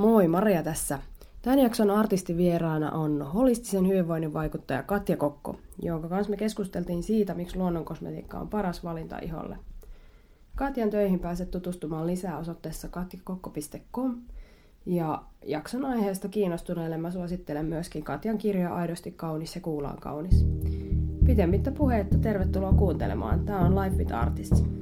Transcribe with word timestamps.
Moi, 0.00 0.28
Maria 0.28 0.62
tässä. 0.62 0.98
Tämän 1.42 1.58
jakson 1.58 1.90
artistivieraana 1.90 2.90
on 2.90 3.22
holistisen 3.22 3.88
hyvinvoinnin 3.88 4.32
vaikuttaja 4.32 4.82
Katja 4.82 5.16
Kokko, 5.16 5.56
jonka 5.82 6.08
kanssa 6.08 6.30
me 6.30 6.36
keskusteltiin 6.36 7.02
siitä, 7.02 7.34
miksi 7.34 7.56
luonnonkosmetiikka 7.56 8.38
on 8.38 8.48
paras 8.48 8.84
valinta 8.84 9.18
iholle. 9.18 9.56
Katjan 10.54 10.90
töihin 10.90 11.20
pääset 11.20 11.50
tutustumaan 11.50 12.06
lisää 12.06 12.38
osoitteessa 12.38 12.88
katjakokko.com 12.88 14.16
ja 14.86 15.22
jakson 15.46 15.84
aiheesta 15.84 16.28
kiinnostuneille 16.28 16.96
mä 16.96 17.10
suosittelen 17.10 17.66
myöskin 17.66 18.04
Katjan 18.04 18.38
kirjaa 18.38 18.74
Aidosti 18.74 19.10
kaunis 19.10 19.54
ja 19.54 19.60
kuulaan 19.60 19.98
kaunis. 20.00 20.46
Pitemmittä 21.26 21.72
puheetta 21.72 22.18
tervetuloa 22.18 22.72
kuuntelemaan. 22.72 23.44
Tämä 23.44 23.60
on 23.60 23.76
Life 23.76 23.96
with 23.96 24.14
Artists. 24.14 24.79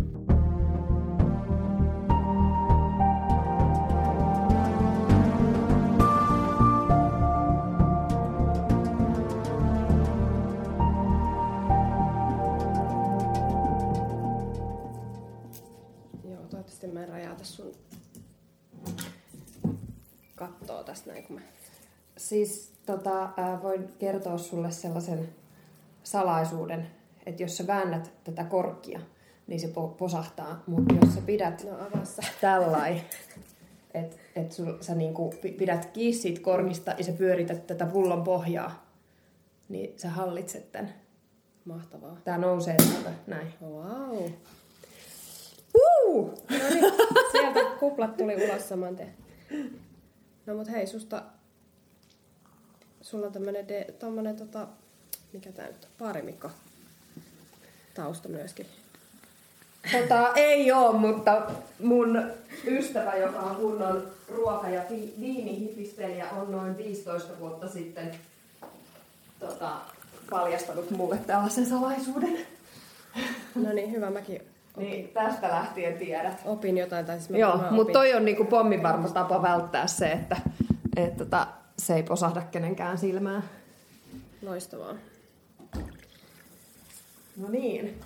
Siis 22.29 22.73
tota, 22.87 23.31
voin 23.63 23.89
kertoa 23.99 24.39
sulle 24.39 24.71
sellaisen 24.71 25.29
salaisuuden, 26.03 26.87
että 27.27 27.43
jos 27.43 27.57
sä 27.57 27.67
väännät 27.67 28.13
tätä 28.25 28.45
korkkia, 28.45 29.01
niin 29.47 29.61
se 29.61 29.67
po- 29.67 29.95
posahtaa. 29.99 30.63
Mutta 30.67 30.95
jos 30.95 31.15
sä 31.15 31.21
pidät 31.21 31.65
No 31.65 31.87
avassa. 31.87 32.23
tällain, 32.41 33.01
että 33.95 34.17
et 34.37 34.57
sä 34.81 34.95
niinku 34.95 35.35
pi- 35.43 35.53
pidät 35.53 35.87
kiinni 35.87 36.21
siitä 36.21 36.41
korkista 36.41 36.95
ja 36.99 37.05
sä 37.05 37.13
pyörität 37.13 37.67
tätä 37.67 37.87
pullon 37.87 38.25
pohjaa, 38.25 38.87
niin 39.69 39.99
sä 39.99 40.11
hallitset 40.11 40.73
tän. 40.73 40.95
Mahtavaa. 41.65 42.17
Tää 42.25 42.39
nousee 42.39 42.77
täältä 42.77 43.11
näin. 43.27 43.55
Wow. 43.63 44.31
Uh! 45.75 46.35
No 46.51 46.69
niin, 46.71 46.93
sieltä 47.33 47.61
kuplat 47.81 48.17
tuli 48.17 48.45
ulos 48.45 48.69
saman 48.69 48.97
tien. 48.97 49.15
No 50.47 50.55
mut 50.55 50.71
hei, 50.71 50.87
susta... 50.87 51.23
Sulla 53.11 53.27
on 53.27 53.33
tämmönen, 53.33 53.69
de, 53.69 53.87
tommonen 53.99 54.37
tota... 54.37 54.67
Mikä 55.33 55.53
tää 55.53 55.67
nyt 55.67 55.85
on? 55.85 55.91
Paarimikko. 55.99 56.51
Tausta 57.95 58.29
myöskin. 58.29 58.67
Tota, 59.93 60.33
ei 60.35 60.73
oo, 60.73 60.93
mutta 60.93 61.43
mun 61.83 62.23
ystävä, 62.67 63.15
joka 63.17 63.39
on 63.41 63.57
kunnon 63.57 64.03
ruoka- 64.29 64.69
ja 64.69 64.83
vi- 64.91 65.15
viinihipistelijä, 65.21 66.31
on 66.31 66.53
noin 66.53 66.77
15 66.79 67.33
vuotta 67.41 67.69
sitten 67.69 68.11
tota, 69.41 69.71
paljastanut 70.31 70.91
mulle 70.91 71.19
tällaisen 71.27 71.67
salaisuuden. 71.67 72.39
No 73.55 73.73
niin, 73.73 73.93
hyvä. 73.93 74.11
Mäkin 74.11 74.43
Niin 74.77 75.09
tästä 75.09 75.49
lähtien 75.49 75.99
tiedät. 75.99 76.41
opin 76.45 76.79
jotain. 76.79 77.07
Tai 77.07 77.17
siis 77.19 77.31
mä, 77.31 77.39
Joo, 77.39 77.57
mutta 77.57 77.75
opin. 77.83 77.93
toi 77.93 78.15
on 78.15 78.25
niinku 78.25 78.45
pommin 78.45 78.83
varma 78.83 79.09
tapa 79.09 79.43
välttää 79.43 79.87
se, 79.87 80.13
että 80.13 80.37
et, 80.97 81.17
tota, 81.17 81.47
se 81.79 81.95
ei 81.95 82.03
posahda 82.03 82.43
kenenkään 82.43 82.99
silmään. 82.99 83.45
Loistavaa. 84.43 84.95
No 87.37 87.49
niin. 87.49 88.01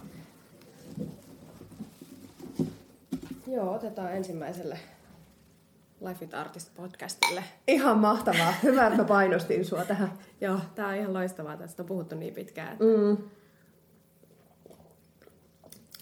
Joo, 3.47 3.75
otetaan 3.75 4.13
ensimmäiselle 4.17 4.79
Life 6.01 6.21
with 6.25 6.35
Artist 6.39 6.75
podcastille. 6.77 7.45
Ihan 7.69 7.99
mahtavaa. 7.99 8.55
Hyvä, 8.63 8.87
että 8.87 8.99
mä 8.99 9.05
painostin 9.09 9.65
sua 9.65 9.85
tähän. 9.85 10.13
Joo, 10.41 10.59
tää 10.75 10.89
on 10.89 10.95
ihan 10.95 11.13
loistavaa. 11.15 11.57
Tästä 11.57 11.83
on 11.83 11.87
puhuttu 11.87 12.15
niin 12.17 12.35
pitkään, 12.35 12.73
että, 12.73 12.85
Mm, 12.85 13.17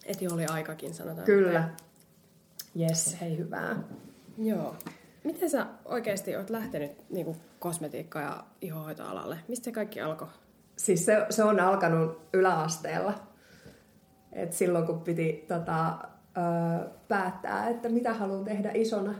että 0.06 0.24
jo 0.24 0.30
oli 0.34 0.46
aikakin, 0.46 0.94
sanotaan. 0.94 1.24
kyllä. 1.26 1.70
Yes, 2.80 3.16
hei 3.20 3.38
hyvää. 3.38 3.76
Joo. 4.38 4.76
Miten 5.24 5.50
sä 5.50 5.66
oikeasti 5.84 6.36
oot 6.36 6.50
lähtenyt 6.50 6.92
niin 7.10 7.36
kosmetiikka- 7.60 8.20
ja 8.20 8.44
ihohoitoalalle? 8.60 9.38
Mistä 9.48 9.64
se 9.64 9.72
kaikki 9.72 10.00
alkoi? 10.00 10.28
Siis 10.76 11.06
se, 11.06 11.26
se 11.30 11.44
on 11.44 11.60
alkanut 11.60 12.20
yläasteella. 12.32 13.14
Et 14.32 14.52
silloin 14.52 14.86
kun 14.86 15.00
piti 15.00 15.44
tota, 15.48 15.88
ö, 16.36 16.88
päättää, 17.08 17.68
että 17.68 17.88
mitä 17.88 18.14
haluan 18.14 18.44
tehdä 18.44 18.70
isona, 18.74 19.14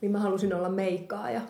niin 0.00 0.12
mä 0.12 0.18
halusin 0.18 0.54
olla 0.54 0.68
meikkaaja. 0.68 1.40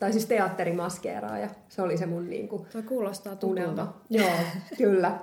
Tai 0.00 0.12
siis 0.12 0.26
teatterimaskeeraaja. 0.26 1.48
Se 1.68 1.82
oli 1.82 1.98
se 1.98 2.06
mun 2.06 2.30
niinku, 2.30 2.66
Tuo 2.72 2.82
kuulostaa 2.82 3.36
tutulta. 3.36 3.62
unelma. 3.62 4.00
Joo, 4.10 4.30
kyllä. 4.78 5.18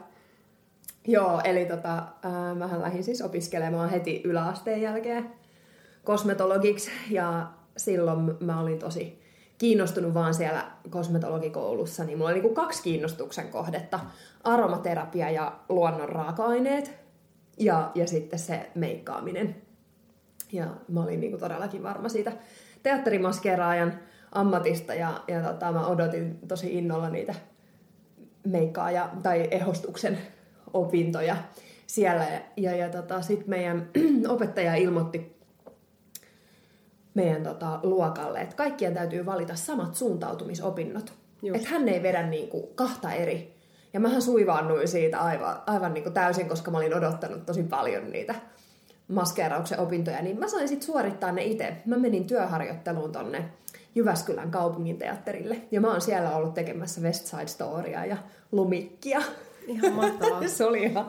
Joo, 1.08 1.42
eli 1.44 1.66
tota, 1.66 2.04
ää, 2.24 2.56
mähän 2.56 2.82
lähdin 2.82 3.04
siis 3.04 3.22
opiskelemaan 3.22 3.90
heti 3.90 4.22
yläasteen 4.26 4.82
jälkeen 4.82 5.30
kosmetologiksi 6.04 6.92
ja 7.10 7.48
silloin 7.78 8.38
mä 8.40 8.62
olin 8.62 8.80
tosi 8.80 9.24
kiinnostunut 9.58 10.14
vaan 10.14 10.34
siellä 10.34 10.72
kosmetologikoulussa, 10.90 12.04
niin 12.04 12.18
mulla 12.18 12.30
oli 12.30 12.40
niinku 12.40 12.56
kaksi 12.56 12.84
kiinnostuksen 12.84 13.50
kohdetta. 13.50 14.00
Aromaterapia 14.44 15.30
ja 15.30 15.60
luonnon 15.70 16.10
raaka-aineet 16.10 16.92
ja, 17.58 17.92
ja 17.96 18.08
sitten 18.08 18.40
se 18.40 18.72
meikkaaminen. 18.76 19.56
Ja 20.52 20.68
mä 20.88 21.04
olin 21.04 21.20
niinku 21.20 21.38
todellakin 21.38 21.84
varma 21.84 22.10
siitä 22.10 22.32
teatterimaskeeraajan 22.84 24.00
ammatista 24.32 24.94
ja, 24.94 25.24
ja 25.28 25.42
tota, 25.42 25.72
mä 25.72 25.88
odotin 25.88 26.40
tosi 26.48 26.78
innolla 26.78 27.10
niitä 27.10 27.36
meikkaaja 28.48 29.10
tai 29.24 29.48
ehostuksen 29.52 30.18
opintoja 30.74 31.36
siellä. 31.88 32.24
Ja, 32.24 32.40
ja, 32.58 32.76
ja 32.76 32.90
tota, 32.90 33.22
sitten 33.22 33.50
meidän 33.50 33.90
opettaja 34.28 34.76
ilmoitti 34.76 35.36
meidän 37.14 37.44
tota, 37.44 37.80
luokalle, 37.84 38.42
että 38.42 38.56
kaikkien 38.56 38.94
täytyy 38.94 39.26
valita 39.26 39.56
samat 39.56 39.96
suuntautumisopinnot. 39.96 41.14
Että 41.54 41.70
hän 41.70 41.90
ei 41.90 42.04
vedä 42.04 42.24
niinku 42.24 42.72
kahta 42.76 43.12
eri. 43.12 43.54
Ja 43.94 44.00
mähän 44.00 44.22
suivaannuin 44.22 44.88
siitä 44.88 45.20
aivan, 45.20 45.62
aivan 45.68 45.94
niinku 45.94 46.10
täysin, 46.10 46.50
koska 46.50 46.72
mä 46.72 46.78
olin 46.78 46.98
odottanut 46.98 47.46
tosi 47.46 47.64
paljon 47.64 48.12
niitä 48.12 48.36
maskeerauksen 49.08 49.80
opintoja, 49.80 50.22
niin 50.22 50.40
mä 50.40 50.48
sain 50.48 50.68
sitten 50.68 50.86
suorittaa 50.86 51.32
ne 51.32 51.44
itse. 51.44 51.78
Mä 51.86 51.98
menin 51.98 52.28
työharjoitteluun 52.28 53.12
tonne 53.12 53.50
Jyväskylän 53.96 54.52
kaupungin 54.52 54.98
teatterille. 54.98 55.62
Ja 55.72 55.82
mä 55.82 55.92
oon 55.92 56.02
siellä 56.02 56.36
ollut 56.36 56.54
tekemässä 56.54 57.02
West 57.02 57.26
Side 57.26 57.48
Storya 57.48 58.06
ja 58.06 58.18
Lumikkia. 58.52 59.22
Ihan 59.68 59.94
mahtavaa. 59.94 60.48
se, 60.48 60.66
oli 60.66 60.84
ihan, 60.84 61.08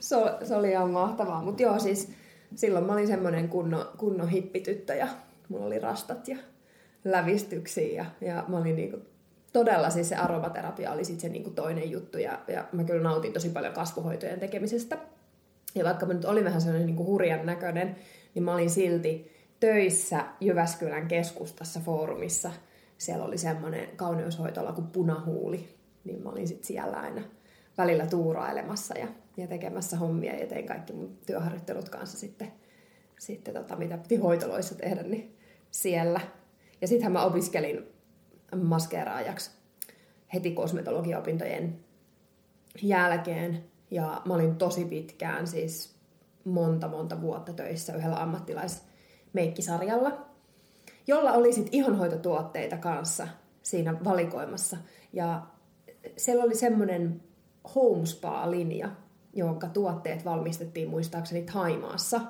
se, 0.00 0.16
se 0.42 0.56
oli 0.56 0.70
ihan 0.70 0.90
mahtavaa. 0.90 1.42
Mutta 1.42 1.62
joo, 1.62 1.78
siis 1.78 2.12
silloin 2.54 2.84
mä 2.84 2.92
olin 2.92 3.06
semmoinen 3.06 3.48
kunnon, 3.48 3.88
kunnon 3.96 4.28
hippityttö 4.28 4.94
ja 4.94 5.08
mulla 5.48 5.66
oli 5.66 5.78
rastat 5.78 6.28
ja 6.28 6.36
lävistyksiä. 7.04 8.06
Ja, 8.20 8.28
ja 8.28 8.44
mä 8.48 8.58
olin 8.58 8.76
niinku, 8.76 8.98
todella 9.52 9.90
siis 9.90 10.08
se 10.08 10.16
aromaterapia 10.16 10.92
oli 10.92 11.04
sitten 11.04 11.20
se 11.20 11.28
niinku 11.28 11.50
toinen 11.50 11.90
juttu. 11.90 12.18
Ja, 12.18 12.38
ja 12.48 12.64
mä 12.72 12.84
kyllä 12.84 13.02
nautin 13.02 13.32
tosi 13.32 13.48
paljon 13.48 13.74
kasvuhoitojen 13.74 14.40
tekemisestä. 14.40 14.98
Ja 15.74 15.84
vaikka 15.84 16.06
mä 16.06 16.14
nyt 16.14 16.24
olin 16.24 16.44
vähän 16.44 16.60
sellainen 16.60 16.86
niinku 16.86 17.04
hurjan 17.04 17.46
näköinen, 17.46 17.96
niin 18.34 18.42
mä 18.42 18.54
olin 18.54 18.70
silti 18.70 19.32
töissä 19.60 20.24
Jyväskylän 20.40 21.08
keskustassa 21.08 21.80
foorumissa. 21.80 22.50
Siellä 22.98 23.24
oli 23.24 23.38
semmoinen 23.38 23.88
kauneushoitola 23.96 24.72
kuin 24.72 24.86
Punahuuli. 24.86 25.68
Niin 26.04 26.22
mä 26.22 26.30
olin 26.30 26.48
sitten 26.48 26.66
siellä 26.66 26.96
aina 26.96 27.22
välillä 27.78 28.06
tuurailemassa 28.06 28.98
ja, 28.98 29.08
ja 29.36 29.46
tekemässä 29.46 29.96
hommia 29.96 30.34
ja 30.34 30.46
tein 30.46 30.66
kaikki 30.66 30.92
mun 30.92 31.18
työharjoittelut 31.26 31.88
kanssa 31.88 32.18
sitten, 32.18 32.52
sitten 33.18 33.54
tota, 33.54 33.76
mitä 33.76 33.98
piti 33.98 34.16
hoitoloissa 34.16 34.74
tehdä, 34.74 35.02
niin 35.02 35.36
siellä. 35.70 36.20
Ja 36.80 36.88
sittenhän 36.88 37.12
mä 37.12 37.24
opiskelin 37.24 37.86
maskeeraajaksi 38.62 39.50
heti 40.34 40.50
kosmetologiaopintojen 40.50 41.78
jälkeen. 42.82 43.64
Ja 43.90 44.22
mä 44.24 44.34
olin 44.34 44.56
tosi 44.56 44.84
pitkään, 44.84 45.46
siis 45.46 45.94
monta 46.44 46.88
monta 46.88 47.20
vuotta 47.20 47.52
töissä 47.52 47.96
yhdellä 47.96 48.22
ammattilaismeikkisarjalla, 48.22 50.26
jolla 51.06 51.32
oli 51.32 51.52
sitten 51.52 51.74
ihonhoitotuotteita 51.74 52.76
kanssa 52.76 53.28
siinä 53.62 54.04
valikoimassa. 54.04 54.76
Ja 55.12 55.46
siellä 56.16 56.44
oli 56.44 56.54
semmoinen 56.54 57.22
Homespa-linja, 57.74 58.90
jonka 59.32 59.68
tuotteet 59.68 60.24
valmistettiin 60.24 60.88
muistaakseni 60.88 61.42
Taimaassa. 61.42 62.20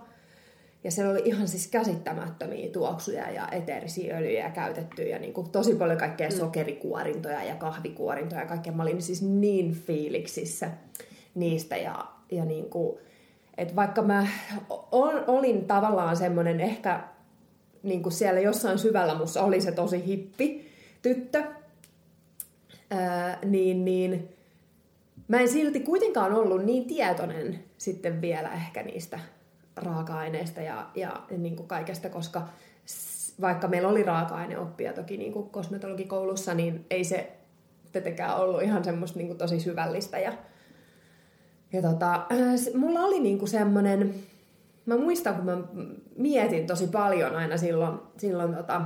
Ja 0.84 0.90
siellä 0.90 1.12
oli 1.12 1.22
ihan 1.24 1.48
siis 1.48 1.66
käsittämättömiä 1.66 2.68
tuoksuja 2.68 3.30
ja 3.30 3.48
eteerisiä 3.52 4.16
öljyjä 4.16 4.50
käytetty 4.50 5.02
ja 5.02 5.18
niin 5.18 5.34
kuin 5.34 5.50
tosi 5.50 5.74
paljon 5.74 5.98
kaikkea 5.98 6.30
sokerikuorintoja 6.30 7.44
ja 7.44 7.54
kahvikuorintoja 7.54 8.40
ja 8.40 8.46
kaikkea. 8.46 8.72
Mä 8.72 8.82
olin 8.82 9.02
siis 9.02 9.22
niin 9.22 9.74
fiiliksissä 9.74 10.70
niistä 11.34 11.76
ja, 11.76 12.06
ja 12.32 12.44
niin 12.44 12.70
kuin, 12.70 12.98
että 13.58 13.76
vaikka 13.76 14.02
mä 14.02 14.26
ol, 14.92 15.18
olin 15.26 15.64
tavallaan 15.64 16.16
semmoinen 16.16 16.60
ehkä 16.60 17.00
niin 17.82 18.02
kuin 18.02 18.12
siellä 18.12 18.40
jossain 18.40 18.78
syvällä 18.78 19.14
mussa 19.14 19.42
oli 19.42 19.60
se 19.60 19.72
tosi 19.72 20.06
hippi 20.06 20.68
tyttö, 21.02 21.42
ää, 22.90 23.38
niin, 23.44 23.84
niin 23.84 24.28
mä 25.28 25.40
en 25.40 25.48
silti 25.48 25.80
kuitenkaan 25.80 26.32
ollut 26.32 26.64
niin 26.64 26.84
tietoinen 26.84 27.64
sitten 27.78 28.20
vielä 28.20 28.52
ehkä 28.52 28.82
niistä 28.82 29.18
raaka-aineista 29.76 30.60
ja, 30.60 30.86
ja 30.94 31.22
niin 31.38 31.56
kuin 31.56 31.68
kaikesta, 31.68 32.08
koska 32.08 32.48
vaikka 33.40 33.68
meillä 33.68 33.88
oli 33.88 34.02
raaka-aineoppia 34.02 34.92
toki 34.92 35.16
niin 35.16 35.32
kuin 35.32 35.50
kosmetologikoulussa, 35.50 36.54
niin 36.54 36.86
ei 36.90 37.04
se 37.04 37.32
tietenkään 37.92 38.36
ollut 38.36 38.62
ihan 38.62 38.84
semmoista 38.84 39.18
niin 39.18 39.26
kuin 39.26 39.38
tosi 39.38 39.60
syvällistä. 39.60 40.18
Ja, 40.18 40.32
ja 41.72 41.82
tota, 41.82 42.26
mulla 42.74 43.00
oli 43.00 43.20
niin 43.20 43.38
kuin 43.38 43.48
semmoinen, 43.48 44.14
mä 44.86 44.96
muistan 44.96 45.34
kun 45.34 45.44
mä 45.44 45.58
mietin 46.16 46.66
tosi 46.66 46.86
paljon 46.86 47.36
aina 47.36 47.56
silloin, 47.56 47.98
silloin 48.18 48.54
tota, 48.54 48.82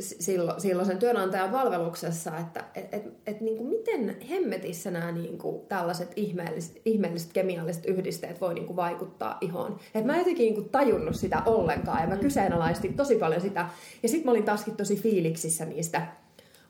silloin, 0.00 0.60
silloin 0.60 0.86
sen 0.86 0.98
työnantajan 0.98 1.50
palveluksessa, 1.50 2.38
että 2.38 2.64
et, 2.74 2.94
et, 2.94 3.04
et, 3.26 3.40
niin 3.40 3.56
kuin 3.56 3.68
miten 3.68 4.16
hemmetissä 4.30 4.90
nämä 4.90 5.12
niin 5.12 5.38
kuin 5.38 5.66
tällaiset 5.66 6.12
ihmeelliset, 6.16 6.80
ihmeelliset 6.84 7.32
kemialliset 7.32 7.86
yhdisteet 7.86 8.40
voi 8.40 8.54
niin 8.54 8.66
kuin 8.66 8.76
vaikuttaa 8.76 9.38
ihoon. 9.40 9.78
Et 9.94 10.04
mä 10.04 10.12
en 10.12 10.18
jotenkin 10.18 10.44
niin 10.44 10.54
kuin 10.54 10.68
tajunnut 10.68 11.16
sitä 11.16 11.42
ollenkaan 11.46 12.02
ja 12.02 12.08
mä 12.08 12.14
mm. 12.14 12.20
kyseenalaistin 12.20 12.94
tosi 12.94 13.16
paljon 13.16 13.40
sitä. 13.40 13.68
Ja 14.02 14.08
sitten 14.08 14.24
mä 14.24 14.30
olin 14.30 14.44
taaskin 14.44 14.76
tosi 14.76 14.96
fiiliksissä 14.96 15.64
niistä 15.64 16.06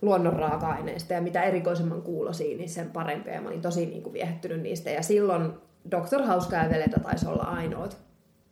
luonnon 0.03 0.37
raaka-aineista 0.37 1.13
ja 1.13 1.23
mitä 1.23 1.43
erikoisemman 1.43 2.03
kuulosia, 2.03 2.57
niin 2.57 2.69
sen 2.69 2.91
parempia. 2.91 3.35
Ja 3.35 3.41
mä 3.41 3.49
olin 3.49 3.63
tosi 3.63 3.87
niin 3.87 4.03
kuin 4.03 4.13
viehättynyt 4.13 4.61
niistä. 4.61 4.91
Ja 4.91 5.03
silloin 5.03 5.53
Dr. 5.91 6.23
Hauska 6.23 6.57
ja 6.57 6.71
Veleta 6.71 7.01
taisi 7.01 7.27
olla 7.29 7.43
ainoat, 7.43 7.99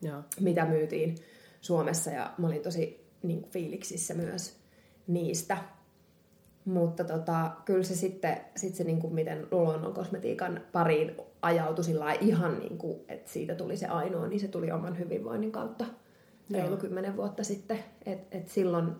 ja. 0.02 0.22
mitä 0.40 0.64
myytiin 0.64 1.14
Suomessa. 1.60 2.10
Ja 2.10 2.30
mä 2.38 2.46
olin 2.46 2.62
tosi 2.62 3.03
niin 3.24 3.40
kuin 3.40 3.50
fiiliksissä 3.50 4.14
myös 4.14 4.56
niistä. 5.06 5.56
Mutta 6.64 7.04
tota, 7.04 7.50
kyllä 7.64 7.82
se 7.82 7.94
sitten, 7.94 8.36
sit 8.56 8.74
se 8.74 8.84
niin 8.84 9.00
kuin 9.00 9.14
miten 9.14 9.46
luonnon 9.50 9.94
kosmetiikan 9.94 10.60
pariin 10.72 11.16
ajautui 11.42 11.84
sillä 11.84 12.12
ihan 12.12 12.58
niin 12.58 12.78
kuin, 12.78 13.00
että 13.08 13.32
siitä 13.32 13.54
tuli 13.54 13.76
se 13.76 13.86
ainoa, 13.86 14.26
niin 14.26 14.40
se 14.40 14.48
tuli 14.48 14.72
oman 14.72 14.98
hyvinvoinnin 14.98 15.52
kautta 15.52 15.84
reilu 16.50 16.76
kymmenen 16.76 17.16
vuotta 17.16 17.44
sitten. 17.44 17.78
Et, 18.06 18.18
et 18.30 18.48
silloin 18.48 18.92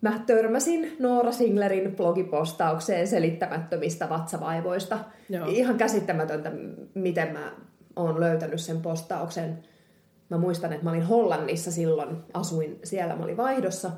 mä 0.00 0.22
törmäsin 0.26 0.96
Noora 0.98 1.32
Singlerin 1.32 1.96
blogipostaukseen 1.96 3.08
selittämättömistä 3.08 4.08
vatsavaivoista. 4.08 4.98
Joo. 5.28 5.46
Ihan 5.48 5.78
käsittämätöntä, 5.78 6.52
miten 6.94 7.32
mä 7.32 7.52
oon 7.96 8.20
löytänyt 8.20 8.60
sen 8.60 8.80
postauksen 8.80 9.64
mä 10.30 10.38
muistan, 10.38 10.72
että 10.72 10.84
mä 10.84 10.90
olin 10.90 11.02
Hollannissa 11.02 11.70
silloin, 11.70 12.16
asuin 12.34 12.78
siellä, 12.84 13.16
mä 13.16 13.24
olin 13.24 13.36
vaihdossa 13.36 13.90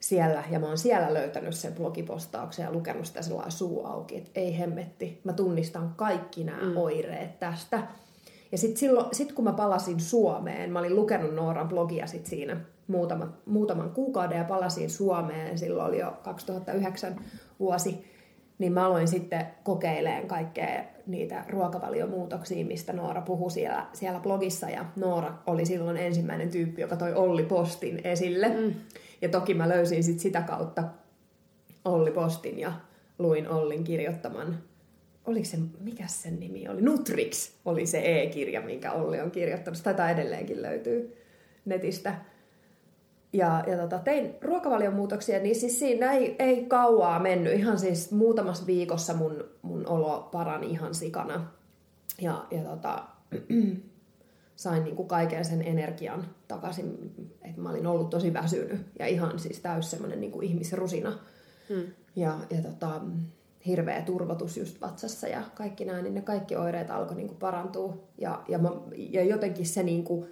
siellä, 0.00 0.44
ja 0.50 0.58
mä 0.58 0.66
oon 0.66 0.78
siellä 0.78 1.14
löytänyt 1.14 1.54
sen 1.54 1.72
blogipostauksen 1.72 2.64
ja 2.64 2.72
lukenut 2.72 3.06
sitä 3.06 3.22
sellainen 3.22 3.52
suu 3.52 3.86
auki, 3.86 4.16
että 4.16 4.30
ei 4.34 4.58
hemmetti, 4.58 5.20
mä 5.24 5.32
tunnistan 5.32 5.92
kaikki 5.96 6.44
nämä 6.44 6.62
mm. 6.62 6.76
oireet 6.76 7.38
tästä. 7.38 7.82
Ja 8.52 8.58
sitten 8.58 8.88
sit 9.12 9.32
kun 9.32 9.44
mä 9.44 9.52
palasin 9.52 10.00
Suomeen, 10.00 10.72
mä 10.72 10.78
olin 10.78 10.96
lukenut 10.96 11.34
Nooran 11.34 11.68
blogia 11.68 12.06
sit 12.06 12.26
siinä 12.26 12.60
muutama, 12.86 13.32
muutaman 13.46 13.90
kuukauden 13.90 14.38
ja 14.38 14.44
palasin 14.44 14.90
Suomeen, 14.90 15.58
silloin 15.58 15.88
oli 15.88 15.98
jo 15.98 16.12
2009 16.22 17.20
vuosi, 17.60 18.04
niin 18.60 18.72
mä 18.72 18.86
aloin 18.86 19.08
sitten 19.08 19.46
kokeileen 19.64 20.28
kaikkea 20.28 20.84
niitä 21.06 21.44
ruokavaliomuutoksia, 21.48 22.64
mistä 22.64 22.92
Noora 22.92 23.20
puhui 23.20 23.50
siellä, 23.50 23.86
siellä 23.92 24.20
blogissa. 24.20 24.70
Ja 24.70 24.84
Noora 24.96 25.34
oli 25.46 25.66
silloin 25.66 25.96
ensimmäinen 25.96 26.50
tyyppi, 26.50 26.80
joka 26.80 26.96
toi 26.96 27.14
Olli 27.14 27.42
Postin 27.42 28.00
esille. 28.04 28.48
Mm. 28.48 28.74
Ja 29.22 29.28
toki 29.28 29.54
mä 29.54 29.68
löysin 29.68 30.04
sit 30.04 30.20
sitä 30.20 30.42
kautta 30.42 30.84
Olli 31.84 32.10
Postin 32.10 32.58
ja 32.58 32.72
luin 33.18 33.48
Ollin 33.48 33.84
kirjoittaman 33.84 34.58
oliko 35.26 35.44
se, 35.44 35.58
mikä 35.80 36.06
sen 36.06 36.40
nimi 36.40 36.68
oli? 36.68 36.82
Nutrix 36.82 37.52
oli 37.64 37.86
se 37.86 38.02
e-kirja, 38.04 38.60
minkä 38.60 38.92
Olli 38.92 39.20
on 39.20 39.30
kirjoittanut. 39.30 39.82
Taitaa 39.82 40.10
edelleenkin 40.10 40.62
löytyy 40.62 41.16
netistä 41.64 42.14
ja, 43.32 43.64
ja 43.66 43.76
tota, 43.76 43.98
tein 43.98 44.34
ruokavalion 44.40 44.94
muutoksia, 44.94 45.38
niin 45.38 45.54
siis 45.54 45.78
siinä 45.78 46.12
ei, 46.12 46.36
ei 46.38 46.64
kauaa 46.66 47.18
mennyt. 47.18 47.52
Ihan 47.52 47.78
siis 47.78 48.12
muutamassa 48.12 48.66
viikossa 48.66 49.14
mun, 49.14 49.44
mun 49.62 49.86
olo 49.86 50.28
parani 50.32 50.66
ihan 50.66 50.94
sikana. 50.94 51.46
Ja, 52.20 52.46
ja 52.50 52.62
tota, 52.62 53.04
sain 54.56 54.84
niin 54.84 54.96
kuin 54.96 55.08
kaiken 55.08 55.44
sen 55.44 55.62
energian 55.62 56.26
takaisin, 56.48 57.14
että 57.42 57.60
mä 57.60 57.70
olin 57.70 57.86
ollut 57.86 58.10
tosi 58.10 58.32
väsynyt 58.32 58.80
ja 58.98 59.06
ihan 59.06 59.38
siis 59.38 59.60
täys 59.60 59.90
semmoinen 59.90 60.20
niin 60.20 60.32
kuin 60.32 60.46
ihmisrusina. 60.46 61.18
Hmm. 61.68 61.82
Ja, 62.16 62.38
ja 62.50 62.62
tota, 62.62 63.00
hirveä 63.66 64.02
turvotus 64.02 64.56
just 64.56 64.80
vatsassa 64.80 65.28
ja 65.28 65.42
kaikki 65.54 65.84
näin, 65.84 66.04
niin 66.04 66.14
ne 66.14 66.20
kaikki 66.20 66.56
oireet 66.56 66.90
alkoi 66.90 67.16
niin 67.16 67.28
kuin 67.28 67.38
parantua. 67.38 67.96
Ja, 68.18 68.42
ja, 68.48 68.58
mä, 68.58 68.70
ja 68.96 69.24
jotenkin 69.24 69.66
se, 69.66 69.82
niin 69.82 70.04
kuin, 70.04 70.26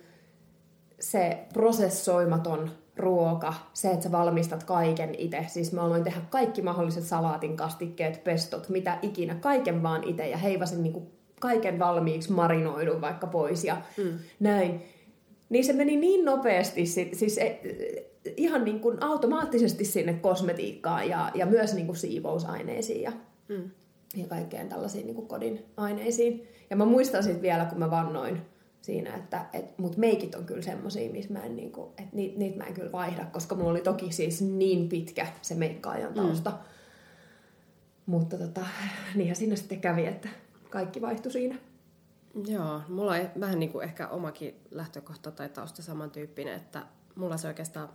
se 1.01 1.47
prosessoimaton 1.53 2.71
ruoka, 2.99 3.55
se, 3.73 3.91
että 3.91 4.05
sä 4.05 4.13
valmistat 4.13 4.65
kaiken 4.65 5.15
itse. 5.19 5.45
Siis 5.49 5.73
mä 5.73 5.83
aloin 5.83 6.05
tehdä 6.05 6.21
kaikki 6.31 6.63
mahdolliset 6.63 7.05
salaatin 7.05 7.57
kastikkeet, 7.57 8.25
pestot, 8.25 8.69
mitä 8.69 8.99
ikinä, 9.03 9.35
kaiken 9.35 9.83
vaan 9.83 10.05
itse 10.05 10.29
ja 10.29 10.37
heivasin 10.37 10.83
niinku 10.83 11.13
kaiken 11.41 11.79
valmiiksi 11.79 12.33
marinoidun 12.33 13.01
vaikka 13.01 13.27
pois 13.27 13.65
ja 13.65 13.77
mm. 13.97 14.19
näin. 14.41 14.83
Niin 15.49 15.65
se 15.65 15.73
meni 15.73 15.97
niin 15.97 16.25
nopeasti, 16.25 16.87
siis 16.87 17.39
e, 17.39 17.61
ihan 18.37 18.65
niin 18.65 18.81
kuin 18.81 19.03
automaattisesti 19.03 19.85
sinne 19.85 20.13
kosmetiikkaan 20.13 21.09
ja, 21.09 21.31
ja 21.35 21.47
myös 21.47 21.75
niin 21.75 21.87
kuin 21.87 21.97
siivousaineisiin 21.97 23.03
ja, 23.03 23.13
mm. 23.49 23.71
ja 24.17 24.27
kaikkeen 24.29 24.69
tällaisiin 24.69 25.07
niin 25.07 25.15
kuin 25.15 25.29
kodin 25.29 25.65
aineisiin. 25.77 26.49
Ja 26.71 26.77
mä 26.77 26.85
muistan 26.85 27.23
sitten 27.23 27.43
vielä, 27.43 27.65
kun 27.65 27.79
mä 27.79 27.91
vannoin 27.91 28.43
siinä, 28.89 29.15
että 29.15 29.47
et, 29.53 29.79
mut 29.79 29.97
meikit 29.97 30.35
on 30.35 30.45
kyllä 30.45 30.63
semmosia, 30.63 31.13
missä 31.13 31.33
mä 31.33 31.45
en 31.45 31.57
niinku, 31.57 31.93
että 31.99 32.17
niitä 32.17 32.39
niit 32.39 32.57
mä 32.57 32.65
en 32.65 32.75
kyllä 32.75 32.93
vaihda, 32.93 33.25
koska 33.25 33.55
mulla 33.55 33.71
oli 33.71 33.81
toki 33.81 34.13
siis 34.13 34.43
niin 34.43 34.89
pitkä 34.89 35.27
se 35.43 35.55
meikkaajan 35.55 36.11
mm. 36.11 36.17
tausta. 36.17 36.51
Mm. 36.51 36.57
Mutta 38.07 38.39
tota, 38.39 38.61
niinhän 39.15 39.37
siinä 39.37 39.57
sitten 39.57 39.81
kävi, 39.81 40.07
että 40.07 40.29
kaikki 40.71 41.01
vaihtui 41.01 41.33
siinä. 41.33 41.57
Joo, 42.47 42.81
mulla 42.89 43.13
on 43.13 43.41
vähän 43.41 43.59
niin 43.59 43.73
kuin 43.73 43.85
ehkä 43.85 44.09
omakin 44.09 44.55
lähtökohta 44.71 45.31
tai 45.31 45.49
tausta 45.49 45.83
samantyyppinen, 45.83 46.55
että 46.55 46.87
mulla 47.15 47.37
se 47.37 47.49
oikeastaan 47.49 47.89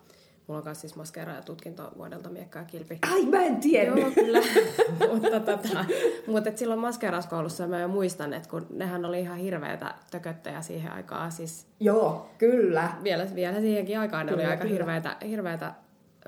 Mulla 0.47 0.57
on 0.59 0.65
myös 0.65 0.81
siis 0.81 0.95
maskeera 0.95 1.33
ja 1.33 1.41
tutkinto 1.41 1.91
vuodelta 1.97 2.29
miekka 2.29 2.59
ja 2.59 2.65
kilpi. 2.65 2.99
Ai, 3.13 3.25
mä 3.25 3.43
en 3.43 3.57
tiedä. 3.57 3.91
Joo, 3.99 4.11
kyllä. 4.11 4.39
mutta 5.13 5.39
tota, 5.39 5.85
mutta 6.27 6.49
et 6.49 6.57
silloin 6.57 6.79
maskeerauskoulussa 6.79 7.67
mä 7.67 7.79
jo 7.79 7.87
muistan, 7.87 8.33
että 8.33 8.49
kun 8.49 8.67
nehän 8.69 9.05
oli 9.05 9.19
ihan 9.19 9.37
hirveitä 9.37 9.95
tököttäjä 10.11 10.61
siihen 10.61 10.91
aikaan. 10.91 11.31
Siis 11.31 11.67
Joo, 11.79 12.29
kyllä. 12.37 12.91
Vielä, 13.03 13.27
vielä 13.35 13.61
siihenkin 13.61 13.99
aikaan 13.99 14.25
kyllä, 14.25 14.37
ne 14.37 14.43
oli 14.43 14.51
aika 14.51 14.61
kyllä. 14.61 14.73
hirveitä, 14.73 15.17
hirveitä 15.27 15.73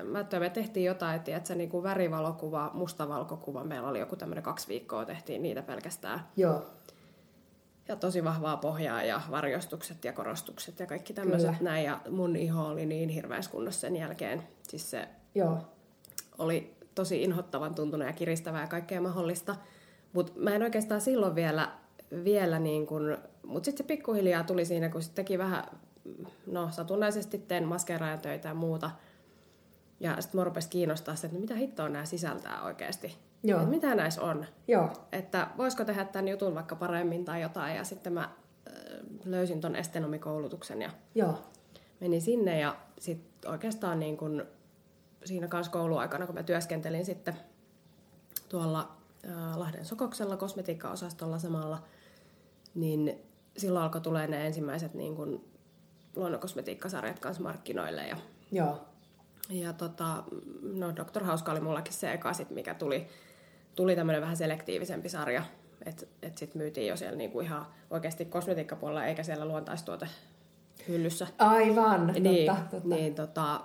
mä 0.04 0.24
me 0.38 0.50
tehtiin 0.50 0.86
jotain, 0.86 1.20
että 1.26 1.54
niin 1.54 1.70
kuin 1.70 1.82
värivalokuva, 1.82 2.70
mustavalkokuva, 2.74 3.64
meillä 3.64 3.88
oli 3.88 3.98
joku 3.98 4.16
tämmöinen 4.16 4.44
kaksi 4.44 4.68
viikkoa, 4.68 5.04
tehtiin 5.04 5.42
niitä 5.42 5.62
pelkästään. 5.62 6.20
Joo 6.36 6.62
ja 7.88 7.96
tosi 7.96 8.24
vahvaa 8.24 8.56
pohjaa 8.56 9.02
ja 9.02 9.20
varjostukset 9.30 10.04
ja 10.04 10.12
korostukset 10.12 10.80
ja 10.80 10.86
kaikki 10.86 11.12
tämmöiset 11.12 11.60
näin. 11.60 11.84
Ja 11.84 12.00
mun 12.10 12.36
iho 12.36 12.66
oli 12.66 12.86
niin 12.86 13.08
hirveässä 13.08 13.50
kunnossa 13.50 13.80
sen 13.80 13.96
jälkeen. 13.96 14.42
Siis 14.68 14.90
se 14.90 15.08
Joo. 15.34 15.58
oli 16.38 16.76
tosi 16.94 17.22
inhottavan 17.22 17.74
tuntunut 17.74 18.06
ja 18.06 18.12
kiristävää 18.12 18.60
ja 18.60 18.66
kaikkea 18.66 19.00
mahdollista. 19.00 19.56
Mutta 20.12 20.32
mä 20.36 20.54
en 20.54 20.62
oikeastaan 20.62 21.00
silloin 21.00 21.34
vielä, 21.34 21.72
vielä 22.24 22.58
niin 22.58 22.86
kuin, 22.86 23.16
mutta 23.46 23.64
sitten 23.64 23.84
se 23.84 23.88
pikkuhiljaa 23.88 24.44
tuli 24.44 24.64
siinä, 24.64 24.88
kun 24.88 25.02
sitten 25.02 25.24
teki 25.24 25.38
vähän, 25.38 25.64
no 26.46 26.70
satunnaisesti 26.70 27.38
teen 27.38 27.64
maskeeraajan 27.64 28.20
töitä 28.20 28.48
ja 28.48 28.54
muuta. 28.54 28.90
Ja 30.00 30.20
sitten 30.20 30.38
mua 30.38 30.44
rupesi 30.44 30.68
kiinnostaa 30.68 31.16
se, 31.16 31.26
että 31.26 31.38
no 31.38 31.40
mitä 31.40 31.54
hittoa 31.54 31.88
nämä 31.88 32.04
sisältää 32.04 32.62
oikeasti. 32.62 33.16
Joo. 33.46 33.58
Että 33.58 33.70
mitä 33.70 33.94
näissä 33.94 34.22
on. 34.22 34.46
Joo. 34.68 34.92
Että 35.12 35.48
voisiko 35.56 35.84
tehdä 35.84 36.04
tämän 36.04 36.28
jutun 36.28 36.54
vaikka 36.54 36.76
paremmin 36.76 37.24
tai 37.24 37.42
jotain. 37.42 37.76
Ja 37.76 37.84
sitten 37.84 38.12
mä 38.12 38.30
löysin 39.24 39.60
ton 39.60 39.76
estenomikoulutuksen 39.76 40.82
ja 40.82 40.90
Joo. 41.14 41.38
menin 42.00 42.22
sinne. 42.22 42.60
Ja 42.60 42.76
sitten 42.98 43.50
oikeastaan 43.50 44.00
niin 44.00 44.16
kun 44.16 44.46
siinä 45.24 45.48
kanssa 45.48 45.72
kouluaikana, 45.72 46.26
kun 46.26 46.34
mä 46.34 46.42
työskentelin 46.42 47.04
sitten 47.04 47.34
tuolla 48.48 48.96
Lahden 49.54 49.84
Sokoksella 49.84 50.36
kosmetiikkaosastolla 50.36 51.38
samalla, 51.38 51.82
niin 52.74 53.18
silloin 53.56 53.84
alkoi 53.84 54.00
tulee 54.00 54.26
ne 54.26 54.46
ensimmäiset 54.46 54.94
niin 54.94 55.16
kun 55.16 55.44
luonnonkosmetiikkasarjat 56.16 57.18
kanssa 57.18 57.42
markkinoille. 57.42 58.06
Ja, 58.06 58.16
Joo. 58.52 58.80
Ja 59.50 59.72
tota, 59.72 60.24
no 60.62 60.96
Dr. 60.96 61.24
Hauska 61.24 61.52
oli 61.52 61.60
mullakin 61.60 61.94
se 61.94 62.12
eka 62.12 62.32
sit, 62.32 62.50
mikä 62.50 62.74
tuli 62.74 63.06
tuli 63.76 63.96
tämmöinen 63.96 64.22
vähän 64.22 64.36
selektiivisempi 64.36 65.08
sarja, 65.08 65.42
että 65.86 66.06
et 66.22 66.38
sitten 66.38 66.62
myytiin 66.62 66.86
jo 66.86 66.96
siellä 66.96 67.16
niinku 67.16 67.40
ihan 67.40 67.66
oikeasti 67.90 68.24
kosmetiikkapuolella 68.24 69.04
eikä 69.04 69.22
siellä 69.22 69.44
luontaistuote 69.44 70.08
hyllyssä. 70.88 71.26
Aivan, 71.38 72.06
niin, 72.06 72.46
totta, 72.46 72.70
totta. 72.70 72.88
Niin, 72.88 73.14
tota, 73.14 73.60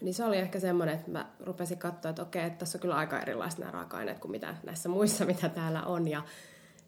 niin 0.00 0.14
se 0.14 0.24
oli 0.24 0.36
ehkä 0.36 0.60
semmoinen, 0.60 0.94
että 0.94 1.10
mä 1.10 1.26
rupesin 1.40 1.78
katsoa, 1.78 2.10
että 2.10 2.22
okei, 2.22 2.44
että 2.44 2.58
tässä 2.58 2.78
on 2.78 2.82
kyllä 2.82 2.96
aika 2.96 3.20
erilaiset 3.20 3.58
nämä 3.58 3.72
raaka-aineet 3.72 4.18
kuin 4.18 4.30
mitä 4.30 4.54
näissä 4.62 4.88
muissa, 4.88 5.24
mitä 5.34 5.48
täällä 5.48 5.82
on. 5.82 6.08
Ja, 6.08 6.22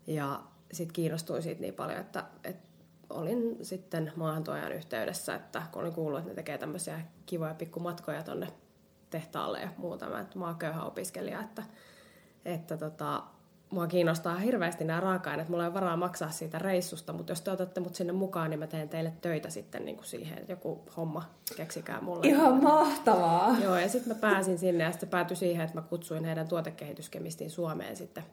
ja 0.06 0.40
sitten 0.72 0.92
kiinnostuin 0.92 1.42
siitä 1.42 1.60
niin 1.60 1.75
paljon, 1.75 2.00
että, 2.00 2.25
että 2.44 2.68
olin 3.10 3.56
sitten 3.62 4.12
maahantuojan 4.16 4.72
yhteydessä, 4.72 5.34
että 5.34 5.62
kun 5.72 5.82
olin 5.82 5.92
kuullut, 5.92 6.18
että 6.18 6.30
ne 6.30 6.34
tekee 6.34 6.58
tämmöisiä 6.58 7.00
kivoja 7.26 7.54
pikkumatkoja 7.54 8.22
tonne 8.22 8.48
tehtaalle 9.10 9.60
ja 9.60 9.68
muuta, 9.76 10.20
että 10.20 10.38
mä 10.38 10.46
oon 10.46 10.56
köyhä 10.56 10.82
opiskelija, 10.82 11.40
että, 11.40 11.62
että 12.49 12.76
tota, 12.76 13.23
mua 13.71 13.87
kiinnostaa 13.87 14.37
hirveästi 14.37 14.85
nämä 14.85 15.00
raaka-aineet. 15.00 15.49
Mulla 15.49 15.62
ei 15.62 15.67
ole 15.67 15.75
varaa 15.75 15.97
maksaa 15.97 16.31
siitä 16.31 16.59
reissusta, 16.59 17.12
mutta 17.12 17.33
jos 17.33 17.40
te 17.40 17.50
otatte 17.50 17.81
mut 17.81 17.95
sinne 17.95 18.12
mukaan, 18.12 18.50
niin 18.50 18.59
mä 18.61 18.67
teen 18.67 18.88
teille 18.88 19.12
töitä 19.21 19.50
sitten 19.50 19.85
niin 19.85 19.97
kuin 19.97 20.07
siihen, 20.07 20.38
että 20.38 20.52
joku 20.52 20.83
homma 20.97 21.31
keksikää 21.57 22.00
mulle. 22.00 22.26
Ihan 22.26 22.62
mahtavaa! 22.62 23.57
Joo, 23.62 23.76
ja 23.76 23.88
sitten 23.88 24.17
mä 24.17 24.21
pääsin 24.21 24.59
sinne 24.59 24.85
ja 24.85 24.90
sitten 24.90 25.09
päätyi 25.09 25.37
siihen, 25.37 25.64
että 25.64 25.76
mä 25.76 25.83
kutsuin 25.83 26.25
heidän 26.25 26.49
tuotekehityskemistiin 26.49 27.50
Suomeen 27.50 27.97
sitten 27.97 28.25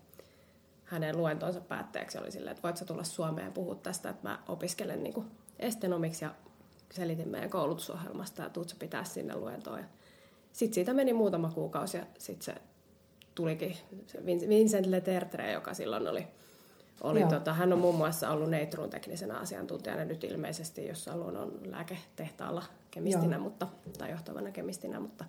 hänen 0.85 1.17
luentonsa 1.17 1.61
päätteeksi. 1.61 2.17
Oli 2.17 2.31
silleen, 2.31 2.51
että 2.51 2.63
voit 2.63 2.77
sä 2.77 2.85
tulla 2.85 3.03
Suomeen 3.03 3.45
ja 3.45 3.51
puhua 3.51 3.75
tästä, 3.75 4.09
että 4.09 4.29
mä 4.29 4.39
opiskelen 4.47 5.03
niin 5.03 5.13
kuin 5.13 5.31
estenomiksi 5.59 6.25
ja 6.25 6.31
selitin 6.91 7.29
meidän 7.29 7.49
koulutusohjelmasta 7.49 8.43
ja 8.43 8.49
tuut 8.49 8.69
sä 8.69 8.75
pitää 8.79 9.03
sinne 9.03 9.35
luentoon. 9.35 9.85
Sitten 10.51 10.75
siitä 10.75 10.93
meni 10.93 11.13
muutama 11.13 11.51
kuukausi 11.55 11.97
ja 11.97 12.05
sitten 12.17 12.45
se 12.45 12.61
tulikin 13.35 13.75
Vincent 14.25 14.85
Letertre, 14.85 15.51
joka 15.51 15.73
silloin 15.73 16.07
oli, 16.07 16.27
oli 17.01 17.23
tota, 17.23 17.53
hän 17.53 17.73
on 17.73 17.79
muun 17.79 17.95
muassa 17.95 18.29
ollut 18.29 18.49
Neitruun 18.49 18.89
teknisenä 18.89 19.37
asiantuntijana 19.37 20.05
nyt 20.05 20.23
ilmeisesti 20.23 20.87
jossain 20.87 21.19
luonnon 21.19 21.59
lääketehtaalla 21.65 22.63
kemistinä, 22.91 23.37
mutta, 23.39 23.67
tai 23.97 24.11
johtavana 24.11 24.51
kemistinä, 24.51 24.99
mutta, 24.99 25.25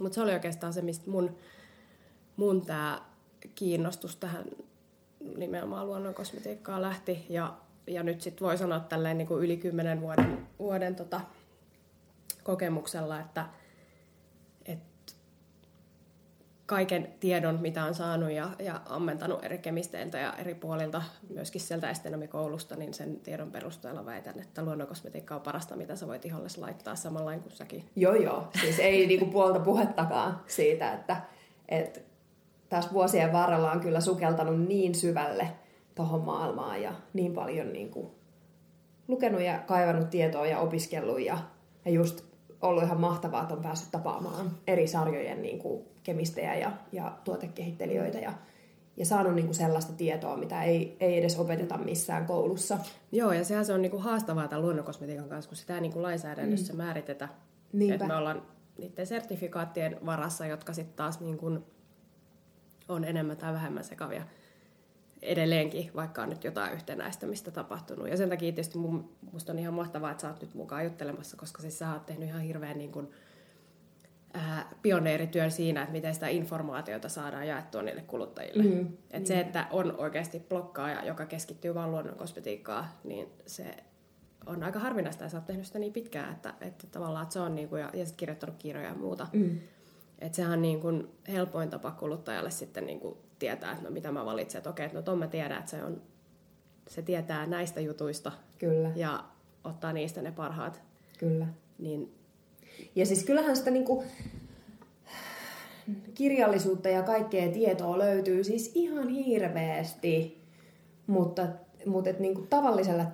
mutta 0.00 0.14
se 0.14 0.20
oli 0.20 0.32
oikeastaan 0.32 0.72
se, 0.72 0.82
mistä 0.82 1.10
mun, 1.10 1.36
mun 2.36 2.66
tämä 2.66 3.02
kiinnostus 3.54 4.16
tähän 4.16 4.44
nimenomaan 5.36 5.86
luonnon 5.86 6.14
kosmetiikkaan 6.14 6.82
lähti. 6.82 7.26
Ja, 7.28 7.56
ja 7.86 8.02
nyt 8.02 8.20
sitten 8.20 8.46
voi 8.46 8.58
sanoa 8.58 8.80
tälleen 8.80 9.18
niin 9.18 9.28
kuin 9.28 9.44
yli 9.44 9.56
kymmenen 9.56 10.00
vuoden, 10.00 10.48
vuoden 10.58 10.96
tota, 10.96 11.20
kokemuksella, 12.44 13.20
että– 13.20 13.46
kaiken 16.72 17.08
tiedon, 17.20 17.58
mitä 17.60 17.84
on 17.84 17.94
saanut 17.94 18.30
ja, 18.30 18.50
ja 18.58 18.80
ammentanut 18.86 19.44
eri 19.44 19.58
kemisteiltä 19.58 20.18
ja 20.18 20.34
eri 20.38 20.54
puolilta, 20.54 21.02
myöskin 21.34 21.60
sieltä 21.60 21.90
estenomikoulusta, 21.90 22.76
niin 22.76 22.94
sen 22.94 23.20
tiedon 23.20 23.50
perusteella 23.50 24.06
väitän, 24.06 24.40
että 24.40 24.64
luonnonkosmetiikka 24.64 25.34
on 25.34 25.40
parasta, 25.40 25.76
mitä 25.76 25.96
sä 25.96 26.06
voit 26.06 26.24
iholle 26.24 26.48
laittaa 26.56 26.96
samalla 26.96 27.38
kuin 27.38 27.52
säkin. 27.52 27.84
Joo, 27.96 28.14
joo. 28.14 28.48
Siis 28.60 28.78
ei 28.78 29.06
niinku 29.06 29.26
puolta 29.26 29.60
puhettakaan 29.60 30.40
siitä, 30.46 30.92
että, 30.92 31.16
että 31.68 32.00
tässä 32.68 32.92
vuosien 32.92 33.32
varrella 33.32 33.72
on 33.72 33.80
kyllä 33.80 34.00
sukeltanut 34.00 34.68
niin 34.68 34.94
syvälle 34.94 35.48
tuohon 35.94 36.20
maailmaan 36.20 36.82
ja 36.82 36.92
niin 37.12 37.34
paljon 37.34 37.72
niinku 37.72 38.14
lukenut 39.08 39.42
ja 39.42 39.58
kaivannut 39.58 40.10
tietoa 40.10 40.46
ja 40.46 40.58
opiskellut 40.58 41.20
ja, 41.20 41.38
ja 41.84 41.90
just 41.90 42.31
ollut 42.62 42.82
ihan 42.82 43.00
mahtavaa, 43.00 43.42
että 43.42 43.54
on 43.54 43.62
päässyt 43.62 43.90
tapaamaan 43.90 44.50
eri 44.66 44.86
sarjojen 44.86 45.42
niin 45.42 45.58
kuin 45.58 45.84
kemistejä 46.02 46.54
ja, 46.54 46.72
ja 46.92 47.18
tuotekehittelijöitä 47.24 48.18
ja, 48.18 48.32
ja 48.96 49.06
saanut 49.06 49.34
niin 49.34 49.46
kuin 49.46 49.54
sellaista 49.54 49.92
tietoa, 49.92 50.36
mitä 50.36 50.62
ei, 50.62 50.96
ei 51.00 51.18
edes 51.18 51.38
opeteta 51.38 51.78
missään 51.78 52.26
koulussa. 52.26 52.78
Joo, 53.12 53.32
ja 53.32 53.44
sehän 53.44 53.64
se 53.64 53.72
on 53.72 53.82
niin 53.82 53.90
kuin 53.90 54.02
haastavaa 54.02 54.48
tämän 54.48 54.62
luonnonkosmetiikan 54.62 55.28
kanssa, 55.28 55.48
kun 55.48 55.56
sitä 55.56 55.74
ei 55.74 55.80
niin 55.80 55.92
kuin 55.92 56.02
lainsäädännössä 56.02 56.72
mm. 56.72 56.76
määritetä. 56.76 57.28
Niinpä. 57.72 57.94
Että 57.94 58.06
me 58.06 58.14
ollaan 58.14 58.42
niiden 58.78 59.06
sertifikaattien 59.06 59.98
varassa, 60.06 60.46
jotka 60.46 60.72
sitten 60.72 60.96
taas 60.96 61.20
niin 61.20 61.38
kuin 61.38 61.64
on 62.88 63.04
enemmän 63.04 63.36
tai 63.36 63.52
vähemmän 63.52 63.84
sekavia 63.84 64.22
edelleenkin, 65.22 65.90
vaikka 65.94 66.22
on 66.22 66.28
nyt 66.28 66.44
jotain 66.44 66.72
yhtenäistämistä 66.72 67.50
tapahtunut. 67.50 68.08
Ja 68.08 68.16
sen 68.16 68.28
takia 68.28 68.52
tietysti 68.52 68.78
mun, 68.78 69.12
musta 69.32 69.52
on 69.52 69.58
ihan 69.58 69.74
mahtavaa, 69.74 70.10
että 70.10 70.20
sä 70.20 70.28
oot 70.28 70.40
nyt 70.40 70.54
mukaan 70.54 70.84
juttelemassa, 70.84 71.36
koska 71.36 71.62
siis 71.62 71.78
sä 71.78 71.92
oot 71.92 72.06
tehnyt 72.06 72.28
ihan 72.28 72.40
hirveän 72.40 72.78
niin 72.78 72.92
kuin, 72.92 73.10
ää, 74.34 74.70
pioneerityön 74.82 75.50
siinä, 75.50 75.82
että 75.82 75.92
miten 75.92 76.14
sitä 76.14 76.28
informaatiota 76.28 77.08
saadaan 77.08 77.48
jaettua 77.48 77.82
niille 77.82 78.02
kuluttajille. 78.02 78.62
Mm, 78.62 78.80
että 79.10 79.18
mm. 79.18 79.24
se, 79.24 79.40
että 79.40 79.66
on 79.70 79.96
oikeasti 79.98 80.40
blokkaaja, 80.48 81.04
joka 81.04 81.26
keskittyy 81.26 81.74
vain 81.74 81.90
luonnon 81.90 82.16
kosmetiikkaan, 82.16 82.84
niin 83.04 83.28
se 83.46 83.76
on 84.46 84.62
aika 84.62 84.78
harvinaista, 84.78 85.24
ja 85.24 85.30
sä 85.30 85.36
oot 85.36 85.46
tehnyt 85.46 85.66
sitä 85.66 85.78
niin 85.78 85.92
pitkään, 85.92 86.32
että, 86.32 86.54
että 86.60 86.86
tavallaan 86.86 87.22
että 87.22 87.32
se 87.32 87.40
on, 87.40 87.54
niin 87.54 87.68
kuin, 87.68 87.80
ja, 87.80 87.90
ja 87.94 88.06
sitten 88.06 88.16
kirjoittanut 88.16 88.56
kirjoja 88.58 88.88
ja 88.88 88.94
muuta. 88.94 89.26
Mm. 89.32 89.58
Että 90.18 90.36
sehän 90.36 90.52
on 90.52 90.62
niin 90.62 90.80
kuin 90.80 91.08
helpoin 91.28 91.70
tapa 91.70 91.90
kuluttajalle 91.90 92.50
sitten 92.50 92.86
niin 92.86 93.00
kuin 93.00 93.16
tietää, 93.42 93.72
että 93.72 93.84
no 93.84 93.90
mitä 93.90 94.12
mä 94.12 94.24
valitsen. 94.24 94.58
Että 94.58 94.70
okei, 94.70 94.86
että 94.86 94.98
no 94.98 95.02
ton 95.02 95.18
mä 95.18 95.26
tiedän, 95.26 95.58
että 95.58 95.70
se, 95.70 95.84
on, 95.84 96.02
se 96.88 97.02
tietää 97.02 97.46
näistä 97.46 97.80
jutuista. 97.80 98.32
Kyllä. 98.58 98.92
Ja 98.94 99.24
ottaa 99.64 99.92
niistä 99.92 100.22
ne 100.22 100.32
parhaat. 100.32 100.82
Kyllä. 101.18 101.46
Niin... 101.78 102.14
Ja 102.94 103.06
siis 103.06 103.24
kyllähän 103.24 103.56
sitä 103.56 103.70
niinku 103.70 104.04
kirjallisuutta 106.14 106.88
ja 106.88 107.02
kaikkea 107.02 107.52
tietoa 107.52 107.98
löytyy 107.98 108.44
siis 108.44 108.72
ihan 108.74 109.08
hirveästi, 109.08 110.42
mutta, 111.06 111.46
mutta 111.86 112.10
et 112.10 112.18
niinku 112.18 112.46
tavalliselle 112.50 113.06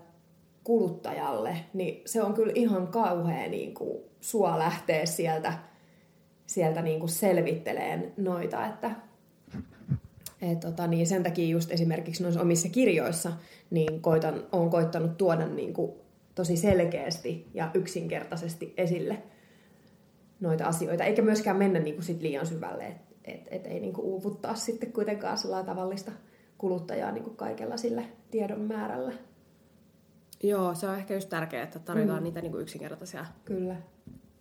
kuluttajalle, 0.64 1.56
niin 1.75 2.02
se 2.06 2.23
on 2.23 2.35
kyllä 2.35 2.52
ihan 2.54 2.88
kauhea 2.88 3.49
niinku 3.49 4.11
sua 4.20 4.58
lähteä 4.58 5.06
sieltä, 5.06 5.52
sieltä 6.47 6.82
niinku 6.82 7.08
selvitteleen 7.08 8.12
noita, 8.16 8.66
että 8.66 9.07
et, 10.42 10.61
tota, 10.61 10.87
niin 10.87 11.07
sen 11.07 11.23
takia 11.23 11.49
just 11.49 11.71
esimerkiksi 11.71 12.23
noissa 12.23 12.40
omissa 12.40 12.68
kirjoissa 12.68 13.33
niin 13.71 14.02
koitan, 14.02 14.45
olen 14.52 14.71
koittanut 14.71 15.16
tuoda 15.16 15.47
niin 15.47 15.75
kuin, 15.75 15.92
tosi 16.35 16.57
selkeästi 16.57 17.47
ja 17.54 17.71
yksinkertaisesti 17.75 18.75
esille 18.76 19.23
noita 20.40 20.66
asioita, 20.66 21.04
eikä 21.04 21.23
myöskään 21.23 21.57
mennä 21.57 21.78
niin 21.78 21.95
kuin, 21.95 22.04
sit 22.04 22.23
liian 22.23 22.47
syvälle, 22.47 22.87
että 22.87 23.09
et, 23.25 23.49
et 23.50 23.66
ei 23.66 23.80
niin 23.80 23.92
kuin, 23.92 24.04
uuvuttaa 24.04 24.54
sitten 24.54 24.92
kuitenkaan 24.92 25.38
tavallista 25.66 26.12
kuluttajaa 26.59 27.12
niin 27.12 27.25
kuin 27.25 27.37
kaikella 27.37 27.76
sillä 27.76 28.02
tiedon 28.30 28.61
määrällä. 28.61 29.12
Joo, 30.42 30.75
se 30.75 30.88
on 30.88 30.97
ehkä 30.97 31.14
just 31.14 31.28
tärkeää, 31.28 31.64
että 31.64 31.78
tarjotaan 31.78 32.18
mm. 32.18 32.25
niitä 32.25 32.40
niin 32.40 32.52
kuin 32.52 32.62
yksinkertaisia 32.62 33.26
Kyllä. 33.45 33.76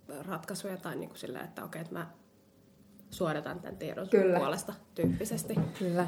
ratkaisuja 0.07 0.77
tai 0.77 0.95
niin 0.95 1.09
kuin 1.09 1.19
sillä, 1.19 1.39
että 1.39 1.63
okei, 1.63 1.81
että 1.81 1.93
mä 1.93 2.07
suodatan 3.09 3.59
tämän 3.59 3.77
tiedon 3.77 4.09
Kyllä. 4.09 4.39
puolesta 4.39 4.73
tyyppisesti. 4.95 5.55
Kyllä. 5.79 6.07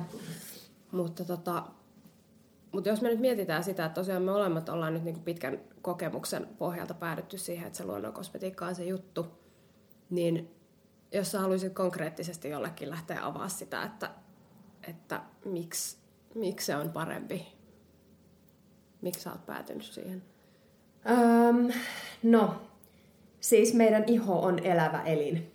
Mutta 0.92 1.26
tota, 1.26 1.64
mutta 2.72 2.90
jos 2.90 3.02
me 3.02 3.10
nyt 3.10 3.20
mietitään 3.20 3.64
sitä, 3.64 3.86
että 3.86 3.96
tosiaan 3.96 4.22
me 4.22 4.32
molemmat 4.32 4.70
ollaan 4.70 4.94
nyt 4.94 5.04
niinku 5.04 5.22
pitkän 5.22 5.60
kokemuksen 5.82 6.48
pohjalta 6.58 6.94
päädytty 6.94 7.38
siihen, 7.38 7.68
että 7.68 7.78
se 7.78 7.86
luonnon 7.86 8.14
kosmetiikka 8.14 8.66
on 8.66 8.76
se 8.76 8.86
juttu, 8.86 9.26
niin 10.10 10.56
jos 11.14 11.32
sä 11.32 11.40
haluaisit 11.40 11.74
konkreettisesti 11.74 12.50
jollekin 12.50 12.90
lähteä 12.90 13.26
avaa 13.26 13.50
sitä, 13.50 13.84
että, 13.84 14.10
että 14.88 15.22
miksi, 15.46 15.98
miksi 16.36 16.66
se 16.66 16.76
on 16.76 16.90
parempi, 16.90 17.48
miksi 19.02 19.22
sä 19.22 19.32
oot 19.32 19.46
päätynyt 19.46 19.84
siihen? 19.84 20.24
Um, 21.10 21.72
no, 22.24 22.62
siis 23.40 23.74
meidän 23.74 24.04
iho 24.08 24.42
on 24.42 24.60
elävä 24.60 25.02
elin 25.02 25.52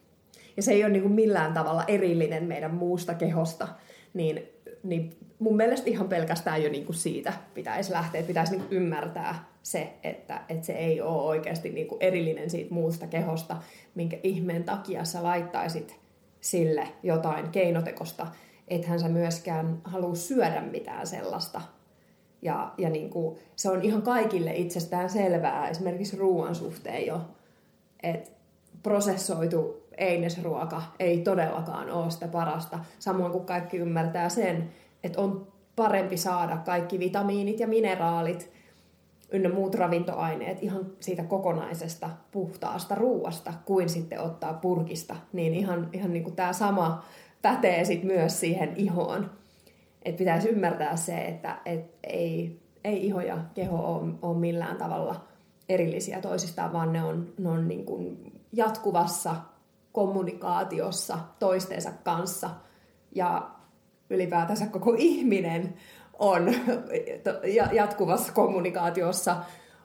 ja 0.56 0.62
se 0.62 0.72
ei 0.72 0.84
ole 0.84 0.92
niin 0.92 1.02
kuin 1.02 1.14
millään 1.14 1.54
tavalla 1.54 1.84
erillinen 1.88 2.44
meidän 2.44 2.74
muusta 2.74 3.14
kehosta, 3.14 3.68
niin, 4.14 4.42
niin 4.82 5.16
mun 5.38 5.56
mielestä 5.56 5.90
ihan 5.90 6.08
pelkästään 6.08 6.62
jo 6.62 6.70
niin 6.70 6.86
kuin 6.86 6.96
siitä 6.96 7.32
pitäisi 7.54 7.92
lähteä, 7.92 8.18
että 8.18 8.28
pitäisi 8.28 8.52
niin 8.52 8.62
kuin 8.62 8.76
ymmärtää 8.76 9.44
se, 9.62 9.92
että, 10.02 10.40
että 10.48 10.66
se 10.66 10.72
ei 10.72 11.00
ole 11.00 11.22
oikeasti 11.22 11.70
niin 11.70 11.88
kuin 11.88 12.02
erillinen 12.02 12.50
siitä 12.50 12.74
muusta 12.74 13.06
kehosta, 13.06 13.56
minkä 13.94 14.18
ihmeen 14.22 14.64
takia 14.64 15.04
sä 15.04 15.22
laittaisit 15.22 15.96
sille 16.40 16.88
jotain 17.02 17.50
keinotekosta, 17.50 18.26
ethän 18.68 19.00
sä 19.00 19.08
myöskään 19.08 19.80
halua 19.84 20.14
syödä 20.14 20.60
mitään 20.60 21.06
sellaista. 21.06 21.60
Ja, 22.42 22.72
ja 22.78 22.90
niin 22.90 23.10
kuin, 23.10 23.38
se 23.56 23.70
on 23.70 23.82
ihan 23.82 24.02
kaikille 24.02 24.54
itsestään 24.54 25.10
selvää, 25.10 25.68
esimerkiksi 25.68 26.16
ruoan 26.16 26.54
suhteen 26.54 27.06
jo, 27.06 27.20
että 28.02 28.30
prosessoitu 28.82 29.83
einesruoka 29.98 30.82
ei 30.98 31.18
todellakaan 31.18 31.90
ole 31.90 32.10
sitä 32.10 32.28
parasta. 32.28 32.78
Samoin 32.98 33.32
kuin 33.32 33.44
kaikki 33.44 33.76
ymmärtää 33.76 34.28
sen, 34.28 34.70
että 35.04 35.20
on 35.20 35.46
parempi 35.76 36.16
saada 36.16 36.56
kaikki 36.56 36.98
vitamiinit 36.98 37.60
ja 37.60 37.66
mineraalit 37.66 38.50
ynnä 39.32 39.48
muut 39.48 39.74
ravintoaineet 39.74 40.62
ihan 40.62 40.86
siitä 41.00 41.22
kokonaisesta 41.22 42.10
puhtaasta 42.30 42.94
ruuasta 42.94 43.52
kuin 43.64 43.88
sitten 43.88 44.20
ottaa 44.20 44.54
purkista. 44.54 45.16
Niin 45.32 45.54
ihan, 45.54 45.88
ihan 45.92 46.12
niin 46.12 46.24
kuin 46.24 46.36
tämä 46.36 46.52
sama 46.52 47.04
pätee 47.42 47.84
sit 47.84 48.04
myös 48.04 48.40
siihen 48.40 48.72
ihoon. 48.76 49.30
Että 50.02 50.18
pitäisi 50.18 50.48
ymmärtää 50.48 50.96
se, 50.96 51.18
että 51.18 51.58
et 51.64 51.94
ei, 52.02 52.60
ei 52.84 53.06
iho 53.06 53.20
ja 53.20 53.38
keho 53.54 53.76
ole, 53.76 54.12
ole 54.22 54.38
millään 54.38 54.76
tavalla 54.76 55.24
erillisiä 55.68 56.20
toisistaan, 56.20 56.72
vaan 56.72 56.92
ne 56.92 57.02
on, 57.04 57.32
ne 57.38 57.48
on 57.48 57.68
niin 57.68 57.84
kuin 57.84 58.32
jatkuvassa 58.52 59.36
kommunikaatiossa 59.94 61.18
toistensa 61.38 61.90
kanssa. 62.04 62.50
Ja 63.14 63.50
ylipäätänsä 64.10 64.66
koko 64.66 64.94
ihminen 64.98 65.74
on 66.18 66.54
jatkuvassa 67.72 68.32
kommunikaatiossa 68.32 69.36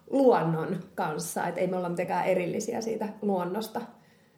luonnon 0.09 0.77
kanssa, 0.95 1.47
että 1.47 1.61
ei 1.61 1.67
me 1.67 1.77
olla 1.77 1.89
mitenkään 1.89 2.25
erillisiä 2.25 2.81
siitä 2.81 3.09
luonnosta. 3.21 3.81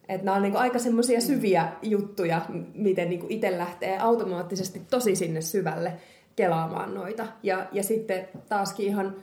Että 0.10 0.26
nämä 0.26 0.38
on 0.38 0.44
niin 0.44 0.58
aika 0.58 0.80
semmoisia 0.80 1.22
syviä 1.22 1.72
juttuja, 1.82 2.42
miten 2.74 3.10
niin 3.10 3.26
itse 3.30 3.58
lähtee 3.58 4.00
automaattisesti 4.00 4.82
tosi 4.90 5.16
sinne 5.16 5.42
syvälle 5.42 5.94
kelaamaan 6.36 6.94
noita. 6.94 7.28
Ja, 7.44 7.68
ja 7.72 7.84
sitten 7.84 8.28
taaskin 8.50 8.86
ihan, 8.86 9.16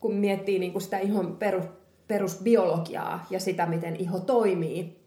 kun 0.00 0.14
miettii 0.14 0.58
niin 0.58 0.80
sitä 0.80 0.98
ihon 0.98 1.36
perus, 1.36 1.64
perusbiologiaa 2.08 3.26
ja 3.30 3.40
sitä, 3.40 3.66
miten 3.66 3.96
iho 3.96 4.20
toimii, 4.20 5.01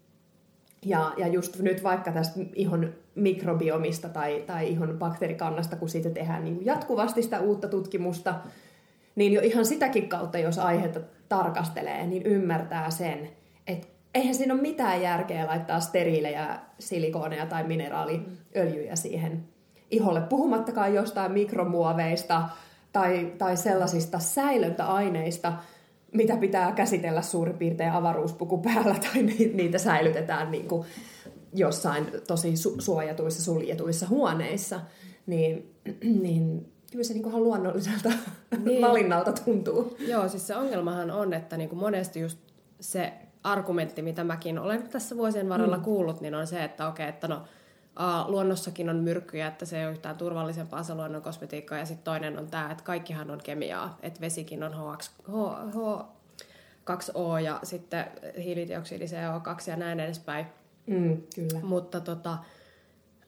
ja, 0.84 1.12
ja 1.16 1.26
just 1.26 1.58
nyt 1.58 1.82
vaikka 1.82 2.12
tästä 2.12 2.40
ihon 2.54 2.92
mikrobiomista 3.14 4.08
tai, 4.08 4.44
tai 4.46 4.68
ihon 4.68 4.96
bakteerikannasta, 4.98 5.76
kun 5.76 5.88
siitä 5.88 6.10
tehdään 6.10 6.44
niin 6.44 6.66
jatkuvasti 6.66 7.22
sitä 7.22 7.40
uutta 7.40 7.68
tutkimusta, 7.68 8.34
niin 9.14 9.32
jo 9.32 9.40
ihan 9.40 9.66
sitäkin 9.66 10.08
kautta, 10.08 10.38
jos 10.38 10.58
aihetta 10.58 11.00
tarkastelee, 11.28 12.06
niin 12.06 12.22
ymmärtää 12.22 12.90
sen, 12.90 13.28
että 13.66 13.86
eihän 14.14 14.34
siinä 14.34 14.54
ole 14.54 14.62
mitään 14.62 15.02
järkeä 15.02 15.46
laittaa 15.46 15.80
steriilejä 15.80 16.58
silikooneja 16.78 17.46
tai 17.46 17.64
mineraaliöljyjä 17.64 18.96
siihen 18.96 19.44
iholle, 19.90 20.20
puhumattakaan 20.20 20.94
jostain 20.94 21.32
mikromuoveista 21.32 22.42
tai, 22.92 23.32
tai 23.38 23.56
sellaisista 23.56 24.18
säilöntäaineista, 24.18 25.52
mitä 26.16 26.36
pitää 26.36 26.72
käsitellä 26.72 27.22
suurin 27.22 27.58
piirtein 27.58 27.92
avaruuspuku 27.92 28.58
päällä 28.58 28.94
tai 29.12 29.22
niitä 29.52 29.78
säilytetään 29.78 30.50
niin 30.50 30.68
kuin 30.68 30.86
jossain 31.54 32.06
tosi 32.26 32.54
su- 32.54 32.80
suojatuissa, 32.80 33.42
suljetuissa 33.42 34.06
huoneissa, 34.08 34.80
niin, 35.26 35.74
niin 36.22 36.72
kyllä 36.90 37.04
se 37.04 37.14
niin 37.14 37.28
ihan 37.28 37.44
luonnolliselta 37.44 38.12
niin. 38.64 38.82
valinnalta 38.82 39.32
tuntuu. 39.32 39.96
Joo, 40.08 40.28
siis 40.28 40.46
se 40.46 40.56
ongelmahan 40.56 41.10
on, 41.10 41.32
että 41.32 41.56
niin 41.56 41.68
kuin 41.68 41.78
monesti 41.78 42.20
just 42.20 42.38
se 42.80 43.12
argumentti, 43.42 44.02
mitä 44.02 44.24
mäkin 44.24 44.58
olen 44.58 44.88
tässä 44.88 45.16
vuosien 45.16 45.48
varrella 45.48 45.76
mm. 45.76 45.82
kuullut, 45.82 46.20
niin 46.20 46.34
on 46.34 46.46
se, 46.46 46.64
että 46.64 46.88
okei, 46.88 47.08
että 47.08 47.28
no 47.28 47.42
A, 47.96 48.24
luonnossakin 48.28 48.90
on 48.90 48.96
myrkkyjä, 48.96 49.46
että 49.46 49.64
se 49.64 49.78
ei 49.78 49.84
ole 49.84 49.92
yhtään 49.92 50.16
turvallisempaa 50.16 50.82
se 50.82 50.94
luonnon 50.94 51.22
kosmetiikkaa, 51.22 51.78
ja 51.78 51.86
sitten 51.86 52.04
toinen 52.04 52.38
on 52.38 52.46
tämä, 52.46 52.70
että 52.70 52.84
kaikkihan 52.84 53.30
on 53.30 53.40
kemiaa, 53.44 53.98
että 54.02 54.20
vesikin 54.20 54.62
on 54.62 54.72
HX, 54.72 55.10
H, 55.28 55.32
H, 55.74 56.04
2O 56.90 57.40
ja 57.44 57.60
sitten 57.62 58.04
hiilidioksidi 58.38 59.04
CO2 59.04 59.70
ja 59.70 59.76
näin 59.76 60.00
edespäin. 60.00 60.46
Mm, 60.86 61.22
kyllä. 61.34 61.60
Mutta 61.62 62.00
tota, 62.00 62.38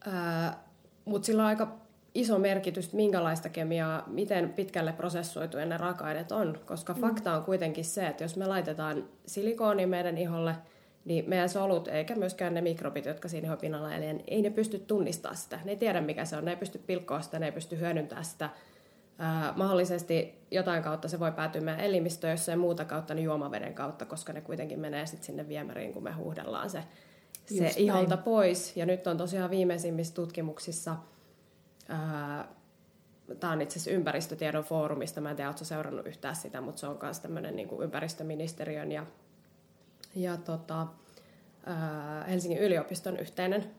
ää, 0.05 0.63
mut 1.05 1.23
sillä 1.23 1.41
on 1.41 1.47
aika 1.47 1.75
iso 2.15 2.39
merkitys, 2.39 2.93
minkälaista 2.93 3.49
kemiaa, 3.49 4.03
miten 4.07 4.49
pitkälle 4.49 4.93
prosessoituja 4.93 5.65
ne 5.65 5.77
raaka-aineet 5.77 6.31
on, 6.31 6.59
koska 6.65 6.93
mm. 6.93 7.01
fakta 7.01 7.33
on 7.35 7.43
kuitenkin 7.43 7.85
se, 7.85 8.07
että 8.07 8.23
jos 8.23 8.35
me 8.35 8.45
laitetaan 8.45 9.03
silikooni 9.25 9.85
meidän 9.85 10.17
iholle, 10.17 10.55
niin 11.09 11.29
meidän 11.29 11.49
solut 11.49 11.87
eikä 11.87 12.15
myöskään 12.15 12.53
ne 12.53 12.61
mikrobit, 12.61 13.05
jotka 13.05 13.27
siinä 13.27 13.45
ihon 13.45 13.57
pinnalla 13.57 13.95
eli 13.95 14.23
ei 14.27 14.41
ne 14.41 14.49
pysty 14.49 14.79
tunnistamaan 14.79 15.37
sitä. 15.37 15.59
Ne 15.65 15.71
ei 15.71 15.77
tiedä, 15.77 16.01
mikä 16.01 16.25
se 16.25 16.35
on, 16.35 16.45
ne 16.45 16.51
ei 16.51 16.57
pysty 16.57 16.77
pilkkoa 16.77 17.21
sitä, 17.21 17.39
ne 17.39 17.45
ei 17.45 17.51
pysty 17.51 17.79
hyödyntämään 17.79 18.25
sitä. 18.25 18.49
Ää, 19.17 19.53
mahdollisesti 19.55 20.41
jotain 20.51 20.83
kautta 20.83 21.07
se 21.07 21.19
voi 21.19 21.31
päätyä 21.31 21.61
meidän 21.61 21.85
elimistöön, 21.85 22.31
jos 22.31 22.49
ei 22.49 22.55
muuta 22.55 22.85
kautta, 22.85 23.13
niin 23.13 23.23
juomaveden 23.23 23.73
kautta, 23.73 24.05
koska 24.05 24.33
ne 24.33 24.41
kuitenkin 24.41 24.79
menee 24.79 25.05
sitten 25.05 25.25
sinne 25.25 25.47
viemäriin, 25.47 25.93
kun 25.93 26.03
me 26.03 26.11
huuhdellaan 26.11 26.69
se, 26.69 26.83
se 27.45 27.73
iholta 27.77 28.17
pois. 28.17 28.77
Ja 28.77 28.85
nyt 28.85 29.07
on 29.07 29.17
tosiaan 29.17 29.49
viimeisimmissä 29.49 30.15
tutkimuksissa– 30.15 30.95
Tämä 33.39 33.53
on 33.53 33.61
itse 33.61 33.79
asiassa 33.79 33.91
ympäristötiedon 33.91 34.63
foorumista. 34.63 35.21
Mä 35.21 35.29
en 35.29 35.35
tiedä, 35.35 35.49
oletko 35.49 35.65
seurannut 35.65 36.07
yhtään 36.07 36.35
sitä, 36.35 36.61
mutta 36.61 36.79
se 36.79 36.87
on 36.87 36.99
myös 37.01 37.19
tämmöinen 37.19 37.55
niin 37.55 37.69
ympäristöministeriön 37.81 38.91
ja, 38.91 39.05
ja 40.15 40.37
tota, 40.37 40.87
Helsingin 42.29 42.59
yliopiston 42.59 43.17
yhteinen 43.17 43.71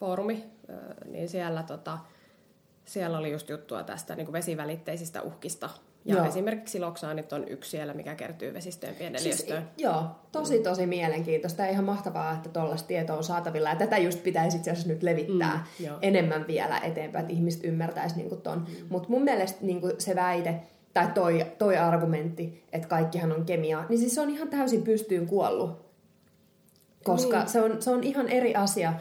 foorumi. 0.00 0.44
Niin 1.04 1.28
siellä, 1.28 1.62
tota, 1.62 1.98
siellä 2.84 3.18
oli 3.18 3.32
just 3.32 3.48
juttua 3.48 3.82
tästä 3.82 4.16
niin 4.16 4.26
kuin 4.26 4.32
vesivälitteisistä 4.32 5.22
uhkista 5.22 5.70
ja 6.04 6.16
joo. 6.16 6.26
esimerkiksi 6.26 6.80
loksaanit 6.80 7.32
on 7.32 7.48
yksi 7.48 7.70
siellä, 7.70 7.94
mikä 7.94 8.14
kertyy 8.14 8.54
vesistöjen 8.54 8.94
pieneliöstöön. 8.94 9.62
Siis, 9.62 9.84
joo, 9.84 10.04
tosi 10.32 10.58
tosi 10.58 10.86
mielenkiintoista 10.86 11.62
ja 11.62 11.70
ihan 11.70 11.84
mahtavaa, 11.84 12.32
että 12.32 12.48
tuollaista 12.48 12.88
tietoa 12.88 13.16
on 13.16 13.24
saatavilla. 13.24 13.68
Ja 13.68 13.76
tätä 13.76 13.98
just 13.98 14.22
pitäisi 14.22 14.56
itse 14.56 14.70
asiassa 14.70 14.88
nyt 14.88 15.02
levittää 15.02 15.66
mm, 15.80 15.86
enemmän 16.02 16.46
vielä 16.46 16.78
eteenpäin, 16.78 17.22
että 17.22 17.32
ihmiset 17.32 17.64
ymmärtäisi 17.64 18.16
niin 18.16 18.40
ton. 18.40 18.58
Mm. 18.58 18.86
Mutta 18.88 19.08
mun 19.08 19.22
mielestä 19.22 19.58
niin 19.60 19.80
se 19.98 20.14
väite, 20.16 20.60
tai 20.94 21.08
toi, 21.14 21.46
toi 21.58 21.76
argumentti, 21.76 22.64
että 22.72 22.88
kaikkihan 22.88 23.32
on 23.32 23.44
kemiaa, 23.44 23.86
niin 23.88 23.98
siis 23.98 24.14
se 24.14 24.20
on 24.20 24.30
ihan 24.30 24.48
täysin 24.48 24.82
pystyyn 24.82 25.26
kuollut. 25.26 25.88
Koska 27.04 27.38
niin. 27.38 27.48
se, 27.48 27.60
on, 27.60 27.82
se 27.82 27.90
on 27.90 28.02
ihan 28.02 28.28
eri 28.28 28.54
asia 28.54 28.92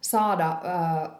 saada 0.00 0.48
äh, 0.48 1.10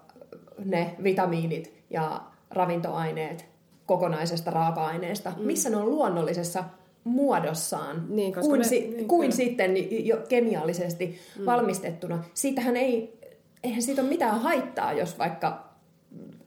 ne 0.65 0.97
vitamiinit 1.03 1.73
ja 1.91 2.21
ravintoaineet 2.51 3.47
kokonaisesta 3.87 4.51
raaka-aineesta, 4.51 5.33
mm. 5.37 5.47
missä 5.47 5.71
ne 5.71 5.77
on 5.77 5.91
luonnollisessa 5.91 6.65
muodossaan, 7.05 8.07
niin, 8.09 8.35
kuin, 8.35 8.59
me, 8.59 8.65
si- 8.65 8.89
niin, 8.89 9.09
kuin 9.09 9.33
sitten 9.33 9.75
jo 10.07 10.17
kemiallisesti 10.29 11.19
mm. 11.39 11.47
valmistettuna. 11.47 12.25
Siitähän 12.35 12.77
ei, 12.77 13.21
eihän 13.63 13.83
siitä 13.83 14.03
ole 14.03 14.09
mitään 14.09 14.41
haittaa, 14.41 14.93
jos 14.93 15.19
vaikka 15.19 15.66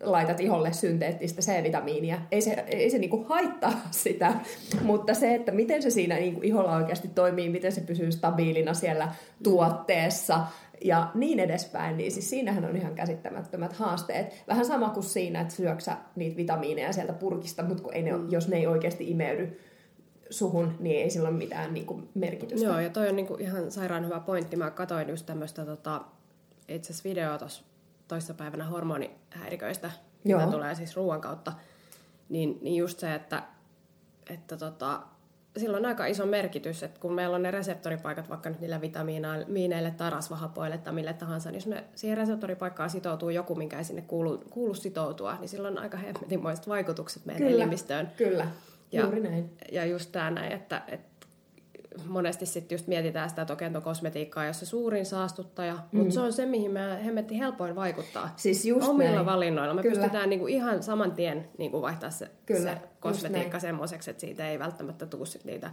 laitat 0.04 0.40
iholle 0.40 0.74
synteettistä 0.74 1.42
C-vitamiinia. 1.42 2.22
Ei 2.32 2.42
se, 2.42 2.66
ei 2.68 2.90
se 2.90 2.98
niinku 2.98 3.26
haittaa 3.30 3.74
sitä, 3.92 4.34
mutta 4.82 5.14
se, 5.14 5.36
että 5.36 5.52
miten 5.52 5.82
se 5.82 5.90
siinä 5.90 6.16
niinku 6.16 6.42
iholla 6.44 6.76
oikeasti 6.76 7.08
toimii, 7.08 7.50
miten 7.50 7.72
se 7.72 7.82
pysyy 7.82 8.12
stabiilina 8.12 8.74
siellä 8.74 9.12
tuotteessa, 9.44 10.46
ja 10.84 11.12
niin 11.16 11.40
edespäin, 11.40 11.98
niin 11.98 12.12
siis 12.12 12.30
siinähän 12.30 12.66
on 12.66 12.76
ihan 12.76 12.96
käsittämättömät 12.96 13.74
haasteet. 13.74 14.44
Vähän 14.48 14.66
sama 14.66 14.90
kuin 14.90 15.04
siinä, 15.04 15.42
että 15.42 15.54
syöksä 15.54 15.98
niitä 16.16 16.38
vitamiineja 16.38 16.94
sieltä 16.94 17.14
purkista, 17.14 17.64
mutta 17.64 17.84
kun 17.84 17.94
ei 17.94 18.02
ne, 18.02 18.12
mm. 18.12 18.32
jos 18.32 18.48
ne 18.48 18.58
ei 18.58 18.68
oikeasti 18.68 19.12
imeydy 19.12 19.60
suhun, 20.30 20.76
niin 20.80 21.02
ei 21.02 21.10
sillä 21.10 21.30
ole 21.30 21.38
mitään 21.38 21.74
niin 21.74 21.86
kuin, 21.86 22.10
merkitystä. 22.16 22.68
Joo, 22.68 22.80
ja 22.80 22.90
toi 22.90 23.10
on 23.10 23.16
niin 23.16 23.28
kuin, 23.28 23.42
ihan 23.42 23.72
sairaan 23.72 24.06
hyvä 24.06 24.20
pointti. 24.20 24.56
Mä 24.56 24.72
katsoin 24.72 25.10
just 25.10 25.26
tämmöistä 25.26 25.66
tota, 25.66 26.02
itse 26.68 26.94
asiassa 26.94 27.10
videoa 27.10 27.38
tuossa 27.38 27.64
toissapäivänä 28.10 28.66
hormonihäiriköistä, 28.66 29.92
mitä 30.24 30.48
tulee 30.48 30.76
siis 30.76 30.96
ruoan 30.96 31.22
kautta. 31.22 31.54
Niin, 32.30 32.60
niin 32.62 32.76
just 32.76 33.00
se, 33.00 33.16
että, 33.16 33.44
että 34.30 34.58
tota, 34.58 35.02
sillä 35.58 35.78
on 35.78 35.86
aika 35.86 36.06
iso 36.06 36.26
merkitys, 36.26 36.84
että 36.84 37.00
kun 37.00 37.14
meillä 37.14 37.36
on 37.36 37.44
ne 37.44 37.52
reseptoripaikat 37.52 38.30
vaikka 38.30 38.50
nyt 38.50 38.60
niillä 38.60 38.82
vitamiineille 38.82 39.92
tai 39.92 40.10
rasvahapoille 40.10 40.78
tai 40.78 40.94
mille 40.94 41.14
tahansa, 41.14 41.50
niin 41.50 41.58
jos 41.58 41.68
me 41.68 41.84
siihen 41.96 42.18
reseptoripaikkaan 42.18 42.90
sitoutuu 42.90 43.30
joku, 43.30 43.56
minkä 43.56 43.78
ei 43.78 43.84
sinne 43.84 44.02
kuulu, 44.02 44.44
kuulu 44.50 44.74
sitoutua, 44.74 45.38
niin 45.40 45.50
sillä 45.50 45.68
on 45.68 45.78
aika 45.78 45.98
hemmetinmoiset 45.98 46.68
vaikutukset 46.68 47.26
meidän 47.26 47.48
kyllä, 47.48 47.64
elimistöön. 47.64 48.12
Kyllä, 48.18 48.48
ja, 48.92 49.02
juuri 49.02 49.20
näin. 49.20 49.58
Ja 49.72 49.86
just 49.86 50.12
tämä 50.12 50.32
näin, 50.32 50.52
että, 50.52 50.82
että 50.88 51.09
monesti 52.08 52.46
sitten 52.46 52.76
just 52.76 52.88
mietitään 52.88 53.30
sitä, 53.30 53.42
että 53.42 53.54
okentokosmetiikkaa, 53.54 54.46
jos 54.46 54.60
se 54.60 54.66
suurin 54.66 55.06
saastuttaja, 55.06 55.74
mm. 55.74 56.00
mutta 56.00 56.14
se 56.14 56.20
on 56.20 56.34
se, 56.34 56.46
mihin 56.46 56.72
me 56.72 57.06
hemmetti 57.06 57.40
helpoin 57.40 57.76
vaikuttaa. 57.76 58.34
Siis 58.36 58.66
just 58.66 58.88
Omilla 58.88 59.16
näin. 59.16 59.26
valinnoilla. 59.26 59.74
Me 59.74 59.82
Kyllä. 59.82 59.96
pystytään 59.96 60.30
niinku 60.30 60.48
ihan 60.48 60.84
saman 60.84 61.12
tien 61.12 61.48
niinku 61.58 61.82
vaihtaa 61.82 62.10
se, 62.10 62.32
Kyllä, 62.46 62.74
se 62.74 62.82
kosmetiikka 63.00 63.60
semmoiseksi, 63.60 64.12
että 64.12 64.22
siitä 64.22 64.50
ei 64.50 64.60
välttämättä 64.60 65.06
tule 65.06 65.26
sit 65.26 65.46
niitä 65.46 65.72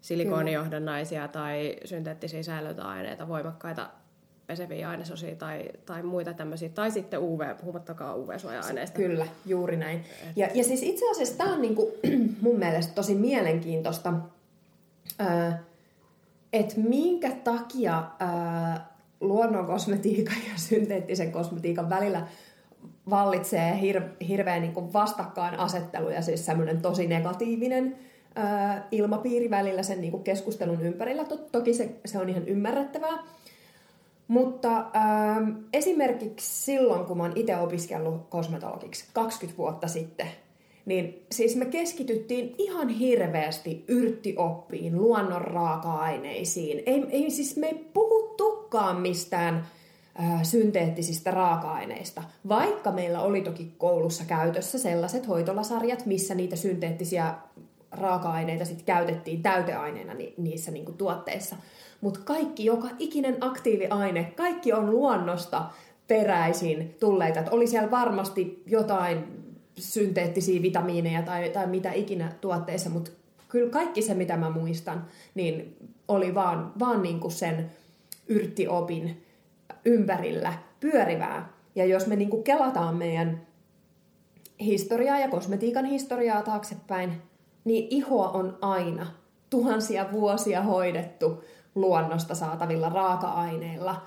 silikoonijohdannaisia 0.00 1.28
tai 1.28 1.76
synteettisiä 1.84 2.42
säilöntäaineita, 2.42 3.28
voimakkaita 3.28 3.90
peseviä 4.46 4.88
ainesosia 4.88 5.36
tai, 5.36 5.64
tai 5.86 6.02
muita 6.02 6.34
tämmöisiä, 6.34 6.68
tai 6.68 6.90
sitten 6.90 7.20
UV, 7.20 7.40
puhumattakaan 7.60 8.18
UV-suoja-aineista. 8.18 8.96
Kyllä, 8.96 9.26
juuri 9.46 9.76
näin. 9.76 10.04
Ja, 10.36 10.48
ja 10.54 10.64
siis 10.64 10.82
itse 10.82 11.10
asiassa 11.10 11.38
tämä 11.38 11.54
on 11.54 11.62
niinku, 11.62 11.92
mun 12.40 12.58
mielestä 12.58 12.94
tosi 12.94 13.14
mielenkiintoista, 13.14 14.14
että 16.52 16.80
minkä 16.80 17.30
takia 17.30 18.04
luonnon 19.20 19.66
kosmetiikan 19.66 20.36
ja 20.52 20.52
synteettisen 20.56 21.32
kosmetiikan 21.32 21.90
välillä 21.90 22.26
vallitsee 23.10 23.72
hir- 23.72 24.24
hirveän 24.26 24.62
niin 24.62 24.92
vastakkainasettelu 24.92 26.08
ja 26.08 26.22
siis 26.22 26.46
semmoinen 26.46 26.82
tosi 26.82 27.06
negatiivinen 27.06 27.96
ää, 28.34 28.88
ilmapiiri 28.90 29.50
välillä 29.50 29.82
sen 29.82 30.00
niin 30.00 30.24
keskustelun 30.24 30.82
ympärillä. 30.82 31.24
Tot, 31.24 31.52
toki 31.52 31.74
se, 31.74 31.94
se 32.04 32.18
on 32.18 32.28
ihan 32.28 32.48
ymmärrettävää. 32.48 33.18
Mutta 34.28 34.90
ää, 34.92 35.36
esimerkiksi 35.72 36.64
silloin, 36.64 37.04
kun 37.04 37.16
mä 37.16 37.22
oon 37.22 37.32
itse 37.34 37.56
opiskellut 37.56 38.26
kosmetologiksi 38.28 39.04
20 39.12 39.58
vuotta 39.58 39.88
sitten, 39.88 40.26
niin 40.86 41.26
siis 41.32 41.56
me 41.56 41.64
keskityttiin 41.64 42.54
ihan 42.58 42.88
hirveästi 42.88 43.84
yrttioppiin, 43.88 44.98
luonnon 44.98 45.42
raaka-aineisiin. 45.42 46.82
Ei, 46.86 47.06
ei 47.10 47.30
siis 47.30 47.56
me 47.56 47.66
ei 47.66 47.86
puhuttukaan 47.92 49.00
mistään 49.00 49.66
ää, 50.14 50.44
synteettisistä 50.44 51.30
raaka-aineista, 51.30 52.22
vaikka 52.48 52.92
meillä 52.92 53.20
oli 53.20 53.40
toki 53.40 53.74
koulussa 53.78 54.24
käytössä 54.24 54.78
sellaiset 54.78 55.28
hoitolasarjat, 55.28 56.06
missä 56.06 56.34
niitä 56.34 56.56
synteettisiä 56.56 57.34
raaka-aineita 57.90 58.64
sit 58.64 58.82
käytettiin 58.82 59.42
täyteaineena 59.42 60.14
ni, 60.14 60.34
niissä 60.36 60.70
niinku 60.70 60.92
tuotteissa. 60.92 61.56
Mutta 62.00 62.20
kaikki, 62.24 62.64
joka 62.64 62.88
ikinen 62.98 63.36
aktiiviaine, 63.40 64.32
kaikki 64.36 64.72
on 64.72 64.90
luonnosta 64.90 65.64
peräisin 66.08 66.96
tulleita. 67.00 67.40
Et 67.40 67.48
oli 67.48 67.66
siellä 67.66 67.90
varmasti 67.90 68.62
jotain 68.66 69.39
synteettisiä 69.78 70.62
vitamiineja 70.62 71.22
tai, 71.22 71.50
tai 71.50 71.66
mitä 71.66 71.92
ikinä 71.92 72.32
tuotteissa, 72.40 72.90
mutta 72.90 73.10
kyllä 73.48 73.70
kaikki 73.70 74.02
se, 74.02 74.14
mitä 74.14 74.36
mä 74.36 74.50
muistan, 74.50 75.06
niin 75.34 75.76
oli 76.08 76.34
vaan, 76.34 76.72
vaan 76.78 77.02
niinku 77.02 77.30
sen 77.30 77.70
yrttiopin 78.28 79.26
ympärillä 79.84 80.54
pyörivää. 80.80 81.52
Ja 81.74 81.84
jos 81.84 82.06
me 82.06 82.16
niinku 82.16 82.42
kelataan 82.42 82.96
meidän 82.96 83.46
historiaa 84.60 85.18
ja 85.18 85.28
kosmetiikan 85.28 85.84
historiaa 85.84 86.42
taaksepäin, 86.42 87.22
niin 87.64 87.86
ihoa 87.90 88.28
on 88.28 88.58
aina 88.60 89.06
tuhansia 89.50 90.12
vuosia 90.12 90.62
hoidettu 90.62 91.44
luonnosta 91.74 92.34
saatavilla 92.34 92.88
raaka-aineilla. 92.88 94.02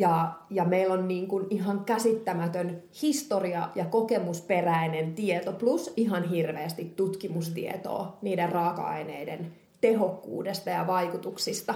Ja, 0.00 0.32
ja 0.50 0.64
meillä 0.64 0.94
on 0.94 1.08
niin 1.08 1.28
kuin 1.28 1.46
ihan 1.50 1.84
käsittämätön 1.84 2.82
historia 3.02 3.68
ja 3.74 3.84
kokemusperäinen 3.84 5.14
tieto, 5.14 5.52
plus 5.52 5.92
ihan 5.96 6.28
hirveästi 6.28 6.92
tutkimustietoa 6.96 8.18
niiden 8.22 8.52
raaka-aineiden 8.52 9.52
tehokkuudesta 9.80 10.70
ja 10.70 10.86
vaikutuksista. 10.86 11.74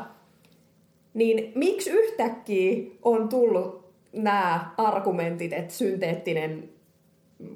Niin 1.14 1.52
miksi 1.54 1.90
yhtäkkiä 1.90 2.90
on 3.02 3.28
tullut 3.28 3.84
nämä 4.12 4.74
argumentit, 4.76 5.52
että 5.52 5.74
synteettinen 5.74 6.68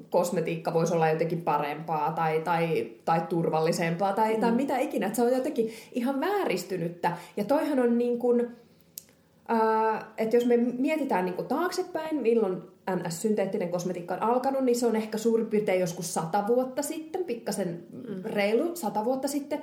kosmetiikka 0.09 0.73
voisi 0.73 0.93
olla 0.93 1.09
jotenkin 1.09 1.41
parempaa 1.41 2.11
tai, 2.11 2.41
tai, 2.41 2.91
tai 3.05 3.21
turvallisempaa 3.29 4.13
tai, 4.13 4.33
mm. 4.33 4.41
tai 4.41 4.51
mitä 4.51 4.77
ikinä. 4.77 5.05
Että 5.05 5.15
se 5.15 5.21
on 5.23 5.31
jotenkin 5.31 5.71
ihan 5.91 6.19
vääristynyttä. 6.19 7.17
Ja 7.37 7.43
toihan 7.43 7.79
on 7.79 7.97
niin 7.97 8.19
kuin, 8.19 8.47
äh, 9.51 10.05
että 10.17 10.35
jos 10.35 10.45
me 10.45 10.57
mietitään 10.57 11.25
niin 11.25 11.45
taaksepäin, 11.47 12.21
milloin 12.21 12.61
NS-synteettinen 12.95 13.69
kosmetiikka 13.69 14.13
on 14.13 14.23
alkanut, 14.23 14.63
niin 14.63 14.75
se 14.75 14.87
on 14.87 14.95
ehkä 14.95 15.17
suurin 15.17 15.47
piirtein 15.47 15.79
joskus 15.79 16.13
sata 16.13 16.47
vuotta 16.47 16.81
sitten, 16.81 17.23
pikkasen 17.23 17.83
mm. 17.91 18.23
reilu 18.23 18.75
sata 18.75 19.05
vuotta 19.05 19.27
sitten. 19.27 19.61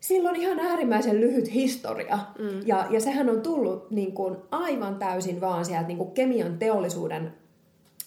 Silloin 0.00 0.36
ihan 0.36 0.60
äärimmäisen 0.60 1.20
lyhyt 1.20 1.52
historia. 1.52 2.18
Mm. 2.38 2.60
Ja, 2.66 2.86
ja 2.90 3.00
sehän 3.00 3.30
on 3.30 3.40
tullut 3.40 3.90
niin 3.90 4.12
kuin 4.12 4.36
aivan 4.50 4.94
täysin 4.94 5.40
vaan 5.40 5.64
sieltä 5.64 5.88
niin 5.88 5.98
kuin 5.98 6.10
kemian 6.10 6.58
teollisuuden 6.58 7.32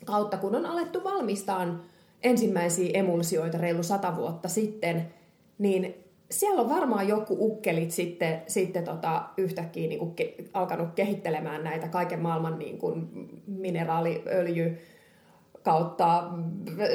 kautta, 0.06 0.38
kun 0.38 0.56
on 0.56 0.66
alettu 0.66 1.04
valmistaa 1.04 1.80
ensimmäisiä 2.24 2.90
emulsioita 2.94 3.58
reilu 3.58 3.84
sata 3.84 4.16
vuotta 4.16 4.48
sitten, 4.50 5.14
niin 5.58 6.05
siellä 6.32 6.62
on 6.62 6.70
varmaan 6.70 7.08
joku 7.08 7.38
ukkelit 7.40 7.92
sitten, 7.92 8.42
sitten 8.48 8.84
tota, 8.84 9.24
yhtäkkiä 9.38 9.88
niin 9.88 10.00
kuin 10.00 10.16
ke, 10.16 10.36
alkanut 10.54 10.90
kehittelemään 10.96 11.64
näitä 11.64 11.88
kaiken 11.88 12.20
maailman 12.20 12.60
niin 12.60 12.78
kuin 12.78 13.10
mineraaliöljy 13.48 14.78
kautta 15.64 16.24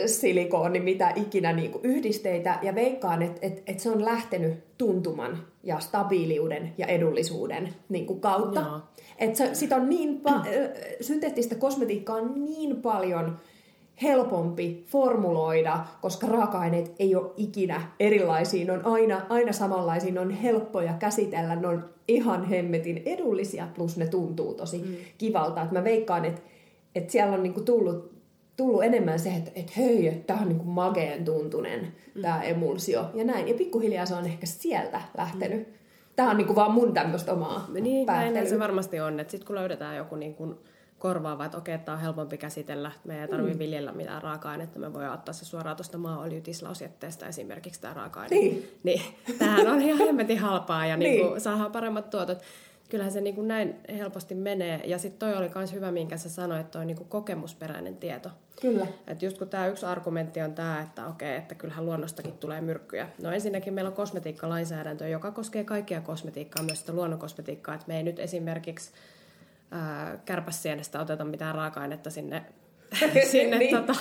silikooni, 0.06 0.80
mitä 0.80 1.12
ikinä 1.16 1.52
niin 1.52 1.70
kuin 1.70 1.84
yhdisteitä. 1.84 2.58
Ja 2.62 2.74
veikkaan, 2.74 3.22
että 3.22 3.46
et, 3.46 3.62
et 3.66 3.80
se 3.80 3.90
on 3.90 4.04
lähtenyt 4.04 4.64
tuntuman 4.78 5.38
ja 5.62 5.80
stabiiliuden 5.80 6.72
ja 6.78 6.86
edullisuuden 6.86 7.74
niin 7.88 8.06
kuin 8.06 8.20
kautta. 8.20 8.60
Joo. 8.60 8.80
Et 9.18 9.36
se, 9.36 9.54
sit 9.54 9.72
on 9.72 9.88
niin 9.88 10.20
pa- 10.28 10.48
synteettistä 11.00 11.54
kosmetiikkaa 11.54 12.16
on 12.16 12.44
niin 12.44 12.76
paljon 12.76 13.36
helpompi 14.02 14.84
formuloida, 14.86 15.84
koska 16.00 16.26
raaka-aineet 16.26 16.94
ei 16.98 17.14
ole 17.14 17.30
ikinä 17.36 17.82
erilaisia, 18.00 18.66
ne 18.66 18.72
on 18.72 18.86
aina, 18.86 19.26
aina 19.28 19.52
samanlaisia, 19.52 20.12
ne 20.12 20.20
on 20.20 20.30
helppoja 20.30 20.92
käsitellä, 20.92 21.56
ne 21.56 21.68
on 21.68 21.84
ihan 22.08 22.44
hemmetin 22.44 23.02
edullisia, 23.06 23.68
plus 23.74 23.96
ne 23.96 24.06
tuntuu 24.06 24.54
tosi 24.54 24.78
mm. 24.78 24.94
kivalta. 25.18 25.62
Et 25.62 25.70
mä 25.70 25.84
veikkaan, 25.84 26.24
että 26.24 26.40
et 26.94 27.10
siellä 27.10 27.34
on 27.34 27.42
niinku 27.42 27.60
tullut, 27.60 28.12
tullut 28.56 28.84
enemmän 28.84 29.18
se, 29.18 29.30
että 29.30 29.50
et 29.54 29.76
hei, 29.76 30.08
että 30.08 30.26
tämä 30.26 30.40
on 30.40 30.48
niinku 30.48 30.64
mageen 30.64 31.24
tuntunen, 31.24 31.92
mm. 32.14 32.22
tämä 32.22 32.42
emulsio 32.42 33.10
ja 33.14 33.24
näin. 33.24 33.48
Ja 33.48 33.54
pikkuhiljaa 33.54 34.06
se 34.06 34.14
on 34.14 34.26
ehkä 34.26 34.46
sieltä 34.46 35.00
lähtenyt. 35.16 35.68
Mm 35.68 35.80
Tämä 36.20 36.30
on 36.30 36.36
niinku 36.36 36.54
vaan 36.54 36.72
mun 36.72 36.94
tämmöistä 36.94 37.32
omaa 37.32 37.66
Niin, 37.80 38.06
näin 38.06 38.48
se 38.48 38.58
varmasti 38.58 39.00
on. 39.00 39.24
Sitten 39.28 39.46
kun 39.46 39.56
löydetään 39.56 39.96
joku 39.96 40.16
niinku 40.16 40.58
korvaava, 41.00 41.44
että 41.44 41.58
okei, 41.58 41.78
tämä 41.78 41.96
on 41.96 42.02
helpompi 42.02 42.38
käsitellä, 42.38 42.92
me 43.04 43.22
ei 43.22 43.28
tarvitse 43.28 43.54
mm. 43.54 43.58
viljellä 43.58 43.92
mitään 43.92 44.22
raaka-ainetta, 44.22 44.78
me 44.78 44.92
voidaan 44.92 45.14
ottaa 45.14 45.34
se 45.34 45.44
suoraan 45.44 45.76
tuosta 45.76 45.98
maaöljytislausjätteestä 45.98 47.26
esimerkiksi 47.26 47.80
tämä 47.80 47.94
raaka-aine. 47.94 48.36
Niin. 48.36 48.78
niin. 48.82 49.02
Tämähän 49.38 49.68
on 49.68 49.82
ihan 49.82 49.98
hemmetin 49.98 50.38
halpaa 50.38 50.86
ja 50.86 50.96
niinku 50.96 51.28
niin. 51.30 51.40
saadaan 51.40 51.72
paremmat 51.72 52.10
tuotot 52.10 52.38
kyllähän 52.90 53.12
se 53.12 53.20
niin 53.20 53.34
kuin 53.34 53.48
näin 53.48 53.74
helposti 53.98 54.34
menee. 54.34 54.80
Ja 54.84 54.98
sitten 54.98 55.18
toi 55.18 55.36
oli 55.36 55.50
myös 55.54 55.72
hyvä, 55.72 55.92
minkä 55.92 56.16
sä 56.16 56.28
sanoit, 56.28 56.60
että 56.60 56.78
toi 56.78 56.86
niin 56.86 56.96
kuin 56.96 57.08
kokemusperäinen 57.08 57.96
tieto. 57.96 58.30
Kyllä. 58.60 58.86
Et 59.06 59.22
just 59.22 59.38
kun 59.38 59.48
tämä 59.48 59.66
yksi 59.66 59.86
argumentti 59.86 60.40
on 60.40 60.54
tämä, 60.54 60.80
että 60.80 61.06
okei, 61.06 61.36
että 61.36 61.54
kyllähän 61.54 61.86
luonnostakin 61.86 62.32
tulee 62.32 62.60
myrkkyjä. 62.60 63.08
No 63.22 63.30
ensinnäkin 63.30 63.74
meillä 63.74 63.88
on 63.88 63.96
kosmetiikkalainsäädäntö, 63.96 65.08
joka 65.08 65.30
koskee 65.30 65.64
kaikkia 65.64 66.00
kosmetiikkaa, 66.00 66.62
myös 66.62 66.80
sitä 66.80 66.92
luonnonkosmetiikkaa. 66.92 67.74
Että 67.74 67.88
me 67.88 67.96
ei 67.96 68.02
nyt 68.02 68.18
esimerkiksi 68.18 68.90
ää, 69.70 70.18
kärpäsienestä 70.24 71.00
oteta 71.00 71.24
mitään 71.24 71.54
raaka-ainetta 71.54 72.10
sinne 72.10 72.44
sinne 73.30 73.58
niin, 73.58 73.76
tota, 73.76 73.94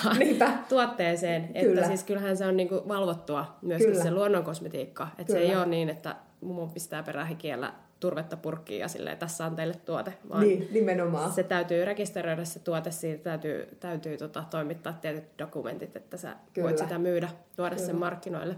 tuotteeseen. 0.68 1.48
Kyllä. 1.48 1.74
Että 1.74 1.86
siis 1.86 2.04
kyllähän 2.04 2.36
se 2.36 2.46
on 2.46 2.56
niinku 2.56 2.82
valvottua 2.88 3.56
myöskin 3.62 3.90
Kyllä. 3.90 4.02
se 4.02 4.10
luonnonkosmetiikka. 4.10 5.08
Että 5.18 5.32
se 5.32 5.38
ei 5.38 5.56
ole 5.56 5.66
niin, 5.66 5.88
että 5.88 6.16
mummo 6.40 6.66
pistää 6.66 7.02
perähikiellä 7.02 7.72
turvetta 8.00 8.36
purkkiin 8.36 8.80
ja 8.80 8.88
silleen, 8.88 9.18
tässä 9.18 9.46
on 9.46 9.56
teille 9.56 9.74
tuote. 9.74 10.14
Vaan 10.28 10.42
niin, 10.42 10.68
nimenomaan. 10.72 11.32
Se 11.32 11.42
täytyy 11.42 11.84
rekisteröidä 11.84 12.44
se 12.44 12.58
tuote, 12.58 12.90
siitä 12.90 13.22
täytyy, 13.22 13.68
täytyy 13.80 14.16
tota, 14.16 14.44
toimittaa 14.50 14.92
tietyt 14.92 15.24
dokumentit, 15.38 15.96
että 15.96 16.16
sä 16.16 16.36
Kyllä. 16.52 16.66
voit 16.66 16.78
sitä 16.78 16.98
myydä, 16.98 17.28
tuoda 17.56 17.74
Kyllä. 17.74 17.86
sen 17.86 17.96
markkinoille. 17.96 18.56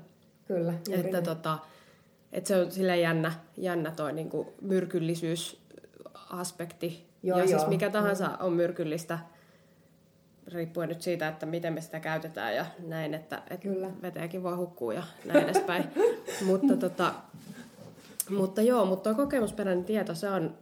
Kyllä. 0.49 0.75
Että, 0.91 1.11
niin. 1.13 1.25
tota, 1.25 1.59
että 2.33 2.49
se 2.49 2.57
on 2.57 2.71
sille 2.71 2.97
jännä, 2.97 3.33
jännä 3.57 3.91
toi 3.91 4.13
niinku 4.13 4.55
myrkyllisyysaspekti. 6.33 7.07
Joo, 7.23 7.39
ja 7.39 7.43
siis 7.43 7.51
joo. 7.51 7.61
siis 7.61 7.69
mikä 7.69 7.91
tahansa 7.91 8.25
joo. 8.25 8.47
on 8.47 8.53
myrkyllistä, 8.53 9.19
riippuen 10.47 10.89
nyt 10.89 11.03
siitä, 11.03 11.29
että 11.29 11.47
miten 11.47 11.73
me 11.73 11.81
sitä 11.81 12.01
käytetään 12.01 12.55
ja 12.55 12.67
näin, 12.87 13.15
että, 13.15 13.43
että 13.51 13.69
Kyllä. 13.69 13.91
veteäkin 14.03 14.43
voi 14.43 14.57
hukkuu 14.57 14.91
ja 14.91 15.03
näin 15.25 15.45
edespäin. 15.45 15.85
Mutta 16.47 16.77
tota, 16.77 17.15
mutta 18.31 18.63
joo, 18.63 18.87
mutta 18.87 19.15
tuo 19.15 19.25
kokemusperäinen 19.25 19.85
tieto, 19.85 20.15
se 20.15 20.31
on 20.31 20.59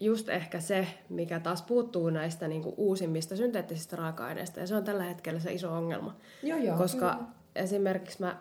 just 0.00 0.28
ehkä 0.28 0.60
se, 0.60 0.86
mikä 1.08 1.40
taas 1.40 1.62
puuttuu 1.62 2.10
näistä 2.10 2.48
niin 2.48 2.62
kuin 2.62 2.74
uusimmista 2.76 3.36
synteettisistä 3.36 3.96
raaka-aineista. 3.96 4.60
Ja 4.60 4.66
se 4.66 4.76
on 4.76 4.84
tällä 4.84 5.04
hetkellä 5.04 5.40
se 5.40 5.52
iso 5.52 5.72
ongelma. 5.72 6.16
Joo, 6.42 6.58
joo, 6.58 6.76
Koska 6.76 7.14
kyllä. 7.14 7.28
esimerkiksi 7.54 8.22
mä 8.22 8.36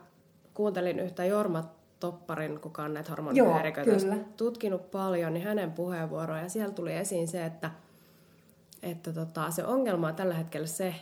kuuntelin 0.54 1.00
yhtä 1.00 1.26
Jorma 1.26 1.79
Topparin, 2.00 2.60
kuka 2.60 2.84
on 2.84 2.94
näitä 2.94 3.10
hormonihäiriköitä 3.10 4.16
tutkinut 4.38 4.92
paljon, 4.92 5.34
niin 5.34 5.46
hänen 5.46 5.72
puheenvuoroja. 5.72 6.42
Ja 6.42 6.50
siellä 6.50 6.74
tuli 6.74 6.94
esiin 6.94 7.28
se, 7.28 7.46
että, 7.46 7.72
että 8.84 9.14
tota, 9.14 9.52
se 9.52 9.66
ongelma 9.66 10.08
on 10.08 10.16
tällä 10.16 10.34
hetkellä 10.34 10.68
se, 10.68 10.96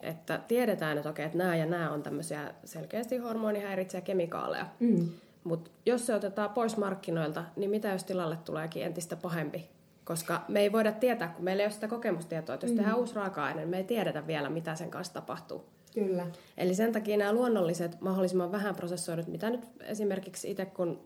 että 0.00 0.40
tiedetään, 0.48 0.96
että 0.96 1.10
okei, 1.10 1.26
että 1.26 1.38
nämä 1.38 1.56
ja 1.56 1.66
nämä 1.66 1.90
on 1.90 2.02
tämmöisiä 2.02 2.54
selkeästi 2.64 3.16
hormonihäiritsejä 3.16 4.00
kemikaaleja. 4.00 4.66
Mm. 4.80 5.08
Mutta 5.44 5.70
jos 5.86 6.06
se 6.06 6.14
otetaan 6.14 6.50
pois 6.50 6.76
markkinoilta, 6.76 7.44
niin 7.56 7.70
mitä 7.70 7.88
jos 7.88 8.04
tilalle 8.04 8.36
tuleekin 8.36 8.82
entistä 8.82 9.16
pahempi? 9.16 9.68
Koska 10.04 10.44
me 10.48 10.60
ei 10.60 10.72
voida 10.72 10.92
tietää, 10.92 11.28
kun 11.28 11.44
meillä 11.44 11.60
ei 11.60 11.66
ole 11.66 11.72
sitä 11.72 11.88
kokemustietoa, 11.88 12.54
että 12.54 12.66
jos 12.66 12.72
mm. 12.72 12.76
tehdään 12.76 12.98
uusi 12.98 13.14
raaka-aine, 13.14 13.60
niin 13.60 13.68
me 13.68 13.76
ei 13.76 13.84
tiedetä 13.84 14.26
vielä, 14.26 14.50
mitä 14.50 14.74
sen 14.74 14.90
kanssa 14.90 15.14
tapahtuu. 15.14 15.64
Kyllä. 15.94 16.26
Eli 16.56 16.74
sen 16.74 16.92
takia 16.92 17.16
nämä 17.16 17.32
luonnolliset, 17.32 18.00
mahdollisimman 18.00 18.52
vähän 18.52 18.74
prosessoidut, 18.74 19.26
mitä 19.26 19.50
nyt 19.50 19.60
esimerkiksi 19.80 20.50
itse 20.50 20.64
kun 20.64 21.00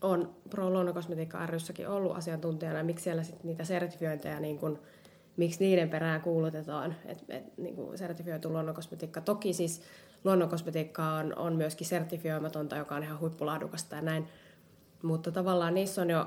on 0.00 0.34
Pro 0.50 0.70
Luonnokosmetiikka 0.70 1.46
ryssäkin 1.46 1.88
ollut 1.88 2.16
asiantuntijana, 2.16 2.82
miksi 2.82 3.02
siellä 3.02 3.22
sitten 3.22 3.46
niitä 3.46 3.64
sertifiointeja, 3.64 4.40
niin 4.40 4.58
kun, 4.58 4.78
miksi 5.36 5.64
niiden 5.64 5.90
perään 5.90 6.20
kuulutetaan, 6.20 6.94
että 7.06 7.36
et, 7.36 7.58
niin 7.58 7.76
sertifioitu 7.94 8.48
luonnonkosmetiikka. 8.52 9.20
Toki 9.20 9.52
siis 9.52 9.82
luonnonkosmetiikka 10.24 11.04
on, 11.04 11.38
on 11.38 11.56
myöskin 11.56 11.86
sertifioimatonta, 11.86 12.76
joka 12.76 12.94
on 12.94 13.02
ihan 13.02 13.20
huippulaadukasta 13.20 13.96
ja 13.96 14.02
näin. 14.02 14.28
Mutta 15.02 15.32
tavallaan 15.32 15.74
niissä 15.74 16.02
on 16.02 16.10
jo 16.10 16.26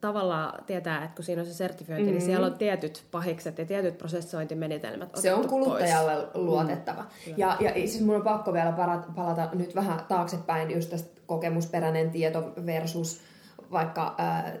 tavallaan 0.00 0.64
tietää, 0.64 1.04
että 1.04 1.16
kun 1.16 1.24
siinä 1.24 1.42
on 1.42 1.46
se 1.46 1.54
sertifiointi, 1.54 2.04
mm-hmm. 2.04 2.18
niin 2.18 2.26
siellä 2.26 2.46
on 2.46 2.58
tietyt 2.58 3.04
pahikset 3.10 3.58
ja 3.58 3.66
tietyt 3.66 3.98
prosessointimenetelmät 3.98 5.16
Se 5.16 5.34
on 5.34 5.48
kuluttajalle 5.48 6.12
pois. 6.12 6.34
luotettava. 6.34 7.02
Mm. 7.02 7.34
Ja, 7.36 7.56
ja 7.60 7.72
siis 7.72 8.00
mun 8.00 8.16
on 8.16 8.22
pakko 8.22 8.52
vielä 8.52 8.72
palata 9.16 9.48
nyt 9.52 9.74
vähän 9.74 10.00
taaksepäin 10.08 10.70
just 10.70 10.90
tästä 10.90 11.20
kokemusperäinen 11.26 12.10
tieto 12.10 12.52
versus 12.66 13.20
vaikka 13.72 14.14
ää, 14.18 14.56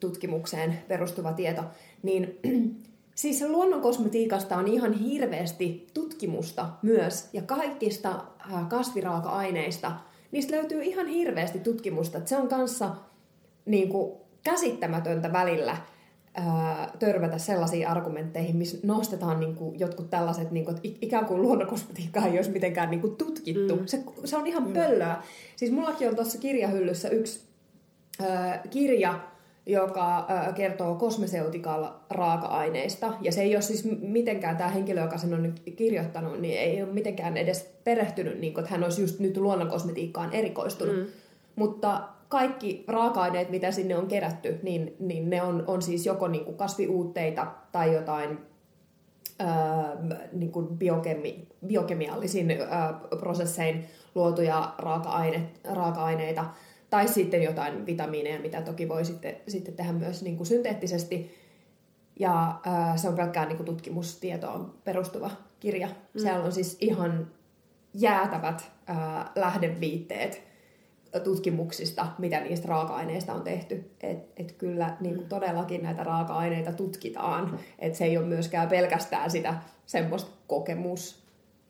tutkimukseen 0.00 0.78
perustuva 0.88 1.32
tieto, 1.32 1.62
niin 2.02 2.38
siis 3.14 3.42
luonnon 3.42 3.80
kosmetiikasta 3.80 4.56
on 4.56 4.68
ihan 4.68 4.92
hirveästi 4.92 5.86
tutkimusta 5.94 6.68
myös, 6.82 7.28
ja 7.32 7.42
kaikista 7.42 8.24
kasviraaka-aineista, 8.68 9.92
niistä 10.32 10.56
löytyy 10.56 10.82
ihan 10.82 11.06
hirveästi 11.06 11.58
tutkimusta. 11.58 12.18
Että 12.18 12.30
se 12.30 12.36
on 12.36 12.48
kanssa 12.48 12.90
niin 13.64 13.88
kuin, 13.88 14.23
käsittämätöntä 14.44 15.32
välillä 15.32 15.76
ää, 16.34 16.90
törmätä 16.98 17.38
sellaisiin 17.38 17.88
argumentteihin, 17.88 18.56
missä 18.56 18.78
nostetaan 18.82 19.40
niin 19.40 19.54
kuin, 19.54 19.78
jotkut 19.78 20.10
tällaiset, 20.10 20.50
niin 20.50 20.64
kuin, 20.64 20.76
että 20.76 20.88
ikään 21.00 21.26
kuin 21.26 21.42
luonnonkosmetiikkaa 21.42 22.26
ei 22.26 22.36
olisi 22.36 22.50
mitenkään 22.50 22.90
niin 22.90 23.00
kuin, 23.00 23.16
tutkittu. 23.16 23.76
Mm. 23.76 23.86
Se, 23.86 24.02
se 24.24 24.36
on 24.36 24.46
ihan 24.46 24.64
pöllöä. 24.64 25.16
Siis 25.56 25.72
mullakin 25.72 26.08
on 26.08 26.16
tuossa 26.16 26.38
kirjahyllyssä 26.38 27.08
yksi 27.08 27.40
ää, 28.20 28.62
kirja, 28.70 29.20
joka 29.66 30.26
kertoo 30.54 30.94
kosmeseutikal 30.94 31.88
raaka-aineista. 32.10 33.14
Ja 33.20 33.32
se 33.32 33.42
ei 33.42 33.56
ole 33.56 33.62
siis 33.62 33.84
mitenkään, 34.00 34.56
tämä 34.56 34.70
henkilö, 34.70 35.00
joka 35.00 35.18
sen 35.18 35.34
on 35.34 35.42
nyt 35.42 35.62
kirjoittanut, 35.76 36.40
niin 36.40 36.58
ei 36.58 36.82
ole 36.82 36.92
mitenkään 36.92 37.36
edes 37.36 37.70
perehtynyt, 37.84 38.40
niin 38.40 38.54
kuin, 38.54 38.62
että 38.62 38.74
hän 38.74 38.84
olisi 38.84 39.00
just 39.00 39.18
nyt 39.18 39.36
luonnonkosmetiikkaan 39.36 40.32
erikoistunut. 40.32 40.96
Mm. 40.96 41.06
Mutta 41.56 42.02
kaikki 42.34 42.84
raaka-aineet, 42.88 43.50
mitä 43.50 43.70
sinne 43.70 43.96
on 43.96 44.06
kerätty, 44.06 44.58
niin, 44.62 44.96
niin 44.98 45.30
ne 45.30 45.42
on, 45.42 45.64
on 45.66 45.82
siis 45.82 46.06
joko 46.06 46.28
niin 46.28 46.44
kuin 46.44 46.56
kasviuutteita 46.56 47.46
tai 47.72 47.94
jotain 47.94 48.38
ää, 49.38 49.96
niin 50.32 50.52
kuin 50.52 50.66
biokemi, 50.78 51.48
biokemiallisin 51.66 52.50
ää, 52.50 53.00
prosessein 53.18 53.84
luotuja 54.14 54.74
raaka-aine, 54.78 55.50
raaka-aineita, 55.64 56.44
tai 56.90 57.08
sitten 57.08 57.42
jotain 57.42 57.86
vitamiineja, 57.86 58.40
mitä 58.40 58.60
toki 58.60 58.88
voi 58.88 59.04
sitten, 59.04 59.36
sitten 59.48 59.74
tehdä 59.74 59.92
myös 59.92 60.22
niin 60.22 60.36
kuin 60.36 60.46
synteettisesti. 60.46 61.34
Ja 62.20 62.60
ää, 62.64 62.96
se 62.96 63.08
on 63.08 63.14
pelkkään 63.14 63.48
niin 63.48 63.56
kuin 63.56 63.66
tutkimustietoon 63.66 64.74
perustuva 64.84 65.30
kirja. 65.60 65.86
Mm. 65.86 66.20
Siellä 66.20 66.44
on 66.44 66.52
siis 66.52 66.76
ihan 66.80 67.26
jäätävät 67.94 68.70
ää, 68.86 69.32
lähdeviitteet 69.34 70.53
tutkimuksista, 71.20 72.06
mitä 72.18 72.40
niistä 72.40 72.68
raaka-aineista 72.68 73.32
on 73.34 73.42
tehty. 73.42 73.90
Että 74.02 74.42
et 74.42 74.52
kyllä 74.52 74.96
niin 75.00 75.14
kuin 75.14 75.28
todellakin 75.28 75.82
näitä 75.82 76.04
raaka-aineita 76.04 76.72
tutkitaan. 76.72 77.58
Että 77.78 77.98
se 77.98 78.04
ei 78.04 78.18
ole 78.18 78.26
myöskään 78.26 78.68
pelkästään 78.68 79.30
sitä 79.30 79.54
semmoista 79.86 80.30
kokemus, 80.46 81.24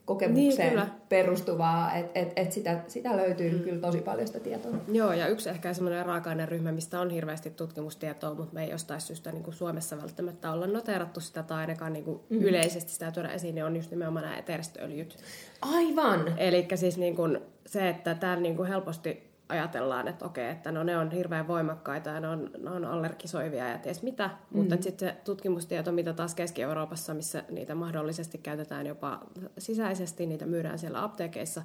kokemukseen 0.05 0.77
niin, 0.77 0.87
perustuvaa, 1.09 1.95
että 1.95 2.21
et, 2.21 2.33
et 2.37 2.53
sitä, 2.53 2.81
sitä 2.89 3.17
löytyy 3.17 3.51
mm. 3.51 3.61
kyllä 3.61 3.81
tosi 3.81 3.99
paljon 3.99 4.27
sitä 4.27 4.41
tietoa. 4.41 4.73
Joo, 4.89 5.13
ja 5.13 5.27
yksi 5.27 5.49
ehkä 5.49 5.75
semmoinen 5.75 6.07
raaka-aineryhmä, 6.07 6.73
mistä 6.73 7.01
on 7.01 7.11
hirveästi 7.11 7.51
tutkimustietoa, 7.51 8.35
mutta 8.35 8.55
me 8.55 8.65
ei 8.65 8.71
jostain 8.71 9.01
syystä 9.01 9.33
niin 9.33 9.43
kuin 9.43 9.55
Suomessa 9.55 10.03
välttämättä 10.03 10.53
olla 10.53 10.67
noterattu 10.67 11.21
sitä 11.21 11.43
tai 11.43 11.59
ainakaan 11.59 11.93
niin 11.93 12.05
kuin 12.05 12.21
mm. 12.29 12.43
yleisesti 12.43 12.93
sitä 12.93 13.13
tuoda 13.13 13.33
esiin, 13.33 13.55
niin 13.55 13.65
on 13.65 13.77
just 13.77 13.91
nimenomaan 13.91 14.25
nämä 14.25 14.39
eteeristööljyt. 14.39 15.17
Aivan! 15.63 16.39
Eli 16.39 16.69
siis 16.75 16.99
niin 16.99 17.17
kuin 17.17 17.39
se, 17.67 17.89
että 17.89 18.15
täällä 18.15 18.43
niin 18.43 18.57
kuin 18.57 18.69
helposti 18.69 19.24
ajatellaan, 19.49 20.09
että 20.09 20.25
okei, 20.25 20.51
että 20.51 20.73
no 20.73 20.83
ne 20.83 20.99
on 20.99 21.11
hirveän 21.11 21.49
voimakkaita 21.49 22.11
ja 22.11 22.21
ne 22.21 22.29
on, 22.29 22.51
ne 22.59 22.71
on 22.71 22.85
allergisoivia 22.85 23.69
ja 23.69 23.79
ties 23.79 24.03
mitä, 24.03 24.27
mm-hmm. 24.27 24.59
mutta 24.59 24.77
sitten 24.81 25.09
se 25.09 25.17
tutkimustieto, 25.25 25.93
mitä 25.93 26.13
taas 26.13 26.35
Keski-Euroopassa, 26.35 27.15
missä 27.15 27.45
niitä 27.51 27.75
mahdollisesti 27.75 28.39
käytetään 28.39 28.87
jopa 28.87 29.21
sisäisesti, 29.59 30.27
niitä 30.27 30.47
myydään 30.47 30.79
siellä 30.79 31.05
apteekeissa, 31.05 31.63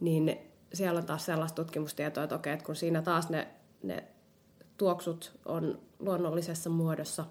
niin 0.00 0.38
siellä 0.72 0.98
on 0.98 1.06
taas 1.06 1.26
sellaista 1.26 1.62
tutkimustietoa, 1.62 2.24
että 2.24 2.36
okei, 2.36 2.52
että 2.52 2.66
kun 2.66 2.76
siinä 2.76 3.02
taas 3.02 3.30
ne, 3.30 3.48
ne 3.82 4.04
tuoksut 4.78 5.32
on 5.44 5.78
luonnollisessa 5.98 6.70
muodossa, 6.70 7.24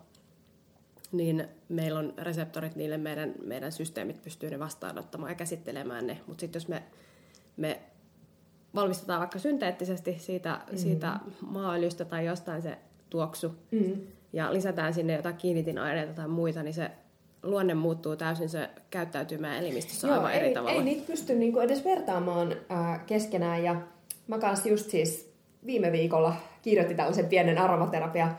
niin 1.12 1.48
meillä 1.70 2.00
on 2.00 2.14
reseptorit 2.18 2.76
niille, 2.76 2.98
meidän, 2.98 3.34
meidän 3.46 3.72
systeemit 3.72 4.22
pystyy 4.22 4.50
ne 4.50 4.60
vastaanottamaan 4.60 5.32
ja 5.32 5.36
käsittelemään 5.36 6.08
ne, 6.08 6.22
mutta 6.28 6.42
sitten 6.42 6.60
jos 6.60 6.68
me, 6.68 6.84
me 7.58 7.82
valmistetaan 8.76 9.20
vaikka 9.20 9.40
synteettisesti 9.40 10.16
siitä, 10.20 10.60
mm. 10.72 10.78
siitä 10.78 11.20
maaöljystä 11.42 12.06
tai 12.06 12.26
jostain 12.26 12.62
se 12.62 12.78
tuoksu 13.10 13.56
mm. 13.72 14.02
ja 14.34 14.54
lisätään 14.54 14.94
sinne 14.94 15.16
jotain 15.16 15.36
kiinnitinaineita 15.36 16.14
tai 16.14 16.28
muita, 16.28 16.64
niin 16.64 16.74
se 16.74 16.92
luonne 17.44 17.74
muuttuu 17.74 18.16
täysin, 18.16 18.50
se 18.50 18.70
käyttäytymään 18.90 19.58
elimistössä 19.58 20.08
Joo, 20.08 20.18
aivan 20.18 20.32
ei, 20.32 20.40
eri 20.40 20.54
tavalla. 20.54 20.72
Ei 20.72 20.84
niitä 20.84 21.08
pysty 21.08 21.36
niinku 21.36 21.60
edes 21.60 21.86
vertaamaan 21.86 22.56
äh, 22.72 23.06
keskenään 23.06 23.64
ja 23.64 23.82
mä 24.28 24.40
kanssa 24.40 24.70
just 24.70 24.90
siis 24.90 25.34
viime 25.66 25.92
viikolla 25.92 26.36
kirjoitin 26.62 26.98
tällaisen 26.98 27.26
pienen 27.26 27.58
aromaterapia 27.58 28.32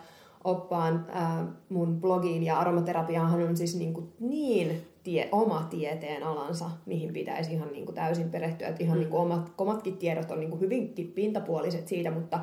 oppaan 0.44 1.06
äh, 1.16 1.46
mun 1.68 2.00
blogiin 2.00 2.42
ja 2.42 2.58
aromaterapiahan 2.58 3.42
on 3.42 3.56
siis 3.56 3.76
niinku 3.76 4.12
niin 4.20 4.93
tie, 5.04 5.28
oma 5.32 5.66
tieteen 5.70 6.22
alansa, 6.22 6.70
mihin 6.86 7.12
pitäisi 7.12 7.52
ihan 7.52 7.72
niin 7.72 7.84
kuin 7.84 7.94
täysin 7.94 8.30
perehtyä. 8.30 8.68
Että 8.68 8.84
ihan 8.84 8.96
mm. 8.96 9.00
niin 9.00 9.10
kuin 9.10 9.20
omat, 9.20 9.52
omatkin 9.58 9.96
tiedot 9.96 10.30
on 10.30 10.40
niin 10.40 10.50
kuin 10.50 10.60
hyvinkin 10.60 11.12
pintapuoliset 11.12 11.88
siitä, 11.88 12.10
mutta, 12.10 12.40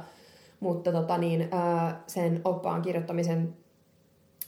mutta 0.59 0.91
tota 0.91 1.17
niin, 1.17 1.47
ää, 1.51 2.03
sen 2.07 2.41
oppaan 2.43 2.81
kirjoittamisen 2.81 3.53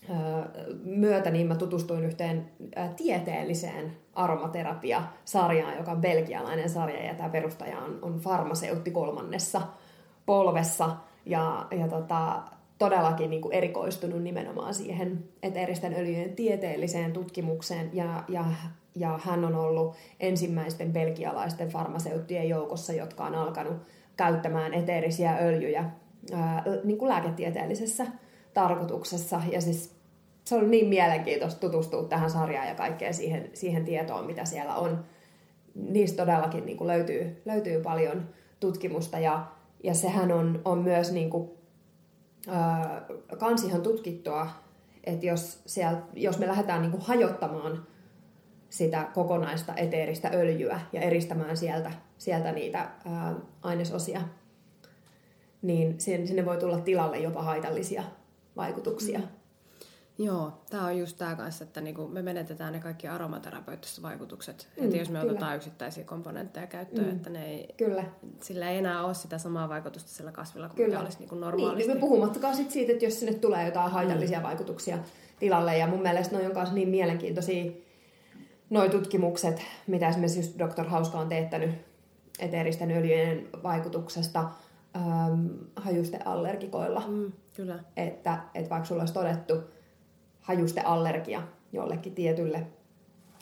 ää, 0.10 0.50
myötä 0.84 1.32
niin 1.32 1.48
mä 1.48 1.56
tutustuin 1.56 2.06
yhteen 2.06 2.52
ää, 2.76 2.94
tieteelliseen 2.98 3.98
aromaterapia-sarjaan, 4.14 5.78
joka 5.78 5.92
on 5.92 6.02
belgialainen 6.02 6.70
sarja, 6.70 7.06
ja 7.06 7.14
tämä 7.14 7.30
perustaja 7.30 7.80
on, 7.80 8.00
on 8.02 8.20
farmaseutti 8.20 8.92
kolmannessa 8.92 9.62
polvessa. 10.26 10.96
Ja, 11.26 11.68
ja 11.72 11.88
tota, 11.88 12.44
todellakin 12.78 13.30
niin 13.30 13.42
kuin 13.42 13.54
erikoistunut 13.54 14.24
nimenomaan 14.24 14.74
siihen 14.74 15.24
eteeristen 15.44 15.94
öljyjen 15.94 16.36
tieteelliseen 16.36 17.14
tutkimukseen 17.14 17.90
ja, 17.94 18.24
ja, 18.28 18.46
ja 18.96 19.20
hän 19.24 19.46
on 19.46 19.56
ollut 19.56 19.96
ensimmäisten 20.20 20.94
belgialaisten 20.94 21.70
farmaseuttien 21.70 22.50
joukossa, 22.50 22.94
jotka 22.94 23.26
on 23.26 23.36
alkanut 23.36 23.78
käyttämään 24.18 24.74
eteerisiä 24.74 25.38
öljyjä 25.42 25.90
ää, 26.34 26.64
niin 26.84 26.98
kuin 26.98 27.10
lääketieteellisessä 27.10 28.08
tarkoituksessa. 28.54 29.42
Ja 29.52 29.62
siis 29.62 29.96
se 30.46 30.56
on 30.56 30.72
niin 30.72 30.88
mielenkiintoista 30.88 31.60
tutustua 31.60 32.04
tähän 32.04 32.30
sarjaan 32.30 32.68
ja 32.68 32.76
kaikkeen 32.76 33.14
siihen, 33.14 33.50
siihen 33.54 33.86
tietoon, 33.86 34.26
mitä 34.26 34.46
siellä 34.46 34.76
on. 34.76 35.06
Niistä 35.76 36.26
todellakin 36.26 36.66
niin 36.66 36.78
kuin 36.78 36.88
löytyy, 36.88 37.42
löytyy 37.46 37.82
paljon 37.82 38.30
tutkimusta 38.60 39.20
ja, 39.20 39.46
ja 39.84 39.94
sehän 39.94 40.32
on, 40.32 40.62
on 40.66 40.78
myös 40.78 41.12
niin 41.12 41.30
kuin 41.30 41.50
kans 43.38 43.64
ihan 43.64 43.82
tutkittua, 43.82 44.48
että 45.04 45.26
jos, 45.26 45.62
siellä, 45.66 46.02
jos 46.14 46.40
me 46.40 46.48
lähdetään 46.48 46.82
niin 46.82 46.92
kuin 46.92 47.04
hajottamaan 47.04 47.88
sitä 48.70 49.08
kokonaista 49.14 49.74
eteeristä 49.76 50.30
öljyä 50.34 50.80
ja 50.94 51.02
eristämään 51.02 51.58
sieltä, 51.58 51.92
sieltä 52.18 52.52
niitä 52.52 52.80
ää, 52.80 53.36
ainesosia, 53.62 54.22
niin 55.62 56.02
sinne 56.02 56.46
voi 56.46 56.58
tulla 56.58 56.80
tilalle 56.80 57.18
jopa 57.18 57.42
haitallisia 57.42 58.04
vaikutuksia. 58.56 59.20
Mm. 59.20 59.28
Joo, 60.18 60.54
tämä 60.70 60.86
on 60.86 60.98
just 60.98 61.18
tämä 61.18 61.36
kanssa, 61.36 61.64
että 61.64 61.82
niinku 61.82 62.08
me 62.08 62.22
menetetään 62.22 62.74
ne 62.74 62.80
kaikki 62.80 63.08
aromaterapeuttiset 63.08 64.04
vaikutukset. 64.04 64.68
Mm, 64.78 64.84
että 64.84 64.98
jos 64.98 65.10
me 65.10 65.20
kyllä. 65.20 65.32
otetaan 65.32 65.56
yksittäisiä 65.56 66.04
komponentteja 66.04 66.68
käyttöön, 66.68 67.08
mm, 67.08 67.16
että 67.16 67.30
ne 67.30 67.46
ei, 67.46 67.68
kyllä. 67.78 68.04
sillä 68.42 68.70
ei 68.70 68.78
enää 68.78 69.06
ole 69.06 69.14
sitä 69.14 69.38
samaa 69.38 69.70
vaikutusta 69.70 70.10
sillä 70.10 70.32
kasvilla 70.32 70.70
kuin 70.70 70.86
kyllä. 70.86 71.00
olisi 71.00 71.20
niinku 71.20 71.36
normaalisti. 71.36 71.88
Niin, 71.88 71.98
me 71.98 72.02
puhumattakaan 72.02 72.56
sit 72.56 72.72
siitä, 72.72 72.92
että 72.92 73.06
jos 73.06 73.20
sinne 73.20 73.34
tulee 73.34 73.66
jotain 73.66 73.92
haitallisia 73.92 74.40
mm. 74.40 74.44
vaikutuksia 74.44 74.98
tilalle. 75.40 75.78
Ja 75.78 75.88
mun 75.88 76.02
mielestä 76.02 76.38
ne 76.38 76.48
on 76.48 76.54
myös 76.56 76.72
niin 76.72 76.90
mielenkiintoisia 76.90 77.72
noi 78.70 78.90
tutkimukset, 78.90 79.62
mitä 79.88 80.10
esimerkiksi 80.10 80.40
just 80.40 80.60
Dr. 80.60 80.88
Hauska 80.88 81.20
on 81.20 81.30
teettänyt 81.30 81.72
eteeristen 82.40 82.92
öljyjen 82.92 83.48
vaikutuksesta 83.64 84.50
ähm, 84.96 85.48
hajusteallergikoilla. 85.76 87.04
Mm, 87.08 87.32
kyllä. 87.56 87.80
Että, 87.98 88.40
että 88.56 88.70
vaikka 88.70 88.88
sulla 88.88 89.02
olisi 89.02 89.14
todettu, 89.14 89.54
hajusteallergia 90.44 91.42
jollekin 91.72 92.16
tietylle 92.16 92.68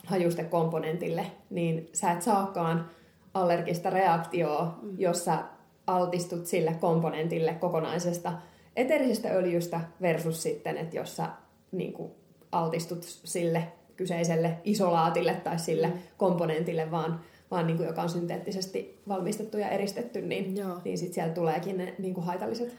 hajustekomponentille, 0.06 1.26
niin 1.50 1.90
sä 1.92 2.12
et 2.12 2.22
saakaan 2.22 2.90
allergista 3.34 3.90
reaktioa, 3.90 4.78
mm. 4.82 4.94
jos 4.98 5.24
sä 5.24 5.38
altistut 5.86 6.46
sille 6.46 6.76
komponentille 6.80 7.54
kokonaisesta 7.54 8.32
eterisestä 8.76 9.28
öljystä 9.28 9.80
versus 10.00 10.42
sitten, 10.42 10.76
että 10.76 10.96
jos 10.96 11.16
sä 11.16 11.28
niin 11.72 11.92
kuin, 11.92 12.12
altistut 12.52 13.02
sille 13.02 13.72
kyseiselle 13.96 14.58
isolaatille 14.64 15.34
tai 15.34 15.58
sille 15.58 15.86
mm. 15.86 15.98
komponentille, 16.16 16.90
vaan, 16.90 17.20
vaan 17.50 17.66
niin 17.66 17.76
kuin, 17.76 17.86
joka 17.86 18.02
on 18.02 18.08
synteettisesti 18.08 19.02
valmistettu 19.08 19.58
ja 19.58 19.68
eristetty, 19.68 20.22
niin, 20.22 20.54
niin 20.84 20.98
sitten 20.98 21.14
siellä 21.14 21.34
tuleekin 21.34 21.78
ne 21.78 21.94
niin 21.98 22.14
kuin 22.14 22.26
haitalliset 22.26 22.76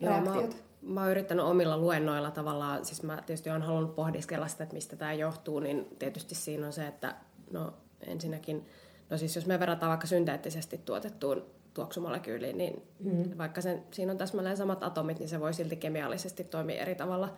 reaktiot 0.00 0.50
mä 0.50 0.67
oon 0.96 1.10
yrittänyt 1.10 1.44
omilla 1.44 1.78
luennoilla 1.78 2.30
tavallaan, 2.30 2.84
siis 2.84 3.02
mä 3.02 3.22
tietysti 3.26 3.50
olen 3.50 3.62
halunnut 3.62 3.94
pohdiskella 3.94 4.48
sitä, 4.48 4.64
että 4.64 4.74
mistä 4.74 4.96
tämä 4.96 5.12
johtuu, 5.12 5.60
niin 5.60 5.88
tietysti 5.98 6.34
siinä 6.34 6.66
on 6.66 6.72
se, 6.72 6.86
että 6.86 7.14
no 7.50 7.72
ensinnäkin, 8.00 8.66
no 9.10 9.18
siis 9.18 9.36
jos 9.36 9.46
me 9.46 9.60
verrataan 9.60 9.90
vaikka 9.90 10.06
synteettisesti 10.06 10.78
tuotettuun 10.78 11.44
tuoksumolekyyliin, 11.74 12.58
niin 12.58 12.82
mm. 13.00 13.38
vaikka 13.38 13.60
sen, 13.60 13.82
siinä 13.90 14.12
on 14.12 14.18
täsmälleen 14.18 14.56
samat 14.56 14.82
atomit, 14.82 15.18
niin 15.18 15.28
se 15.28 15.40
voi 15.40 15.54
silti 15.54 15.76
kemiallisesti 15.76 16.44
toimia 16.44 16.82
eri 16.82 16.94
tavalla. 16.94 17.34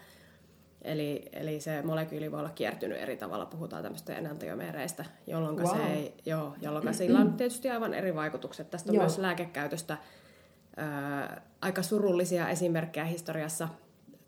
Eli, 0.83 1.29
eli 1.33 1.61
se 1.61 1.83
molekyyli 1.83 2.33
voi 2.33 2.41
olla 2.41 2.51
kiertynyt 2.51 2.99
eri 3.01 3.17
tavalla, 3.17 3.47
puhutaan 3.47 3.83
tämmöistä 3.83 4.15
enantiomereistä, 4.15 5.05
jolloin 5.27 5.57
wow. 5.57 5.77
se 5.77 5.93
ei, 5.93 6.15
joo, 6.27 6.55
jolloin 6.63 6.95
sillä 6.95 7.19
on 7.19 7.33
tietysti 7.33 7.71
aivan 7.71 7.95
eri 7.95 8.15
vaikutukset. 8.15 8.71
Tästä 8.71 8.91
on 8.91 8.95
joo. 8.95 9.03
myös 9.03 9.19
lääkekäytöstä 9.19 9.99
ää, 10.77 11.43
aika 11.61 11.83
surullisia 11.83 12.49
esimerkkejä 12.49 13.05
historiassa. 13.05 13.69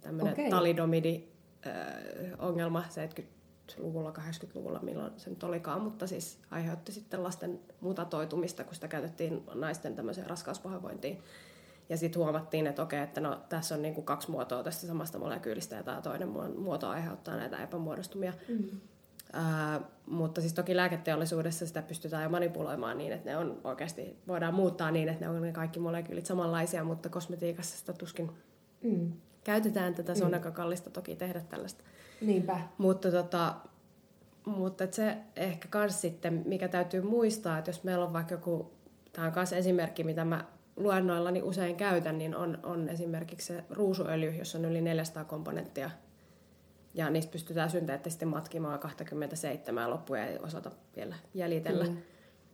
Tämmöinen 0.01 0.33
okay. 0.33 0.51
talidomidi-ongelma 0.51 2.85
70-luvulla, 2.89 4.13
80-luvulla, 4.19 4.81
milloin 4.83 5.13
se 5.17 5.31
nyt 5.31 5.45
olikaan, 5.45 5.81
mutta 5.81 6.07
siis 6.07 6.39
aiheutti 6.51 6.93
sitten 6.93 7.23
lasten 7.23 7.61
mutatoitumista, 7.81 8.65
kun 8.65 8.75
sitä 8.75 8.89
käytettiin 8.89 9.43
naisten 9.55 9.97
tämmöiseen 9.97 10.31
raskauspahoinvointiin. 10.31 11.23
Ja 11.89 11.97
sitten 11.97 12.23
huomattiin, 12.23 12.67
että 12.67 12.83
okei, 12.83 13.03
että 13.03 13.21
no, 13.21 13.41
tässä 13.49 13.75
on 13.75 13.83
niinku 13.83 14.03
kaksi 14.03 14.31
muotoa 14.31 14.63
tästä 14.63 14.87
samasta 14.87 15.19
molekyylistä 15.19 15.77
ja 15.77 15.83
tämä 15.83 16.03
toinen 16.03 16.29
muoto 16.59 16.89
aiheuttaa 16.89 17.37
näitä 17.37 17.63
epämuodostumia. 17.63 18.33
Mm. 18.49 18.81
Ää, 19.33 19.81
mutta 20.07 20.41
siis 20.41 20.53
toki 20.53 20.77
lääketeollisuudessa 20.77 21.67
sitä 21.67 21.83
pystytään 21.83 22.23
jo 22.23 22.29
manipuloimaan 22.29 22.99
niin, 22.99 23.13
että 23.13 23.31
ne 23.31 23.37
on 23.37 23.61
oikeasti, 23.65 24.17
voidaan 24.29 24.55
muuttaa 24.55 24.91
niin, 24.91 25.09
että 25.09 25.25
ne 25.25 25.31
on 25.31 25.43
ne 25.43 25.53
kaikki 25.53 25.81
molekyylit 25.81 26.27
samanlaisia, 26.27 26.85
mutta 26.85 27.09
kosmetiikassa 27.09 27.79
sitä 27.79 27.93
tuskin 27.93 28.31
mm. 28.83 29.13
käytetään 29.45 29.95
tätä. 29.95 30.15
Se 30.15 30.25
on 30.25 30.31
mm. 30.31 30.35
aika 30.35 30.51
kallista 30.51 30.91
toki 30.91 31.17
tehdä 31.17 31.41
tällaista. 31.41 31.85
Niinpä. 32.21 32.61
Mutta, 32.79 33.11
tota, 33.11 33.55
mutta 34.45 34.85
se 34.91 35.17
ehkä 35.37 35.79
myös 35.79 36.01
sitten, 36.01 36.43
mikä 36.47 36.69
täytyy 36.69 37.03
muistaa, 37.03 37.59
että 37.59 37.69
jos 37.69 37.85
meillä 37.85 38.05
on 38.05 38.13
vaikka 38.13 38.35
joku, 38.35 38.73
tämä 39.13 39.27
on 39.27 39.33
myös 39.37 39.53
esimerkki, 39.53 40.05
mitä 40.05 40.25
mä 40.25 40.45
luennoillani 40.77 41.43
usein 41.43 41.77
käytän, 41.77 42.19
niin 42.19 42.37
on, 42.37 42.59
on 42.63 42.89
esimerkiksi 42.89 43.47
se 43.47 43.65
ruusuöljy, 43.71 44.31
jossa 44.31 44.59
on 44.59 44.65
yli 44.65 44.81
400 44.81 45.25
komponenttia. 45.25 45.91
Ja 46.95 47.11
niistä 47.11 47.33
pystytään 47.33 47.71
synteettisesti 47.71 48.25
matkimaan 48.25 48.79
27 48.79 49.91
loppuja 49.91 50.27
ei 50.27 50.39
osata 50.39 50.71
vielä 50.97 51.15
jäljitellä. 51.35 51.85
Mm. 51.85 51.97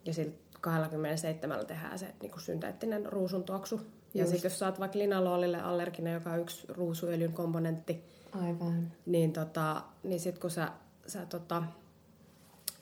Ja 0.05 0.15
sillä 0.15 0.33
27 0.61 1.67
tehdään 1.67 1.99
se 1.99 2.15
niin 2.23 2.31
kuin 2.31 2.41
synteettinen 2.43 3.07
ruusun 3.07 3.45
tuoksu. 3.45 3.81
Ja 4.15 4.27
sitten 4.27 4.49
jos 4.49 4.59
saat 4.59 4.81
vaikka 4.81 4.99
linaloolille 4.99 5.63
allerginen, 5.63 6.15
joka 6.15 6.31
on 6.31 6.41
yksi 6.41 6.67
ruusuöljyn 6.69 7.33
komponentti, 7.33 8.05
Aivan. 8.33 8.93
niin, 9.07 9.33
tota, 9.33 9.83
niin 10.03 10.21
sitten 10.21 10.41
kun 10.41 10.51
sä, 10.51 10.69
sä 11.07 11.27
tota, 11.27 11.63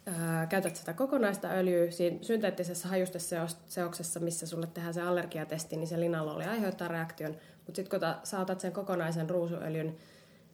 ää, 0.07 0.47
käytät 0.47 0.77
sitä 0.77 0.93
kokonaista 0.93 1.49
öljyä 1.49 1.91
siinä 1.91 2.19
synteettisessä 2.23 2.89
hajusteseoksessa, 2.89 4.21
missä 4.21 4.47
sulle 4.47 4.67
tehdään 4.67 4.95
se 4.95 5.03
allergiatesti, 5.03 5.77
niin 5.77 5.89
se 5.89 6.01
linalooli 6.01 6.45
aiheuttaa 6.45 6.89
reaktion. 6.89 7.37
Mutta 7.67 7.77
sitten 7.77 7.91
kun 7.91 8.01
ta, 8.01 8.19
sä 8.25 8.41
otat 8.41 8.61
sen 8.61 8.73
kokonaisen 8.73 9.31
ruusuöljyn, 9.31 9.97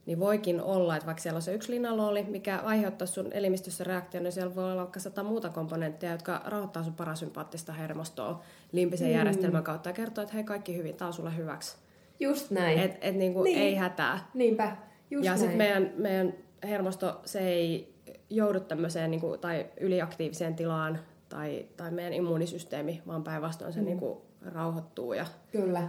niin 0.07 0.21
voikin 0.21 0.63
olla, 0.63 0.97
että 0.97 1.07
vaikka 1.07 1.23
siellä 1.23 1.37
on 1.37 1.43
se 1.43 1.55
yksi 1.55 1.73
linalooli, 1.73 2.23
mikä 2.23 2.59
aiheuttaa 2.59 3.07
sun 3.07 3.33
elimistössä 3.33 3.85
reaktion, 3.85 4.23
niin 4.25 4.33
siellä 4.33 4.55
voi 4.55 4.65
olla 4.65 4.77
vaikka 4.77 5.01
sata 5.01 5.23
muuta 5.23 5.49
komponenttia, 5.49 6.13
jotka 6.13 6.43
rahoittaa 6.45 6.83
sun 6.83 6.95
parasympaattista 6.95 7.73
hermostoa 7.73 8.43
limpisen 8.73 9.09
mm. 9.09 9.15
järjestelmän 9.15 9.65
kautta 9.65 9.89
ja 9.89 9.93
kertoo, 9.93 10.23
että 10.23 10.35
hei 10.35 10.45
kaikki 10.45 10.77
hyvin, 10.77 10.95
tää 10.95 11.09
on 11.09 11.15
sulle 11.15 11.37
hyväksi. 11.37 11.77
Just 12.21 12.51
näin. 12.51 12.79
Et, 12.79 12.99
et 13.01 13.17
niinku 13.17 13.43
niin. 13.43 13.59
ei 13.59 13.75
hätää. 13.75 14.31
Niinpä, 14.35 14.77
just 15.11 15.25
Ja 15.25 15.37
sitten 15.37 15.59
meidän, 15.59 15.93
meidän 15.97 16.35
hermosto, 16.63 17.21
se 17.25 17.41
ei 17.41 17.95
joudu 18.31 18.61
tämmöiseen 18.61 19.11
niin 19.11 19.21
kuin, 19.21 19.41
tai 19.41 19.67
yliaktiiviseen 19.81 20.55
tilaan 20.55 20.99
tai, 21.29 21.67
tai 21.77 21.91
meidän 21.91 22.13
immuunisysteemi, 22.13 23.03
vaan 23.07 23.25
päinvastoin 23.25 23.73
se 23.73 23.81
mm. 23.81 23.87
niin 23.87 23.99
kuin, 23.99 24.19
rauhoittuu. 24.47 25.13
Ja... 25.13 25.27
Kyllä. 25.53 25.89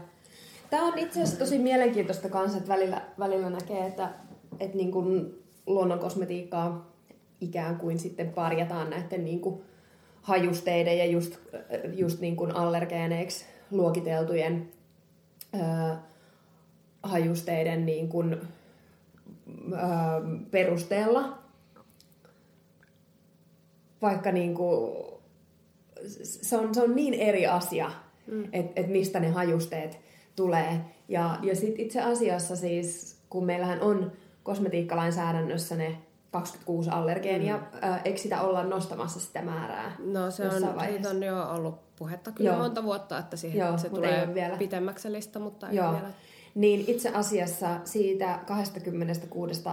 Tämä 0.74 0.86
on 0.86 1.00
itse 1.00 1.22
asiassa 1.22 1.40
tosi 1.40 1.60
mielenkiintoista 1.60 2.30
kanssa, 2.30 2.58
että 2.58 2.74
välillä, 2.74 3.02
välillä 3.20 3.50
näkee, 3.50 3.88
että, 3.88 4.10
että 4.60 4.78
niin 4.78 4.92
kuin 4.92 5.44
luonnon 5.68 6.00
kosmetiikkaa 6.00 6.92
ikään 7.42 7.78
kuin 7.78 8.00
sitten 8.00 8.30
parjataan 8.30 8.90
näiden 8.90 9.26
niin 9.26 9.40
kuin 9.40 9.62
hajusteiden 10.22 10.98
ja 10.98 11.06
just, 11.06 11.40
just 11.94 12.20
niin 12.20 12.36
kuin 12.36 12.56
allergeeneiksi 12.56 13.46
luokiteltujen 13.72 14.72
ää, 15.54 16.04
hajusteiden 17.04 17.86
niin 17.86 18.10
kuin, 18.10 18.42
ää, 19.76 20.22
perusteella 20.52 21.38
vaikka 24.02 24.32
niin 24.32 24.56
kuin, 24.56 24.92
se, 26.24 26.58
on, 26.58 26.76
se 26.76 26.84
on 26.84 26.96
niin 26.96 27.14
eri 27.14 27.48
asia, 27.48 27.92
mm. 28.28 28.44
että 28.52 28.82
et 28.82 28.88
mistä 28.88 29.20
ne 29.20 29.30
hajusteet 29.30 30.03
tulee. 30.36 30.82
Ja, 31.08 31.38
ja 31.42 31.56
sit 31.56 31.80
itse 31.80 32.02
asiassa 32.02 32.56
siis, 32.56 33.18
kun 33.30 33.46
meillähän 33.46 33.82
on 33.82 34.12
kosmetiikkalainsäädännössä 34.44 35.76
ne 35.76 35.98
26 36.32 36.90
allergeenia, 36.90 37.58
mm. 37.58 37.64
ää, 37.82 38.02
eikö 38.06 38.20
sitä 38.20 38.42
olla 38.42 38.64
nostamassa 38.64 39.20
sitä 39.20 39.42
määrää 39.42 39.96
No 40.00 40.32
se 40.32 40.44
on, 40.44 40.80
siitä 40.90 41.10
on 41.10 41.24
jo 41.24 41.50
ollut 41.50 41.96
puhetta 41.96 42.32
kyllä 42.32 42.50
Joo. 42.50 42.60
monta 42.60 42.84
vuotta, 42.84 43.18
että 43.18 43.38
siihen 43.38 43.60
Joo, 43.60 43.78
se 43.78 43.90
tulee 43.90 44.34
vielä. 44.34 44.58
pitemmäksi 44.58 45.12
lista, 45.12 45.40
mutta 45.40 45.70
ei 45.70 45.76
Joo. 45.76 45.92
vielä. 45.92 46.12
Niin 46.56 46.84
itse 46.88 47.10
asiassa 47.10 47.80
siitä 47.84 48.40
26 48.48 49.64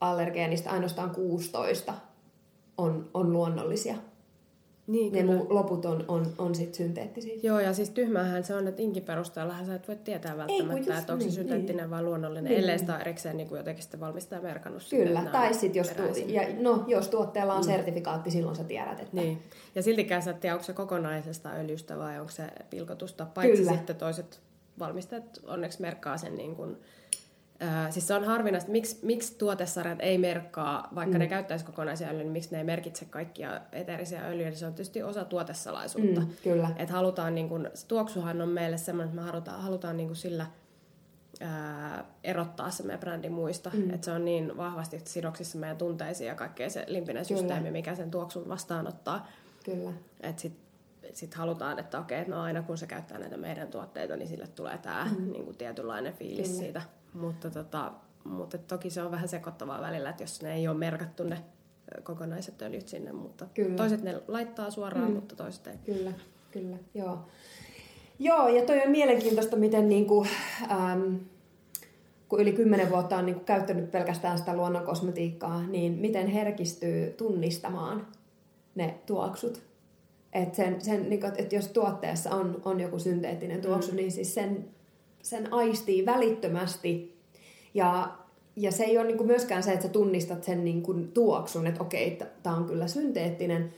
allergeenista 0.00 0.70
ainoastaan 0.70 1.10
16 1.10 1.94
on, 2.78 3.10
on 3.14 3.32
luonnollisia. 3.32 3.94
Niin, 4.90 5.12
ne 5.12 5.22
kyllä. 5.22 5.44
loput 5.48 5.84
on, 5.84 6.04
on, 6.08 6.26
on 6.38 6.54
sit 6.54 6.74
synteettisiä. 6.74 7.34
Joo, 7.42 7.60
ja 7.60 7.72
siis 7.72 7.90
tyhmähän 7.90 8.44
se 8.44 8.54
on, 8.54 8.68
että 8.68 8.82
inkin 8.82 9.02
perusteella 9.02 9.54
sä 9.66 9.74
et 9.74 9.88
voi 9.88 9.96
tietää 9.96 10.36
välttämättä, 10.36 10.98
että 10.98 11.12
onko 11.12 11.24
niin, 11.24 11.32
se 11.32 11.34
synteettinen 11.34 11.76
niin. 11.76 11.90
vai 11.90 12.02
luonnollinen, 12.02 12.44
niin. 12.44 12.60
ellei 12.60 12.78
sitä 12.78 12.98
erikseen 12.98 13.36
niin 13.36 13.48
kuin 13.48 13.56
jotenkin 13.56 13.82
sitten 13.82 14.00
valmistaja 14.00 14.40
merkannut. 14.40 14.82
Kyllä, 14.90 15.24
tai 15.32 15.54
sitten 15.54 15.80
jos, 15.80 15.88
tu- 15.88 16.20
ja, 16.26 16.42
no, 16.60 16.84
jos 16.86 17.08
tuotteella 17.08 17.54
on 17.54 17.60
mm. 17.60 17.66
sertifikaatti, 17.66 18.30
silloin 18.30 18.56
sä 18.56 18.64
tiedät, 18.64 19.00
että... 19.00 19.16
Niin, 19.16 19.42
ja 19.74 19.82
siltikään 19.82 20.22
sä 20.22 20.30
et 20.30 20.40
tiedä, 20.40 20.54
onko 20.54 20.64
se 20.64 20.72
kokonaisesta 20.72 21.50
öljystä 21.50 21.98
vai 21.98 22.20
onko 22.20 22.32
se 22.32 22.42
pilkotusta, 22.70 23.26
paitsi 23.34 23.56
Kyllä. 23.56 23.72
sitten 23.72 23.96
toiset 23.96 24.40
valmistajat 24.78 25.40
onneksi 25.46 25.80
merkkaa 25.80 26.16
sen 26.16 26.36
niin 26.36 26.56
kuin, 26.56 26.76
Äh, 27.62 27.92
siis 27.92 28.06
se 28.08 28.14
on 28.14 28.24
harvinaista, 28.24 28.70
miksi, 28.70 28.98
miksi 29.02 29.38
tuotesarjat 29.38 29.98
ei 30.00 30.18
merkkaa, 30.18 30.88
vaikka 30.94 31.14
mm. 31.14 31.18
ne 31.18 31.26
käyttäisi 31.26 31.64
kokonaisia 31.64 32.08
öljyjä, 32.08 32.24
niin 32.24 32.32
miksi 32.32 32.50
ne 32.52 32.58
ei 32.58 32.64
merkitse 32.64 33.04
kaikkia 33.04 33.60
eteerisiä 33.72 34.26
öljyjä, 34.26 34.48
niin 34.48 34.58
se 34.58 34.66
on 34.66 34.74
tietysti 34.74 35.02
osa 35.02 35.24
tuotesalaisuutta. 35.24 36.20
Mm, 36.20 36.26
kyllä. 36.42 36.70
Et 36.76 36.90
halutaan, 36.90 37.34
niin 37.34 37.48
kun, 37.48 37.70
tuoksuhan 37.88 38.40
on 38.40 38.48
meille 38.48 38.78
semmoinen, 38.78 39.08
että 39.08 39.22
me 39.22 39.30
halutaan, 39.30 39.62
halutaan 39.62 39.96
niin 39.96 40.16
sillä 40.16 40.46
ää, 41.40 42.04
erottaa 42.24 42.70
se 42.70 42.82
meidän 42.82 43.00
brändi 43.00 43.28
muista. 43.28 43.70
Mm. 43.74 43.90
Että 43.90 44.04
se 44.04 44.12
on 44.12 44.24
niin 44.24 44.56
vahvasti 44.56 45.00
sidoksissa 45.04 45.58
meidän 45.58 45.76
tunteisiin 45.76 46.28
ja 46.28 46.34
kaikkea 46.34 46.70
se 46.70 46.84
limpinen 46.88 47.26
kyllä. 47.26 47.40
systeemi, 47.40 47.70
mikä 47.70 47.94
sen 47.94 48.10
tuoksun 48.10 48.48
vastaanottaa. 48.48 49.28
Kyllä. 49.64 49.90
Että 50.20 50.42
sit, 50.42 50.58
sit 51.12 51.34
halutaan, 51.34 51.78
että 51.78 51.98
okei, 51.98 52.24
no 52.24 52.42
aina 52.42 52.62
kun 52.62 52.78
se 52.78 52.86
käyttää 52.86 53.18
näitä 53.18 53.36
meidän 53.36 53.68
tuotteita, 53.68 54.16
niin 54.16 54.28
sille 54.28 54.46
tulee 54.46 54.78
tämä 54.78 55.06
mm. 55.18 55.32
niin 55.32 55.56
tietynlainen 55.56 56.12
fiilis 56.12 56.48
Kyllä. 56.48 56.60
siitä 56.60 56.82
mutta, 57.14 57.50
tota, 57.50 57.92
mutta 58.24 58.58
toki 58.58 58.90
se 58.90 59.02
on 59.02 59.10
vähän 59.10 59.28
sekoittavaa 59.28 59.80
välillä, 59.80 60.10
että 60.10 60.22
jos 60.22 60.42
ne 60.42 60.54
ei 60.54 60.68
ole 60.68 60.76
merkattu 60.76 61.24
ne 61.24 61.44
kokonaiset 62.02 62.62
öljyt 62.62 62.88
sinne, 62.88 63.12
mutta 63.12 63.46
kyllä. 63.54 63.76
toiset 63.76 64.02
ne 64.02 64.22
laittaa 64.28 64.70
suoraan, 64.70 65.08
mm. 65.08 65.14
mutta 65.14 65.36
toiset 65.36 65.66
ei. 65.66 65.74
Kyllä, 65.84 66.12
kyllä, 66.52 66.76
joo. 66.94 67.18
Joo, 68.18 68.48
ja 68.48 68.66
toi 68.66 68.82
on 68.82 68.90
mielenkiintoista, 68.90 69.56
miten 69.56 69.88
niinku, 69.88 70.26
ähm, 70.70 71.14
kun 72.28 72.40
yli 72.40 72.52
kymmenen 72.52 72.90
vuotta 72.90 73.16
on 73.16 73.26
niinku 73.26 73.44
käyttänyt 73.44 73.90
pelkästään 73.90 74.38
sitä 74.38 74.56
luonnonkosmetiikkaa, 74.56 75.66
niin 75.66 75.92
miten 75.92 76.26
herkistyy 76.26 77.10
tunnistamaan 77.10 78.06
ne 78.74 78.94
tuoksut. 79.06 79.62
Et 80.32 80.54
sen, 80.54 80.80
sen, 80.80 81.10
niinku, 81.10 81.26
et 81.36 81.52
jos 81.52 81.68
tuotteessa 81.68 82.30
on, 82.30 82.62
on 82.64 82.80
joku 82.80 82.98
synteettinen 82.98 83.60
tuoksu, 83.60 83.90
mm. 83.90 83.96
niin 83.96 84.12
siis 84.12 84.34
sen 84.34 84.68
sen 85.22 85.52
aistii 85.52 86.06
välittömästi. 86.06 87.20
Ja, 87.74 88.16
ja 88.56 88.72
se 88.72 88.84
ei 88.84 88.98
ole 88.98 89.06
niin 89.06 89.26
myöskään 89.26 89.62
se, 89.62 89.72
että 89.72 89.86
sä 89.86 89.92
tunnistat 89.92 90.44
sen 90.44 90.64
niin 90.64 90.82
kuin 90.82 91.12
tuoksun, 91.12 91.66
että 91.66 91.82
okei, 91.82 92.18
tämä 92.42 92.56
on 92.56 92.64
kyllä 92.64 92.86
synteettinen, 92.86 93.74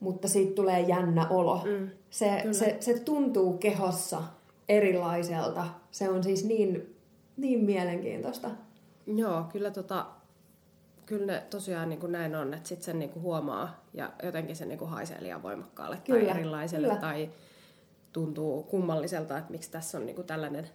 mutta 0.00 0.28
siitä 0.28 0.54
tulee 0.54 0.80
jännä 0.80 1.28
olo. 1.28 1.60
Mm, 1.64 1.88
se, 2.10 2.42
se, 2.52 2.76
se 2.80 2.98
tuntuu 2.98 3.52
kehossa 3.58 4.22
erilaiselta. 4.68 5.66
Se 5.90 6.08
on 6.08 6.24
siis 6.24 6.44
niin, 6.44 6.96
niin 7.36 7.60
mielenkiintoista. 7.60 8.50
Joo, 9.06 9.44
kyllä, 9.52 9.70
tota, 9.70 10.06
kyllä 11.06 11.26
ne 11.26 11.42
tosiaan 11.50 11.88
niin 11.88 12.00
kuin 12.00 12.12
näin 12.12 12.34
on, 12.34 12.54
että 12.54 12.68
sitten 12.68 12.84
sen 12.84 12.98
niin 12.98 13.10
kuin 13.10 13.22
huomaa 13.22 13.84
ja 13.94 14.12
jotenkin 14.22 14.56
se 14.56 14.66
niin 14.66 14.78
kuin 14.78 14.90
haisee 14.90 15.22
liian 15.22 15.42
voimakkaalle 15.42 15.98
kyllä, 16.04 16.30
tai 16.30 16.38
erilaiselle 16.40 16.86
kyllä. 16.86 17.00
tai 17.00 17.30
tuntuu 18.14 18.62
kummalliselta, 18.62 19.38
että 19.38 19.50
miksi 19.50 19.70
tässä 19.70 19.98
on 19.98 20.06
niinku 20.06 20.22
tällainen 20.22 20.68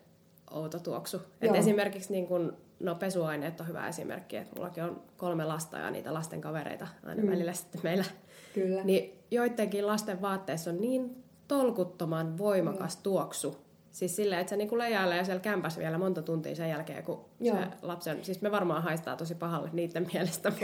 outo 0.52 0.80
tuoksu. 0.80 1.22
Et 1.42 1.56
esimerkiksi 1.56 2.12
niin 2.12 2.28
kun, 2.28 2.58
no 2.80 2.96
pesuaineet 2.96 3.62
on 3.62 3.68
hyvä 3.68 3.88
esimerkki, 3.88 4.38
että 4.38 4.56
mullakin 4.56 4.84
on 4.84 5.02
kolme 5.18 5.46
lasta 5.46 5.78
ja 5.78 5.92
niitä 5.92 6.14
lasten 6.14 6.42
kavereita 6.42 6.88
aina 7.06 7.24
mm. 7.24 7.30
välillä 7.30 7.54
sitten 7.54 7.82
meillä. 7.84 8.06
Kyllä. 8.54 8.84
Niin 8.84 9.24
joidenkin 9.32 9.88
lasten 9.88 10.22
vaatteissa 10.22 10.70
on 10.70 10.82
niin 10.82 11.24
tolkuttoman 11.48 12.38
voimakas 12.38 12.98
mm. 12.98 13.04
tuoksu. 13.04 13.58
Siis 13.92 14.16
silleen, 14.16 14.42
että 14.42 14.50
se 14.50 14.58
niinku 14.58 14.78
leijailee 14.78 15.26
siellä 15.26 15.42
kämpäs 15.42 15.78
vielä 15.78 15.98
monta 15.98 16.22
tuntia 16.22 16.56
sen 16.56 16.70
jälkeen, 16.70 17.04
kun 17.04 17.26
Joo. 17.40 17.58
se 17.58 17.64
lapsen... 17.82 18.26
Siis 18.26 18.42
me 18.42 18.52
varmaan 18.52 18.84
haistaa 18.84 19.16
tosi 19.16 19.36
pahalle 19.36 19.70
niiden 19.74 20.08
mielestä, 20.14 20.52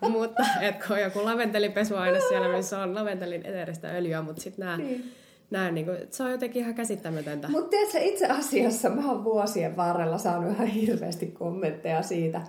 mutta, 0.00 0.08
mutta 0.08 0.42
et 0.60 0.86
kun 0.86 0.96
on 0.96 1.02
joku 1.02 1.24
laventelipesuaine 1.24 2.20
siellä, 2.28 2.56
missä 2.56 2.78
on 2.78 2.94
laventelin 2.94 3.46
eteeristä 3.46 3.88
öljyä, 3.88 4.22
mutta 4.22 4.42
sitten 4.42 4.66
nämä 4.66 4.76
niin 4.76 5.14
näin, 5.52 5.74
niin 5.74 5.86
kuin, 5.86 5.98
se 6.10 6.22
on 6.22 6.30
jotenkin 6.30 6.62
ihan 6.62 6.74
käsittämätöntä. 6.74 7.48
Mutta 7.48 7.70
tiedätkö, 7.70 7.98
itse 7.98 8.26
asiassa 8.26 8.90
mä 8.90 9.12
oon 9.12 9.24
vuosien 9.24 9.76
varrella 9.76 10.18
saanut 10.18 10.52
ihan 10.52 10.66
hirveästi 10.66 11.26
kommentteja 11.26 12.02
siitä, 12.02 12.42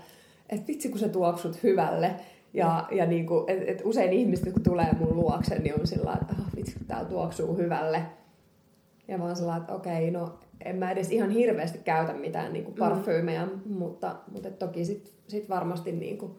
että 0.50 0.68
vitsi 0.68 0.90
kun 0.90 1.00
sä 1.00 1.10
tuoksut 1.10 1.64
hyvälle. 1.64 2.16
Ja, 2.54 2.88
ja 2.92 3.06
niin 3.06 3.26
kuin, 3.26 3.50
et, 3.50 3.70
et 3.70 3.82
usein 3.84 4.14
ihmiset, 4.14 4.54
kun 4.54 4.64
tulee 4.64 4.90
mun 5.00 5.16
luokse, 5.16 5.60
niin 5.60 5.80
on 5.80 5.88
sillä 5.88 6.18
että 6.22 6.36
oh, 6.40 6.56
vitsi 6.56 6.76
kun 6.78 6.88
tää 6.88 7.06
tuoksuu 7.06 7.58
hyvälle. 7.58 8.02
Ja 9.08 9.18
mä 9.18 9.24
oon 9.24 9.36
sillä 9.36 9.58
että 9.58 9.74
okei, 9.74 10.12
no 10.12 10.40
en 10.66 10.76
mä 10.76 10.92
edes 10.92 11.12
ihan 11.12 11.30
hirveästi 11.30 11.78
käytä 11.78 12.14
mitään 12.14 12.54
niin 12.54 12.66
kuin 12.66 12.76
parfyymeja, 12.76 13.46
mm. 13.46 13.74
mutta, 13.78 14.16
mutta 14.32 14.52
toki 14.52 14.86
sit, 14.86 15.14
sit 15.28 15.50
varmasti 15.50 15.92
niin 15.92 16.18
kuin 16.18 16.32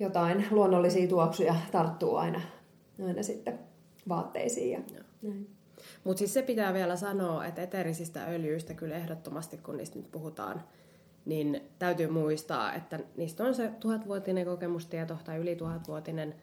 jotain 0.00 0.46
luonnollisia 0.50 1.08
tuoksuja 1.08 1.54
tarttuu 1.72 2.16
aina, 2.16 2.40
aina 3.06 3.22
sitten 3.22 3.58
vaatteisiin. 4.08 4.72
Ja, 4.72 4.80
mutta 6.04 6.18
siis 6.18 6.34
se 6.34 6.42
pitää 6.42 6.74
vielä 6.74 6.96
sanoa, 6.96 7.46
että 7.46 7.62
eterisistä 7.62 8.24
öljyistä 8.24 8.74
kyllä 8.74 8.96
ehdottomasti, 8.96 9.58
kun 9.58 9.76
niistä 9.76 9.98
nyt 9.98 10.10
puhutaan, 10.10 10.62
niin 11.24 11.60
täytyy 11.78 12.06
muistaa, 12.06 12.74
että 12.74 12.98
niistä 13.16 13.44
on 13.44 13.54
se 13.54 13.70
tuhatvuotinen 13.80 14.46
kokemustieto 14.46 15.18
tai 15.24 15.38
yli 15.38 15.56
tuhatvuotinen. 15.56 16.34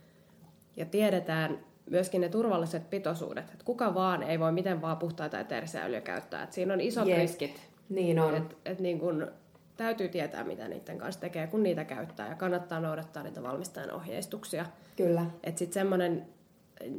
Ja 0.75 0.85
tiedetään 0.85 1.59
myöskin 1.89 2.21
ne 2.21 2.29
turvalliset 2.29 2.89
pitoisuudet. 2.89 3.49
Että 3.51 3.65
kuka 3.65 3.93
vaan 3.93 4.23
ei 4.23 4.39
voi 4.39 4.51
miten 4.51 4.81
vaan 4.81 4.97
puhtaita 4.97 5.39
eteerisiä 5.39 5.83
öljyä 5.83 6.01
käyttää. 6.01 6.43
Et 6.43 6.53
siinä 6.53 6.73
on 6.73 6.81
isot 6.81 7.07
yes. 7.07 7.17
riskit. 7.17 7.61
Niin 7.89 8.19
on. 8.19 8.35
Et, 8.35 8.57
et 8.65 8.79
niin 8.79 8.99
kun, 8.99 9.31
täytyy 9.77 10.09
tietää, 10.09 10.43
mitä 10.43 10.67
niiden 10.67 10.97
kanssa 10.97 11.21
tekee, 11.21 11.47
kun 11.47 11.63
niitä 11.63 11.85
käyttää. 11.85 12.29
Ja 12.29 12.35
kannattaa 12.35 12.79
noudattaa 12.79 13.23
niitä 13.23 13.43
valmistajan 13.43 13.91
ohjeistuksia. 13.91 14.65
Kyllä. 14.95 15.25
Että 15.43 15.59
sitten 15.59 15.73
semmoinen 15.73 16.25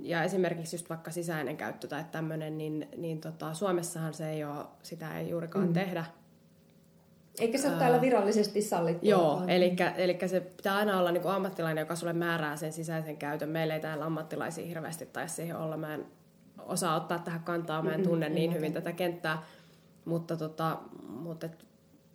ja 0.02 0.22
esimerkiksi 0.22 0.76
just 0.76 0.90
vaikka 0.90 1.10
sisäinen 1.10 1.56
käyttö 1.56 1.88
tai 1.88 2.04
tämmöinen, 2.12 2.58
niin, 2.58 2.88
niin 2.96 3.20
tota, 3.20 3.54
Suomessahan 3.54 4.14
se 4.14 4.30
ei 4.30 4.44
ole, 4.44 4.64
sitä 4.82 5.18
ei 5.18 5.30
juurikaan 5.30 5.66
mm. 5.66 5.72
tehdä. 5.72 6.04
Eikä 7.40 7.58
se 7.58 7.68
ole 7.68 7.76
täällä 7.76 8.00
virallisesti 8.00 8.62
sallittu. 8.62 9.06
Joo, 9.06 9.42
eli, 9.46 9.76
eli 9.96 10.18
se 10.26 10.40
pitää 10.40 10.76
aina 10.76 10.98
olla 10.98 11.12
niin 11.12 11.22
kuin 11.22 11.32
ammattilainen, 11.32 11.82
joka 11.82 11.96
sulle 11.96 12.12
määrää 12.12 12.56
sen 12.56 12.72
sisäisen 12.72 13.16
käytön. 13.16 13.48
Meillä 13.48 13.74
ei 13.74 13.80
täällä 13.80 14.04
ammattilaisia 14.04 14.66
hirveästi 14.66 15.06
tai 15.06 15.28
siihen 15.28 15.56
olla. 15.56 15.76
Mä 15.76 15.94
en 15.94 16.06
osaa 16.58 16.96
ottaa 16.96 17.18
tähän 17.18 17.42
kantaa, 17.42 17.82
mä 17.82 17.94
en 17.94 18.02
tunne 18.02 18.28
niin 18.28 18.54
hyvin 18.54 18.72
tätä 18.72 18.92
kenttää. 18.92 19.42
Mutta, 20.04 20.36
tota, 20.36 20.78
mutta 21.08 21.46
et, 21.46 21.64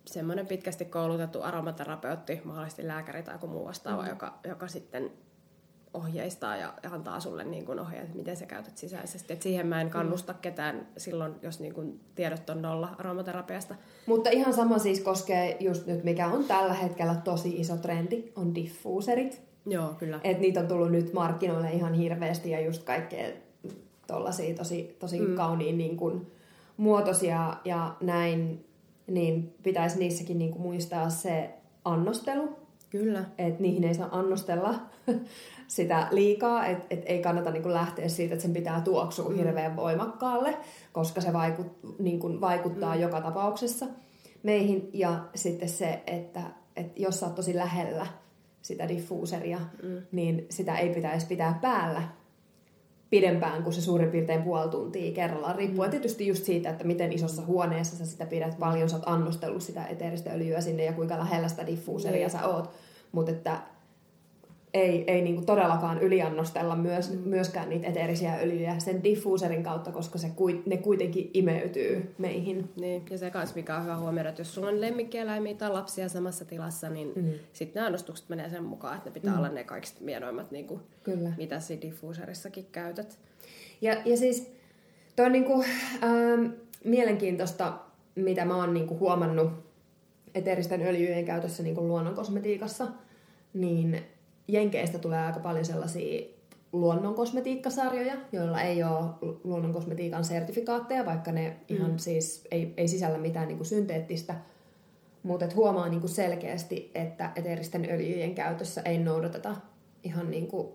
semmoinen 0.06 0.46
pitkästi 0.46 0.84
koulutettu 0.84 1.42
aromaterapeutti, 1.42 2.40
mahdollisesti 2.44 2.86
lääkäri 2.86 3.22
tai 3.22 3.34
joku 3.34 3.46
muu 3.46 3.64
vastaava, 3.64 4.02
mm. 4.02 4.08
joka, 4.08 4.38
joka 4.48 4.68
sitten 4.68 5.10
ohjeistaa 5.94 6.56
ja 6.56 6.72
antaa 6.90 7.20
sulle 7.20 7.44
niin 7.44 7.66
kuin 7.66 7.80
ohjeet, 7.80 8.14
miten 8.14 8.36
sä 8.36 8.46
käytät 8.46 8.78
sisäisesti. 8.78 9.32
Et 9.32 9.42
siihen 9.42 9.66
mä 9.66 9.80
en 9.80 9.90
kannusta 9.90 10.32
mm. 10.32 10.38
ketään 10.38 10.88
silloin, 10.96 11.34
jos 11.42 11.60
niin 11.60 11.74
kuin 11.74 12.00
tiedot 12.14 12.50
on 12.50 12.62
nolla 12.62 12.94
aromaterapiasta. 12.98 13.74
Mutta 14.06 14.30
ihan 14.30 14.54
sama 14.54 14.78
siis 14.78 15.00
koskee 15.00 15.56
just 15.60 15.86
nyt, 15.86 16.04
mikä 16.04 16.26
on 16.26 16.44
tällä 16.44 16.74
hetkellä 16.74 17.14
tosi 17.14 17.60
iso 17.60 17.76
trendi, 17.76 18.32
on 18.36 18.54
diffuuserit. 18.54 19.42
Joo, 19.66 19.94
kyllä. 19.98 20.20
Et 20.24 20.40
niitä 20.40 20.60
on 20.60 20.68
tullut 20.68 20.90
nyt 20.90 21.12
markkinoille 21.12 21.70
ihan 21.70 21.94
hirveästi 21.94 22.50
ja 22.50 22.60
just 22.60 22.82
kaikkea 22.82 23.28
tollasia 24.06 24.54
tosi, 24.54 24.96
tosi 24.98 25.20
mm. 25.20 25.34
kauniin 25.34 25.78
niin 25.78 25.96
kuin, 25.96 26.26
muotoisia 26.76 27.56
ja 27.64 27.96
näin, 28.00 28.66
niin 29.06 29.54
pitäisi 29.62 29.98
niissäkin 29.98 30.38
niin 30.38 30.50
kuin 30.50 30.62
muistaa 30.62 31.10
se 31.10 31.54
annostelu. 31.84 32.48
Kyllä. 32.90 33.24
Että 33.38 33.62
niihin 33.62 33.84
ei 33.84 33.94
saa 33.94 34.18
annostella 34.18 34.74
sitä 35.66 36.08
liikaa, 36.10 36.66
että 36.66 36.86
et 36.90 37.02
ei 37.06 37.22
kannata 37.22 37.50
niinku 37.50 37.72
lähteä 37.72 38.08
siitä, 38.08 38.34
että 38.34 38.42
sen 38.42 38.52
pitää 38.52 38.80
tuoksua 38.80 39.28
mm. 39.28 39.36
hirveän 39.36 39.76
voimakkaalle, 39.76 40.56
koska 40.92 41.20
se 41.20 41.32
vaikut, 41.32 41.66
niinku, 41.98 42.40
vaikuttaa 42.40 42.94
mm. 42.94 43.00
joka 43.00 43.20
tapauksessa 43.20 43.86
meihin. 44.42 44.90
Ja 44.92 45.24
sitten 45.34 45.68
se, 45.68 46.02
että 46.06 46.40
et 46.76 46.98
jos 46.98 47.20
sä 47.20 47.26
oot 47.26 47.34
tosi 47.34 47.56
lähellä 47.56 48.06
sitä 48.62 48.88
diffuuseria, 48.88 49.58
mm. 49.82 50.02
niin 50.12 50.46
sitä 50.50 50.78
ei 50.78 50.94
pitäisi 50.94 51.26
pitää 51.26 51.58
päällä 51.62 52.02
pidempään 53.10 53.62
kuin 53.62 53.72
se 53.72 53.80
suurin 53.80 54.10
piirtein 54.10 54.42
puoli 54.42 54.68
tuntia 54.68 55.12
kerrallaan. 55.12 55.56
Riippuen 55.56 55.88
mm. 55.88 55.90
tietysti 55.90 56.26
just 56.26 56.44
siitä, 56.44 56.70
että 56.70 56.84
miten 56.84 57.12
isossa 57.12 57.42
huoneessa 57.42 57.96
sä 57.96 58.06
sitä 58.06 58.26
pidät, 58.26 58.58
paljon 58.58 58.90
sä 58.90 58.96
oot 58.96 59.08
annostellut 59.08 59.62
sitä 59.62 59.86
eteeristä 59.86 60.30
öljyä 60.30 60.60
sinne 60.60 60.84
ja 60.84 60.92
kuinka 60.92 61.18
lähellä 61.18 61.48
sitä 61.48 61.66
diffuuseria 61.66 62.26
mm. 62.26 62.32
sä 62.32 62.46
oot. 62.46 62.70
Mutta 63.12 63.32
että 63.32 63.60
ei, 64.74 65.04
ei 65.06 65.22
niinku 65.22 65.42
todellakaan 65.42 65.98
yliannostella 65.98 66.76
myös, 66.76 67.12
mm. 67.12 67.28
myöskään 67.28 67.68
niitä 67.68 67.86
eteerisiä 67.86 68.34
öljyjä 68.34 68.78
sen 68.78 69.04
diffuuserin 69.04 69.62
kautta, 69.62 69.92
koska 69.92 70.18
se, 70.18 70.30
ne 70.66 70.76
kuitenkin 70.76 71.30
imeytyy 71.34 72.14
meihin. 72.18 72.70
Niin, 72.76 73.02
ja 73.10 73.18
se 73.18 73.30
kanssa 73.30 73.56
mikä 73.56 73.76
on 73.76 73.82
hyvä 73.82 73.96
huomioida, 73.96 74.28
että 74.28 74.40
jos 74.40 74.54
sulla 74.54 74.68
on 74.68 74.80
lemmikkieläimiä 74.80 75.54
tai 75.54 75.70
lapsia 75.70 76.08
samassa 76.08 76.44
tilassa, 76.44 76.88
niin 76.88 77.12
mm. 77.16 77.32
sitten 77.52 77.80
ne 77.80 77.86
annostukset 77.86 78.28
menee 78.28 78.50
sen 78.50 78.64
mukaan, 78.64 78.96
että 78.96 79.10
ne 79.10 79.14
pitää 79.14 79.32
mm. 79.32 79.38
olla 79.38 79.48
ne 79.48 79.64
kaikista 79.64 80.00
mienoimmat, 80.04 80.50
niin 80.50 80.66
kuin, 80.66 80.80
Kyllä. 81.02 81.32
mitä 81.36 81.60
siinä 81.60 81.82
diffuuserissakin 81.82 82.66
käytät. 82.72 83.18
Ja, 83.80 83.96
ja 84.04 84.16
siis 84.16 84.52
toi 85.16 85.26
on 85.26 85.32
niinku, 85.32 85.64
ähm, 86.02 86.46
mielenkiintoista, 86.84 87.78
mitä 88.14 88.44
mä 88.44 88.56
oon 88.56 88.74
niinku 88.74 88.98
huomannut 88.98 89.52
eteeristen 90.34 90.82
öljyjen 90.82 91.24
käytössä 91.24 91.62
niinku 91.62 91.88
luonnonkosmetiikassa, 91.88 92.86
niin 93.54 94.13
Jenkeistä 94.48 94.98
tulee 94.98 95.18
aika 95.18 95.40
paljon 95.40 95.64
sellaisia 95.64 96.34
luonnon 96.72 97.14
kosmetiikkasarjoja, 97.14 98.14
joilla 98.32 98.60
ei 98.60 98.82
ole 98.82 99.10
luonnon 99.44 99.72
kosmetiikan 99.72 100.24
sertifikaatteja, 100.24 101.06
vaikka 101.06 101.32
ne 101.32 101.48
mm. 101.48 101.76
ihan 101.76 101.98
siis 101.98 102.46
ei, 102.50 102.74
ei 102.76 102.88
sisällä 102.88 103.18
mitään 103.18 103.48
niin 103.48 103.56
kuin 103.56 103.66
synteettistä. 103.66 104.34
Mutta 105.22 105.46
huomaa 105.54 105.88
niin 105.88 106.00
kuin 106.00 106.10
selkeästi, 106.10 106.90
että 106.94 107.32
eteeristen 107.36 107.86
öljyjen 107.90 108.34
käytössä 108.34 108.82
ei 108.84 108.98
noudateta 108.98 109.56
ihan 110.02 110.30
niin 110.30 110.46
kuin 110.46 110.68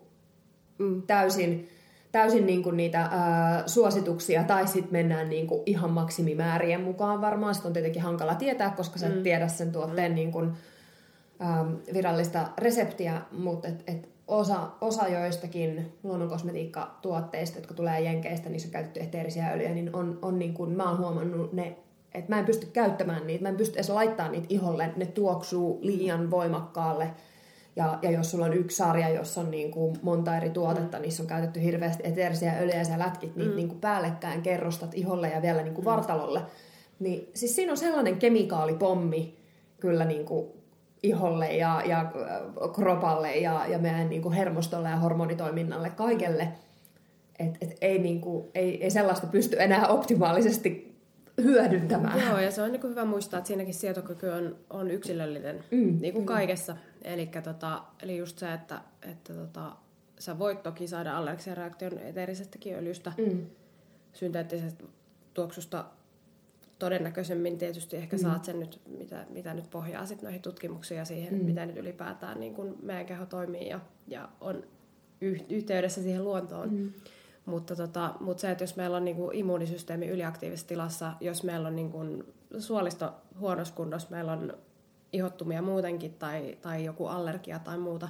mm. 0.78 1.01
täysin, 1.01 1.70
täysin 2.11 2.45
niin 2.45 2.63
kuin 2.63 2.78
niitä 2.78 3.01
ää, 3.01 3.63
suosituksia, 3.67 4.43
tai 4.43 4.67
sitten 4.67 4.91
mennään 4.91 5.30
niin 5.30 5.47
kuin 5.47 5.63
ihan 5.65 5.91
maksimimäärien 5.91 6.82
mukaan 6.82 7.22
varmaan. 7.22 7.55
Sitten 7.55 7.70
on 7.70 7.74
tietenkin 7.74 8.01
hankala 8.01 8.36
tietää, 8.36 8.70
koska 8.70 8.99
sä 8.99 9.09
mm. 9.09 9.17
et 9.17 9.24
tiedä 9.24 9.47
sen 9.47 9.72
tuotteen 9.72 10.11
mm. 10.11 10.15
niin 10.15 10.32
kuin, 10.32 10.53
ähm, 11.42 11.74
virallista 11.94 12.48
reseptiä, 12.58 13.22
mutta 13.32 13.68
et, 13.68 13.84
et 13.88 14.10
osa, 14.28 14.70
osa 14.82 15.08
joistakin 15.08 15.94
luonnonkosmetiikkatuotteista, 16.04 17.58
jotka 17.58 17.74
tulee 17.74 18.02
Jenkeistä, 18.02 18.50
niissä 18.50 18.68
on 18.68 18.72
käytetty 18.72 19.00
eteerisiä 19.00 19.48
öljyjä, 19.48 19.74
niin 19.74 19.96
on, 19.96 20.20
on 20.22 20.40
niin 20.40 20.54
kuin, 20.54 20.72
mä 20.72 20.90
oon 20.90 20.98
huomannut 20.98 21.54
ne, 21.54 21.78
että 22.14 22.34
mä 22.36 22.40
en 22.40 22.46
pysty 22.46 22.66
käyttämään 22.66 23.28
niitä, 23.28 23.44
mä 23.44 23.50
en 23.50 23.58
pysty 23.58 23.76
edes 23.76 23.90
laittamaan 23.90 24.32
niitä 24.32 24.48
iholle, 24.50 24.94
ne 24.96 25.06
tuoksuu 25.06 25.80
liian 25.82 26.32
voimakkaalle. 26.32 27.10
Ja, 27.76 28.00
ja 28.02 28.12
jos 28.12 28.32
sulla 28.32 28.46
on 28.46 28.54
yksi 28.54 28.78
sarja, 28.78 29.10
jossa 29.10 29.42
on 29.42 29.52
niin 29.52 29.72
kuin 29.72 29.96
monta 30.02 30.38
eri 30.38 30.50
tuotetta, 30.50 30.98
mm. 30.98 31.02
niissä 31.02 31.24
on 31.24 31.28
käytetty 31.28 31.62
hirveästi 31.64 32.04
eteerisiä 32.06 32.54
öljyjä 32.60 32.78
ja 32.78 32.86
sä 32.86 33.00
lätkit 33.00 33.36
niitä 33.36 33.52
mm. 33.52 33.56
niin 33.56 33.68
kuin 33.68 33.80
päällekkäin, 33.80 34.42
kerrostat 34.42 34.92
iholle 34.94 35.30
ja 35.30 35.42
vielä 35.42 35.62
niin 35.62 35.74
kuin 35.74 35.86
mm. 35.86 35.92
vartalolle. 35.92 36.42
Niin 37.00 37.30
siis 37.34 37.56
siinä 37.56 37.72
on 37.72 37.78
sellainen 37.78 38.18
kemikaalipommi 38.18 39.38
kyllä 39.80 40.06
niin 40.06 40.26
kuin 40.26 40.48
iholle 41.04 41.56
ja, 41.56 41.82
ja 41.86 42.00
äh, 42.00 42.72
kropalle 42.76 43.36
ja, 43.36 43.68
ja 43.68 43.78
meidän 43.78 44.10
niin 44.10 44.22
kuin 44.22 44.34
hermostolle 44.34 44.89
ja 44.89 44.95
hormonitoiminnalle, 44.95 45.89
kaikelle. 45.89 46.47
Et, 47.39 47.58
et 47.62 47.78
ei, 47.82 48.00
niin 48.00 48.22
kuin, 48.22 48.47
ei, 48.56 48.84
ei 48.84 48.91
sellaista 48.91 49.28
pysty 49.28 49.56
enää 49.60 49.88
optimaalisesti 49.88 50.89
hyödyntämään. 51.43 52.28
Joo, 52.28 52.39
ja 52.39 52.52
se 52.52 52.62
on 52.62 52.72
niin 52.72 52.82
kuin 52.82 52.91
hyvä 52.91 53.06
muistaa, 53.06 53.38
että 53.38 53.47
siinäkin 53.47 53.74
sietokyky 53.74 54.28
on, 54.28 54.56
on 54.70 54.91
yksilöllinen, 54.91 55.64
mm, 55.72 55.97
niin 56.02 56.14
kuin 56.14 56.24
mm. 56.24 56.28
kaikessa. 56.28 56.76
Elikkä, 57.04 57.41
tota, 57.41 57.84
eli 58.04 58.18
just 58.18 58.38
se, 58.38 58.54
että, 58.54 58.82
että 59.12 59.34
tota, 59.34 59.72
sä 60.20 60.39
voit 60.39 60.64
toki 60.64 60.88
saada 60.88 61.18
allergisen 61.18 61.58
reaktion 61.58 61.97
eteerisestäkin 61.97 62.76
öljystä, 62.76 63.12
mm. 63.18 63.45
synteettisestä 64.14 64.84
tuoksusta 65.34 65.86
todennäköisemmin 66.80 67.58
tietysti 67.58 67.98
ehkä 67.98 68.18
mm. 68.18 68.22
saat 68.22 68.46
sen 68.46 68.60
nyt, 68.60 68.82
mitä, 68.98 69.26
mitä 69.30 69.54
nyt 69.54 69.70
pohjaa 69.70 70.06
sit 70.06 70.22
noihin 70.22 70.42
tutkimuksiin 70.42 70.98
ja 70.98 71.06
siihen, 71.06 71.34
mm. 71.34 71.46
mitä 71.46 71.66
nyt 71.66 71.78
ylipäätään 71.78 72.40
niin 72.40 72.54
kun 72.56 72.78
meidän 72.82 73.06
keho 73.06 73.26
toimii 73.26 73.70
ja, 73.70 73.80
ja 74.08 74.30
on 74.42 74.64
yh, 75.22 75.44
yhteydessä 75.50 76.02
siihen 76.02 76.24
luontoon. 76.24 76.74
Mm. 76.74 76.94
Mutta, 77.46 77.76
tota, 77.76 78.16
mutta 78.20 78.42
se, 78.42 78.52
että 78.52 78.64
jos 78.64 78.76
meillä 78.76 78.98
on 78.98 79.06
niin 79.06 79.16
kuin 79.16 79.36
immuunisysteemi 79.36 80.08
yliaktiivisessa 80.08 80.68
tilassa, 80.68 81.14
jos 81.22 81.44
meillä 81.44 81.68
on 81.68 81.76
niin 81.76 81.92
kuin 81.92 82.24
suolisto 82.58 83.14
huonossa 83.40 83.76
kunnossa, 83.76 84.08
meillä 84.12 84.32
on 84.32 84.54
ihottumia 85.14 85.62
muutenkin 85.62 86.14
tai, 86.14 86.58
tai 86.62 86.86
joku 86.86 87.06
allergia 87.06 87.60
tai 87.60 87.78
muuta, 87.78 88.10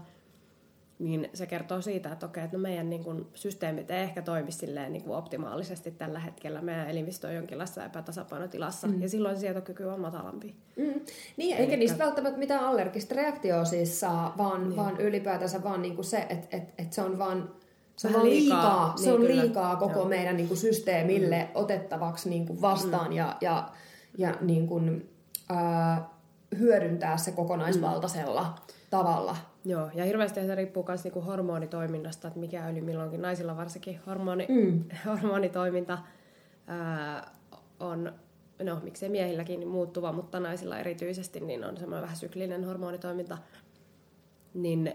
niin 1.00 1.30
se 1.34 1.45
kertoo 1.45 1.82
siitä, 1.82 2.12
että 2.12 2.26
okei, 2.26 2.43
että 2.43 2.58
no 2.58 2.62
meidän 2.62 2.89
niin 2.89 3.04
kuin, 3.04 3.28
systeemit 3.34 3.91
ei 3.91 4.02
ehkä 4.02 4.22
toimi 4.22 4.52
silleen, 4.52 4.93
niin 4.93 5.04
kuin 5.04 5.18
optimaalisesti 5.18 5.91
tällä 5.91 6.20
hetkellä. 6.20 6.62
Meidän 6.62 6.89
elimistö 6.89 7.28
on 7.28 7.36
jonkinlaisessa 7.36 7.86
epätasapainotilassa, 7.86 8.88
mm. 8.88 9.02
ja 9.02 9.10
silloin 9.10 9.39
sietokyky 9.39 9.84
on 9.84 10.00
matalampi. 10.00 10.56
Mm. 10.76 11.02
Niin, 11.38 11.58
eikä 11.58 11.78
niistä 11.78 11.97
välttämättä 11.97 12.39
mitään 12.39 12.66
allergista 12.66 13.16
reaktioa 13.16 13.66
siis 13.66 14.00
saa, 14.00 14.34
vaan, 14.38 14.64
niin. 14.64 14.76
vaan 14.76 15.02
ylipäätänsä 15.02 15.64
vaan 15.64 15.82
niin 15.82 15.95
kuin 15.95 16.06
se, 16.06 16.18
että 16.30 16.58
että 16.58 16.74
että 16.78 16.95
se 16.95 17.02
on 17.02 17.20
vaan 17.20 17.50
se 17.95 18.08
on 18.08 18.24
liikaa, 18.24 18.58
liikaa, 18.58 18.93
se 18.97 19.10
niin, 19.10 19.14
on 19.16 19.28
liikaa 19.28 19.76
koko 19.76 20.00
Joo. 20.00 20.08
meidän 20.08 20.38
niin 20.38 20.47
kuin, 20.47 20.58
systeemille 20.58 21.43
mm. 21.43 21.50
otettavaksi 21.56 22.30
niin 22.30 22.47
kuin, 22.47 22.62
vastaan 22.62 23.10
mm. 23.10 23.16
ja, 23.16 23.38
ja, 23.41 23.70
ja 24.18 24.36
niin 24.41 24.68
kuin, 24.68 25.10
äh, 25.52 26.02
hyödyntää 26.58 27.18
se 27.18 27.32
kokonaisvaltaisella 27.32 28.43
mm. 28.43 28.74
tavalla. 28.89 29.38
Joo, 29.66 29.89
ja 29.93 30.05
hirveästi 30.05 30.45
se 30.45 30.55
riippuu 30.55 30.86
myös 30.88 31.03
niinku 31.03 31.22
hormonitoiminnasta, 31.22 32.28
että 32.28 32.39
mikä 32.39 32.70
yli 32.70 32.82
milloinkin 32.82 33.22
naisilla 33.22 33.57
varsinkin 33.57 33.99
hormoni, 34.07 34.47
mm. 34.49 34.84
hormonitoiminta 35.05 35.97
ää, 36.68 37.32
on, 37.80 38.14
no 38.64 38.80
miksei 38.84 39.10
miehilläkin 39.10 39.60
niin 39.60 39.70
muuttuva, 39.70 40.12
mutta 40.12 40.39
naisilla 40.39 40.80
erityisesti 40.80 41.39
niin 41.39 41.64
on 41.64 41.78
semmoinen 41.78 42.03
vähän 42.03 42.18
syklinen 42.18 42.64
hormonitoiminta, 42.64 43.38
niin 44.53 44.93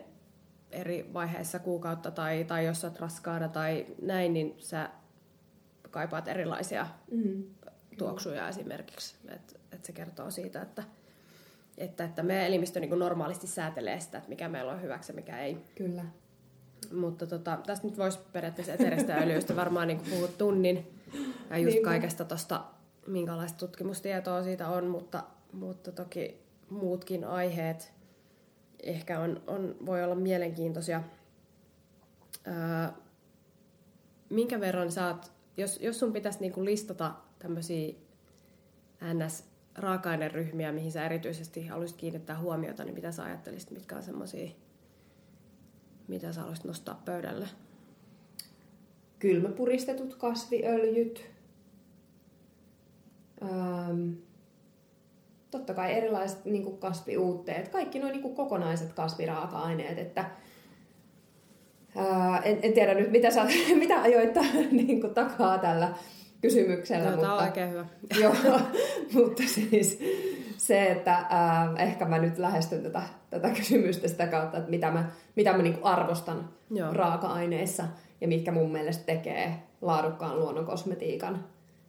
eri 0.70 1.10
vaiheissa 1.14 1.58
kuukautta 1.58 2.10
tai, 2.10 2.44
tai 2.44 2.66
jos 2.66 2.84
olet 2.84 3.00
raskaana 3.00 3.48
tai 3.48 3.86
näin, 4.02 4.32
niin 4.32 4.54
sä 4.58 4.90
kaipaat 5.90 6.28
erilaisia 6.28 6.86
mm. 7.10 7.44
tuoksuja 7.98 8.48
esimerkiksi. 8.48 9.16
Et, 9.28 9.60
et 9.72 9.84
se 9.84 9.92
kertoo 9.92 10.30
siitä, 10.30 10.62
että 10.62 10.84
että, 11.78 12.04
että 12.04 12.22
meidän 12.22 12.46
elimistö 12.46 12.80
niin 12.80 12.98
normaalisti 12.98 13.46
säätelee 13.46 14.00
sitä, 14.00 14.18
että 14.18 14.30
mikä 14.30 14.48
meillä 14.48 14.72
on 14.72 14.82
hyväksi 14.82 15.12
ja 15.12 15.16
mikä 15.16 15.38
ei. 15.38 15.56
Kyllä. 15.74 16.04
Mutta 16.92 17.26
tota, 17.26 17.58
tästä 17.66 17.86
nyt 17.86 17.98
voisi 17.98 18.18
periaatteessa 18.32 18.74
eterestä 18.74 19.16
öljystä 19.16 19.56
varmaan 19.56 19.88
niin 19.88 20.00
puhua 20.10 20.28
tunnin 20.28 21.00
ja 21.50 21.58
just 21.58 21.74
niin 21.74 21.84
kaikesta 21.84 22.24
tuosta, 22.24 22.64
minkälaista 23.06 23.58
tutkimustietoa 23.58 24.42
siitä 24.42 24.68
on, 24.68 24.86
mutta, 24.86 25.24
mutta 25.52 25.92
toki 25.92 26.40
muutkin 26.70 27.24
aiheet 27.24 27.92
ehkä 28.82 29.20
on, 29.20 29.42
on, 29.46 29.76
voi 29.86 30.04
olla 30.04 30.14
mielenkiintoisia. 30.14 31.02
Ää, 32.44 32.92
minkä 34.30 34.60
verran 34.60 34.92
saat, 34.92 35.32
jos, 35.56 35.80
jos 35.80 35.98
sun 35.98 36.12
pitäisi 36.12 36.40
niinku 36.40 36.64
listata 36.64 37.14
tämmöisiä 37.38 37.94
ns 39.14 39.44
raaka-aineryhmiä, 39.76 40.72
mihin 40.72 40.92
sä 40.92 41.04
erityisesti 41.04 41.66
haluaisit 41.66 41.96
kiinnittää 41.96 42.38
huomiota, 42.38 42.84
niin 42.84 42.94
mitä 42.94 43.12
sä 43.12 43.24
ajattelisit, 43.24 43.70
mitkä 43.70 43.96
on 43.96 44.02
semmoisia, 44.02 44.50
mitä 46.08 46.32
sä 46.32 46.40
haluaisit 46.40 46.64
nostaa 46.64 47.02
pöydälle? 47.04 47.48
Kylmäpuristetut 49.18 50.14
kasviöljyt. 50.14 51.26
Ähm, 53.42 54.12
totta 55.50 55.74
kai 55.74 55.92
erilaiset 55.92 56.44
niin 56.44 56.78
kasviuutteet, 56.78 57.68
kaikki 57.68 57.98
nuo 57.98 58.08
niin 58.10 58.34
kokonaiset 58.34 58.92
kasviraaka-aineet, 58.92 59.98
että 59.98 60.30
ää, 61.96 62.38
en, 62.38 62.58
en 62.62 62.72
tiedä 62.72 62.94
nyt, 62.94 63.10
mitä, 63.10 63.30
sä, 63.30 63.46
mitä 63.78 64.02
ajoit 64.02 64.34
niin 64.70 65.00
kuin 65.00 65.14
takaa 65.14 65.58
tällä 65.58 65.94
kysymyksellä. 66.44 67.04
No, 67.04 67.10
mutta, 67.10 67.22
tämä 67.22 67.36
on 67.36 67.42
oikein 67.42 67.70
hyvä. 67.70 67.86
Joo, 68.22 68.34
mutta 69.12 69.42
siis 69.46 69.98
se, 70.56 70.86
että 70.86 71.14
äh, 71.16 71.88
ehkä 71.88 72.04
mä 72.04 72.18
nyt 72.18 72.38
lähestyn 72.38 72.82
tätä, 72.82 73.02
tätä 73.30 73.50
kysymystä 73.50 74.08
sitä 74.08 74.26
kautta, 74.26 74.58
että 74.58 74.70
mitä 74.70 74.90
mä, 74.90 75.10
mitä 75.36 75.52
mä 75.52 75.62
niinku 75.62 75.80
arvostan 75.82 76.48
Joo. 76.70 76.92
raaka-aineissa 76.92 77.84
ja 78.20 78.28
mitkä 78.28 78.52
mun 78.52 78.72
mielestä 78.72 79.04
tekee 79.04 79.54
laadukkaan 79.80 80.38
luonnonkosmetiikan, 80.38 81.44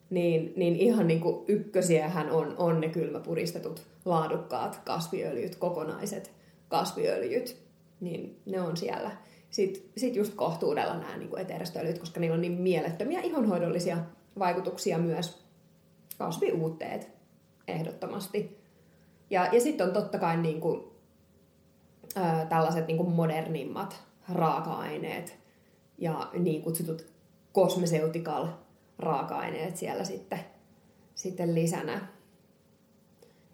niin, 0.10 0.53
niin 0.56 0.76
ihan 0.76 1.08
niinku 1.08 1.45
ykkösiähän 1.47 2.32
on, 2.32 2.56
on 2.58 2.82
ne 2.82 2.89
kylmäpuristetut 2.89 3.88
laadukkaat 4.06 4.82
kasviöljyt, 4.86 5.56
kokonaiset 5.56 6.32
kasviöljyt, 6.68 7.58
niin 7.99 8.41
ne 8.45 8.62
on 8.62 8.78
siellä. 8.78 9.12
Sitten 9.49 9.84
sit 9.97 10.16
just 10.16 10.34
kohtuudella 10.34 10.93
nämä 10.93 11.18
niin 11.18 11.39
eteristööljyt, 11.39 11.99
koska 11.99 12.20
niillä 12.20 12.36
on 12.36 12.41
niin 12.41 12.62
mielettömiä 12.62 13.22
ihonhoidollisia 13.22 13.97
vaikutuksia 14.40 14.98
myös 14.98 15.46
kasviuutteet 16.18 17.10
ehdottomasti. 17.68 18.66
Ja, 19.30 19.46
ja 19.52 19.62
sitten 19.62 19.88
on 19.88 19.94
totta 19.94 20.20
kai 20.20 20.38
niin 20.38 20.62
kuin, 20.62 20.84
ää, 22.16 22.46
tällaiset 22.46 22.88
niin 22.88 22.98
kuin 22.98 23.10
modernimmat 23.10 24.04
raaka-aineet 24.30 25.40
ja 25.98 26.30
niin 26.34 26.62
kutsutut 26.62 27.06
cosmeceutical 27.54 28.48
raaka-aineet 29.00 29.78
siellä 29.78 30.04
sitten, 30.04 30.40
sitten 31.16 31.56
lisänä. 31.56 32.08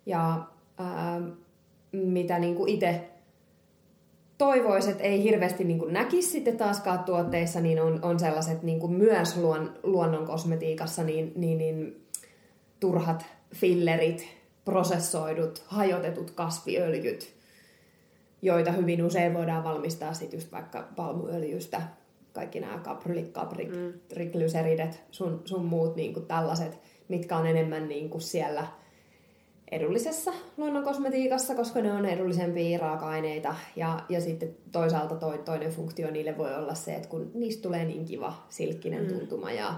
Ja 0.05 0.47
ää, 0.77 1.21
mitä 1.91 2.39
niin 2.39 2.55
kuin 2.55 2.69
itse 2.69 3.10
toivoisi, 4.41 4.91
että 4.91 5.03
ei 5.03 5.23
hirveästi 5.23 5.63
niin 5.63 5.81
näkisi 5.87 6.29
sitten 6.29 6.57
taaskaan 6.57 7.03
tuotteissa, 7.03 7.61
niin 7.61 7.81
on, 7.81 7.99
on 8.01 8.19
sellaiset 8.19 8.63
niin 8.63 8.91
myös 8.91 9.37
luon, 9.37 9.73
luonnon 9.83 10.25
kosmetiikassa 10.25 11.03
niin, 11.03 11.33
niin, 11.35 11.57
niin 11.57 12.05
turhat 12.79 13.25
fillerit, 13.55 14.27
prosessoidut, 14.65 15.63
hajotetut 15.67 16.31
kasviöljyt, 16.31 17.33
joita 18.41 18.71
hyvin 18.71 19.03
usein 19.03 19.33
voidaan 19.33 19.63
valmistaa 19.63 20.13
sitten 20.13 20.37
just 20.37 20.51
vaikka 20.51 20.87
palmuöljystä. 20.95 21.81
Kaikki 22.33 22.59
nämä 22.59 22.77
kaprylik, 22.77 23.33
kaprik, 23.33 23.69
triglyceridet, 24.07 25.03
sun, 25.11 25.41
sun 25.45 25.65
muut 25.65 25.95
niin 25.95 26.25
tällaiset, 26.27 26.79
mitkä 27.07 27.37
on 27.37 27.47
enemmän 27.47 27.87
niin 27.87 28.21
siellä– 28.21 28.67
edullisessa 29.71 30.33
luonnonkosmetiikassa, 30.57 31.55
koska 31.55 31.81
ne 31.81 31.91
on 31.91 32.05
edullisempia 32.05 32.79
raaka-aineita. 32.79 33.55
Ja, 33.75 33.99
ja 34.09 34.21
sitten 34.21 34.55
toisaalta 34.71 35.15
toi, 35.15 35.37
toinen 35.37 35.71
funktio 35.71 36.11
niille 36.11 36.37
voi 36.37 36.55
olla 36.55 36.73
se, 36.73 36.93
että 36.95 37.09
kun 37.09 37.31
niistä 37.33 37.61
tulee 37.61 37.85
niin 37.85 38.05
kiva 38.05 38.33
silkkinen 38.49 39.03
mm. 39.03 39.09
tuntuma 39.09 39.51
ja, 39.51 39.73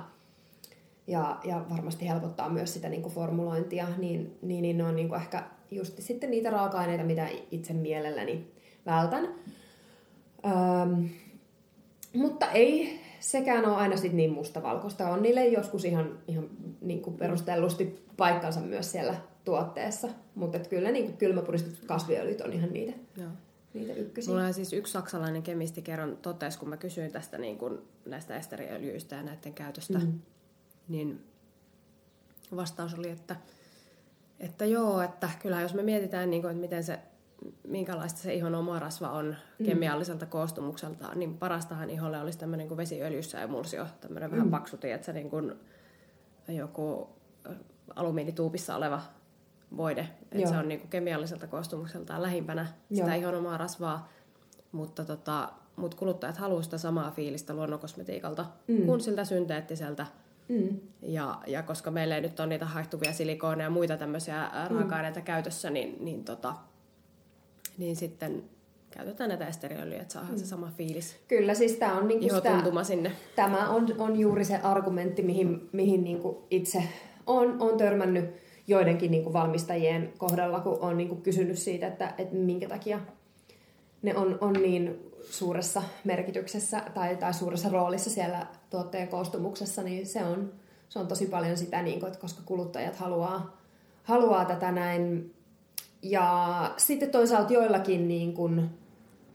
ja, 1.07 1.37
ja 1.43 1.65
varmasti 1.69 2.07
helpottaa 2.07 2.49
myös 2.49 2.73
sitä 2.73 2.89
niin 2.89 3.01
kuin 3.01 3.13
formulointia, 3.13 3.87
niin, 3.97 4.37
niin, 4.41 4.61
niin 4.61 4.77
ne 4.77 4.83
on 4.83 4.95
niin 4.95 5.09
kuin 5.09 5.21
ehkä 5.21 5.43
just 5.71 5.93
sitten 5.99 6.31
niitä 6.31 6.49
raaka-aineita, 6.49 7.03
mitä 7.03 7.27
itse 7.51 7.73
mielelläni 7.73 8.51
vältän. 8.85 9.27
Öm, 10.45 11.09
mutta 12.13 12.51
ei 12.51 12.99
sekään 13.19 13.65
ole 13.65 13.75
aina 13.75 13.97
sit 13.97 14.13
niin 14.13 14.31
mustavalkoista. 14.31 15.09
On 15.09 15.21
niille 15.21 15.47
joskus 15.47 15.85
ihan, 15.85 16.19
ihan 16.27 16.49
niin 16.81 17.01
kuin 17.01 17.17
perustellusti 17.17 18.05
paikkansa 18.17 18.59
myös 18.59 18.91
siellä 18.91 19.15
tuotteessa. 19.45 20.09
Mutta 20.35 20.59
kyllä 20.59 20.91
niin 20.91 21.17
kylmäpuristetut 21.17 21.85
kasviöljyt 21.85 22.41
on 22.41 22.53
ihan 22.53 22.73
niitä, 22.73 22.97
Joo. 23.17 23.29
niitä 23.73 23.93
ykkösiä. 23.93 24.33
Mulla 24.33 24.47
on 24.47 24.53
siis 24.53 24.73
yksi 24.73 24.93
saksalainen 24.93 25.43
kemisti 25.43 25.81
kerran 25.81 26.17
totesi, 26.17 26.59
kun 26.59 26.69
mä 26.69 26.77
kysyin 26.77 27.11
tästä 27.11 27.37
niin 27.37 27.57
kuin 27.57 27.79
näistä 28.05 28.35
esteriöljyistä 28.35 29.15
ja 29.15 29.23
näiden 29.23 29.53
käytöstä, 29.53 29.99
mm. 29.99 30.19
niin 30.87 31.23
vastaus 32.55 32.93
oli, 32.93 33.09
että, 33.09 33.35
että 34.39 34.65
joo, 34.65 35.01
että 35.01 35.29
kyllä 35.41 35.61
jos 35.61 35.73
me 35.73 35.83
mietitään, 35.83 36.29
niin 36.29 36.41
kuin, 36.41 36.51
että 36.51 36.61
miten 36.61 36.83
se 36.83 36.99
minkälaista 37.67 38.19
se 38.19 38.33
ihon 38.33 38.55
oma 38.55 38.79
rasva 38.79 39.09
on 39.09 39.35
mm. 39.59 39.65
kemialliselta 39.65 40.25
koostumukselta, 40.25 41.15
niin 41.15 41.37
parastahan 41.37 41.89
iholle 41.89 42.19
olisi 42.19 42.37
tämmöinen 42.39 42.67
kuin 42.67 42.77
vesiöljyssä 42.77 43.41
emulsio, 43.41 43.87
tämmöinen 44.01 44.29
mm. 44.29 44.35
vähän 44.35 44.51
paksu, 44.51 44.77
että 44.83 45.13
niin 45.13 45.29
kuin 45.29 45.53
joku 46.47 47.09
alumiinituupissa 47.95 48.75
oleva 48.75 49.01
voide. 49.77 50.07
Että 50.31 50.49
se 50.49 50.57
on 50.57 50.67
niin 50.67 50.79
kuin 50.79 50.89
kemialliselta 50.89 51.47
koostumukseltaan 51.47 52.21
lähimpänä 52.21 52.67
sitä 52.93 53.07
Joo. 53.07 53.17
ihon 53.17 53.35
omaa 53.35 53.57
rasvaa. 53.57 54.09
Mutta 54.71 55.05
tota, 55.05 55.49
mut 55.75 55.95
kuluttajat 55.95 56.37
haluavat 56.37 56.63
sitä 56.63 56.77
samaa 56.77 57.11
fiilistä 57.11 57.53
luonnonkosmetiikalta 57.53 58.45
mm. 58.67 58.85
kuin 58.85 59.01
siltä 59.01 59.25
synteettiseltä. 59.25 60.05
Mm. 60.47 60.79
Ja, 61.01 61.41
ja 61.47 61.63
koska 61.63 61.91
meillä 61.91 62.15
ei 62.15 62.21
nyt 62.21 62.39
ole 62.39 62.47
niitä 62.47 62.65
haihtuvia 62.65 63.13
silikooneja 63.13 63.65
ja 63.65 63.69
muita 63.69 63.97
tämmöisiä 63.97 64.43
mm. 64.43 64.75
raaka-aineita 64.75 65.21
käytössä, 65.21 65.69
niin, 65.69 65.97
niin, 65.99 66.23
tota, 66.23 66.53
niin 67.77 67.95
sitten 67.95 68.43
käytetään 68.91 69.27
näitä 69.29 69.47
esteriöljyjä, 69.47 70.01
että 70.01 70.13
saadaan 70.13 70.33
mm. 70.33 70.39
se 70.39 70.45
sama 70.45 70.71
fiilis. 70.77 71.15
Kyllä, 71.27 71.53
siis 71.53 71.75
tämä 71.75 71.97
on 71.97 72.07
niinku 72.07 72.35
sitä, 72.35 72.83
sinne. 72.83 73.11
Tämä 73.35 73.69
on, 73.69 73.87
on 73.97 74.19
juuri 74.19 74.45
se 74.45 74.55
argumentti, 74.55 75.21
mihin, 75.21 75.69
mihin 75.71 76.03
niinku 76.03 76.47
itse 76.49 76.83
on, 77.27 77.61
on 77.61 77.77
törmännyt 77.77 78.25
joidenkin 78.67 79.11
niin 79.11 79.23
kuin 79.23 79.33
valmistajien 79.33 80.13
kohdalla, 80.17 80.59
kun 80.59 80.77
on 80.81 80.97
niin 80.97 81.09
kuin 81.09 81.21
kysynyt 81.21 81.59
siitä, 81.59 81.87
että, 81.87 82.13
että 82.17 82.35
minkä 82.35 82.69
takia 82.69 82.99
ne 84.01 84.15
on, 84.15 84.37
on 84.41 84.53
niin 84.53 85.11
suuressa 85.29 85.83
merkityksessä 86.03 86.81
tai, 86.93 87.15
tai 87.15 87.33
suuressa 87.33 87.69
roolissa 87.69 88.09
siellä 88.09 88.47
tuotteen 88.69 89.07
koostumuksessa, 89.07 89.83
niin 89.83 90.07
se 90.07 90.25
on, 90.25 90.51
se 90.89 90.99
on 90.99 91.07
tosi 91.07 91.25
paljon 91.25 91.57
sitä, 91.57 91.81
niin 91.81 91.99
kuin, 91.99 92.07
että 92.07 92.19
koska 92.19 92.41
kuluttajat 92.45 92.95
haluaa, 92.95 93.57
haluaa 94.03 94.45
tätä 94.45 94.71
näin. 94.71 95.33
Ja 96.01 96.73
sitten 96.77 97.11
toisaalta 97.11 97.53
joillakin, 97.53 98.07
niin 98.07 98.33
kuin, 98.33 98.69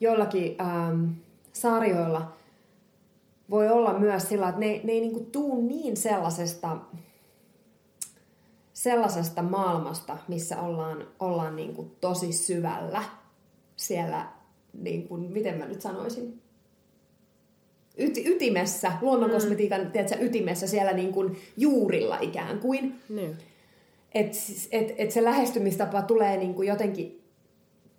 joillakin 0.00 0.56
ähm, 0.60 1.04
sarjoilla 1.52 2.32
voi 3.50 3.68
olla 3.68 3.98
myös 3.98 4.28
sillä, 4.28 4.48
että 4.48 4.60
ne, 4.60 4.80
ne 4.84 4.92
ei 4.92 5.00
niin 5.00 5.12
kuin 5.12 5.26
tuu 5.26 5.68
niin 5.68 5.96
sellaisesta, 5.96 6.76
sellaisesta 8.78 9.42
maailmasta, 9.42 10.18
missä 10.28 10.60
ollaan, 10.60 11.06
ollaan 11.18 11.56
niin 11.56 11.74
kuin 11.74 11.90
tosi 12.00 12.32
syvällä 12.32 13.02
siellä, 13.76 14.26
niin 14.72 15.08
kuin, 15.08 15.32
miten 15.32 15.58
mä 15.58 15.66
nyt 15.66 15.82
sanoisin, 15.82 16.42
Yti, 17.96 18.28
ytimessä, 18.28 18.92
luonnonkosmetiikan 19.00 19.80
mm. 19.80 19.90
tiedätkö, 19.90 20.24
ytimessä, 20.24 20.66
siellä 20.66 20.92
niin 20.92 21.12
kuin 21.12 21.36
juurilla 21.56 22.18
ikään 22.20 22.58
kuin. 22.58 23.00
Niin. 23.08 23.36
Että 24.14 24.38
et, 24.72 24.94
et 24.98 25.10
se 25.10 25.24
lähestymistapa 25.24 26.02
tulee 26.02 26.36
niin 26.36 26.54
kuin 26.54 26.68
jotenkin 26.68 27.22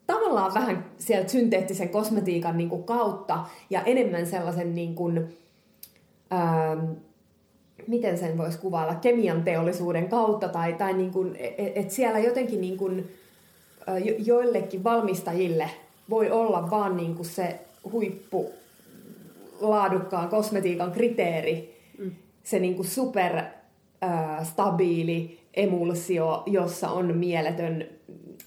tavallaan 0.08 0.54
vähän 0.54 0.92
sieltä 0.98 1.32
synteettisen 1.32 1.90
kosmetiikan 1.90 2.58
niin 2.58 2.70
kuin 2.70 2.84
kautta 2.84 3.46
ja 3.70 3.82
enemmän 3.82 4.28
sellaisen 4.28 4.76
niin 4.76 4.96
kuin, 4.96 5.38
ähm, 6.34 6.92
miten 7.90 8.18
sen 8.18 8.38
voisi 8.38 8.60
kuvailla, 8.60 8.96
kemian 8.96 9.44
teollisuuden 9.44 10.10
kautta 10.10 10.50
tai, 10.50 10.74
tai 10.74 10.94
niin 10.94 11.12
kuin, 11.12 11.36
et, 11.36 11.78
et 11.78 11.92
siellä 11.92 12.20
jotenkin 12.20 12.62
niin 12.62 12.78
kuin, 12.78 13.12
jo, 13.88 14.16
joillekin 14.18 14.84
valmistajille 14.84 15.70
voi 16.10 16.32
olla 16.32 16.70
vaan 16.72 16.98
niin 16.98 17.16
kuin 17.16 17.26
se 17.26 17.60
huippu 17.92 18.52
laadukkaan 19.62 20.30
kosmetiikan 20.30 20.92
kriteeri, 20.92 21.76
mm. 21.98 22.12
se 22.44 22.60
niin 22.60 22.76
kuin 22.76 22.88
super 22.88 23.38
äh, 24.04 24.48
stabiili 24.48 25.40
emulsio, 25.54 26.44
jossa 26.46 26.90
on 26.90 27.18
mieletön 27.18 27.86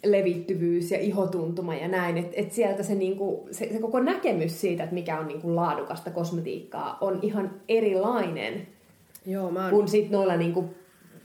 levittyvyys 0.05 0.91
ja 0.91 0.99
ihotuntuma 1.01 1.75
ja 1.75 1.89
näin. 1.89 2.19
Että 2.19 2.33
et 2.37 2.53
sieltä 2.53 2.83
se, 2.83 2.95
niinku, 2.95 3.49
se, 3.51 3.69
se 3.73 3.79
koko 3.79 4.01
näkemys 4.01 4.61
siitä, 4.61 4.83
että 4.83 4.95
mikä 4.95 5.19
on 5.19 5.29
niinku 5.29 5.57
laadukasta 5.57 6.11
kosmetiikkaa, 6.11 6.99
on 7.01 7.19
ihan 7.23 7.51
erilainen 7.69 8.67
Joo, 9.27 9.51
mä 9.51 9.63
oon... 9.63 9.71
kuin 9.71 9.89
sit 9.89 10.11
noilla 10.11 10.37
niinku, 10.37 10.75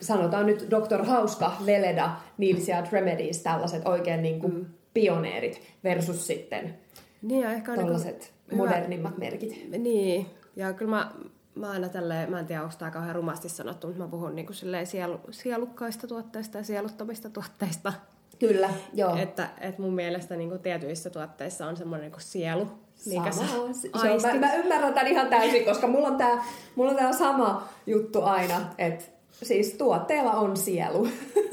sanotaan 0.02 0.46
nyt 0.46 0.68
Dr. 0.70 1.06
Hauska, 1.06 1.52
Veleda, 1.66 2.12
Nilsia 2.38 2.84
Remedies, 2.92 3.44
tällaiset 3.44 3.88
oikein 3.88 4.22
niinku 4.22 4.48
mm. 4.48 4.66
pioneerit 4.94 5.62
versus 5.84 6.28
sitten 6.28 6.78
niin, 7.22 7.42
ja 7.42 7.52
ehkä 7.52 7.72
on 7.72 7.78
tällaiset 7.78 8.34
niinku 8.52 8.66
modernimmat 8.66 9.12
hyvä... 9.12 9.20
merkit. 9.20 9.72
Niin, 9.78 10.26
ja 10.56 10.74
kyllä 10.74 10.90
mä, 10.90 11.12
mä 11.56 11.72
aina 11.72 11.90
tälleen, 11.90 12.32
mä 12.32 12.40
en 12.40 12.46
tiedä 12.46 12.64
onko 12.64 12.76
tämä 12.80 12.92
kauhean 12.92 13.16
rumasti 13.16 13.50
sanottu, 13.50 13.88
mutta 13.88 14.04
mä 14.04 14.10
puhun 14.10 14.36
niinku 14.36 14.54
sielu, 14.84 15.20
sielukkaista 15.32 16.08
tuotteista 16.08 16.58
ja 16.58 16.64
sieluttomista 16.64 17.30
tuotteista. 17.30 17.94
Kyllä, 18.40 18.70
joo. 18.94 19.16
Että, 19.16 19.50
että 19.62 19.82
mun 19.82 19.94
mielestä 19.94 20.36
niin 20.36 20.50
kuin 20.50 20.62
tietyissä 20.62 21.10
tuotteissa 21.10 21.68
on 21.68 21.78
semmoinen 21.78 22.12
niin 22.12 22.22
sielu. 22.22 22.68
Sama. 22.98 23.74
Se, 23.74 23.90
se 24.02 24.12
on, 24.12 24.22
mä, 24.22 24.48
mä 24.48 24.54
ymmärrän 24.54 24.94
tämän 24.94 25.08
ihan 25.08 25.28
täysin, 25.28 25.66
koska 25.66 25.88
mulla 25.88 26.08
on 26.08 26.18
tämä, 26.18 26.44
mulla 26.76 26.92
on 26.92 26.98
tämä 26.98 27.14
sama 27.14 27.68
juttu 27.86 28.22
aina, 28.22 28.62
että 28.78 29.06
siis 29.44 29.74
tuotteella 29.74 30.32
on 30.32 30.58
sielu. 30.58 31.08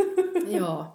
Joo. 0.58 0.86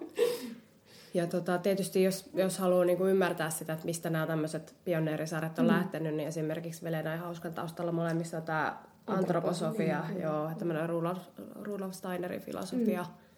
Ja 1.14 1.26
tota, 1.26 1.58
tietysti 1.58 2.02
jos, 2.02 2.30
jos 2.34 2.58
haluaa 2.58 2.84
niin 2.84 2.98
kuin 2.98 3.10
ymmärtää 3.10 3.50
sitä, 3.50 3.72
että 3.72 3.86
mistä 3.86 4.10
nämä 4.10 4.26
tämmöiset 4.26 4.74
pioneerisarjat 4.84 5.58
on 5.58 5.64
mm. 5.64 5.70
lähtenyt, 5.70 6.14
niin 6.14 6.28
esimerkiksi 6.28 6.84
Velena 6.84 7.10
ja 7.10 7.18
Hauskan 7.18 7.54
taustalla 7.54 7.92
molemmissa 7.92 8.36
on 8.36 8.42
tämä 8.42 8.76
antroposofia, 9.06 10.04
joo, 10.22 10.50
tämmöinen 10.58 10.88
Rudolf, 10.88 11.18
Rudolf 11.62 11.94
Steinerin 11.94 12.40
filosofia. 12.40 13.02
Mm 13.02 13.30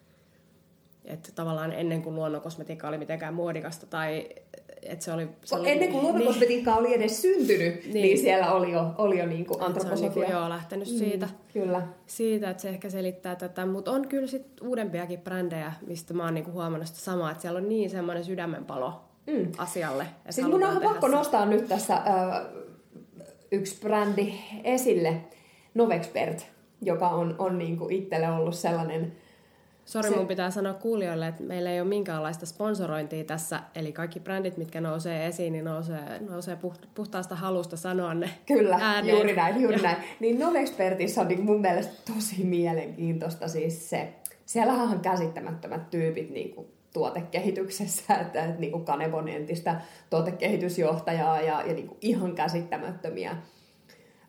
että 1.05 1.31
tavallaan 1.35 1.71
ennen 1.71 2.01
kuin 2.01 2.15
luonnonkosmetiikka 2.15 2.87
oli 2.87 2.97
mitenkään 2.97 3.33
muodikasta 3.33 3.85
tai 3.85 4.29
että 4.85 5.05
se 5.05 5.13
oli... 5.13 5.27
Se 5.43 5.55
oli 5.55 5.71
ennen 5.71 5.91
kuin 5.91 6.03
luonnonkosmetiikka 6.03 6.71
niin, 6.71 6.79
oli 6.79 6.93
edes 6.93 7.21
syntynyt, 7.21 7.83
niin, 7.83 7.93
niin 7.93 8.17
siellä 8.17 8.51
oli 8.53 8.71
jo, 8.71 8.91
oli 8.97 9.19
jo 9.19 9.25
niin 9.25 9.45
kuin 9.45 9.61
antroposofia. 9.61 10.23
Niin 10.23 10.31
joo, 10.31 10.49
lähtenyt 10.49 10.91
mm, 10.91 10.97
siitä. 10.97 11.29
Kyllä. 11.53 11.87
Siitä, 12.07 12.49
että 12.49 12.61
se 12.61 12.69
ehkä 12.69 12.89
selittää 12.89 13.35
tätä. 13.35 13.65
Mutta 13.65 13.91
on 13.91 14.07
kyllä 14.07 14.27
sit 14.27 14.47
uudempiakin 14.61 15.19
brändejä, 15.19 15.73
mistä 15.87 16.13
mä 16.13 16.23
oon 16.23 16.33
niin 16.33 16.43
kuin 16.43 16.53
huomannut 16.53 16.87
sitä 16.87 16.99
samaa, 16.99 17.31
että 17.31 17.41
siellä 17.41 17.57
on 17.57 17.69
niin 17.69 17.89
semmoinen 17.89 18.23
sydämenpalo 18.23 19.01
mm. 19.27 19.51
asialle. 19.57 20.05
Siis 20.29 20.47
mun 20.47 20.63
on 20.63 20.81
pakko 20.81 21.07
nostaa 21.07 21.45
nyt 21.45 21.67
tässä 21.67 21.95
äh, 21.95 22.03
yksi 23.51 23.79
brändi 23.81 24.33
esille, 24.63 25.17
Novexpert, 25.73 26.45
joka 26.81 27.09
on, 27.09 27.35
on 27.39 27.57
niin 27.57 27.77
kuin 27.77 27.95
itselle 27.95 28.31
ollut 28.31 28.55
sellainen 28.55 29.22
Sori, 29.85 30.09
se... 30.09 30.15
mun 30.15 30.27
pitää 30.27 30.51
sanoa 30.51 30.73
kuulijoille, 30.73 31.27
että 31.27 31.43
meillä 31.43 31.71
ei 31.71 31.81
ole 31.81 31.89
minkäänlaista 31.89 32.45
sponsorointia 32.45 33.23
tässä, 33.23 33.59
eli 33.75 33.91
kaikki 33.91 34.19
brändit, 34.19 34.57
mitkä 34.57 34.81
nousee 34.81 35.27
esiin, 35.27 35.53
niin 35.53 35.65
nousee, 35.65 36.19
nousee 36.29 36.57
puhtaasta 36.95 37.35
halusta 37.35 37.77
sanoa 37.77 38.13
ne 38.13 38.29
Kyllä, 38.45 38.79
ääneen. 38.81 39.15
juuri 39.15 39.35
näin, 39.35 39.61
juuri 39.61 39.77
ja... 39.77 39.83
näin. 39.83 39.97
Niin 40.19 40.39
Novexpertissa 40.39 41.21
on 41.21 41.27
niin 41.27 41.43
mun 41.43 41.61
mielestä 41.61 41.93
tosi 42.13 42.43
mielenkiintoista 42.43 43.47
siis 43.47 43.89
se, 43.89 44.13
siellähän 44.45 44.89
on 44.89 44.99
käsittämättömät 44.99 45.89
tyypit 45.89 46.29
niin 46.29 46.55
kuin 46.55 46.67
tuotekehityksessä, 46.93 48.13
että, 48.21 48.45
että 48.45 48.59
niin 48.61 48.71
kuin 48.71 48.85
Kanebon 48.85 49.27
entistä 49.27 49.81
tuotekehitysjohtajaa 50.09 51.41
ja, 51.41 51.63
ja 51.67 51.73
niin 51.73 51.87
kuin 51.87 51.97
ihan 52.01 52.35
käsittämättömiä 52.35 53.37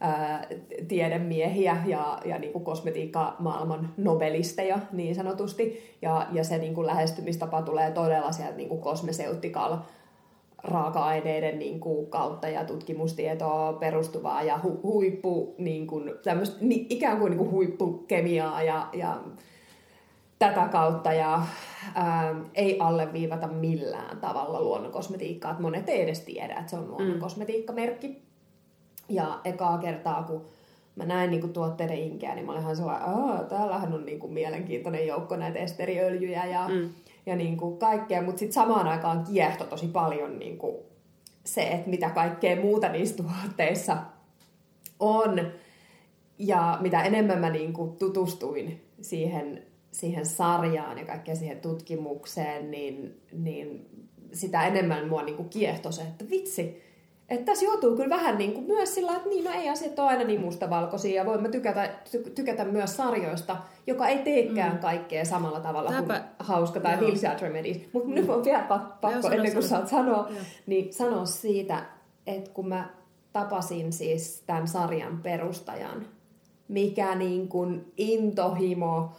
ää, 0.04 0.46
tiedemiehiä 0.88 1.76
ja, 1.86 2.18
ja 2.24 2.38
niin 2.38 2.52
kuin 2.52 2.64
kosmetiikka-maailman 2.64 3.88
nobelisteja 3.96 4.78
niin 4.92 5.14
sanotusti. 5.14 5.96
Ja, 6.02 6.26
ja 6.32 6.44
se 6.44 6.58
niin 6.58 6.74
kuin 6.74 6.86
lähestymistapa 6.86 7.62
tulee 7.62 7.90
todella 7.90 8.32
sieltä 8.32 8.56
niin 8.56 8.68
kuin 8.68 8.80
kosmeseutikal 8.80 9.76
raaka-aineiden 10.64 11.58
niin 11.58 11.80
kuin, 11.80 12.06
kautta 12.06 12.48
ja 12.48 12.64
tutkimustietoa 12.64 13.72
perustuvaa 13.72 14.42
ja 14.42 14.60
hu, 14.62 14.80
huippu, 14.82 15.54
niin 15.58 15.86
kuin, 15.86 16.12
niin, 16.60 16.86
ikään 16.88 17.18
kuin, 17.18 17.30
niin 17.30 17.38
kuin 17.38 17.50
huippukemiaa 17.50 18.62
ja, 18.62 18.88
ja 18.92 19.20
tätä 20.38 20.68
kautta 20.68 21.12
ja 21.12 21.42
ää, 21.94 22.34
ei 22.54 22.76
alleviivata 22.80 23.46
millään 23.46 24.16
tavalla 24.16 24.62
luonnonkosmetiikkaa. 24.62 25.50
Että 25.50 25.62
monet 25.62 25.88
ei 25.88 26.02
edes 26.02 26.20
tiedä, 26.20 26.54
että 26.54 26.70
se 26.70 26.76
on 26.76 26.90
luonnonkosmetiikkamerkki. 26.90 28.24
Ja 29.08 29.40
ekaa 29.44 29.78
kertaa, 29.78 30.22
kun 30.22 30.44
mä 30.96 31.04
näin 31.04 31.30
niin 31.30 31.40
kuin 31.40 31.52
tuotteiden 31.52 31.98
inkeä, 31.98 32.34
niin 32.34 32.46
mä 32.46 32.52
olin 32.52 32.62
ihan 32.62 32.76
sellainen, 32.76 33.40
että 33.40 33.56
täällähän 33.56 33.94
on 33.94 34.06
niin 34.06 34.18
kuin 34.18 34.32
mielenkiintoinen 34.32 35.06
joukko 35.06 35.36
näitä 35.36 35.58
esteriöljyjä 35.58 36.44
ja, 36.44 36.68
mm. 36.68 36.90
ja 37.26 37.36
niin 37.36 37.56
kuin 37.56 37.78
kaikkea. 37.78 38.22
Mutta 38.22 38.38
sitten 38.38 38.54
samaan 38.54 38.88
aikaan 38.88 39.24
kiehto 39.24 39.64
tosi 39.64 39.86
paljon 39.86 40.38
niin 40.38 40.58
kuin 40.58 40.76
se, 41.44 41.62
että 41.62 41.90
mitä 41.90 42.10
kaikkea 42.10 42.60
muuta 42.60 42.88
niissä 42.88 43.16
tuotteissa 43.16 43.96
on. 45.00 45.52
Ja 46.38 46.78
mitä 46.80 47.02
enemmän 47.02 47.38
mä 47.38 47.50
niin 47.50 47.72
kuin 47.72 47.96
tutustuin 47.96 48.84
siihen, 49.00 49.62
siihen 49.92 50.26
sarjaan 50.26 50.98
ja 50.98 51.04
kaikkeen 51.04 51.36
siihen 51.36 51.60
tutkimukseen, 51.60 52.70
niin, 52.70 53.20
niin 53.32 53.88
sitä 54.32 54.66
enemmän 54.66 55.08
mua 55.08 55.22
niin 55.22 55.36
kuin 55.36 55.48
kiehtoi 55.48 55.92
se, 55.92 56.02
että 56.02 56.30
vitsi, 56.30 56.83
että 57.28 57.44
tässä 57.44 57.64
joutuu 57.64 57.96
kyllä 57.96 58.16
vähän 58.16 58.38
niin 58.38 58.52
kuin 58.52 58.66
myös 58.66 58.94
sillä 58.94 59.16
että 59.16 59.28
niin, 59.28 59.44
no 59.44 59.50
ei 59.50 59.68
asiat 59.68 59.98
ole 59.98 60.08
aina 60.08 60.24
niin 60.24 60.40
mustavalkoisia 60.40 61.14
ja 61.14 61.26
voimme 61.26 61.48
tykätä, 61.48 61.90
ty, 62.10 62.18
tykätä 62.34 62.64
myös 62.64 62.96
sarjoista, 62.96 63.56
joka 63.86 64.08
ei 64.08 64.18
teekään 64.18 64.72
mm. 64.72 64.78
kaikkea 64.78 65.24
samalla 65.24 65.60
tavalla 65.60 65.90
Täpä... 65.90 66.20
kuin 66.20 66.20
Hauska 66.38 66.80
tai 66.80 67.00
Hilsiad 67.00 67.40
Remedies. 67.40 67.80
Mutta 67.92 68.08
mm. 68.08 68.14
nyt 68.14 68.30
on 68.30 68.44
vielä 68.44 68.62
pakko, 68.62 69.10
Joo, 69.10 69.30
ennen 69.30 69.52
kuin 69.52 69.62
saat 69.62 69.88
sanoa, 69.88 70.26
Joo. 70.30 70.42
niin 70.66 70.94
sanoa 70.94 71.26
siitä, 71.26 71.82
että 72.26 72.50
kun 72.50 72.68
mä 72.68 72.90
tapasin 73.32 73.92
siis 73.92 74.42
tämän 74.46 74.68
sarjan 74.68 75.20
perustajan, 75.22 76.06
mikä 76.68 77.14
niin 77.14 77.48
kuin 77.48 77.92
intohimo 77.96 79.12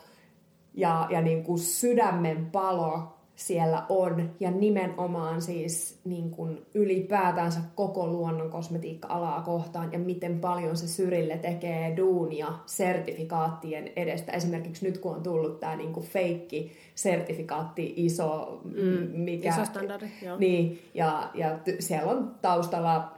ja, 0.73 1.07
ja 1.09 1.21
niin 1.21 1.43
kuin 1.43 1.59
sydämen 1.59 2.45
palo 2.51 3.14
siellä 3.35 3.83
on 3.89 4.29
ja 4.39 4.51
nimenomaan 4.51 5.41
siis 5.41 5.99
niin 6.05 6.31
kuin 6.31 6.65
ylipäätänsä 6.73 7.59
koko 7.75 8.07
luonnon 8.07 8.49
kosmetiikka-alaa 8.49 9.41
kohtaan 9.41 9.93
ja 9.93 9.99
miten 9.99 10.39
paljon 10.39 10.77
se 10.77 10.87
Syrille 10.87 11.37
tekee 11.37 11.97
duunia 11.97 12.53
sertifikaattien 12.65 13.91
edestä. 13.95 14.31
Esimerkiksi 14.31 14.85
nyt 14.85 14.97
kun 14.97 15.15
on 15.15 15.23
tullut 15.23 15.59
tämä 15.59 15.75
niin 15.75 15.93
kuin 15.93 16.05
feikki 16.05 16.71
sertifikaatti 16.95 17.93
iso, 17.97 18.61
mm, 18.63 19.19
mikä, 19.19 19.49
iso 19.49 19.65
standardi, 19.65 20.05
joo. 20.21 20.37
Niin, 20.37 20.81
ja, 20.93 21.29
ja 21.33 21.57
t- 21.57 21.79
siellä 21.79 22.11
on 22.11 22.35
taustalla 22.41 23.11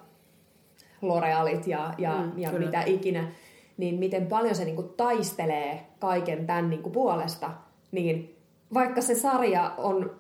L'Orealit 1.02 1.64
ja, 1.68 1.94
ja, 1.98 2.18
mm, 2.18 2.32
ja 2.40 2.52
mitä 2.52 2.84
ikinä, 2.86 3.32
niin 3.78 3.96
miten 4.00 4.28
paljon 4.28 4.56
se 4.56 4.66
niin 4.66 4.76
kuin 4.76 4.90
taistelee 4.98 5.86
kaiken 6.00 6.48
tämän 6.48 6.70
niin 6.70 6.84
kuin 6.84 6.94
puolesta, 6.94 7.52
niin 7.92 8.37
vaikka 8.74 9.02
se 9.02 9.16
sarja 9.16 9.74
on 9.78 10.16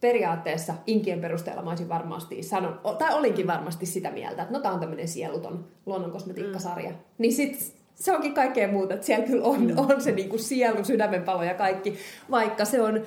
periaatteessa 0.00 0.74
inkien 0.86 1.20
perusteella 1.20 1.62
mä 1.62 1.70
olisin 1.70 1.88
varmasti 1.88 2.42
sanon, 2.42 2.80
tai 2.98 3.14
olinkin 3.14 3.46
varmasti 3.46 3.86
sitä 3.86 4.10
mieltä, 4.10 4.42
että 4.42 4.54
no 4.54 4.60
tää 4.60 4.72
on 4.72 4.80
tämmöinen 4.80 5.08
sieluton 5.08 5.64
luonnonkosmetiikkasarja. 5.86 6.90
Mm. 6.90 6.96
Niin 7.18 7.32
sit 7.32 7.74
se 7.94 8.12
onkin 8.12 8.34
kaikkea 8.34 8.68
muuta, 8.68 8.94
että 8.94 9.06
siellä 9.06 9.26
kyllä 9.26 9.44
on, 9.44 9.66
mm. 9.66 9.78
on 9.78 10.00
se 10.00 10.12
niinku 10.12 10.38
sielu, 10.38 10.84
sydämenpalo 10.84 11.42
ja 11.42 11.54
kaikki, 11.54 11.98
vaikka 12.30 12.64
se 12.64 12.82
on 12.82 13.02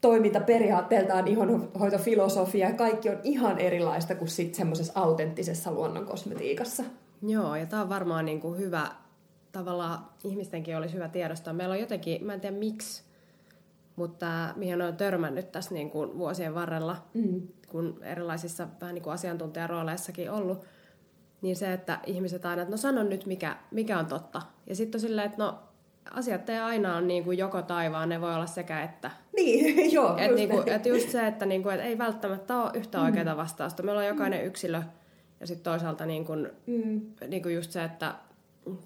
toimintaperiaatteeltaan 0.00 1.28
ihonhoitofilosofia 1.28 2.68
ja 2.68 2.74
kaikki 2.74 3.08
on 3.08 3.20
ihan 3.22 3.58
erilaista 3.58 4.14
kuin 4.14 4.28
sitten 4.28 4.54
semmoisessa 4.56 4.92
autenttisessa 4.94 5.72
luonnonkosmetiikassa. 5.72 6.84
Joo, 7.22 7.56
ja 7.56 7.66
tämä 7.66 7.82
on 7.82 7.88
varmaan 7.88 8.24
niin 8.24 8.40
kuin 8.40 8.58
hyvä, 8.58 8.88
tavallaan 9.52 9.98
ihmistenkin 10.24 10.76
olisi 10.76 10.94
hyvä 10.94 11.08
tiedostaa. 11.08 11.52
Meillä 11.52 11.72
on 11.72 11.80
jotenkin, 11.80 12.24
mä 12.24 12.34
en 12.34 12.40
tiedä 12.40 12.56
miksi, 12.56 13.02
mutta 13.98 14.26
mihin 14.56 14.82
on 14.82 14.96
törmännyt 14.96 15.52
tässä 15.52 15.74
niin 15.74 15.90
kuin 15.90 16.18
vuosien 16.18 16.54
varrella, 16.54 16.96
mm. 17.14 17.42
kun 17.68 17.98
erilaisissa 18.02 18.68
vähän 18.80 18.94
niin 18.94 19.02
kuin 19.02 19.14
asiantuntijarooleissakin 19.14 20.30
ollut, 20.30 20.64
niin 21.42 21.56
se, 21.56 21.72
että 21.72 21.98
ihmiset 22.06 22.46
aina, 22.46 22.62
että 22.62 22.70
no 22.70 22.76
sano 22.76 23.02
nyt 23.02 23.26
mikä, 23.26 23.56
mikä 23.70 23.98
on 23.98 24.06
totta. 24.06 24.42
Ja 24.66 24.76
sitten 24.76 24.98
on 24.98 25.00
silleen, 25.00 25.26
että 25.26 25.44
no 25.44 25.58
asiat 26.10 26.48
ei 26.48 26.58
aina 26.58 26.96
ole 26.96 27.06
niin 27.06 27.24
kuin 27.24 27.38
joko 27.38 27.62
taivaan, 27.62 28.08
ne 28.08 28.20
voi 28.20 28.34
olla 28.34 28.46
sekä 28.46 28.82
että. 28.82 29.10
Niin, 29.36 29.92
joo. 29.94 30.16
Et, 30.16 30.34
niin 30.34 30.48
kuin, 30.48 30.68
et 30.68 30.86
just 30.86 31.08
se, 31.08 31.26
että, 31.26 31.46
niin 31.46 31.62
kuin, 31.62 31.74
et 31.74 31.80
ei 31.80 31.98
välttämättä 31.98 32.56
ole 32.56 32.70
yhtä 32.74 33.00
oikeaa 33.00 33.34
mm. 33.34 33.36
vastausta. 33.36 33.82
Meillä 33.82 34.00
on 34.00 34.06
jokainen 34.06 34.40
mm. 34.40 34.46
yksilö 34.46 34.82
ja 35.40 35.46
sitten 35.46 35.64
toisaalta 35.64 36.06
niin 36.06 36.24
kuin, 36.24 36.50
mm. 36.66 37.00
niin 37.28 37.42
kuin 37.42 37.54
just 37.54 37.70
se, 37.70 37.84
että 37.84 38.14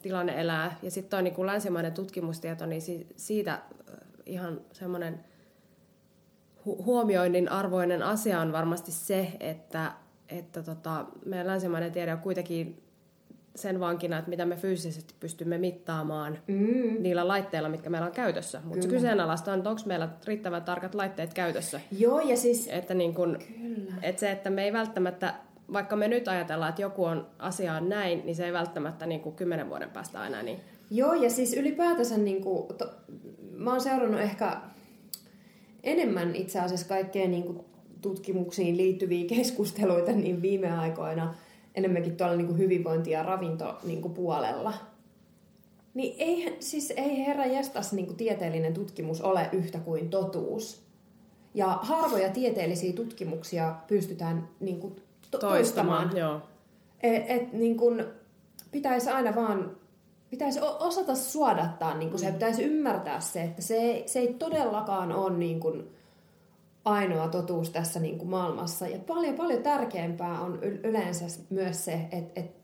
tilanne 0.02 0.40
elää. 0.40 0.76
Ja 0.82 0.90
sitten 0.90 1.10
tuo 1.10 1.20
niin 1.20 1.34
kuin 1.34 1.46
länsimainen 1.46 1.92
tutkimustieto, 1.92 2.66
niin 2.66 2.82
si- 2.82 3.06
siitä 3.16 3.58
ihan 4.26 4.60
semmoinen 4.72 5.24
hu- 6.66 6.84
huomioinnin 6.84 7.48
arvoinen 7.48 8.02
asia 8.02 8.40
on 8.40 8.52
varmasti 8.52 8.92
se, 8.92 9.32
että, 9.40 9.92
että 10.28 10.62
tota, 10.62 11.06
meidän 11.24 11.46
länsimainen 11.46 11.92
tiede 11.92 12.12
on 12.12 12.18
kuitenkin 12.18 12.82
sen 13.56 13.80
vankina, 13.80 14.18
että 14.18 14.30
mitä 14.30 14.44
me 14.44 14.56
fyysisesti 14.56 15.14
pystymme 15.20 15.58
mittaamaan 15.58 16.38
mm. 16.46 17.02
niillä 17.02 17.28
laitteilla, 17.28 17.68
mitkä 17.68 17.90
meillä 17.90 18.06
on 18.06 18.12
käytössä. 18.12 18.60
Mutta 18.64 18.82
se 18.82 18.88
kyseenalaista 18.88 19.52
on, 19.52 19.58
että 19.58 19.70
onko 19.70 19.82
meillä 19.86 20.08
riittävän 20.24 20.62
tarkat 20.62 20.94
laitteet 20.94 21.34
käytössä. 21.34 21.80
Joo, 21.98 22.20
ja 22.20 22.36
siis... 22.36 22.68
Että, 22.68 22.94
niin 22.94 23.14
kun, 23.14 23.38
että 24.02 24.20
se, 24.20 24.30
että 24.30 24.50
me 24.50 24.64
ei 24.64 24.72
välttämättä, 24.72 25.34
vaikka 25.72 25.96
me 25.96 26.08
nyt 26.08 26.28
ajatellaan, 26.28 26.68
että 26.68 26.82
joku 26.82 27.04
on 27.04 27.26
asiaan 27.38 27.88
näin, 27.88 28.22
niin 28.24 28.36
se 28.36 28.46
ei 28.46 28.52
välttämättä 28.52 29.06
niin 29.06 29.20
kuin 29.20 29.34
kymmenen 29.34 29.68
vuoden 29.68 29.90
päästä 29.90 30.20
aina 30.20 30.42
niin. 30.42 30.60
Joo, 30.90 31.14
ja 31.14 31.30
siis 31.30 31.54
ylipäätänsä 31.56 32.18
niin 32.18 32.42
kuin, 32.42 32.74
to, 32.78 32.90
mä 33.56 33.70
oon 33.70 33.80
seurannut 33.80 34.20
ehkä 34.20 34.56
enemmän 35.82 36.36
itse 36.36 36.60
asiassa 36.60 36.88
kaikkeen 36.88 37.30
niin 37.30 37.44
kuin 37.44 37.60
tutkimuksiin 38.00 38.76
liittyviä 38.76 39.26
keskusteluita 39.26 40.12
niin 40.12 40.42
viime 40.42 40.78
aikoina– 40.78 41.34
enemmänkin 41.74 42.16
tuolla 42.16 42.36
niin 42.36 42.46
kuin 42.46 42.58
hyvinvointi- 42.58 43.10
ja 43.10 43.22
ravintopuolella. 43.22 44.74
Niin, 45.94 46.16
niin 46.18 46.46
ei, 46.48 46.56
siis 46.60 46.90
ei 46.90 47.26
herra 47.26 47.46
jästäs 47.46 47.92
niin 47.92 48.06
kuin 48.06 48.16
tieteellinen 48.16 48.74
tutkimus 48.74 49.20
ole 49.20 49.48
yhtä 49.52 49.78
kuin 49.78 50.10
totuus. 50.10 50.82
Ja 51.54 51.66
harvoja 51.66 52.28
tieteellisiä 52.28 52.92
tutkimuksia 52.92 53.74
pystytään 53.86 54.48
niin 54.60 54.80
kuin 54.80 54.96
to- 55.30 55.38
toistamaan. 55.38 56.08
toistamaan. 56.08 56.16
Joo. 56.16 56.40
Et, 57.02 57.24
et, 57.26 57.52
niin 57.52 57.76
kuin, 57.76 58.04
pitäisi 58.72 59.10
aina 59.10 59.34
vaan 59.34 59.76
pitäisi 60.32 60.60
osata 60.80 61.14
suodattaa, 61.14 61.94
niin 61.98 62.10
kuin 62.10 62.20
se 62.20 62.26
mm. 62.26 62.32
pitäisi 62.32 62.62
ymmärtää 62.62 63.20
se, 63.20 63.42
että 63.42 63.62
se 63.62 63.74
ei, 63.74 64.08
se 64.08 64.18
ei 64.18 64.34
todellakaan 64.34 65.12
ole 65.12 65.36
niin 65.36 65.60
kuin, 65.60 65.90
ainoa 66.84 67.28
totuus 67.28 67.70
tässä 67.70 68.00
niin 68.00 68.18
kuin 68.18 68.30
maailmassa. 68.30 68.88
Ja 68.88 68.98
paljon, 69.06 69.34
paljon 69.34 69.62
tärkeämpää 69.62 70.40
on 70.40 70.58
yleensä 70.62 71.24
myös 71.50 71.84
se, 71.84 71.92
että, 72.12 72.40
että 72.40 72.60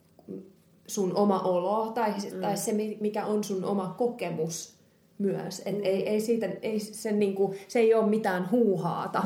sun 0.86 1.16
oma 1.16 1.40
olo 1.40 1.92
tai, 1.94 2.10
mm. 2.10 2.40
tai 2.40 2.56
se, 2.56 2.72
mikä 3.00 3.26
on 3.26 3.44
sun 3.44 3.64
oma 3.64 3.94
kokemus 3.98 4.74
myös. 5.18 5.62
Et 5.66 5.76
mm. 5.76 5.84
ei, 5.84 6.08
ei 6.08 6.20
siitä, 6.20 6.48
ei 6.62 6.80
sen, 6.80 7.18
niin 7.18 7.34
kuin, 7.34 7.58
se 7.68 7.78
ei 7.78 7.94
ole 7.94 8.06
mitään 8.06 8.50
huuhaata 8.50 9.24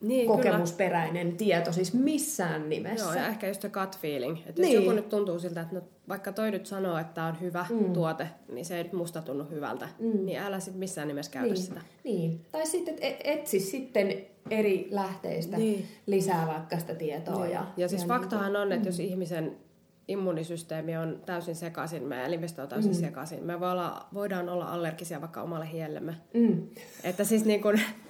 niin, 0.00 0.26
kokemusperäinen 0.26 1.26
kyllä. 1.26 1.38
tieto, 1.38 1.72
siis 1.72 1.94
missään 1.94 2.68
nimessä. 2.68 3.06
Joo, 3.06 3.14
ja 3.14 3.26
ehkä 3.26 3.48
just 3.48 3.62
se 3.62 3.68
gut 3.68 3.98
feeling. 3.98 4.38
Että 4.46 4.62
niin. 4.62 4.74
jos 4.74 4.84
joku 4.84 4.96
nyt 4.96 5.08
tuntuu 5.08 5.38
siltä, 5.38 5.60
että 5.60 5.74
no, 5.74 5.82
vaikka 6.08 6.32
toi 6.32 6.50
nyt 6.50 6.66
sanoo, 6.66 6.98
että 6.98 7.14
tämä 7.14 7.26
on 7.26 7.40
hyvä 7.40 7.66
mm. 7.70 7.92
tuote, 7.92 8.28
niin 8.52 8.64
se 8.64 8.76
ei 8.76 8.82
nyt 8.82 8.92
musta 8.92 9.22
tunnu 9.22 9.44
hyvältä, 9.50 9.88
mm. 9.98 10.24
niin 10.24 10.38
älä 10.38 10.60
sitten 10.60 10.78
missään 10.78 11.08
nimessä 11.08 11.32
käytä 11.32 11.54
niin. 11.54 11.62
sitä. 11.62 11.80
Niin. 12.04 12.40
Tai 12.52 12.66
sitten, 12.66 12.94
että 12.94 13.06
e- 13.06 13.32
etsi 13.32 13.60
sitten 13.60 14.26
eri 14.50 14.88
lähteistä 14.90 15.56
niin. 15.56 15.86
lisää 16.06 16.46
vaikka 16.46 16.78
sitä 16.78 16.94
tietoa. 16.94 17.42
Niin. 17.42 17.54
Ja, 17.54 17.66
ja 17.76 17.88
siis 17.88 18.02
ja 18.02 18.08
faktahan 18.08 18.52
niin, 18.52 18.62
on, 18.62 18.72
että 18.72 18.84
mm. 18.84 18.88
jos 18.88 19.00
ihmisen 19.00 19.56
immunisysteemi 20.08 20.96
on 20.96 21.22
täysin 21.26 21.54
sekaisin, 21.54 22.02
meidän 22.02 22.26
elimistö 22.26 22.62
on 22.62 22.68
täysin 22.68 22.92
mm. 22.92 22.98
sekaisin. 22.98 23.44
Me 23.44 23.60
voidaan 24.14 24.48
olla 24.48 24.64
allergisia 24.64 25.20
vaikka 25.20 25.42
omalle 25.42 25.72
hiellemme. 25.72 26.14
Mm. 26.34 26.66
Että 27.04 27.24
siis 27.24 27.44
niin 27.44 27.62
kuin, 27.62 27.80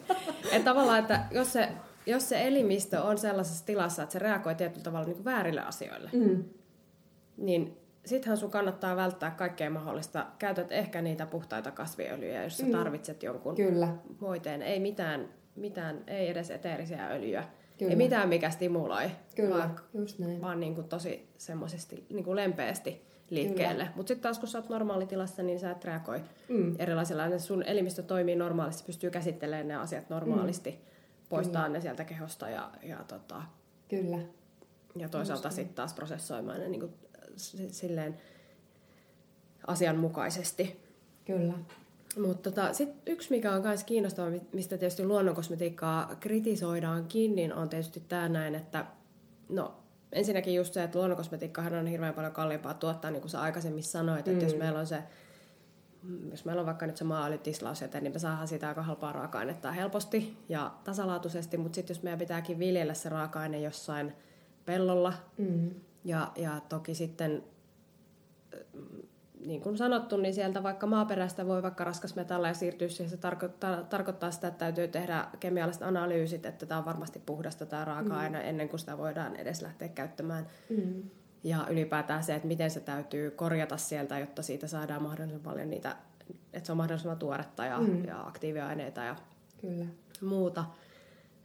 että 0.53 0.65
tavallaan, 0.65 0.99
että 0.99 1.21
jos 1.31 1.53
se, 1.53 1.69
jos 2.07 2.29
se 2.29 2.47
elimistö 2.47 3.03
on 3.03 3.19
sellaisessa 3.19 3.67
tilassa, 3.67 4.03
että 4.03 4.13
se 4.13 4.19
reagoi 4.19 4.55
tietyllä 4.55 4.85
tavalla 4.85 5.07
niin 5.07 5.25
väärille 5.25 5.61
asioille, 5.61 6.11
mm. 6.13 6.45
niin 7.37 7.77
sittenhän 8.05 8.39
sun 8.39 8.51
kannattaa 8.51 8.97
välttää 8.97 9.31
kaikkea 9.31 9.71
mahdollista. 9.71 10.27
Käytät 10.39 10.73
ehkä 10.73 11.03
niitä 11.03 11.27
puhtaita 11.27 11.71
kasviöljyjä, 11.71 12.45
jos 12.45 12.59
sä 12.59 12.67
mm. 12.67 12.73
tarvitset 12.73 13.23
jonkun 13.23 13.55
Kyllä. 13.55 13.89
hoiteen. 14.21 14.63
Ei 14.63 14.81
mitään, 14.81 15.29
mitään, 15.57 16.05
ei 16.07 16.29
edes 16.29 16.51
eteerisiä 16.51 17.09
öljyjä 17.09 17.45
Kyllä. 17.79 17.91
Ei 17.91 17.97
mitään, 17.97 18.29
mikä 18.29 18.51
stimuloi, 18.51 19.11
Kyllä, 19.35 19.57
vaan, 19.57 19.81
just 19.95 20.19
näin. 20.19 20.41
vaan 20.41 20.61
niin 20.61 20.75
kuin 20.75 20.89
tosi 20.89 21.29
semmoisesti 21.39 22.07
niin 22.11 22.25
kuin 22.25 22.37
lempeästi 22.37 23.07
liikkeelle. 23.31 23.89
Mutta 23.95 24.09
sitten 24.09 24.23
taas 24.23 24.39
kun 24.39 24.49
sä 24.49 24.59
oot 24.59 24.69
normaalitilassa, 24.69 25.43
niin 25.43 25.61
sä 25.61 25.71
et 25.71 25.85
reagoi 25.85 26.21
mm. 26.49 26.77
erilaisilla. 26.79 27.39
Sun 27.39 27.63
elimistö 27.63 28.03
toimii 28.03 28.37
normaalisti, 28.37 28.83
pystyy 28.87 29.11
käsittelemään 29.11 29.69
ne 29.69 29.77
asiat 29.77 30.11
normaalisti, 30.11 30.71
mm. 30.71 30.77
poistaa 31.29 31.63
Kyllä. 31.63 31.79
ne 31.79 31.81
sieltä 31.81 32.05
kehosta 32.05 32.49
ja, 32.49 32.71
ja, 32.83 33.05
tota, 33.09 33.43
Kyllä. 33.89 34.19
ja 34.97 35.09
toisaalta 35.09 35.51
sitten 35.51 35.75
taas 35.75 35.95
prosessoimaan 35.95 36.61
ne 36.61 36.69
niin 36.69 36.81
kuin, 36.81 36.93
silleen 37.71 38.17
asianmukaisesti. 39.67 40.81
Kyllä. 41.25 41.55
Mutta 42.23 42.51
tota, 42.51 42.73
sitten 42.73 43.13
yksi, 43.13 43.31
mikä 43.31 43.53
on 43.53 43.63
myös 43.63 43.85
kiinnostava, 43.85 44.31
mistä 44.53 44.79
tietysti 44.79 45.07
luonnonkosmetiikkaa 45.07 46.17
kritisoidaankin, 46.21 47.37
niin 47.37 47.55
on 47.55 47.69
tietysti 47.69 48.03
tämä 48.09 48.29
näin, 48.29 48.55
että 48.55 48.87
no 49.49 49.75
ensinnäkin 50.13 50.55
just 50.55 50.75
se, 50.75 50.83
että 50.83 50.99
luonnonkosmetiikkahan 50.99 51.75
on 51.75 51.87
hirveän 51.87 52.15
paljon 52.15 52.33
kalliimpaa 52.33 52.75
tuottaa, 52.75 53.11
niin 53.11 53.21
kuin 53.21 53.31
sä 53.31 53.41
aikaisemmin 53.41 53.83
sanoit, 53.83 54.27
mm. 54.27 54.33
että 54.33 54.45
jos 54.45 54.53
mm. 54.53 54.59
meillä 54.59 54.79
on 54.79 54.87
se 54.87 55.03
jos 56.31 56.45
meillä 56.45 56.61
on 56.61 56.67
vaikka 56.67 56.87
nyt 56.87 56.97
se 56.97 57.05
maalitislausjäte, 57.05 58.01
niin 58.01 58.13
me 58.13 58.19
saadaan 58.19 58.49
sitä 58.49 58.69
aika 58.69 58.83
halpaa 58.83 59.13
raaka-ainetta 59.13 59.73
helposti 59.73 60.37
ja 60.49 60.75
tasalaatuisesti, 60.85 61.57
mutta 61.57 61.75
sitten 61.75 61.95
jos 61.95 62.03
meidän 62.03 62.19
pitääkin 62.19 62.59
viljellä 62.59 62.95
se 62.95 63.09
raaka-aine 63.09 63.61
jossain 63.61 64.13
pellolla, 64.65 65.13
mm. 65.39 65.71
ja, 66.05 66.33
ja 66.37 66.61
toki 66.69 66.95
sitten 66.95 67.45
niin 69.45 69.61
kuin 69.61 69.77
sanottu, 69.77 70.17
niin 70.17 70.35
sieltä 70.35 70.63
vaikka 70.63 70.87
maaperästä 70.87 71.47
voi 71.47 71.63
vaikka 71.63 71.85
raskasmetalleja 71.85 72.55
siirtyä 72.55 72.89
siihen. 72.89 73.11
Se 73.11 73.17
tarkoittaa, 73.17 73.83
tarkoittaa 73.83 74.31
sitä, 74.31 74.49
että 74.49 74.59
täytyy 74.59 74.89
tehdä 74.89 75.27
kemialliset 75.41 75.83
analyysit, 75.83 76.47
että 76.47 76.67
tämä 76.67 76.79
on 76.79 76.85
varmasti 76.85 77.19
puhdasta 77.27 77.67
tämä 77.67 77.85
raaka-aine 77.85 78.39
mm. 78.39 78.49
ennen 78.49 78.69
kuin 78.69 78.81
sitä 78.81 78.99
voidaan 78.99 79.37
edes 79.37 79.63
lähteä 79.63 79.89
käyttämään. 79.89 80.47
Mm. 80.69 81.03
Ja 81.45 81.67
ylipäätään 81.71 82.23
se, 82.23 82.35
että 82.35 82.49
miten 82.49 82.71
se 82.71 82.81
täytyy 82.81 83.31
korjata 83.31 83.77
sieltä, 83.77 84.19
jotta 84.19 84.43
siitä 84.43 84.67
saadaan 84.67 85.03
mahdollisimman 85.03 85.45
paljon 85.45 85.71
niitä, 85.71 85.97
että 86.53 86.67
se 86.67 86.73
on 86.73 86.77
mahdollisimman 86.77 87.19
tuoretta 87.19 87.65
ja, 87.65 87.81
mm. 87.81 88.05
ja 88.05 88.21
aktiiviaineita 88.21 89.01
ja 89.01 89.17
Kyllä. 89.61 89.87
muuta. 90.21 90.65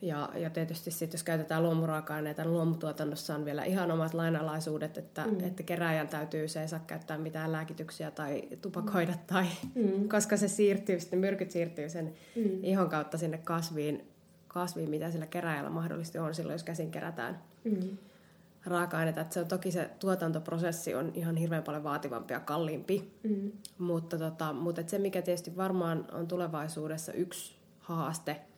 Ja, 0.01 0.29
ja 0.35 0.49
tietysti 0.49 0.91
sitten, 0.91 1.17
jos 1.17 1.23
käytetään 1.23 1.63
luomuraaka-aineita, 1.63 2.43
niin 2.43 2.53
luomutuotannossa 2.53 3.35
on 3.35 3.45
vielä 3.45 3.63
ihan 3.63 3.91
omat 3.91 4.13
lainalaisuudet, 4.13 4.97
että, 4.97 5.25
mm. 5.25 5.39
että 5.39 5.63
keräjän 5.63 6.07
täytyy, 6.07 6.47
se 6.47 6.61
ei 6.61 6.67
saa 6.67 6.79
käyttää 6.87 7.17
mitään 7.17 7.51
lääkityksiä 7.51 8.11
tai 8.11 8.41
tupakoida, 8.61 9.11
mm. 9.11 9.19
tai, 9.27 9.45
mm. 9.75 10.09
koska 10.15 10.37
se 10.37 10.47
siirtyy, 10.47 10.99
sitten 10.99 11.19
myrkyt 11.19 11.51
siirtyy 11.51 11.89
sen 11.89 12.13
mm. 12.35 12.63
ihon 12.63 12.89
kautta 12.89 13.17
sinne 13.17 13.37
kasviin, 13.37 14.07
kasviin, 14.47 14.89
mitä 14.89 15.11
sillä 15.11 15.27
keräjällä 15.27 15.69
mahdollisesti 15.69 16.19
on 16.19 16.35
silloin, 16.35 16.53
jos 16.53 16.63
käsin 16.63 16.91
kerätään 16.91 17.41
mm. 17.63 17.97
raaka-aineita. 18.65 19.21
Että 19.21 19.33
se 19.33 19.39
on, 19.39 19.47
toki 19.47 19.71
se 19.71 19.89
tuotantoprosessi 19.99 20.95
on 20.95 21.11
ihan 21.15 21.35
hirveän 21.37 21.63
paljon 21.63 21.83
vaativampi 21.83 22.33
ja 22.33 22.39
kalliimpi, 22.39 23.11
mm. 23.23 23.51
mutta, 23.77 24.17
tota, 24.17 24.53
mutta 24.53 24.81
se, 24.87 24.99
mikä 24.99 25.21
tietysti 25.21 25.57
varmaan 25.57 26.07
on 26.11 26.27
tulevaisuudessa 26.27 27.13
yksi 27.13 27.55
haaste– 27.79 28.41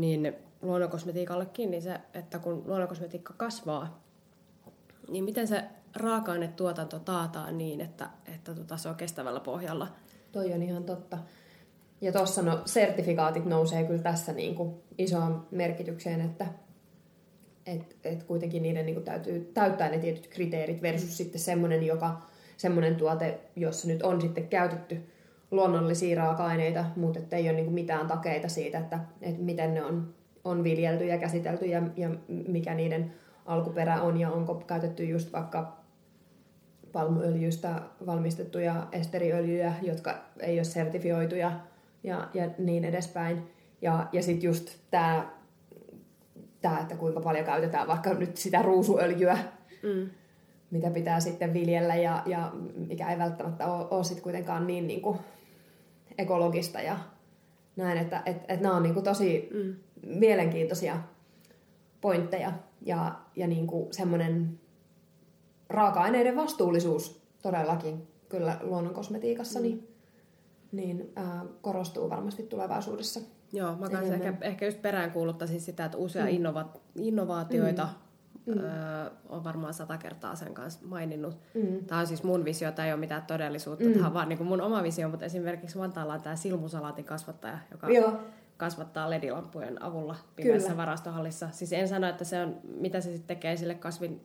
niin 0.00 0.34
luonnonkosmetiikallekin, 0.62 1.70
niin 1.70 1.82
se, 1.82 2.00
että 2.14 2.38
kun 2.38 2.62
luonnonkosmetiikka 2.66 3.34
kasvaa, 3.36 4.02
niin 5.08 5.24
miten 5.24 5.48
se 5.48 5.64
raaka-ainetuotanto 5.96 6.98
taataan 6.98 7.58
niin, 7.58 7.80
että, 7.80 8.10
että 8.34 8.54
tota, 8.54 8.76
se 8.76 8.88
on 8.88 8.94
kestävällä 8.94 9.40
pohjalla? 9.40 9.88
Toi 10.32 10.52
on 10.52 10.62
ihan 10.62 10.84
totta. 10.84 11.18
Ja 12.00 12.12
tuossa 12.12 12.42
no, 12.42 12.62
sertifikaatit 12.64 13.44
nousee 13.44 13.84
kyllä 13.84 14.02
tässä 14.02 14.32
niin 14.32 14.54
kuin 14.54 14.74
isoon 14.98 15.46
merkitykseen, 15.50 16.20
että 16.20 16.46
et, 17.66 17.96
et 18.04 18.22
kuitenkin 18.22 18.62
niiden 18.62 18.86
niin 18.86 18.94
kuin 18.94 19.04
täytyy 19.04 19.50
täyttää 19.54 19.88
ne 19.88 19.98
tietyt 19.98 20.26
kriteerit 20.26 20.82
versus 20.82 21.16
sitten 21.16 21.40
semmoinen, 21.40 21.82
joka, 21.82 22.22
semmoinen 22.56 22.96
tuote, 22.96 23.40
jossa 23.56 23.88
nyt 23.88 24.02
on 24.02 24.20
sitten 24.20 24.48
käytetty 24.48 25.02
luonnollisia 25.50 26.16
raaka-aineita, 26.16 26.84
mutta 26.96 27.36
ei 27.36 27.48
ole 27.48 27.52
niin 27.52 27.64
kuin 27.64 27.74
mitään 27.74 28.06
takeita 28.06 28.48
siitä, 28.48 28.78
että, 28.78 29.00
että 29.22 29.42
miten 29.42 29.74
ne 29.74 29.84
on, 29.84 30.14
on 30.44 30.64
viljelty 30.64 31.06
ja 31.06 31.18
käsitelty 31.18 31.66
ja, 31.66 31.82
ja 31.96 32.10
mikä 32.28 32.74
niiden 32.74 33.12
alkuperä 33.46 34.02
on 34.02 34.20
ja 34.20 34.30
onko 34.30 34.54
käytetty 34.54 35.04
just 35.04 35.32
vaikka 35.32 35.78
palmuöljystä 36.92 37.82
valmistettuja 38.06 38.86
esteriöljyjä, 38.92 39.74
jotka 39.82 40.14
ei 40.40 40.58
ole 40.58 40.64
sertifioituja 40.64 41.52
ja, 42.04 42.28
ja 42.34 42.50
niin 42.58 42.84
edespäin. 42.84 43.50
Ja, 43.82 44.06
ja 44.12 44.22
sitten 44.22 44.46
just 44.46 44.76
tämä, 44.90 45.30
tää, 46.60 46.80
että 46.80 46.96
kuinka 46.96 47.20
paljon 47.20 47.44
käytetään 47.44 47.88
vaikka 47.88 48.14
nyt 48.14 48.36
sitä 48.36 48.62
ruusuöljyä, 48.62 49.38
mm. 49.82 50.10
mitä 50.70 50.90
pitää 50.90 51.20
sitten 51.20 51.54
viljellä 51.54 51.96
ja, 51.96 52.22
ja 52.26 52.52
mikä 52.88 53.10
ei 53.10 53.18
välttämättä 53.18 53.72
ole, 53.72 53.86
ole 53.90 54.04
sitten 54.04 54.22
kuitenkaan 54.22 54.66
niin, 54.66 54.86
niin 54.86 55.02
kuin 55.02 55.18
ekologista 56.18 56.80
ja 56.80 56.98
näin, 57.76 57.98
että 57.98 58.22
et, 58.26 58.36
et 58.48 58.60
nämä 58.60 58.76
on 58.76 58.82
niin 58.82 58.94
kuin 58.94 59.04
tosi 59.04 59.48
mm. 59.54 59.76
mielenkiintoisia 60.06 60.96
pointteja 62.00 62.52
ja, 62.82 63.20
ja 63.36 63.46
niin 63.46 63.66
kuin 63.66 63.92
semmoinen 63.92 64.60
raaka-aineiden 65.68 66.36
vastuullisuus 66.36 67.22
todellakin 67.42 68.08
kyllä 68.28 68.58
luonnonkosmetiikassa 68.60 69.58
mm. 69.58 69.62
niin, 69.62 69.88
niin 70.72 71.12
ää, 71.16 71.44
korostuu 71.60 72.10
varmasti 72.10 72.42
tulevaisuudessa. 72.42 73.20
Joo, 73.52 73.76
mä 73.76 73.88
kanssa 73.88 74.14
ehkä, 74.14 74.34
ehkä 74.40 74.66
just 74.66 74.82
peräänkuuluttaisin 74.82 75.60
sitä, 75.60 75.84
että 75.84 75.98
uusia 75.98 76.24
mm. 76.24 76.30
innova- 76.30 76.80
innovaatioita 76.96 77.84
mm. 77.84 78.07
Mm. 78.54 78.58
Öö, 78.64 79.10
on 79.28 79.44
varmaan 79.44 79.74
sata 79.74 79.98
kertaa 79.98 80.34
sen 80.34 80.54
kanssa 80.54 80.80
maininnut. 80.86 81.38
Mm. 81.54 81.84
Tämä 81.86 82.00
on 82.00 82.06
siis 82.06 82.22
mun 82.22 82.44
visio, 82.44 82.72
tämä 82.72 82.86
ei 82.86 82.92
ole 82.92 83.00
mitään 83.00 83.22
todellisuutta, 83.22 83.84
mm. 83.84 83.92
tämä 83.92 84.06
on 84.06 84.14
vaan 84.14 84.28
niin 84.28 84.36
kuin 84.36 84.48
mun 84.48 84.60
oma 84.60 84.82
visio, 84.82 85.08
mutta 85.08 85.26
esimerkiksi 85.26 85.78
Vantaalla 85.78 86.14
on 86.14 86.22
tämä 86.22 86.36
silmusalaatin 86.36 87.04
kasvattaja, 87.04 87.58
joka 87.70 87.90
Joo. 87.90 88.20
kasvattaa 88.56 89.10
ledilampujen 89.10 89.82
avulla 89.82 90.16
pimeässä 90.36 90.76
varastohallissa. 90.76 91.48
Siis 91.52 91.72
en 91.72 91.88
sano, 91.88 92.08
että 92.08 92.24
se 92.24 92.42
on, 92.42 92.56
mitä 92.64 93.00
se 93.00 93.12
sitten 93.12 93.36
tekee 93.36 93.56
sille 93.56 93.74
kasvin 93.74 94.20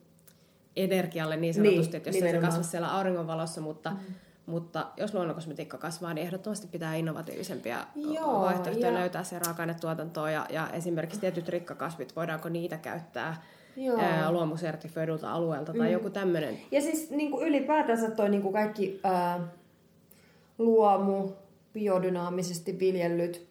energialle 0.76 1.38
niin 1.38 1.54
sanotusti, 1.54 1.92
niin, 1.92 1.96
että 1.96 2.10
jos 2.10 2.20
se 2.20 2.38
kasvaa 2.42 2.64
siellä 2.64 2.94
auringonvalossa, 2.94 3.62
mutta, 3.62 3.90
mm. 3.90 3.98
mutta 4.46 4.88
jos 4.98 5.14
luonnonkosmetiikka 5.14 5.78
kasvaa, 5.78 6.14
niin 6.14 6.28
ehdottomasti 6.28 6.68
pitää 6.68 6.96
innovatiivisempia 6.96 7.88
Joo, 7.96 8.42
vaihtoehtoja 8.42 8.92
ja... 8.92 9.00
löytää 9.00 9.24
se 9.24 9.40
raaka-ainetuotantoon 9.40 10.34
ja, 10.34 10.46
ja 10.50 10.70
esimerkiksi 10.70 11.20
tietyt 11.20 11.50
rikkakasvit, 11.50 12.16
voidaanko 12.16 12.50
niitä 12.50 12.78
käyttää 12.78 13.42
Joo. 13.76 13.98
Ää, 14.00 14.32
luomusertifioidulta 14.32 15.32
alueelta 15.32 15.74
tai 15.74 15.88
mm. 15.88 15.94
joku 15.94 16.10
tämmöinen. 16.10 16.58
Ja 16.72 16.82
siis 16.82 17.12
niin 17.12 17.32
kuin 17.32 17.48
ylipäätänsä 17.48 18.12
toi 18.12 18.30
niin 18.30 18.42
kuin 18.42 18.54
kaikki 18.54 19.00
ää, 19.04 19.48
luomu, 20.58 21.32
biodynaamisesti 21.74 22.80
viljellyt 22.80 23.48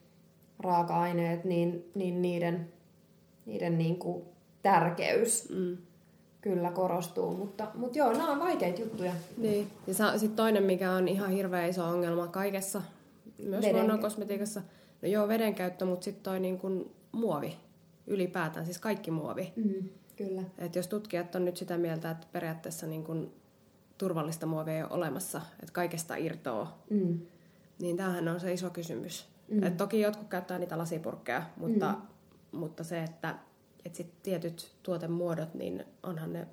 raaka-aineet, 0.59 1.45
niin, 1.45 1.91
niin 1.95 2.23
niiden, 2.23 2.69
niiden 3.47 3.79
niin 3.79 3.99
kuin 3.99 4.25
tärkeys 4.63 5.51
mm 5.51 5.77
kyllä 6.43 6.71
korostuu, 6.71 7.37
mutta, 7.37 7.67
mutta 7.75 7.99
joo, 7.99 8.13
nämä 8.13 8.33
on 8.33 8.41
vaikeita 8.41 8.81
juttuja. 8.81 9.13
Niin, 9.37 9.69
ja 9.87 9.95
sitten 9.95 10.37
toinen, 10.37 10.63
mikä 10.63 10.93
on 10.93 11.09
ihan 11.09 11.31
hirveä 11.31 11.67
iso 11.67 11.85
ongelma 11.85 12.27
kaikessa, 12.27 12.83
myös 13.39 13.65
luonnon 13.73 14.01
kosmetiikassa, 14.01 14.63
no 15.03 15.09
joo, 15.09 15.29
veden 15.29 15.55
käyttö, 15.55 15.85
mutta 15.85 16.05
sitten 16.05 16.23
toi 16.23 16.41
niin 16.41 16.59
kuin 16.59 16.91
muovi 17.13 17.57
ylipäätään, 18.07 18.65
siis 18.65 18.79
kaikki 18.79 19.11
muovi. 19.11 19.53
Mm, 19.57 19.89
kyllä. 20.17 20.43
Et 20.59 20.77
jos 20.77 20.89
tutkijat 20.89 21.35
on 21.35 21.45
nyt 21.45 21.57
sitä 21.57 21.79
mieltä, 21.79 22.11
että 22.11 22.27
periaatteessa 22.33 22.87
niin 22.87 23.05
kuin 23.05 23.33
turvallista 23.99 24.47
muovia 24.47 24.75
ei 24.75 24.83
ole 24.83 24.93
olemassa, 24.93 25.41
että 25.61 25.73
kaikesta 25.73 26.17
irtoaa, 26.17 26.83
mm. 26.91 27.21
niin 27.79 27.97
tämähän 27.97 28.29
on 28.29 28.41
se 28.41 28.53
iso 28.53 28.71
kysymys. 28.71 29.29
Mm. 29.49 29.63
Et 29.63 29.77
toki 29.77 30.01
jotkut 30.01 30.29
käyttää 30.29 30.59
niitä 30.59 30.79
lasipurkkeja, 30.79 31.43
mutta, 31.57 31.93
mm. 32.53 32.59
mutta 32.59 32.85
se, 32.85 33.03
että 33.03 33.39
että 33.85 33.97
sitten 33.97 34.17
tietyt 34.23 34.73
tuotemuodot, 34.83 35.55
niin 35.55 35.85
onhan 36.03 36.33
ne 36.33 36.47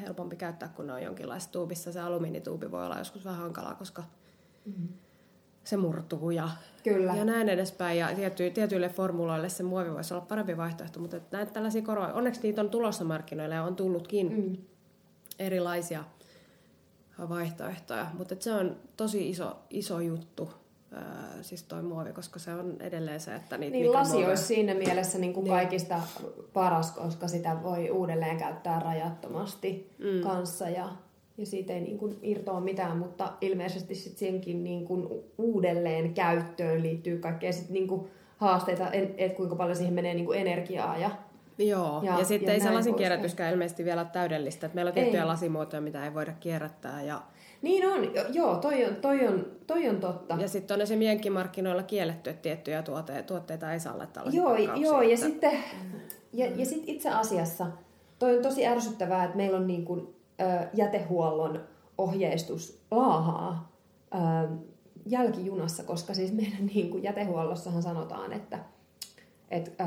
helpompi 0.00 0.36
käyttää, 0.36 0.68
kun 0.68 0.86
ne 0.86 0.92
on 0.92 1.02
jonkinlaisessa 1.02 1.52
tuubissa. 1.52 1.92
Se 1.92 2.00
alumiinituubi 2.00 2.70
voi 2.70 2.86
olla 2.86 2.98
joskus 2.98 3.24
vähän 3.24 3.40
hankalaa, 3.40 3.74
koska 3.74 4.04
mm-hmm. 4.64 4.88
Se 5.64 5.76
murtuu 5.76 6.30
ja, 6.30 6.48
Kyllä. 6.84 7.14
ja 7.14 7.24
näin 7.24 7.48
edespäin. 7.48 7.98
Ja 7.98 8.14
tiety, 8.14 8.50
tietyille 8.50 8.88
formuloille 8.88 9.48
se 9.48 9.62
muovi 9.62 9.92
voisi 9.92 10.14
olla 10.14 10.26
parempi 10.28 10.56
vaihtoehto, 10.56 11.00
mutta 11.00 11.20
näitä 11.30 11.52
tällaisia 11.52 11.82
koroja, 11.82 12.14
onneksi 12.14 12.40
niitä 12.42 12.60
on 12.60 12.70
tulossa 12.70 13.04
markkinoille 13.04 13.54
ja 13.54 13.64
on 13.64 13.76
tullutkin 13.76 14.32
mm. 14.36 14.56
erilaisia 15.38 16.04
vaihtoehtoja, 17.28 18.06
mutta 18.18 18.34
se 18.38 18.52
on 18.52 18.76
tosi 18.96 19.30
iso, 19.30 19.56
iso 19.70 20.00
juttu 20.00 20.50
Öö, 20.92 21.42
siis 21.42 21.62
toi 21.62 21.82
muovi, 21.82 22.12
koska 22.12 22.38
se 22.38 22.54
on 22.54 22.76
edelleen 22.80 23.20
se, 23.20 23.34
että 23.34 23.58
niitä 23.58 23.76
Niin 23.76 23.92
lasi 23.92 24.24
olisi 24.24 24.42
siinä 24.42 24.74
mielessä 24.74 25.18
niin 25.18 25.32
kuin 25.32 25.44
niin. 25.44 25.54
kaikista 25.54 26.00
paras, 26.52 26.90
koska 26.90 27.28
sitä 27.28 27.62
voi 27.62 27.90
uudelleen 27.90 28.38
käyttää 28.38 28.80
rajattomasti 28.80 29.90
mm. 29.98 30.20
kanssa 30.22 30.68
ja, 30.68 30.88
ja 31.38 31.46
siitä 31.46 31.72
ei 31.72 31.80
niin 31.80 31.98
kuin 31.98 32.18
irtoa 32.22 32.60
mitään, 32.60 32.96
mutta 32.96 33.32
ilmeisesti 33.40 33.94
sit 33.94 34.18
senkin 34.18 34.64
niin 34.64 34.84
kuin 34.84 35.08
uudelleen 35.38 36.14
käyttöön 36.14 36.82
liittyy 36.82 37.18
kaikkea 37.18 37.52
sit 37.52 37.70
niin 37.70 37.88
kuin 37.88 38.08
haasteita, 38.36 38.90
että 38.92 39.36
kuinka 39.36 39.56
paljon 39.56 39.76
siihen 39.76 39.94
menee 39.94 40.14
niin 40.14 40.26
kuin 40.26 40.38
energiaa 40.38 40.98
ja 40.98 41.10
Joo, 41.58 42.00
ja, 42.02 42.18
ja 42.18 42.24
sitten 42.24 42.46
ja 42.46 42.54
ei 42.54 42.60
se 42.60 42.70
lasin 42.70 42.94
kierrätyskään 42.94 43.52
ilmeisesti 43.52 43.84
vielä 43.84 44.00
ole 44.00 44.08
täydellistä. 44.12 44.66
Että 44.66 44.74
meillä 44.74 44.88
on 44.88 44.94
tiettyjä 44.94 45.22
ei. 45.22 45.28
lasimuotoja, 45.28 45.80
mitä 45.80 46.04
ei 46.04 46.14
voida 46.14 46.32
kierrättää. 46.40 47.02
Ja 47.02 47.22
niin 47.62 47.86
on, 47.86 48.10
joo, 48.34 48.56
toi 48.56 48.84
on, 48.84 48.96
toi 48.96 49.28
on, 49.28 49.46
toi 49.66 49.88
on 49.88 49.96
totta. 49.96 50.36
Ja 50.40 50.48
sitten 50.48 50.74
on 50.74 50.80
esimerkiksi 50.80 51.30
markkinoilla 51.30 51.82
kielletty, 51.82 52.30
että 52.30 52.42
tiettyjä 52.42 52.82
tuote, 52.82 53.22
tuotteita 53.22 53.72
ei 53.72 53.80
saa 53.80 53.98
laittaa 53.98 54.24
Joo, 54.32 54.56
joo 54.56 55.02
ja 55.02 55.16
sitten 55.16 55.58
ja, 56.32 56.46
ja 56.56 56.66
sit 56.66 56.82
itse 56.86 57.10
asiassa 57.10 57.66
toi 58.18 58.36
on 58.36 58.42
tosi 58.42 58.66
ärsyttävää, 58.66 59.24
että 59.24 59.36
meillä 59.36 59.56
on 59.56 59.66
niin 59.66 59.84
kuin, 59.84 60.14
ö, 60.40 60.44
jätehuollon 60.74 61.60
ohjeistus 61.98 62.82
laahaa 62.90 63.72
ö, 64.14 64.18
jälkijunassa, 65.06 65.82
koska 65.82 66.14
siis 66.14 66.32
meidän 66.32 66.66
niin 66.74 66.90
kuin 66.90 67.02
jätehuollossahan 67.02 67.82
sanotaan, 67.82 68.32
että 68.32 68.58
et, 69.50 69.68
ö, 69.80 69.84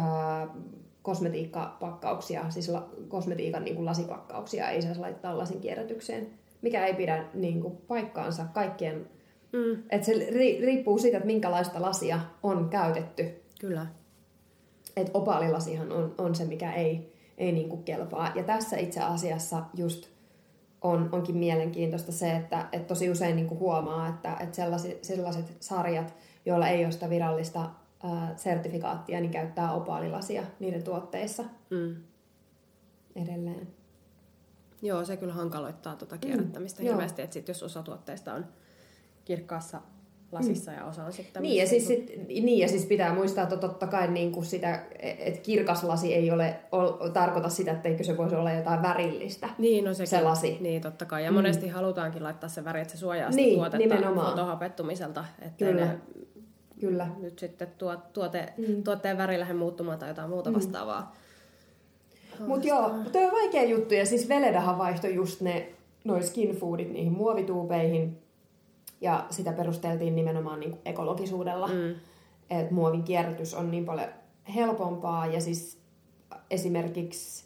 kosmetiikkapakkauksia, 1.02 2.50
siis 2.50 2.70
la, 2.70 2.90
kosmetiikan 3.08 3.64
niin 3.64 3.76
kuin 3.76 3.86
lasipakkauksia 3.86 4.70
ei 4.70 4.82
saisi 4.82 5.00
laittaa 5.00 5.38
lasin 5.38 5.62
kierrätykseen 5.62 6.28
mikä 6.66 6.86
ei 6.86 6.94
pidä 6.94 7.26
niin 7.34 7.62
kuin, 7.62 7.78
paikkaansa 7.88 8.46
kaikkien. 8.54 9.10
Mm. 9.54 9.84
Että 9.90 10.06
se 10.06 10.14
ri, 10.14 10.62
riippuu 10.62 10.98
siitä, 10.98 11.18
että 11.18 11.28
minkälaista 11.28 11.82
lasia 11.82 12.20
on 12.44 12.70
käytetty. 12.70 13.42
Kyllä. 13.60 13.88
Että 14.96 15.12
opaalilasihan 15.14 15.92
on, 15.92 16.16
on 16.18 16.36
se, 16.36 16.46
mikä 16.46 16.74
ei, 16.74 17.14
ei 17.38 17.52
niin 17.52 17.70
kuin 17.70 17.84
kelpaa. 17.84 18.32
Ja 18.36 18.44
tässä 18.44 18.78
itse 18.78 19.02
asiassa 19.02 19.64
just 19.74 20.10
on, 20.86 21.10
onkin 21.12 21.38
mielenkiintoista 21.38 22.12
se, 22.12 22.36
että, 22.36 22.68
että 22.72 22.88
tosi 22.88 23.10
usein 23.10 23.36
niin 23.36 23.48
kuin 23.48 23.60
huomaa, 23.60 24.08
että, 24.08 24.38
että 24.40 24.56
sellaiset, 24.56 25.04
sellaiset 25.04 25.58
sarjat, 25.60 26.16
joilla 26.46 26.68
ei 26.68 26.86
ole 26.86 26.92
sitä 26.92 27.10
virallista 27.10 27.70
ää, 28.04 28.34
sertifikaattia, 28.36 29.20
niin 29.20 29.32
käyttää 29.32 29.74
opaalilasia 29.74 30.44
niiden 30.60 30.84
tuotteissa 30.84 31.44
mm. 31.70 31.96
edelleen. 33.16 33.68
Joo, 34.82 35.06
se 35.06 35.18
kyllä 35.18 35.34
hankaloittaa 35.34 35.96
tuota 35.96 36.18
kierrättämistä 36.18 36.82
mm, 36.84 36.88
hirveästi, 36.88 37.22
että 37.22 37.34
sit 37.34 37.48
jos 37.48 37.64
osa 37.64 37.84
tuotteista 37.84 38.34
on 38.34 38.46
kirkkaassa 39.26 39.82
lasissa 40.32 40.72
mm. 40.72 40.78
ja 40.78 40.86
osa 40.86 41.04
on 41.04 41.14
sitten... 41.14 41.44
Niin 41.44 41.58
ja, 41.58 41.68
siis 41.68 41.88
sit, 41.88 42.28
niin 42.28 42.58
ja 42.58 42.68
siis 42.68 42.86
pitää 42.86 43.14
muistaa, 43.14 43.44
että 43.44 43.58
totta 43.58 43.88
kai 43.88 44.08
niin 44.08 44.32
kuin 44.32 44.46
sitä, 44.46 44.86
että 45.00 45.40
kirkas 45.40 45.84
lasi 45.84 46.14
ei 46.14 46.32
ole, 46.32 46.60
ol, 46.72 46.92
tarkoita 47.14 47.50
sitä, 47.50 47.72
etteikö 47.72 48.04
se 48.04 48.18
voisi 48.18 48.36
olla 48.36 48.52
jotain 48.52 48.82
värillistä. 48.82 49.50
Niin, 49.58 49.84
no 49.84 49.94
sekin, 49.94 50.08
se 50.08 50.22
lasi. 50.22 50.58
Niin, 50.60 50.82
totta 50.82 51.06
kai. 51.06 51.24
Ja 51.24 51.32
mm. 51.32 51.36
monesti 51.36 51.68
halutaankin 51.68 52.24
laittaa 52.24 52.50
se 52.50 52.64
väri, 52.64 52.82
että 52.82 52.94
se 52.94 52.98
suojaa 52.98 53.32
sitä 53.32 53.42
niin, 53.42 53.56
tuotetta 53.56 53.78
nimenomaan. 53.78 54.30
fotohapettumiselta. 54.30 55.26
Että 55.42 55.66
Kyllä. 55.66 55.86
Ne, 55.86 56.00
Kyllä. 56.80 57.08
Nyt 57.22 57.40
sitten 57.40 57.68
tuo, 57.78 57.96
tuote, 58.14 58.54
mm. 58.58 58.84
tuotteen 58.84 59.18
väri 59.18 59.40
lähde 59.40 59.54
muuttumaan 59.54 60.00
tai 60.00 60.10
jotain 60.10 60.30
muuta 60.30 60.50
mm. 60.50 60.56
vastaavaa. 60.56 61.16
Mutta 62.48 62.68
joo, 62.68 62.92
toi 63.12 63.26
on 63.26 63.32
vaikea 63.32 63.64
juttu. 63.64 63.94
Ja 63.94 64.06
siis 64.06 64.30
Veledahan 64.30 64.78
vaihtoi 64.78 65.16
just 65.16 65.42
ne 65.42 65.70
noi 66.04 66.24
skin 66.24 66.56
foodit 66.56 66.92
niihin 66.92 67.14
muovituubeihin. 67.14 68.18
Ja 69.02 69.26
sitä 69.30 69.52
perusteltiin 69.54 70.16
nimenomaan 70.16 70.60
niin 70.60 70.78
ekologisuudella. 70.86 71.68
Mm. 71.68 71.96
Että 72.50 72.74
muovin 72.74 73.04
kierrätys 73.04 73.54
on 73.54 73.72
niin 73.72 73.86
paljon 73.86 74.08
helpompaa. 74.56 75.26
Ja 75.28 75.42
siis 75.42 75.78
esimerkiksi 76.52 77.46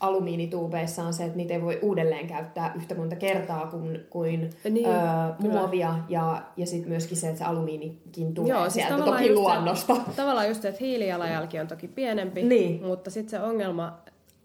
alumiinituubeissa 0.00 1.02
on 1.04 1.14
se, 1.14 1.24
että 1.24 1.36
niitä 1.36 1.54
ei 1.54 1.62
voi 1.62 1.78
uudelleen 1.82 2.26
käyttää 2.26 2.72
yhtä 2.76 2.94
monta 2.94 3.16
kertaa 3.16 3.66
kuin, 3.66 4.06
kuin 4.10 4.50
Niin, 4.70 4.88
öö, 4.88 4.94
muovia. 5.38 5.94
Ja, 6.08 6.42
ja 6.56 6.66
sitten 6.66 6.88
myöskin 6.88 7.16
se, 7.16 7.26
että 7.26 7.38
se 7.38 7.44
alumiinikin 7.44 8.34
tulee 8.34 8.50
Joo, 8.50 8.70
siis 8.70 8.86
sieltä 8.86 9.04
toki 9.04 9.26
just 9.26 9.28
se- 9.28 9.34
luonnosta. 9.34 9.96
Tavallaan 10.16 10.48
just 10.48 10.62
se, 10.62 10.68
että 10.68 10.84
hiilijalanjälki 10.84 11.60
on 11.60 11.66
toki 11.68 11.88
pienempi, 11.88 12.42
Niin. 12.42 12.86
mutta 12.86 13.10
sitten 13.10 13.30
se 13.30 13.40
ongelma 13.40 13.98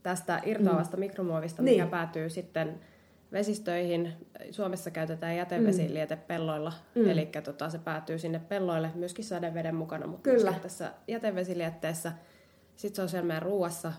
tästä 0.04 0.42
irtoavasta 0.46 0.98
mm. 0.98 1.00
mikromuovista, 1.00 1.62
Niin. 1.62 1.78
mikä 1.82 1.92
päätyy 1.92 2.30
sitten 2.30 2.80
vesistöihin. 3.36 4.14
Suomessa 4.52 4.92
käytetään 4.92 5.36
jätevesiliete 5.36 6.16
pelloilla, 6.16 6.74
mm. 6.96 7.10
eli 7.10 7.30
tota, 7.44 7.70
se 7.70 7.78
päätyy 7.78 8.20
sinne 8.20 8.40
pelloille 8.40 8.90
myöskin 8.96 9.26
sadeveden 9.26 9.76
mukana, 9.76 10.08
mutta 10.08 10.30
Kyllä. 10.30 10.54
tässä 10.62 10.92
jätevesilietteessä. 11.08 12.12
Sitten 12.76 12.96
se 12.96 13.02
on 13.02 13.10
siellä 13.10 13.28
meidän 13.28 13.42
ruuassa. 13.44 13.94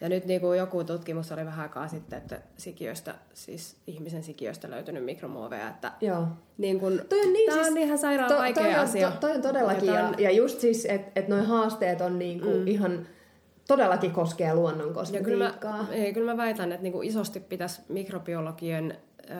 Ja 0.00 0.08
nyt 0.08 0.24
niin 0.24 0.40
kuin 0.40 0.58
joku 0.58 0.84
tutkimus 0.84 1.32
oli 1.32 1.44
vähän 1.44 1.62
aikaa 1.62 1.88
sitten, 1.88 2.16
että 2.18 2.40
sikiöistä, 2.56 3.14
siis 3.34 3.76
ihmisen 3.86 4.22
sikiöistä 4.22 4.70
löytynyt 4.70 5.04
mikromuoveja, 5.04 5.68
että 5.68 5.92
Joo. 6.00 6.26
niin 6.58 6.80
kun, 6.80 7.00
Toi 7.08 7.20
on 7.26 7.32
niin 7.32 7.46
tää 7.50 7.56
siis- 7.64 7.68
on 7.68 7.78
ihan 7.78 7.98
sairaan 7.98 8.28
To- 8.32 8.38
vaikea 8.38 8.64
toi 8.64 8.74
on, 8.74 8.80
asia. 8.80 9.10
To, 9.10 9.16
toi 9.20 9.32
on 9.32 9.42
todellakin, 9.42 9.86
Ja 9.86 9.94
ja, 9.94 10.12
ja 10.18 10.30
just 10.30 10.60
siis, 10.60 10.84
että 10.86 11.20
et 11.20 11.28
noin 11.28 11.46
haasteet 11.46 12.00
on 12.00 12.18
niinku 12.18 12.48
mm. 12.50 12.66
ihan, 12.66 13.06
todellakin 13.68 14.10
koskee 14.10 14.54
luonnon 14.54 14.94
Ja 15.12 15.20
kyllä 15.22 15.44
mä, 15.44 15.50
kosmetiikkaa. 15.50 15.86
ei, 15.92 16.12
kyllä 16.12 16.32
mä 16.32 16.36
väitän, 16.36 16.72
että 16.72 16.82
niinku 16.82 17.02
isosti 17.02 17.40
pitäisi 17.40 17.80
mikrobiologien, 17.88 18.98
ö, 19.30 19.34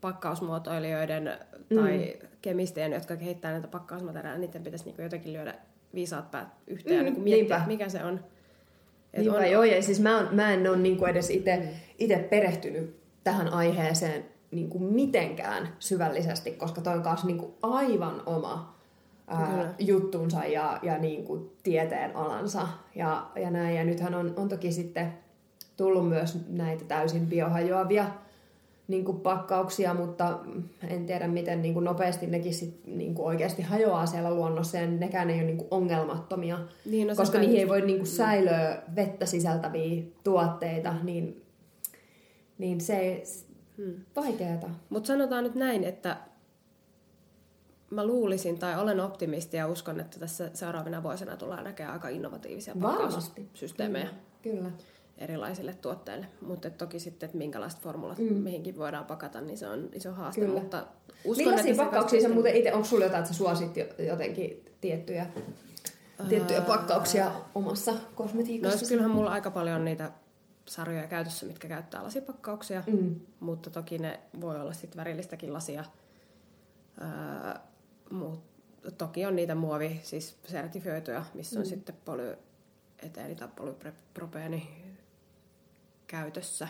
pakkausmuotoilijoiden 0.00 1.38
tai 1.74 2.16
kemistien, 2.42 2.92
jotka 2.92 3.16
kehittää 3.16 3.52
näitä 3.52 3.68
pakkausmateriaaleja, 3.68 4.40
niiden 4.46 4.62
pitäisi 4.62 4.84
niinku 4.84 5.02
jotenkin 5.02 5.32
lyödä 5.32 5.54
viisaat 5.94 6.30
päät 6.30 6.48
yhteen 6.66 6.96
ja 6.96 7.02
Mm, 7.02 7.04
niinku 7.04 7.20
miettiä, 7.20 7.56
niinpä. 7.56 7.66
mikä 7.68 7.88
se 7.88 8.04
on. 8.04 8.20
Et 9.12 9.20
Niinpä 9.20 9.38
on 9.38 9.50
joo, 9.50 9.64
ja 9.64 9.82
siis 9.82 10.00
mä, 10.00 10.18
on, 10.18 10.28
mä 10.32 10.52
en 10.54 10.68
ole 10.68 10.76
niinku 10.76 11.04
edes 11.04 11.30
itse 11.98 12.16
perehtynyt 12.30 12.96
tähän 13.24 13.48
aiheeseen 13.48 14.24
niinku 14.50 14.78
mitenkään 14.78 15.68
syvällisesti, 15.78 16.50
koska 16.50 16.80
toi 16.80 16.94
on 16.94 17.02
kanssa 17.02 17.26
niinku 17.26 17.58
aivan 17.62 18.22
oma 18.26 18.73
ää, 19.26 19.74
juttunsa 19.78 20.44
ja, 20.44 20.78
ja 20.82 20.98
niinku 20.98 21.52
tieteen 21.62 22.16
alansa 22.16 22.68
ja, 22.94 23.30
ja 23.36 23.50
näin. 23.50 23.76
Ja 23.76 23.84
nythän 23.84 24.14
on, 24.14 24.32
on 24.36 24.48
toki 24.48 24.72
sitten 24.72 25.14
tullut 25.76 26.08
myös 26.08 26.38
näitä 26.48 26.84
täysin 26.84 27.26
biohajoavia 27.26 28.06
niin 28.88 29.04
kuin 29.04 29.20
pakkauksia, 29.20 29.94
mutta 29.94 30.38
en 30.88 31.06
tiedä 31.06 31.28
miten 31.28 31.62
niin 31.62 31.74
kuin 31.74 31.84
nopeasti 31.84 32.26
nekin 32.26 32.54
sit, 32.54 32.80
niin 32.86 33.14
kuin 33.14 33.26
oikeasti 33.26 33.62
hajoaa 33.62 34.06
siellä 34.06 34.34
luonnossa 34.34 34.78
ja 34.78 34.86
nekään 34.86 35.30
ei 35.30 35.36
ole 35.36 35.46
niin 35.46 35.58
kuin 35.58 35.68
ongelmattomia, 35.70 36.58
Niin, 36.84 37.06
no 37.08 37.14
koska 37.14 37.38
niihin 37.38 37.58
ei 37.58 37.68
voi 37.68 37.80
niin 37.80 37.98
kuin 37.98 38.06
säilöä 38.06 38.82
vettä 38.96 39.26
sisältäviä 39.26 40.02
tuotteita, 40.24 40.94
niin, 41.02 41.42
niin 42.58 42.80
se 42.80 43.22
Hmm. 43.76 43.94
vaikeata. 44.16 44.66
Mutta 44.90 45.06
sanotaan 45.06 45.44
nyt 45.44 45.54
näin, 45.54 45.84
että 45.84 46.16
mä 47.94 48.06
luulisin 48.06 48.58
tai 48.58 48.78
olen 48.80 49.00
optimisti 49.00 49.56
ja 49.56 49.66
uskon, 49.68 50.00
että 50.00 50.20
tässä 50.20 50.50
seuraavina 50.54 51.02
vuosina 51.02 51.36
tullaan 51.36 51.64
näkemään 51.64 51.92
aika 51.92 52.08
innovatiivisia 52.08 52.74
pakkaussysteemejä 52.82 54.08
Kyllä. 54.42 54.70
erilaisille 55.18 55.74
tuotteille. 55.74 56.26
Mutta 56.40 56.70
toki 56.70 56.98
sitten, 56.98 57.26
että 57.26 57.38
minkälaiset 57.38 57.80
formulat 57.80 58.18
mm. 58.18 58.24
mihinkin 58.34 58.76
voidaan 58.78 59.04
pakata, 59.04 59.40
niin 59.40 59.58
se 59.58 59.68
on 59.68 59.88
iso 59.92 60.12
haaste. 60.12 60.40
Kyllä. 60.40 60.60
Mutta 60.60 60.86
uskon, 61.24 61.46
Millaisia 61.46 61.74
pakkauksia 61.74 62.20
sä 62.22 62.28
muuten 62.28 62.56
itse, 62.56 62.72
onko 62.72 62.86
sulla 62.86 63.04
jotain, 63.04 63.20
että 63.22 63.32
sä 63.32 63.38
suosit 63.38 63.76
jo- 63.76 64.06
jotenkin 64.06 64.64
tiettyjä, 64.80 65.26
tiettyjä 66.28 66.60
pakkauksia 66.60 67.30
omassa 67.54 67.92
No 67.92 67.98
kosmetiikassa? 68.14 68.78
siis 68.78 68.88
kyllähän 68.88 69.10
mulla 69.10 69.30
aika 69.30 69.50
paljon 69.50 69.84
niitä 69.84 70.10
sarjoja 70.68 71.06
käytössä, 71.06 71.46
mitkä 71.46 71.68
käyttää 71.68 72.02
lasipakkauksia, 72.02 72.82
Mm. 72.86 73.20
mutta 73.40 73.70
toki 73.70 73.98
ne 73.98 74.20
voi 74.40 74.60
olla 74.60 74.72
sitten 74.72 74.96
värillistäkin 74.96 75.52
lasia. 75.52 75.84
Öö, 77.02 77.54
mut 78.10 78.40
toki 78.98 79.26
on 79.26 79.36
niitä 79.36 79.54
muovi, 79.54 80.00
siis 80.02 80.36
sertifioituja, 80.44 81.24
missä 81.34 81.58
on 81.58 81.66
Mm. 81.66 81.68
sitten 81.68 81.96
polyeteeni 82.04 83.34
tai 83.34 83.48
polypropeeni 83.56 84.68
käytössä. 86.06 86.68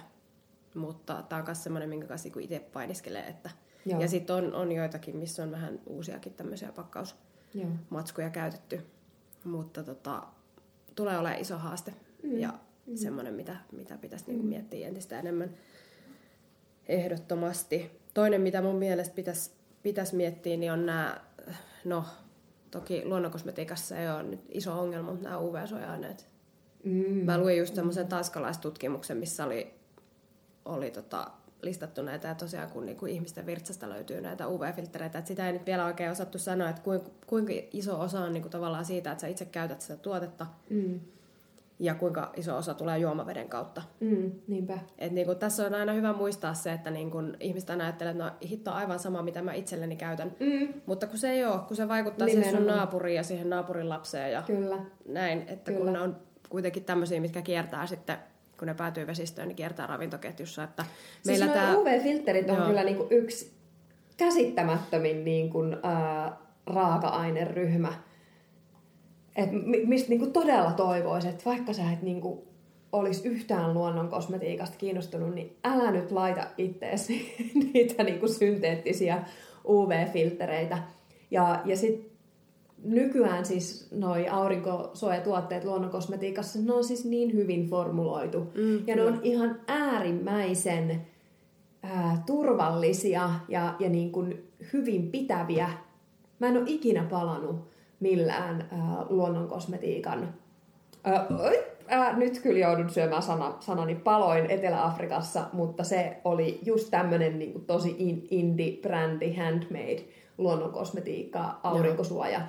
Mutta 0.74 1.24
tämä 1.28 1.38
on 1.38 1.46
myös 1.46 1.62
semmoinen, 1.64 1.88
minkä 1.88 2.06
kanssa 2.06 2.26
niinku 2.26 2.38
itse 2.38 2.58
painiskelee. 2.72 3.26
Että... 3.26 3.50
Joo. 3.86 4.00
Ja 4.00 4.08
sitten 4.08 4.36
on, 4.36 4.54
on 4.54 4.72
joitakin, 4.72 5.16
missä 5.16 5.42
on 5.42 5.50
vähän 5.50 5.80
uusiakin 5.86 6.34
tämmöisiä 6.34 6.72
pakkaus, 6.72 7.14
Joo. 7.54 7.70
matskuja 7.90 8.30
käytetty. 8.30 8.86
Mutta 9.44 9.82
tota, 9.82 10.22
tulee 10.94 11.18
olemaan 11.18 11.40
iso 11.40 11.58
haaste 11.58 11.94
mm. 12.22 12.38
ja 12.38 12.54
mm. 12.86 12.96
semmoinen, 12.96 13.34
mitä, 13.34 13.56
mitä 13.72 13.98
pitäisi 13.98 14.24
niinku 14.28 14.46
miettiä 14.46 14.88
entistä 14.88 15.18
enemmän 15.18 15.50
ehdottomasti. 16.88 17.90
Toinen, 18.14 18.40
mitä 18.40 18.62
mun 18.62 18.76
mielestä 18.76 19.14
pitäisi 19.14 19.50
pitäis 19.84 20.12
miettiä, 20.12 20.56
niin 20.56 20.72
on 20.72 20.86
nämä, 20.86 21.20
no 21.84 22.04
toki 22.70 23.04
luonnonkosmetiikassa 23.04 23.96
ei 23.96 24.10
ole 24.10 24.22
nyt 24.22 24.40
iso 24.48 24.80
ongelma, 24.80 25.10
mutta 25.10 25.28
nämä 25.28 25.40
UV-suoja-aineet. 25.40 26.26
Mm. 26.84 27.24
Mä 27.24 27.38
luin 27.38 27.58
just 27.58 27.74
semmoisen 27.74 28.06
tanskalaistutkimuksen, 28.06 29.16
missä 29.16 29.44
oli, 29.44 29.74
oli 30.64 30.90
tota, 30.90 31.30
listattu 31.62 32.02
näitä, 32.02 32.28
ja 32.28 32.34
tosiaan 32.34 32.70
kun 32.70 32.86
niinku 32.86 33.06
ihmisten 33.06 33.46
virtsasta 33.46 33.88
löytyy 33.88 34.20
näitä 34.20 34.48
UV-filtreitä, 34.48 35.18
että 35.18 35.28
sitä 35.28 35.46
ei 35.46 35.52
nyt 35.52 35.66
vielä 35.66 35.84
oikein 35.84 36.10
osattu 36.10 36.38
sanoa, 36.38 36.68
että 36.68 36.82
kuinka, 36.82 37.10
kuinka 37.26 37.52
iso 37.72 38.00
osa 38.00 38.20
on 38.20 38.32
niinku 38.32 38.48
tavallaan 38.48 38.84
siitä, 38.84 39.12
että 39.12 39.20
sä 39.20 39.26
itse 39.26 39.44
käytät 39.44 39.80
sitä 39.80 39.96
tuotetta, 39.96 40.46
Mm. 40.70 41.00
Ja 41.78 41.94
kuinka 41.94 42.32
iso 42.36 42.56
osa 42.56 42.74
tulee 42.74 42.98
juomaveden 42.98 43.48
kautta. 43.48 43.82
Mm. 44.00 44.32
Niinpä. 44.48 44.78
Et 44.98 45.12
niinku, 45.12 45.34
tässä 45.34 45.66
on 45.66 45.74
aina 45.74 45.92
hyvä 45.92 46.12
muistaa 46.12 46.54
se, 46.54 46.72
että 46.72 46.90
niinku, 46.90 47.18
ihmiset 47.40 47.70
aina 47.70 47.84
ajattelee, 47.84 48.10
että 48.10 48.24
no 48.24 48.30
hitto 48.48 48.70
on 48.70 48.76
aivan 48.76 48.98
sama, 48.98 49.22
mitä 49.22 49.42
mä 49.42 49.52
itselleni 49.54 49.96
käytän. 49.96 50.32
Mm. 50.40 50.68
Mutta 50.86 51.06
kun 51.06 51.18
se 51.18 51.30
ei 51.30 51.44
ole, 51.44 51.60
kun 51.68 51.76
se 51.76 51.88
vaikuttaa 51.88 52.26
siihen 52.28 52.44
sun 52.44 52.52
Nimenomaan. 52.52 52.78
naapuriin 52.78 53.16
ja 53.16 53.22
siihen 53.22 53.50
naapurin 53.50 53.88
lapseen 53.88 54.32
ja 54.32 54.42
Kyllä. 54.42 54.78
näin, 55.06 55.44
että 55.48 55.72
Kyllä. 55.72 55.84
kun 55.84 55.92
ne 55.92 56.00
on 56.00 56.16
kuitenkin 56.48 56.84
tämmöisiä, 56.84 57.20
mitkä 57.20 57.42
kiertää 57.42 57.86
sitten, 57.86 58.16
kun 58.58 58.66
ne 58.68 58.74
päätyy 58.74 59.06
vesistöön, 59.06 59.48
niin 59.48 59.56
kiertää 59.56 59.86
ravintoketjussa. 59.86 60.62
Että 60.64 60.84
Siis 61.22 61.26
meillä 61.40 61.54
tämä... 61.54 61.76
UV-filterit 61.76 62.50
on 62.50 62.56
Joo. 62.56 62.66
kyllä 62.66 62.84
niinku 62.84 63.06
yksi 63.10 63.54
käsittämättömin 64.16 65.24
niinku, 65.24 65.58
ää, 65.82 66.36
raaka-aineryhmä. 66.66 67.92
Et 69.36 69.52
mi- 69.52 69.86
mistä 69.86 70.08
niinku 70.08 70.26
todella 70.26 70.72
toivoisin, 70.72 71.30
että 71.30 71.44
vaikka 71.44 71.72
sä 71.72 71.92
et 71.92 72.02
niinku 72.02 72.44
olisi 72.92 73.28
yhtään 73.28 73.74
luonnon 73.74 74.08
kosmetiikasta 74.08 74.76
kiinnostunut, 74.78 75.34
niin 75.34 75.56
älä 75.64 75.90
nyt 75.90 76.10
laita 76.10 76.46
itteesi 76.58 77.34
niitä 77.72 78.04
niinku 78.04 78.28
synteettisiä 78.28 79.24
UV-filtereitä. 79.68 80.78
Ja, 81.30 81.62
ja 81.64 81.76
sitten 81.76 82.10
nykyään 82.84 83.44
siis 83.44 83.88
noi 83.90 84.28
aurinkosuojatuotteet 84.28 85.64
luonnonkosmetiikassa, 85.64 86.58
ne 86.58 86.72
on 86.72 86.84
siis 86.84 87.04
niin 87.04 87.32
hyvin 87.32 87.68
formuloitu. 87.68 88.40
Mm, 88.40 88.82
ja 88.86 88.96
ne 88.96 89.04
on 89.04 89.20
ihan 89.22 89.60
äärimmäisen 89.66 91.06
ää, 91.82 92.22
turvallisia 92.26 93.30
ja, 93.48 93.74
ja 93.78 93.88
niin 93.88 94.12
kuin 94.12 94.48
hyvin 94.72 95.10
pitäviä. 95.10 95.70
Mä 96.38 96.46
en 96.46 96.56
ole 96.56 96.64
ikinä 96.66 97.06
palannut 97.10 97.73
millään 98.04 98.68
ää, 98.72 99.06
luonnonkosmetiikan... 99.08 100.34
Oi, 101.44 101.64
ää, 101.88 102.16
nyt 102.16 102.38
kyllä 102.38 102.58
joudun 102.58 102.90
syömään 102.90 103.22
sana, 103.22 103.56
sanani 103.60 103.94
paloin 103.94 104.50
Etelä-Afrikassa, 104.50 105.46
mutta 105.52 105.84
se 105.84 106.16
oli 106.24 106.58
just 106.64 106.90
tämmönen 106.90 107.38
niin 107.38 107.64
tosi 107.64 107.96
in, 107.98 108.26
indie-brändi, 108.30 109.36
handmade 109.36 110.02
luonnonkosmetiikka, 110.38 111.60
aurinkosuoja, 111.62 112.40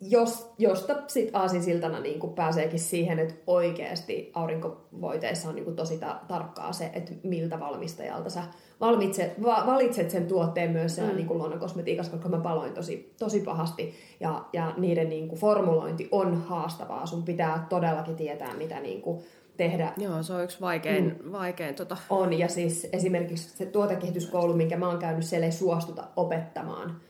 jos, 0.00 0.52
josta 0.58 0.94
sitten 1.06 1.36
aasinsiltana 1.40 2.00
niin 2.00 2.20
kuin 2.20 2.32
pääseekin 2.32 2.78
siihen, 2.80 3.18
että 3.18 3.34
oikeasti 3.46 4.30
aurinkovoiteissa 4.34 5.48
on 5.48 5.54
niin 5.54 5.64
kuin 5.64 5.76
tosi 5.76 5.98
ta- 5.98 6.20
tarkkaa 6.28 6.72
se, 6.72 6.90
että 6.92 7.12
miltä 7.22 7.60
valmistajalta 7.60 8.30
sä 8.30 8.42
valmitset, 8.80 9.42
va- 9.42 9.62
valitset 9.66 10.10
sen 10.10 10.26
tuotteen 10.26 10.70
myös 10.70 10.94
siellä 10.94 11.10
Mm. 11.10 11.16
niin 11.16 11.26
kuin 11.26 11.38
luonnonkosmetiikassa, 11.38 12.12
koska 12.12 12.28
mä 12.28 12.38
paloin 12.38 12.72
tosi, 12.72 13.14
tosi 13.18 13.40
pahasti 13.40 13.94
ja, 14.20 14.44
ja 14.52 14.74
niiden 14.76 15.08
niin 15.08 15.28
kuin 15.28 15.40
formulointi 15.40 16.08
on 16.10 16.42
haastavaa. 16.42 17.06
Sun 17.06 17.22
pitää 17.22 17.66
todellakin 17.68 18.16
tietää, 18.16 18.54
mitä 18.54 18.80
niin 18.80 19.02
kuin 19.02 19.24
tehdä 19.56 19.92
Joo, 19.96 20.22
se 20.22 20.32
on 20.32 20.44
yksi 20.44 20.60
vaikein, 20.60 21.20
mm. 21.24 21.32
vaikein 21.32 21.74
tota, 21.74 21.96
on, 22.10 22.38
ja 22.38 22.48
siis 22.48 22.88
esimerkiksi 22.92 23.56
se 23.56 23.66
tuotekehityskoulu, 23.66 24.54
minkä 24.54 24.76
mä 24.76 24.88
oon 24.88 24.98
käynyt, 24.98 25.24
siellä 25.24 25.46
ei 25.46 25.52
suostuta 25.52 26.04
opettamaan 26.16 27.00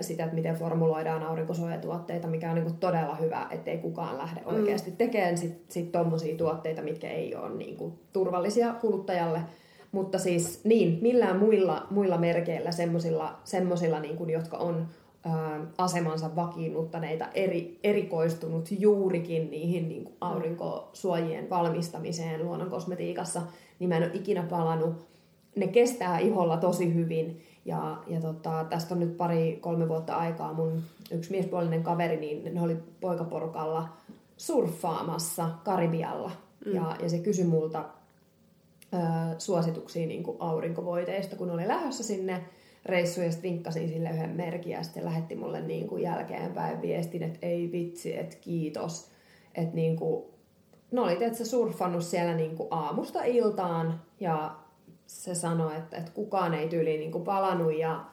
sitä, 0.00 0.24
että 0.24 0.34
miten 0.34 0.54
formuloidaan 0.54 1.22
aurinkosuojatuotteita, 1.22 2.28
mikä 2.28 2.48
on 2.48 2.54
niin 2.54 2.64
kuin 2.64 2.76
todella 2.76 3.14
hyvä, 3.14 3.46
ettei 3.50 3.78
kukaan 3.78 4.18
lähde 4.18 4.40
oikeasti 4.44 4.90
tekemään 4.90 5.38
sit, 5.38 5.64
sit 5.68 5.92
tommosia 5.92 6.36
tuotteita, 6.36 6.82
mitkä 6.82 7.10
ei 7.10 7.34
ole 7.34 7.54
niin 7.54 7.76
kuin 7.76 7.92
turvallisia 8.12 8.72
kuluttajalle. 8.72 9.40
Mutta 9.92 10.18
siis 10.18 10.64
niin, 10.64 10.98
millään 11.02 11.36
muilla, 11.36 11.86
muilla 11.90 12.18
merkeillä, 12.18 12.72
semmosilla, 12.72 13.38
semmosilla 13.44 14.00
niin 14.00 14.16
kuin, 14.16 14.30
jotka 14.30 14.56
on 14.56 14.86
asemansa 15.78 16.36
vakiinnuttaneita, 16.36 17.26
eri, 17.34 17.78
erikoistunut 17.84 18.68
juurikin 18.78 19.50
niihin 19.50 19.88
niin 19.88 20.04
kuin 20.04 20.16
aurinkosuojien 20.20 21.50
valmistamiseen 21.50 22.44
luonnonkosmetiikassa, 22.44 23.42
niin 23.78 23.88
mä 23.88 23.96
en 23.96 24.02
ole 24.02 24.10
ikinä 24.14 24.42
palannut. 24.42 25.06
Ne 25.56 25.66
kestää 25.66 26.18
iholla 26.18 26.56
tosi 26.56 26.94
hyvin. 26.94 27.42
Ja, 27.66 28.02
ja 28.06 28.20
tota, 28.20 28.66
tästä 28.70 28.94
on 28.94 29.00
nyt 29.00 29.16
pari-kolme 29.16 29.88
vuotta 29.88 30.16
aikaa. 30.16 30.52
Mun 30.52 30.82
yksi 31.10 31.30
miespuolinen 31.30 31.82
kaveri, 31.82 32.16
niin 32.16 32.54
ne 32.54 32.62
oli 32.62 32.76
poikaporukalla 33.00 33.88
surffaamassa 34.36 35.50
Karibialla. 35.64 36.30
Mm. 36.66 36.74
Ja, 36.74 36.96
ja 37.02 37.08
se 37.08 37.18
kysyi 37.18 37.44
multa 37.44 37.84
ö, 38.94 38.98
suosituksia 39.38 40.06
niin 40.06 40.22
kuin 40.22 40.36
aurinkovoiteista, 40.40 41.36
kun 41.36 41.50
oli 41.50 41.68
lähdössä 41.68 42.02
sinne 42.02 42.44
reissu 42.84 43.20
ja 43.20 43.30
sitten 43.30 43.50
vinkkasin 43.50 43.88
sille 43.88 44.10
yhden 44.10 44.30
merkin 44.30 44.72
ja 44.72 44.82
sitten 44.82 45.04
lähetti 45.04 45.34
mulle 45.34 45.60
niin 45.60 45.88
kuin 45.88 46.02
jälkeenpäin 46.02 46.82
viestin, 46.82 47.22
että 47.22 47.38
ei 47.42 47.72
vitsi, 47.72 48.18
että 48.18 48.36
kiitos. 48.40 49.10
Että 49.54 49.74
niin 49.74 49.96
kuin, 49.96 50.24
no 50.90 51.02
oli 51.02 51.16
tietysti 51.16 51.44
surffannut 51.44 52.04
siellä 52.04 52.34
niin 52.34 52.56
kuin 52.56 52.68
aamusta 52.70 53.24
iltaan 53.24 54.00
ja 54.20 54.56
se 55.06 55.34
sanoi, 55.34 55.76
että, 55.76 55.96
että 55.96 56.12
kukaan 56.12 56.54
ei 56.54 56.68
tyyli 56.68 56.98
niin 56.98 57.12
kuin 57.12 57.24
palannut 57.24 57.78
ja, 57.78 58.04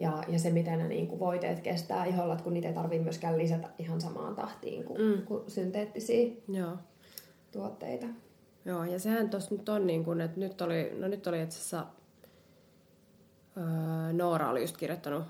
ja, 0.00 0.22
ja 0.28 0.38
se, 0.38 0.50
miten 0.50 0.78
ne 0.78 0.88
niin 0.88 1.06
kuin 1.06 1.18
voiteet 1.18 1.60
kestää 1.60 2.04
iholla, 2.04 2.36
kun 2.36 2.54
niitä 2.54 2.68
ei 2.68 2.74
tarvitse 2.74 3.02
myöskään 3.02 3.38
lisätä 3.38 3.68
ihan 3.78 4.00
samaan 4.00 4.34
tahtiin 4.34 4.84
kuin, 4.84 5.02
mm. 5.02 5.22
kuin 5.22 5.50
synteettisiä 5.50 6.32
Joo. 6.48 6.76
tuotteita. 7.52 8.06
Joo, 8.64 8.84
ja 8.84 8.98
sehän 8.98 9.30
tuossa 9.30 9.54
nyt 9.54 9.68
on 9.68 9.86
niin 9.86 10.04
kuin, 10.04 10.20
että 10.20 10.40
nyt 10.40 10.60
oli, 10.60 10.92
no 10.98 11.08
nyt 11.08 11.26
oli 11.26 11.42
itse 11.42 11.58
asiassa 11.58 11.86
öö, 13.56 14.12
Noora 14.12 14.50
oli 14.50 14.60
just 14.60 14.76
kirjoittanut 14.76 15.24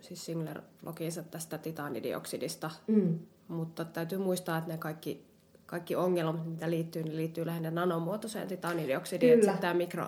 siis 0.00 0.26
Singler-blogiinsa 0.26 1.22
tästä 1.30 1.58
titanidioksidista, 1.58 2.70
mm. 2.86 3.18
mutta 3.48 3.84
täytyy 3.84 4.18
muistaa, 4.18 4.58
että 4.58 4.70
ne 4.70 4.78
kaikki, 4.78 5.26
kaikki 5.66 5.96
ongelmat, 5.96 6.46
mitä 6.46 6.70
liittyy, 6.70 7.02
niin 7.02 7.16
liittyy 7.16 7.46
lähinnä 7.46 7.70
nanomuotoiseen 7.70 8.48
titanidioksidiin, 8.48 9.38
että 9.38 9.56
tämä 9.60 9.74
mikro, 9.74 10.06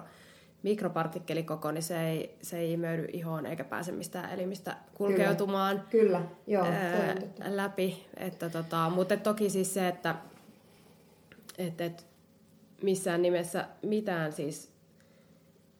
mikropartikkelikoko, 0.62 1.70
niin 1.70 1.82
se 1.82 2.08
ei, 2.08 2.36
se 2.42 2.58
ei 2.58 2.72
imeydy 2.72 3.08
ihoon 3.12 3.46
eikä 3.46 3.64
pääse 3.64 3.92
mistään 3.92 4.30
elimistä 4.30 4.76
kulkeutumaan 4.94 5.84
Kyllä, 5.90 6.18
Kyllä. 6.18 6.30
Joo, 6.46 6.64
ää, 6.64 7.14
läpi. 7.48 8.06
Että 8.16 8.50
tota, 8.50 8.90
mutta 8.90 9.16
toki 9.16 9.50
siis 9.50 9.74
se, 9.74 9.88
että 9.88 10.14
et, 11.58 11.80
et 11.80 12.06
missään 12.82 13.22
nimessä 13.22 13.64
mitään 13.82 14.32
siis 14.32 14.72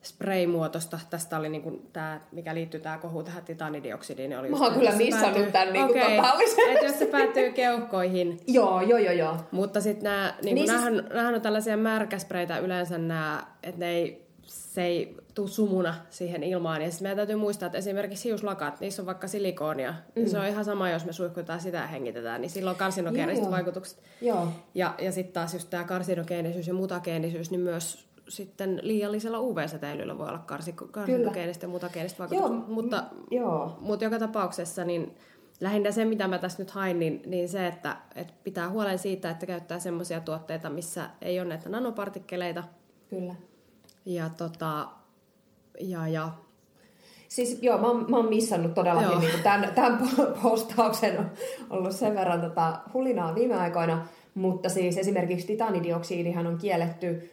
spray-muotoista. 0.03 0.99
Tästä 1.09 1.37
oli 1.37 1.49
niin 1.49 1.89
tämä, 1.93 2.21
mikä 2.31 2.55
liittyy 2.55 2.79
tämä 2.79 2.97
kohu 2.97 3.23
tähän 3.23 3.43
titanidioksidiin. 3.43 4.39
Oli 4.39 4.49
Mä 4.49 4.57
oon 4.57 4.73
kyllä 4.73 4.91
missannut 4.91 5.33
päätyy... 5.33 5.51
tämän 5.51 5.73
niin 5.73 5.85
okay. 5.85 6.15
totaalisesti. 6.15 6.61
Että 6.61 6.85
jos 6.85 6.99
se 6.99 7.05
päättyy 7.05 7.51
keuhkoihin. 7.51 8.39
joo, 8.47 8.81
joo, 8.81 8.99
joo, 8.99 9.13
joo. 9.13 9.37
Mutta 9.51 9.81
sitten 9.81 10.03
nämä, 10.03 10.33
niin 10.41 10.55
niin 10.55 10.67
siis... 10.67 10.83
nämähän, 11.11 11.35
on 11.35 11.41
tällaisia 11.41 11.77
märkäspreitä 11.77 12.57
yleensä 12.57 12.97
nämä, 12.97 13.43
että 13.63 13.79
ne 13.79 13.89
ei, 13.89 14.28
se 14.49 14.83
ei 14.83 15.15
tuu 15.33 15.47
sumuna 15.47 15.95
siihen 16.09 16.43
ilmaan. 16.43 16.81
Ja 16.81 16.91
sitten 16.91 17.05
meidän 17.05 17.17
täytyy 17.17 17.35
muistaa, 17.35 17.65
että 17.65 17.77
esimerkiksi 17.77 18.29
hiuslakat, 18.29 18.79
niissä 18.79 19.01
on 19.01 19.05
vaikka 19.05 19.27
silikoonia. 19.27 19.93
Mm. 20.15 20.25
Se 20.25 20.39
on 20.39 20.45
ihan 20.45 20.65
sama, 20.65 20.89
jos 20.89 21.05
me 21.05 21.13
suihkutaan 21.13 21.59
sitä 21.59 21.77
ja 21.77 21.87
hengitetään, 21.87 22.41
niin 22.41 22.49
silloin 22.49 22.73
on 22.73 22.79
karsinogeeniset 22.79 23.51
vaikutukset. 23.51 23.99
Joo. 24.21 24.47
Ja, 24.75 24.95
ja 24.99 25.11
sitten 25.11 25.33
taas 25.33 25.53
just 25.53 25.69
tämä 25.69 25.83
karsinogeenisyys 25.83 26.67
ja 26.67 26.73
mutageenisyys, 26.73 27.51
niin 27.51 27.61
myös 27.61 28.09
sitten 28.29 28.79
liiallisella 28.83 29.39
UV-säteilyllä 29.39 30.17
voi 30.17 30.27
olla 30.27 30.45
karsinogeenista 30.91 31.65
ja 31.65 31.69
mutageenista 31.69 32.19
vaikutusta. 32.19 32.53
Joo. 32.53 32.63
Mutta, 32.67 33.03
Joo. 33.31 33.77
mutta 33.81 34.05
joka 34.05 34.19
tapauksessa 34.19 34.83
niin 34.83 35.15
lähinnä 35.59 35.91
se, 35.91 36.05
mitä 36.05 36.27
mä 36.27 36.37
tässä 36.37 36.63
nyt 36.63 36.71
hain, 36.71 36.99
niin, 36.99 37.21
niin 37.25 37.49
se, 37.49 37.67
että, 37.67 37.97
että 38.15 38.33
pitää 38.43 38.69
huolen 38.69 38.99
siitä, 38.99 39.29
että 39.29 39.45
käyttää 39.45 39.79
semmoisia 39.79 40.21
tuotteita, 40.21 40.69
missä 40.69 41.09
ei 41.21 41.39
ole 41.39 41.49
näitä 41.49 41.69
nanopartikkeleita. 41.69 42.63
Kyllä. 43.09 43.35
Ja, 44.09 44.29
tota, 44.29 44.87
ja, 45.79 46.07
ja. 46.07 46.29
Siis 47.27 47.57
joo, 47.61 47.77
mä 47.77 47.87
oon, 47.87 48.05
mä 48.09 48.17
oon 48.17 48.29
missannut 48.29 48.73
todellakin 48.73 49.19
niin 49.19 49.43
tämän, 49.43 49.73
tämän 49.75 50.09
postauksen 50.43 51.19
on 51.19 51.31
ollut 51.69 51.95
sen 51.95 52.15
verran 52.15 52.41
tota 52.41 52.79
hulinaa 52.93 53.35
viime 53.35 53.55
aikoina, 53.55 54.07
mutta 54.33 54.69
siis 54.69 54.97
esimerkiksi 54.97 55.47
titanidioksidihan 55.47 56.47
on 56.47 56.57
kielletty 56.57 57.31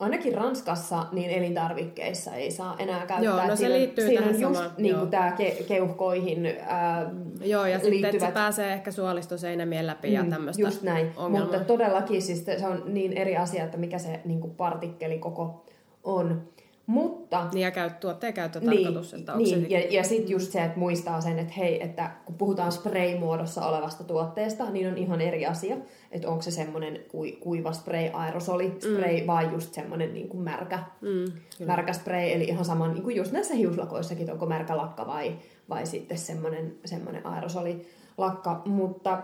ainakin 0.00 0.34
Ranskassa 0.34 1.06
niin 1.12 1.30
elintarvikkeissa 1.30 2.34
ei 2.34 2.50
saa 2.50 2.76
enää 2.78 2.98
käyttää. 2.98 3.20
Joo, 3.20 3.36
no 3.46 3.50
se 3.50 3.56
siinä, 3.56 3.74
liittyy 3.74 4.06
siinä 4.06 4.22
tähän 4.26 4.40
just 4.40 4.62
niin 4.78 4.96
kuin 4.96 5.10
tämä 5.10 5.30
ke- 5.30 5.64
keuhkoihin 5.64 6.46
ää, 6.66 7.10
Joo, 7.44 7.66
ja 7.66 7.78
liittyvät... 7.82 8.12
sitten 8.12 8.28
se 8.28 8.34
pääsee 8.34 8.72
ehkä 8.72 8.90
suolistoseinämien 8.90 9.86
läpi 9.86 10.08
mm, 10.08 10.14
ja 10.14 10.24
tämmöistä 10.30 10.62
Just 10.62 10.82
näin, 10.82 11.12
ongelmaa. 11.16 11.40
mutta 11.52 11.64
todellakin 11.64 12.22
siis 12.22 12.44
se 12.44 12.66
on 12.66 12.82
niin 12.86 13.12
eri 13.12 13.36
asia, 13.36 13.64
että 13.64 13.78
mikä 13.78 13.98
se 13.98 14.20
niin 14.24 14.40
kuin 14.40 14.54
partikkelikoko 14.54 15.64
on. 16.04 16.48
Mutta, 16.90 17.46
niin 17.52 17.62
ja 17.62 17.70
käyt, 17.70 18.00
tuotteen 18.00 18.34
käyttötarkoitus. 18.34 19.12
Niin, 19.12 19.20
että 19.20 19.36
niin. 19.36 19.60
Se... 19.60 19.66
ja, 19.68 19.86
ja 19.90 20.04
sitten 20.04 20.30
just 20.30 20.52
se, 20.52 20.64
että 20.64 20.78
muistaa 20.78 21.20
sen, 21.20 21.38
että 21.38 21.52
hei, 21.56 21.84
että 21.84 22.10
kun 22.24 22.34
puhutaan 22.34 22.72
spray-muodossa 22.72 23.66
olevasta 23.66 24.04
tuotteesta, 24.04 24.70
niin 24.70 24.88
on 24.88 24.98
ihan 24.98 25.20
eri 25.20 25.46
asia, 25.46 25.76
että 26.10 26.28
onko 26.28 26.42
se 26.42 26.50
semmoinen 26.50 26.98
kuiva 27.40 27.72
spray, 27.72 28.10
aerosoli 28.12 28.76
spray 28.80 29.20
mm. 29.20 29.26
vai 29.26 29.52
just 29.52 29.74
semmoinen 29.74 30.14
niin 30.14 30.28
kuin 30.28 30.42
märkä, 30.42 30.78
mm, 31.00 31.32
märkä 31.66 31.92
spray, 31.92 32.30
eli 32.32 32.44
ihan 32.44 32.64
sama 32.64 32.88
niin 32.88 33.02
kuin 33.02 33.16
just 33.16 33.32
näissä 33.32 33.54
hiuslakoissakin, 33.54 34.32
onko 34.32 34.46
märkä 34.46 34.76
lakka 34.76 35.06
vai, 35.06 35.34
vai 35.68 35.86
sitten 35.86 36.18
semmoinen, 36.18 36.74
semmoinen 36.84 37.26
aerosoli 37.26 37.86
lakka, 38.18 38.62
mutta 38.64 39.22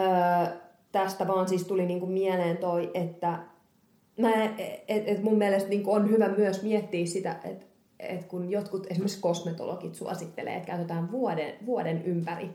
öö, 0.00 0.56
tästä 0.92 1.28
vaan 1.28 1.48
siis 1.48 1.64
tuli 1.64 1.86
niin 1.86 2.00
kuin 2.00 2.12
mieleen 2.12 2.56
toi, 2.56 2.90
että 2.94 3.38
mä, 4.18 4.44
et, 4.88 5.08
et 5.08 5.22
mun 5.22 5.38
mielestä 5.38 5.68
niin 5.68 5.82
on 5.86 6.10
hyvä 6.10 6.28
myös 6.28 6.62
miettiä 6.62 7.06
sitä, 7.06 7.36
että 7.44 7.66
et 7.98 8.24
kun 8.24 8.50
jotkut 8.50 8.86
esimerkiksi 8.90 9.20
kosmetologit 9.20 9.94
suosittelee, 9.94 10.54
että 10.54 10.66
käytetään 10.66 11.12
vuoden, 11.12 11.54
vuoden 11.66 12.02
ympäri 12.04 12.50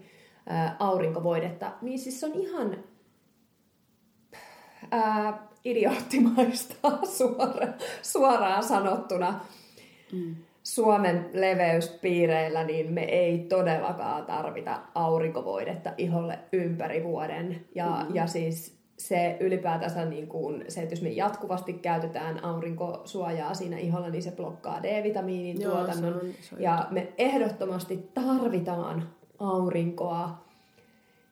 ää, 0.48 0.76
aurinkovoidetta, 0.80 1.72
niin 1.82 2.00
siis 2.00 2.20
se 2.20 2.26
on 2.26 2.34
ihan 2.36 2.78
ää, 4.92 5.48
idioottimaista 5.66 6.76
suora, 7.18 7.68
suoraan 8.02 8.64
sanottuna. 8.64 9.40
Mm. 10.12 10.36
Suomen 10.64 11.30
leveyspiireillä 11.34 12.64
niin 12.64 12.94
me 12.94 13.04
ei 13.04 13.40
todellakaan 13.40 14.26
tarvita 14.26 14.82
aurinkovoidetta 14.96 15.94
iholle 15.98 16.40
ympäri 16.54 17.04
vuoden. 17.04 17.66
Ja, 17.76 18.06
mm. 18.10 18.16
ja 18.16 18.28
siis 18.28 18.83
se 18.98 19.38
ylipäätänsä 19.40 20.06
niin 20.06 20.28
kuin, 20.28 20.66
se, 20.68 20.82
että 20.82 20.94
jos 20.94 21.02
me 21.02 21.10
jatkuvasti 21.10 21.74
käytetään 21.74 22.44
aurinkosuojaa 22.44 23.54
siinä 23.54 23.78
iholla, 23.78 24.10
niin 24.10 24.24
se 24.24 24.32
blokkaa 24.32 24.84
D-vitamiinin 24.84 25.62
Joo, 25.62 25.76
tuotannon. 25.76 26.14
Se 26.14 26.26
on, 26.26 26.34
se 26.42 26.56
on 26.56 26.62
ja 26.62 26.88
me 26.92 27.14
ehdottomasti 27.18 28.10
tarvitaan 28.14 29.10
aurinkoa. 29.40 30.44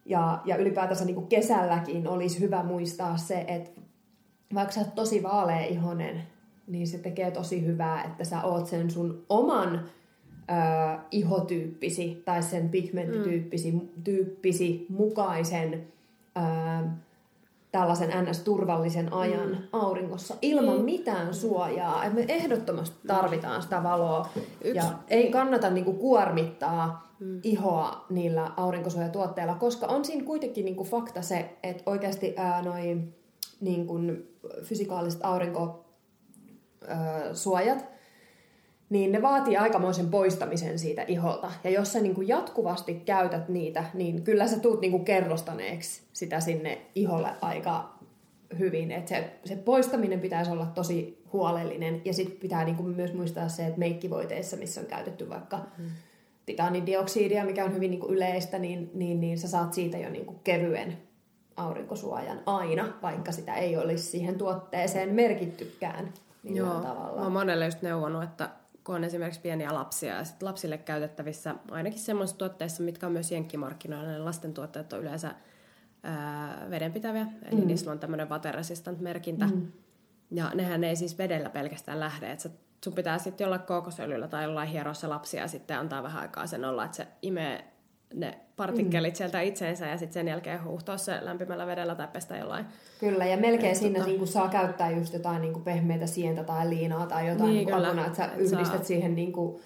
Ja, 0.05 0.41
ja 0.45 0.55
ylipäätänsä 0.55 1.05
niin 1.05 1.15
kuin 1.15 1.27
kesälläkin 1.27 2.07
olisi 2.07 2.39
hyvä 2.39 2.63
muistaa 2.63 3.17
se, 3.17 3.45
että 3.47 3.81
vaikka 4.53 4.73
sä 4.73 4.81
oot 4.81 4.95
tosi 4.95 5.23
vaalea 5.23 5.65
ihonen, 5.65 6.23
niin 6.67 6.87
se 6.87 6.97
tekee 6.97 7.31
tosi 7.31 7.65
hyvää, 7.65 8.03
että 8.03 8.23
sä 8.23 8.43
oot 8.43 8.67
sen 8.67 8.91
sun 8.91 9.25
oman 9.29 9.75
ö, 9.75 9.83
ihotyyppisi 11.11 12.21
tai 12.25 12.43
sen 12.43 12.69
pigmenttityyppisi 12.69 13.71
mm. 13.71 13.89
tyyppisi 14.03 14.85
mukaisen 14.89 15.87
ö, 16.37 16.41
tällaisen 17.71 18.25
ns-turvallisen 18.25 19.13
ajan 19.13 19.49
mm. 19.49 19.57
auringossa 19.71 20.35
ilman 20.41 20.77
mm. 20.77 20.85
mitään 20.85 21.33
suojaa. 21.33 22.05
Et 22.05 22.13
me 22.13 22.25
ehdottomasti 22.27 23.07
tarvitaan 23.07 23.61
sitä 23.61 23.83
valoa 23.83 24.29
Yksi. 24.35 24.77
ja 24.77 24.83
ei 25.07 25.31
kannata 25.31 25.69
niinku 25.69 25.93
kuormittaa 25.93 27.15
mm. 27.19 27.39
ihoa 27.43 28.05
niillä 28.09 28.51
aurinkosuojatuotteilla, 28.57 29.55
koska 29.55 29.87
on 29.87 30.05
siinä 30.05 30.25
kuitenkin 30.25 30.65
niinku 30.65 30.83
fakta 30.83 31.21
se, 31.21 31.57
että 31.63 31.83
oikeasti 31.85 32.33
ää, 32.37 32.61
noi 32.61 32.97
niinku, 33.61 33.99
fysikaaliset 34.63 35.19
aurinkosuojat, 35.23 37.90
niin 38.91 39.11
ne 39.11 39.21
vaatii 39.21 39.57
aikamoisen 39.57 40.09
poistamisen 40.09 40.79
siitä 40.79 41.01
iholta. 41.01 41.51
Ja 41.63 41.69
jos 41.69 41.93
sä 41.93 41.99
niin 41.99 42.15
kuin 42.15 42.27
jatkuvasti 42.27 42.95
käytät 42.95 43.49
niitä, 43.49 43.83
niin 43.93 44.23
kyllä 44.23 44.47
sä 44.47 44.59
tuut 44.59 44.81
niin 44.81 44.91
kuin 44.91 45.05
kerrostaneeksi 45.05 46.01
sitä 46.13 46.39
sinne 46.39 46.81
iholle 46.95 47.29
aika 47.41 47.93
hyvin. 48.59 48.91
Et 48.91 49.07
se, 49.07 49.33
se 49.45 49.55
poistaminen 49.55 50.19
pitäisi 50.19 50.51
olla 50.51 50.65
tosi 50.65 51.23
huolellinen. 51.33 52.01
Ja 52.05 52.13
sitten 52.13 52.37
pitää 52.37 52.65
niin 52.65 52.75
kuin 52.75 52.95
myös 52.95 53.13
muistaa 53.13 53.49
se, 53.49 53.65
että 53.65 53.79
meikkivoiteissa, 53.79 54.57
missä 54.57 54.81
on 54.81 54.87
käytetty 54.87 55.29
vaikka 55.29 55.57
mm. 55.77 55.85
titanidioksidia, 56.45 57.45
mikä 57.45 57.65
on 57.65 57.73
hyvin 57.75 57.91
niin 57.91 58.01
kuin 58.01 58.13
yleistä, 58.13 58.59
niin, 58.59 58.91
niin, 58.93 59.21
niin 59.21 59.37
sä 59.37 59.47
saat 59.47 59.73
siitä 59.73 59.97
jo 59.97 60.09
niin 60.09 60.25
kuin 60.25 60.39
kevyen 60.43 60.97
aurinkosuojan 61.55 62.39
aina, 62.45 62.93
vaikka 63.01 63.31
sitä 63.31 63.53
ei 63.53 63.77
olisi 63.77 64.03
siihen 64.03 64.37
tuotteeseen 64.37 65.13
merkittykään. 65.13 66.13
Joo, 66.43 66.79
tavalla. 66.79 67.15
mä 67.15 67.23
oon 67.23 67.31
monelle 67.31 67.65
just 67.65 67.81
neuvonut, 67.81 68.23
että 68.23 68.49
kun 68.83 68.95
on 68.95 69.03
esimerkiksi 69.03 69.41
pieniä 69.41 69.73
lapsia 69.73 70.15
ja 70.15 70.23
sit 70.23 70.43
lapsille 70.43 70.77
käytettävissä 70.77 71.55
ainakin 71.71 71.99
semmoisissa 71.99 72.37
tuotteissa, 72.37 72.83
mitkä 72.83 73.05
on 73.05 73.11
myös 73.11 73.31
jenkkimarkkinoilla, 73.31 74.09
ne 74.09 74.19
lasten 74.19 74.53
tuotteet 74.53 74.93
on 74.93 75.01
yleensä 75.01 75.35
ää, 76.03 76.67
vedenpitäviä, 76.69 77.27
eli 77.51 77.61
mm. 77.61 77.67
niissä 77.67 77.91
on 77.91 77.99
tämmöinen 77.99 78.29
water 78.29 78.55
merkintä. 78.99 79.45
Mm. 79.45 79.71
Ja 80.31 80.51
nehän 80.53 80.83
ei 80.83 80.95
siis 80.95 81.17
vedellä 81.17 81.49
pelkästään 81.49 81.99
lähde, 81.99 82.31
että 82.31 82.49
sun 82.83 82.93
pitää 82.93 83.17
sitten 83.17 83.45
jollain 83.45 83.61
kookosöljyllä 83.61 84.27
tai 84.27 84.43
jollain 84.43 84.69
hierossa 84.69 85.09
lapsia 85.09 85.41
ja 85.41 85.47
sitten 85.47 85.79
antaa 85.79 86.03
vähän 86.03 86.21
aikaa 86.21 86.47
sen 86.47 86.65
olla, 86.65 86.85
että 86.85 86.97
se 86.97 87.07
imee 87.21 87.70
ne 88.13 88.39
partikkelit 88.55 89.13
mm. 89.13 89.17
sieltä 89.17 89.41
itseensä 89.41 89.87
ja 89.87 89.97
sitten 89.97 90.13
sen 90.13 90.27
jälkeen 90.27 90.63
huuhtoa 90.63 90.97
se 90.97 91.17
lämpimällä 91.21 91.67
vedellä 91.67 91.95
tai 91.95 92.07
pestä 92.07 92.37
jollain. 92.37 92.65
Kyllä, 92.99 93.25
ja 93.25 93.37
melkein 93.37 93.75
siinä 93.75 93.99
tota... 93.99 94.11
niin 94.11 94.27
saa 94.27 94.49
käyttää 94.49 94.91
just 94.91 95.13
jotain 95.13 95.41
niin 95.41 95.53
kuin 95.53 95.63
pehmeitä 95.63 96.07
sientä 96.07 96.43
tai 96.43 96.69
liinaa 96.69 97.05
tai 97.05 97.27
jotain 97.27 97.49
niin, 97.49 97.65
niin 97.67 97.75
apuna, 97.75 98.05
että 98.05 98.17
sä 98.17 98.25
et 98.25 98.37
yhdistät 98.37 98.65
saa... 98.65 98.83
siihen 98.83 99.15
niin 99.15 99.31
kuin 99.33 99.61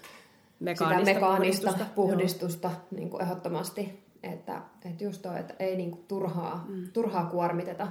mekaanista 0.60 1.04
sitä 1.04 1.14
mekaanista 1.14 1.60
puhdistusta, 1.60 1.94
puhdistusta 1.94 2.70
niin 2.90 3.10
kuin 3.10 3.22
ehdottomasti. 3.22 4.06
Että, 4.22 4.62
että 4.84 5.04
just 5.04 5.22
toi, 5.22 5.40
että 5.40 5.54
ei 5.58 5.76
niin 5.76 5.90
kuin 5.90 6.04
turhaa, 6.08 6.64
mm. 6.68 6.84
turhaa 6.92 7.24
kuormiteta 7.26 7.88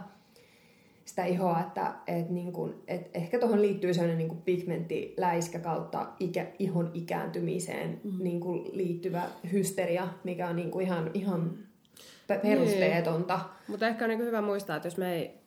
sitä 1.06 1.26
ihoa, 1.26 1.60
että 1.60 1.94
et 2.08 2.30
niin 2.30 2.54
kuin, 2.54 2.74
et 2.88 3.10
ehkä 3.14 3.40
tuohon 3.40 3.62
liittyy 3.62 3.94
sellainen 3.94 4.18
niin 4.18 4.42
pigmenttiläiskä 4.42 5.60
kautta 5.60 6.08
ikä, 6.20 6.48
ihon 6.60 6.92
ikääntymiseen 6.94 8.02
mm. 8.04 8.24
niin 8.24 8.40
kuin 8.40 8.70
liittyvä 8.74 9.24
hysteria, 9.52 10.08
mikä 10.24 10.48
on 10.48 10.56
niin 10.56 10.72
kuin 10.72 10.86
ihan, 10.86 11.12
ihan 11.14 11.58
perusteetonta. 12.42 13.36
Niin. 13.36 13.48
Mutta 13.68 13.88
ehkä 13.88 14.06
on 14.06 14.10
niin 14.10 14.20
hyvä 14.20 14.42
muistaa, 14.42 14.76
että 14.76 14.88
jos 14.88 14.98
me 14.98 15.14
ei, 15.14 15.40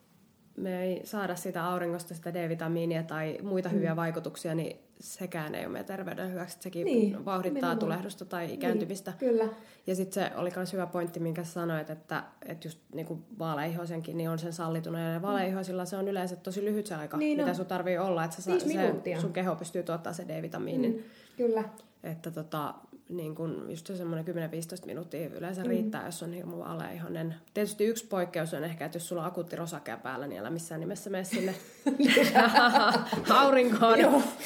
me 0.57 0.83
ei 0.83 1.01
saada 1.05 1.37
sitä 1.37 1.67
auringosta 1.67 2.15
sitä 2.15 2.35
D-vitamiinia 2.35 3.03
tai 3.03 3.39
muita 3.43 3.69
mm. 3.69 3.75
hyviä 3.75 3.97
vaikutuksia, 3.97 4.55
niin 4.55 4.77
sekään 5.01 5.55
ei 5.55 5.65
ole 5.65 5.73
meidän 5.73 5.87
terveyden 5.87 6.31
hyväksi. 6.33 6.57
Sekin 6.61 6.85
niin, 6.85 7.25
vauhdittaa 7.25 7.71
minun. 7.71 7.79
tulehdusta 7.79 8.25
tai 8.25 8.47
niin, 8.47 8.55
ikääntymistä. 8.55 9.11
Niin, 9.11 9.19
kyllä. 9.19 9.49
Ja 9.87 9.95
sitten 9.95 10.15
se 10.15 10.37
oli 10.37 10.51
myös 10.57 10.73
hyvä 10.73 10.87
pointti, 10.87 11.21
minkä 11.21 11.45
sanoit, 11.45 11.91
että, 11.91 12.25
että 12.47 12.67
just 12.67 12.79
niin 12.95 13.25
vaaleihoisenkin 13.39 14.17
niin 14.17 14.31
on 14.31 14.39
sen 14.39 14.53
sallituna. 14.53 15.01
Ja 15.13 15.23
vaaleihoisilla 15.23 15.85
se 15.85 15.97
on 15.97 16.09
yleensä 16.09 16.37
tosi 16.37 16.65
lyhyt 16.65 16.87
se 16.87 16.95
aika, 16.95 17.17
niin, 17.17 17.39
mitä 17.39 17.51
no. 17.51 17.55
sun 17.55 17.67
tarvii 17.67 17.99
olla, 17.99 18.25
että 18.25 18.37
sä, 18.37 18.43
se, 18.43 19.21
sun 19.21 19.33
keho 19.33 19.57
pystyy 19.57 19.83
tuottaa 19.83 20.13
se 20.13 20.29
D-vitamiinin. 20.29 20.97
Mm, 20.97 21.03
kyllä. 21.37 21.65
Että 22.03 22.31
tota, 22.31 22.75
niin 23.09 23.35
kun 23.35 23.67
just 23.69 23.91
semmoinen 23.95 24.27
10-15 24.27 24.87
minuuttia 24.87 25.29
yleensä 25.29 25.63
mm. 25.63 25.69
riittää, 25.69 26.07
jos 26.07 26.23
on 26.23 26.33
hirmu 26.33 26.63
aleihonen. 26.63 27.35
Tietysti 27.55 27.85
yksi 27.85 28.07
poikkeus 28.07 28.55
on 28.55 28.65
ehkä, 28.65 28.85
että 28.85 28.97
jos 28.97 29.09
sulla 29.09 29.23
on 29.23 29.29
akuutti 29.29 29.57
rosakea 29.57 29.97
päällä, 29.97 30.27
niin 30.27 30.41
älä 30.41 30.51
missään 30.51 30.81
nimessä 30.81 31.11
mene 31.11 31.25
sinne 31.25 31.55
aurinkoon. 33.41 33.99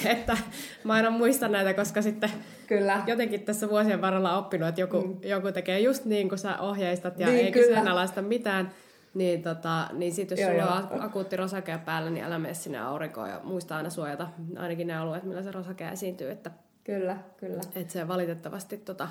että 0.04 0.38
mä 0.84 0.92
aina 0.92 1.10
muistan 1.10 1.52
näitä, 1.52 1.74
koska 1.74 2.02
sitten 2.02 2.30
kyllä. 2.66 3.02
jotenkin 3.06 3.42
tässä 3.42 3.68
vuosien 3.68 4.00
varrella 4.00 4.38
oppinut, 4.38 4.68
että 4.68 4.80
joku, 4.80 5.00
mm. 5.00 5.16
joku 5.22 5.52
tekee 5.52 5.80
just 5.80 6.04
niin 6.04 6.28
kuin 6.28 6.38
sä 6.38 6.58
ohjeistat 6.58 7.18
ja 7.18 7.26
niin, 7.26 7.46
ei 7.46 7.52
kyseenalaista 7.52 8.22
mitään. 8.22 8.70
Niin, 9.14 9.42
tota, 9.42 9.88
niin 9.92 10.12
sitten 10.12 10.38
jos 10.38 10.48
joo, 10.48 10.50
sulla 10.50 10.86
joo. 10.90 10.94
on 10.98 11.02
akuutti 11.02 11.36
rosakea 11.36 11.78
päällä, 11.78 12.10
niin 12.10 12.24
älä 12.24 12.38
mene 12.38 12.54
sinne 12.54 12.78
aurinkoon 12.78 13.30
ja 13.30 13.40
muista 13.44 13.76
aina 13.76 13.90
suojata 13.90 14.28
ainakin 14.56 14.86
ne 14.86 14.96
alueet, 14.96 15.24
millä 15.24 15.42
se 15.42 15.52
rosakea 15.52 15.90
esiintyy, 15.90 16.30
että 16.30 16.50
Kyllä, 16.84 17.16
kyllä. 17.36 17.60
Että 17.74 17.92
se 17.92 18.08
valitettavasti 18.08 18.76
tota... 18.76 19.08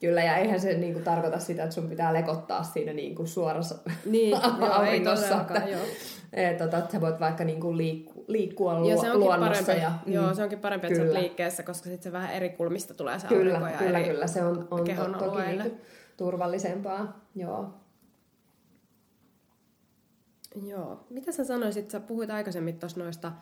Kyllä, 0.00 0.22
ja 0.22 0.36
eihän 0.36 0.60
se 0.60 0.74
niinku 0.74 1.00
tarkoita 1.00 1.38
sitä, 1.38 1.62
että 1.62 1.74
sun 1.74 1.88
pitää 1.88 2.12
lekottaa 2.12 2.62
siinä 2.62 2.92
niinku 2.92 3.26
suorassa 3.26 3.74
niin, 4.04 4.36
auringossa. 4.72 5.26
Joo, 5.26 5.40
että, 5.40 5.62
joo. 5.68 5.80
Et, 6.32 6.56
tota, 6.56 6.78
että 6.78 6.92
sä 6.92 7.00
voit 7.00 7.20
vaikka 7.20 7.44
niinku 7.44 7.76
liikku, 7.76 8.24
liikkua 8.28 8.80
lu- 8.80 8.88
ja 8.88 8.96
se 8.96 9.14
luonnossa. 9.14 9.64
Parempi, 9.64 9.82
ja, 9.82 9.92
mm, 10.06 10.12
joo, 10.12 10.34
se 10.34 10.42
onkin 10.42 10.58
parempi, 10.58 10.86
että 10.86 10.98
sä 10.98 11.14
liikkeessä, 11.14 11.62
koska 11.62 11.84
sitten 11.84 12.02
se 12.02 12.12
vähän 12.12 12.32
eri 12.32 12.48
kulmista 12.48 12.94
tulee 12.94 13.18
se 13.18 13.26
kyllä, 13.26 13.58
aurinko. 13.58 13.72
Ja 13.72 13.78
kyllä, 13.78 13.98
eri 13.98 14.08
kyllä, 14.08 14.26
se 14.26 14.44
on, 14.44 14.68
on 14.70 14.84
to, 14.84 15.18
toki 15.18 15.42
niinku 15.42 15.80
turvallisempaa. 16.16 17.20
Joo. 17.34 17.74
Joo. 20.62 21.06
Mitä 21.10 21.32
sä 21.32 21.44
sanoisit, 21.44 21.90
sä 21.90 22.00
puhuit 22.00 22.30
aikaisemmin 22.30 22.78
tuossa 22.78 23.00
noista 23.00 23.32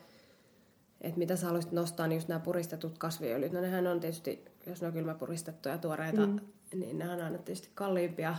että 1.05 1.19
mitä 1.19 1.37
sä 1.37 1.47
haluaisit 1.47 1.73
nostaa, 1.73 2.07
niin 2.07 2.17
just 2.17 2.29
nämä 2.29 2.41
puristetut 2.41 2.99
kasviöljyt. 2.99 3.53
No 3.53 3.61
nehän 3.61 3.87
on 3.87 4.01
tietysti, 4.01 4.45
jos 4.67 4.81
ne 4.81 4.87
on 4.87 4.93
kylmäpuristettuja 4.93 5.79
tuoreita, 5.79 6.27
mm. 6.27 6.41
niin 6.75 6.99
nehän 6.99 7.19
on 7.19 7.25
aina 7.25 7.39
tietysti 7.39 7.69
kalliimpia. 7.75 8.37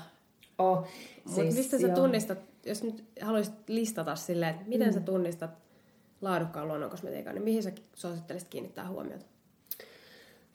Oh, 0.57 0.77
Mutta 0.77 1.41
siis, 1.41 1.55
mistä 1.55 1.79
sä 1.79 1.87
joo. 1.87 1.95
tunnistat, 1.95 2.39
jos 2.65 2.83
nyt 2.83 3.03
haluaisit 3.21 3.53
listata 3.67 4.15
silleen, 4.15 4.55
että 4.55 4.69
miten 4.69 4.87
mm. 4.87 4.93
sä 4.93 4.99
tunnistat 4.99 5.51
laadukkaan 6.21 6.67
luonnonkosmetiikan, 6.67 7.35
niin 7.35 7.43
mihin 7.43 7.63
sä 7.63 7.71
suosittelisit 7.93 8.49
kiinnittää 8.49 8.89
huomiota? 8.89 9.25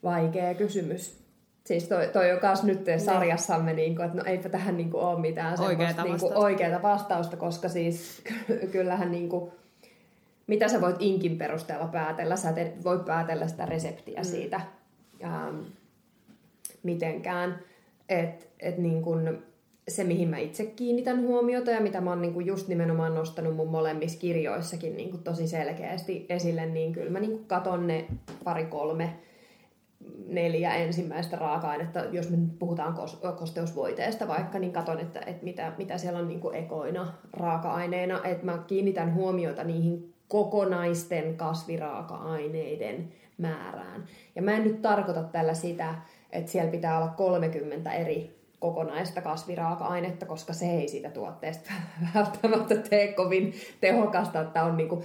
Vaikea 0.03 0.55
kysymys. 0.55 1.21
Siis 1.65 1.89
toi, 1.89 2.09
toi 2.13 2.33
on 2.33 2.39
myös 2.43 2.63
nyt 2.63 2.87
niin. 2.87 3.01
sarjassamme, 3.01 3.73
niin 3.73 3.97
kuin, 3.97 4.07
että 4.07 4.19
no 4.19 4.25
eipä 4.25 4.49
tähän 4.49 4.77
niin 4.77 4.91
kuin, 4.91 5.03
ole 5.03 5.21
mitään 5.21 5.61
oikeata, 5.61 6.03
niin 6.03 6.13
vastausta. 6.13 6.39
oikeata 6.39 6.83
vastausta, 6.83 7.37
koska 7.37 7.69
siis 7.69 8.23
kyllähän 8.73 9.13
niin 9.13 9.29
kuin, 9.29 9.53
mitä 10.51 10.69
sä 10.69 10.81
voit 10.81 10.97
inkin 10.99 11.39
perusteella 11.39 11.87
päätellä. 11.87 12.37
Sä 12.37 12.53
et 12.57 12.85
voi 12.85 12.99
päätellä 12.99 13.49
sitä 13.49 13.67
reseptiä 13.67 14.21
mm. 14.21 14.25
siitä 14.25 14.61
ähm, 15.25 15.59
mitenkään. 16.83 17.59
Et, 18.09 18.49
et 18.61 18.79
niin 18.79 19.03
kun 19.03 19.43
se, 19.89 20.05
mihin 20.05 20.29
mä 20.29 20.39
itse 20.39 20.67
kiinnitän 20.67 21.21
huomiota 21.21 21.71
ja 21.71 21.81
mitä 21.81 22.01
mä 22.01 22.11
oon 22.11 22.23
niin 22.23 22.47
just 22.47 22.69
nimenomaan 22.69 23.15
nostanut 23.15 23.57
mun 23.57 23.71
molemmissa 23.71 24.19
kirjoissakin 24.19 24.97
niin 24.97 25.23
tosi 25.23 25.49
selkeästi 25.49 26.27
esille, 26.29 26.67
niin 26.67 26.93
kyllä 26.93 27.11
mä 27.11 27.21
niin 27.21 27.45
katon 27.45 27.87
ne 27.87 28.07
pari 28.45 28.65
kolme 28.65 29.17
neljä 30.27 30.75
ensimmäistä 30.75 31.37
raaka-ainetta, 31.37 32.05
jos 32.05 32.31
me 32.31 32.37
nyt 32.37 32.59
puhutaan 32.59 32.95
kosteusvoiteesta 33.39 34.29
vaikka, 34.29 34.59
niin 34.59 34.73
katon, 34.73 35.01
että, 35.01 35.21
että 35.21 35.45
mitä, 35.45 35.73
mitä 35.79 35.99
siellä 35.99 36.19
on 36.19 36.29
niin 36.29 36.55
ekoina 36.55 37.13
raaka-aineina, 37.33 38.21
että 38.25 38.45
mä 38.45 38.65
kiinnitän 38.67 39.15
huomiota 39.15 39.65
niihin 39.65 40.15
kokonaisten 40.31 41.37
kasviraaka-aineiden 41.37 43.13
määrään. 43.39 44.05
Ja 44.37 44.43
mä 44.43 44.53
en 44.53 44.65
nyt 44.65 44.83
tarkoita 44.83 45.23
tällä 45.23 45.55
sitä, 45.55 45.95
että 46.33 46.51
siellä 46.51 46.71
pitää 46.71 46.99
olla 46.99 47.09
30 47.09 47.93
eri 47.93 48.41
kokonaista 48.59 49.21
kasviraaka-ainetta, 49.21 50.27
koska 50.27 50.53
se 50.53 50.67
ei 50.67 50.89
siitä 50.89 51.11
tuotteesta 51.11 51.71
välttämättä 52.15 52.77
tee 52.77 53.13
kovin 53.13 53.55
tehokasta, 53.81 54.41
että 54.41 54.65
on 54.65 54.77
niinku 54.77 55.05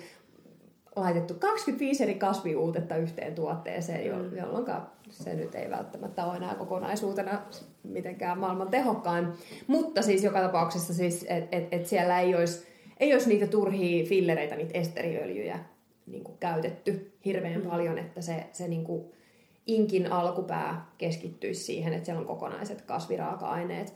laitettu 0.95 1.34
25 1.34 2.03
eri 2.03 2.15
kasviuutetta 2.15 2.95
yhteen 2.95 3.35
tuotteeseen, 3.35 4.15
mm. 4.15 4.38
jolloin 4.38 4.65
se 5.10 5.35
nyt 5.35 5.56
ei 5.56 5.69
välttämättä 5.69 6.26
ole 6.26 6.38
enää 6.38 6.56
kokonaisuutena 6.56 7.41
mitenkään 7.84 8.39
maailman 8.39 8.69
tehokkain. 8.69 9.27
Mutta 9.68 10.02
siis 10.02 10.23
joka 10.23 10.41
tapauksessa, 10.41 10.93
siis, 10.93 11.26
että 11.30 11.57
et, 11.57 11.68
et 11.72 11.85
siellä 11.85 12.19
ei 12.19 12.35
olisi 12.35 12.74
ei 12.99 13.13
olisi 13.13 13.30
niitä 13.30 13.47
turhia 13.47 14.05
fillereitä, 14.05 14.55
niitä 14.55 14.80
esteriöljyjä 14.80 15.59
niin 16.05 16.23
kuin 16.23 16.38
käytetty 16.38 17.11
hirveän 17.26 17.61
mm. 17.61 17.69
paljon, 17.69 17.97
että 17.97 18.22
se, 18.22 18.45
se 18.51 18.67
niin 18.67 18.84
kuin 18.84 19.05
inkin 19.67 20.11
alkupää 20.11 20.91
keskittyisi 20.97 21.63
siihen, 21.63 21.93
että 21.93 22.05
siellä 22.05 22.19
on 22.19 22.27
kokonaiset 22.27 22.81
kasviraaka-aineet. 22.81 23.93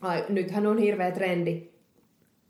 Ai, 0.00 0.24
nythän 0.28 0.66
on 0.66 0.78
hirveä 0.78 1.10
trendi 1.10 1.72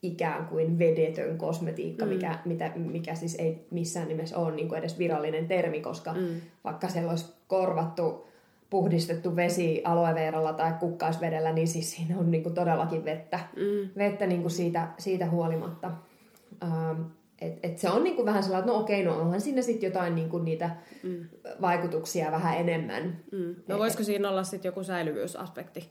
ikään 0.03 0.47
kuin 0.47 0.79
vedetön 0.79 1.39
kosmetiikka, 1.39 2.05
mm. 2.05 2.13
mikä, 2.13 2.39
mitä, 2.45 2.73
mikä 2.77 3.15
siis 3.15 3.35
ei 3.35 3.67
missään 3.71 4.09
nimessä 4.09 4.39
ole 4.39 4.55
niin 4.55 4.69
kuin 4.69 4.79
edes 4.79 4.99
virallinen 4.99 5.49
termi, 5.49 5.81
koska 5.81 6.13
mm. 6.13 6.41
vaikka 6.65 6.89
siellä 6.89 7.11
olisi 7.11 7.33
korvattu 7.47 8.27
puhdistettu 8.73 9.37
vesi 9.37 9.83
aloeveeralla 9.85 10.53
tai 10.53 10.73
kukkaisvedellä, 10.81 11.53
niin 11.53 11.69
siis 11.69 11.91
siinä 11.91 12.19
on 12.19 12.31
niin 12.31 12.43
kuin 12.43 12.55
todellakin 12.55 13.05
vettä, 13.05 13.41
mm. 13.57 13.89
vettä 13.99 14.27
niin 14.27 14.41
kuin 14.41 14.51
siitä, 14.51 14.89
siitä 14.99 15.31
huolimatta. 15.31 15.91
Ähm, 16.63 17.03
et, 17.41 17.59
et 17.63 17.79
se 17.79 17.91
on 17.91 18.05
niin 18.05 18.17
kuin 18.17 18.27
vähän 18.27 18.43
sellainen, 18.43 18.65
että 18.65 18.73
no 18.73 18.83
okei, 18.83 19.05
no 19.05 19.21
onhan 19.21 19.41
siinä 19.41 19.63
sitten 19.63 19.89
jotain 19.89 20.15
niin 20.15 20.29
kuin 20.29 20.45
niitä 20.45 20.71
mm. 21.03 21.25
vaikutuksia 21.61 22.31
vähän 22.31 22.59
enemmän. 22.59 23.21
Mm. 23.33 23.55
No 23.69 23.79
voisiko 23.79 24.03
siinä 24.03 24.31
olla 24.31 24.45
sitten 24.45 24.69
joku 24.69 24.85
säilyvyysaspekti? 24.85 25.91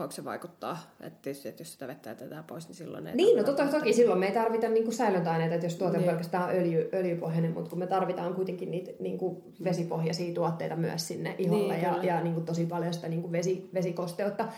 Voiko 0.00 0.12
se 0.12 0.24
vaikuttaa? 0.24 0.78
Että 1.00 1.18
tietysti, 1.22 1.48
että 1.48 1.60
jos 1.60 1.72
sitä 1.72 1.86
vettä 1.86 2.10
jätetään 2.10 2.44
pois, 2.44 2.68
niin 2.68 2.76
silloin 2.76 3.06
ei 3.06 3.16
Niin, 3.16 3.36
no 3.36 3.44
totta, 3.44 3.66
toki 3.66 3.92
silloin 3.92 4.20
me 4.20 4.26
ei 4.26 4.32
tarvita 4.32 4.68
niin 4.68 4.92
säilöntäaineita, 4.92 5.54
että 5.54 5.66
jos 5.66 5.74
tuote 5.74 5.96
niin. 5.96 6.08
on 6.08 6.10
pelkästään 6.10 6.56
öljy, 6.56 6.88
öljypohjainen, 6.94 7.52
mutta 7.52 7.70
kun 7.70 7.78
me 7.78 7.86
tarvitaan 7.86 8.34
kuitenkin 8.34 8.70
niitä 8.70 8.90
niin 9.00 9.18
kuin 9.18 9.42
vesipohjaisia 9.64 10.34
tuotteita 10.34 10.76
myös 10.76 11.08
sinne 11.08 11.34
iholle 11.38 11.72
niin, 11.72 11.82
ja, 11.82 11.98
ja 12.02 12.20
niin 12.20 12.34
kuin 12.34 12.46
tosi 12.46 12.66
paljon 12.66 12.94
sitä 12.94 13.08
niin 13.08 13.22
kuin 13.22 13.32
vesi, 13.32 13.70
vesikosteutta. 13.74 14.48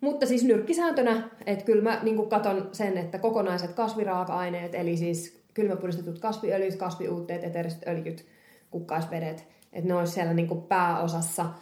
Mutta 0.00 0.26
siis 0.26 0.44
nyrkkisääntönä, 0.44 1.28
että 1.46 1.64
kyllä 1.64 1.82
mä 1.82 2.00
niin 2.02 2.16
kuin 2.16 2.28
katon 2.28 2.68
sen, 2.72 2.98
että 2.98 3.18
kokonaiset 3.18 3.72
kasviraaka-aineet, 3.72 4.74
eli 4.74 4.96
siis 4.96 5.44
kylmäpuristetut 5.54 6.18
kasviöljyt, 6.18 6.76
kasviuutteet, 6.76 7.44
eteriset 7.44 7.88
öljyt, 7.88 8.26
kukkaisvedet, 8.70 9.46
että 9.72 9.88
ne 9.88 9.94
olisi 9.94 10.12
siellä 10.12 10.34
niin 10.34 10.48
kuin 10.48 10.62
pääosassa– 10.62 11.46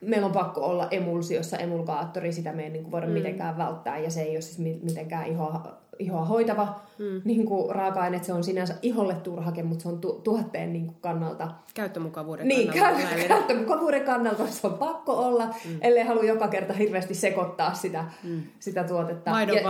meillä 0.00 0.26
on 0.26 0.32
pakko 0.32 0.60
olla 0.60 0.88
emulsiossa 0.90 1.56
emulgaattori, 1.56 2.32
sitä 2.32 2.52
me 2.52 2.62
ei 2.64 2.70
niin 2.70 2.82
kuin 2.82 2.92
voida 2.92 3.06
Mm. 3.06 3.12
mitenkään 3.12 3.58
välttää, 3.58 3.98
ja 3.98 4.10
se 4.10 4.22
ei 4.22 4.30
ole 4.34 4.40
siis 4.40 4.58
mi- 4.58 4.80
mitenkään 4.82 5.26
ihoa, 5.26 5.78
ihoa 5.98 6.24
hoitava 6.24 6.80
Mm. 6.98 7.22
niin 7.24 7.44
kuin 7.46 7.74
raaka-aine, 7.74 8.22
se 8.22 8.32
on 8.32 8.44
sinänsä 8.44 8.74
iholle 8.82 9.14
turhake, 9.14 9.62
mutta 9.62 9.82
se 9.82 9.88
on 9.88 9.98
tu- 10.00 10.20
tuotteen 10.24 10.72
niin 10.72 10.86
kuin 10.86 10.96
kannalta 11.00 11.48
Käyttömukavuuden 11.74 12.48
niin, 12.48 12.68
kannalta 12.68 12.90
käy- 12.94 13.02
oleellinen. 13.04 13.28
käyttömukavuuden 13.28 14.02
kannalta 14.04 14.46
se 14.46 14.66
on 14.66 14.74
pakko 14.74 15.12
olla, 15.12 15.46
mm. 15.46 15.78
ellei 15.80 16.04
halua 16.04 16.24
joka 16.24 16.48
kerta 16.48 16.72
hirveästi 16.72 17.14
sekoittaa 17.14 17.74
sitä, 17.74 18.04
mm. 18.24 18.42
sitä 18.60 18.84
tuotetta. 18.84 19.30
Maidon 19.30 19.56
Ja- 19.56 19.62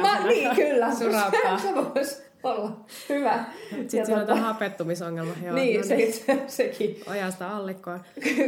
Ma, 0.00 0.26
niin, 0.28 0.54
kyllä. 0.56 0.94
Surauttaa. 0.98 1.58
Se, 1.62 1.68
voisi 1.74 2.22
olla 2.42 2.72
hyvä. 3.08 3.44
Sitten 3.70 3.98
Ja 3.98 4.06
siinä 4.06 4.20
on 4.20 4.26
tota- 4.26 4.34
tämä 4.34 4.40
hapettumisongelma. 4.40 5.32
Joo, 5.44 5.54
niin, 5.54 5.80
no 5.80 5.86
se, 5.86 6.12
se, 6.12 6.42
sekin. 6.46 7.00
Ojasta 7.10 7.56
allikkoon. 7.56 8.00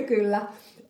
kyllä. 0.08 0.42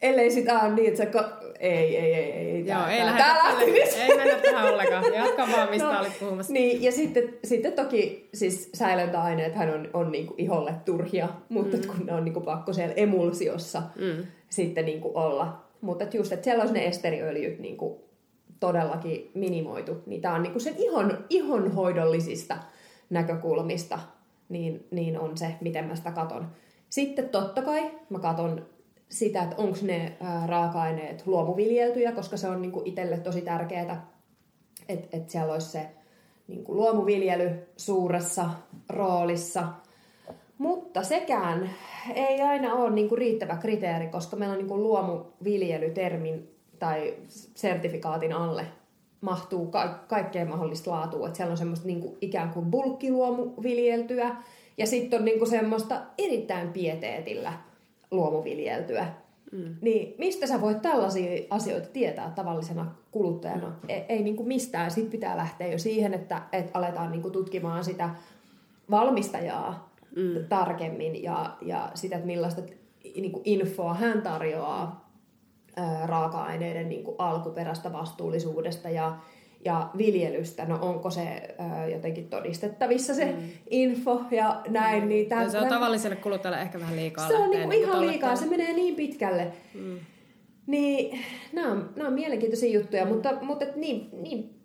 Ellei 0.03 0.31
sitä 0.31 0.61
ole 0.61 0.75
niin, 0.75 0.89
että. 0.89 1.05
Ko- 1.21 1.53
ei, 1.61 1.97
ei, 1.97 2.15
ei, 2.15 2.33
ei. 2.33 2.67
Joo, 2.67 2.87
ei 2.87 2.99
tää- 3.01 3.07
lähdetä 3.07 3.25
tälle. 3.43 3.63
Ei 4.03 4.17
mennä 4.17 4.35
tähän 4.43 4.73
ollenkaan. 4.73 5.15
Jatka 5.15 5.49
vaan, 5.57 5.71
mistä 5.71 5.93
No, 5.93 6.01
olit 6.01 6.19
puhumassa. 6.21 6.53
Niin, 6.53 6.83
ja 6.83 6.93
sitten, 6.93 7.35
sitten 7.45 7.73
toki 7.73 8.29
siis 8.35 8.71
säilöntäaineethan 8.75 9.71
on, 9.71 9.89
on 9.93 10.13
niinku 10.13 10.35
iholle 10.39 10.75
turhia, 10.85 11.29
mutta 11.49 11.77
mm. 11.77 11.83
kun 11.87 12.07
ne 12.07 12.13
on 12.15 12.25
niinku 12.25 12.41
pakko 12.41 12.73
siellä 12.73 12.95
emulsiossa 12.95 13.83
Mm. 13.97 14.27
sitten 14.51 14.85
niinku 14.85 15.11
olla. 15.15 15.63
Mutta 15.81 16.05
et 16.05 16.15
just, 16.15 16.33
että 16.33 16.45
siellä 16.45 16.61
olisi 16.63 16.75
ne 16.75 16.87
esteriöljyt 16.87 17.59
niinku 17.59 18.05
todellakin 18.61 19.31
minimoitu, 19.35 19.97
niin 20.07 20.21
tämä 20.21 20.35
on 20.35 20.43
niinku 20.43 20.59
sen 20.61 20.75
ihon, 20.79 21.25
ihonhoidollisista 21.31 22.57
näkökulmista, 23.11 23.99
niin, 24.49 24.87
niin 24.91 25.19
on 25.19 25.37
se, 25.39 25.47
miten 25.61 25.85
mä 25.85 25.95
sitä 25.97 26.11
katon. 26.11 26.47
Sitten 26.89 27.29
totta 27.29 27.63
kai 27.63 27.91
mä 28.11 28.19
katon 28.19 28.67
sitä, 29.13 29.43
että 29.43 29.57
onko 29.57 29.79
ne 29.83 30.17
raaka-aineet 30.47 31.27
luomuviljeltyjä, 31.27 32.13
koska 32.13 32.37
se 32.37 32.49
on 32.49 32.63
niinku 32.63 32.83
itselle 32.85 33.19
tosi 33.19 33.41
tärkeää, 33.41 34.07
että 34.89 35.17
et 35.17 35.31
siellä 35.31 35.53
olisi 35.53 35.71
se 35.71 35.87
niinku 36.49 36.75
luomuviljely 36.75 37.67
suuressa 37.77 38.51
roolissa. 38.89 39.69
Mutta 40.59 41.03
sekään 41.03 41.71
ei 42.15 42.41
aina 42.41 42.75
ole 42.75 42.91
niinku 42.91 43.17
riittävä 43.17 43.57
kriteeri, 43.57 44.09
koska 44.09 44.37
meillä 44.37 44.53
on 44.53 44.59
niinku 44.59 44.79
luomuviljelytermin 44.79 46.49
tai 46.79 47.15
sertifikaatin 47.55 48.33
alle 48.33 48.67
mahtuu 49.21 49.67
ka- 49.67 50.05
kaikkea 50.09 50.47
mahdollista 50.47 50.91
laatua. 50.91 51.29
Et 51.29 51.35
siellä 51.35 51.51
on 51.51 51.59
semmoista 51.59 51.87
niinku 51.87 52.19
ikään 52.21 52.51
kuin 52.51 52.67
bulkkiluomuviljeltyä 52.67 54.37
ja 54.79 54.87
sitten 54.87 55.19
on 55.19 55.25
niinku 55.25 55.47
semmoista 55.47 56.03
erittäin 56.19 56.69
pieteetillä 56.69 57.53
luomuviljeltyä. 58.13 59.07
Mm. 59.53 59.77
Niin 59.81 60.15
mistä 60.19 60.47
sä 60.47 60.61
voit 60.61 60.83
tällaisia 60.83 61.43
asioita 61.51 61.89
tietää 61.89 62.33
tavallisena 62.35 62.95
kuluttajana? 63.11 63.73
Ei, 63.89 64.05
ei 64.09 64.23
niinku 64.23 64.45
mistään. 64.45 64.91
Sitten 64.91 65.11
pitää 65.11 65.37
lähteä 65.37 65.67
jo 65.67 65.79
siihen, 65.79 66.15
että, 66.15 66.43
että 66.53 66.71
aletaan 66.79 67.11
niinku 67.11 67.31
tutkimaan 67.31 67.85
sitä 67.85 68.11
valmistajaa 68.91 69.93
mm. 70.17 70.45
tarkemmin 70.49 71.23
ja, 71.23 71.57
ja 71.61 71.91
sitä, 71.95 72.17
että 72.17 72.27
millaista 72.27 72.63
niinku 73.17 73.41
infoa 73.45 73.95
hän 73.95 74.23
tarjoaa 74.23 75.09
ää, 75.77 76.07
raaka-aineiden 76.07 76.89
niinku 76.89 77.15
alkuperästä, 77.19 77.93
vastuullisuudesta 77.93 78.91
ja, 78.91 79.19
ja 79.65 79.91
viljelystä. 79.99 80.65
No 80.65 80.79
onko 80.83 81.11
se 81.11 81.55
ää, 81.59 81.89
jotenkin 81.89 82.29
todistettavissa 82.29 83.15
se 83.15 83.25
mm. 83.25 83.51
info 83.71 84.23
ja 84.31 84.63
näin. 84.69 85.09
Niin 85.09 85.23
Ja 85.23 85.29
tämän, 85.29 85.51
se 85.51 85.59
on 85.59 85.69
tavalliselle 85.69 86.17
kuluttajalle 86.17 86.63
ehkä 86.63 86.81
vähän 86.81 86.97
liikaa. 86.97 87.29
se 87.29 87.37
on 87.37 87.51
niinku 87.51 87.69
niinku 87.69 87.87
ihan 87.87 88.07
liikaa, 88.07 88.37
se 88.37 88.47
menee 88.47 88.73
niin 88.73 88.95
pitkälle. 88.95 89.53
Mm. 89.75 89.99
Niin, 90.67 91.21
nämä 91.53 91.73
on, 91.73 91.91
nämä 91.97 92.09
on 92.09 92.15
mielenkiintoisia 92.15 92.73
juttuja, 92.73 93.07
mutta, 93.07 93.33
mutta 93.43 93.65
et 93.65 93.77
niin, 93.77 94.09
niin 94.23 94.63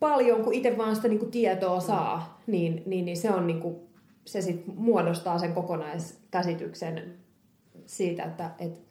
paljon 0.00 0.44
kuin 0.44 0.56
itse 0.56 0.78
vaan 0.78 0.96
sitä 0.96 1.08
niinku 1.08 1.26
tietoa 1.26 1.80
saa, 1.80 2.42
niin, 2.46 2.82
niin, 2.86 3.04
niin 3.04 3.16
se 3.16 3.30
on 3.30 3.46
niinku, 3.46 3.88
se 4.24 4.42
sit 4.42 4.62
muodostaa 4.66 5.38
sen 5.38 5.52
kokonaiskäsityksen 5.52 7.14
siitä, 7.86 8.24
että 8.24 8.50
et, 8.58 8.89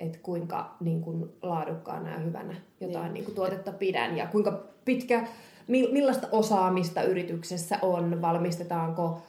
et 0.00 0.16
kuinka 0.16 0.76
niin 0.80 1.00
kuin 1.00 1.32
laadukkaana 1.42 2.10
ja 2.10 2.18
hyvänä 2.18 2.54
jotain 2.80 3.12
niin. 3.12 3.24
Niin 3.24 3.34
tuotetta 3.34 3.72
pidän. 3.72 4.16
Ja 4.16 4.26
kuinka 4.26 4.64
pitkä, 4.84 5.26
mi- 5.68 5.92
millaista 5.92 6.28
osaamista 6.32 7.02
yrityksessä 7.02 7.78
on, 7.82 8.22
valmistetaanko 8.22 9.22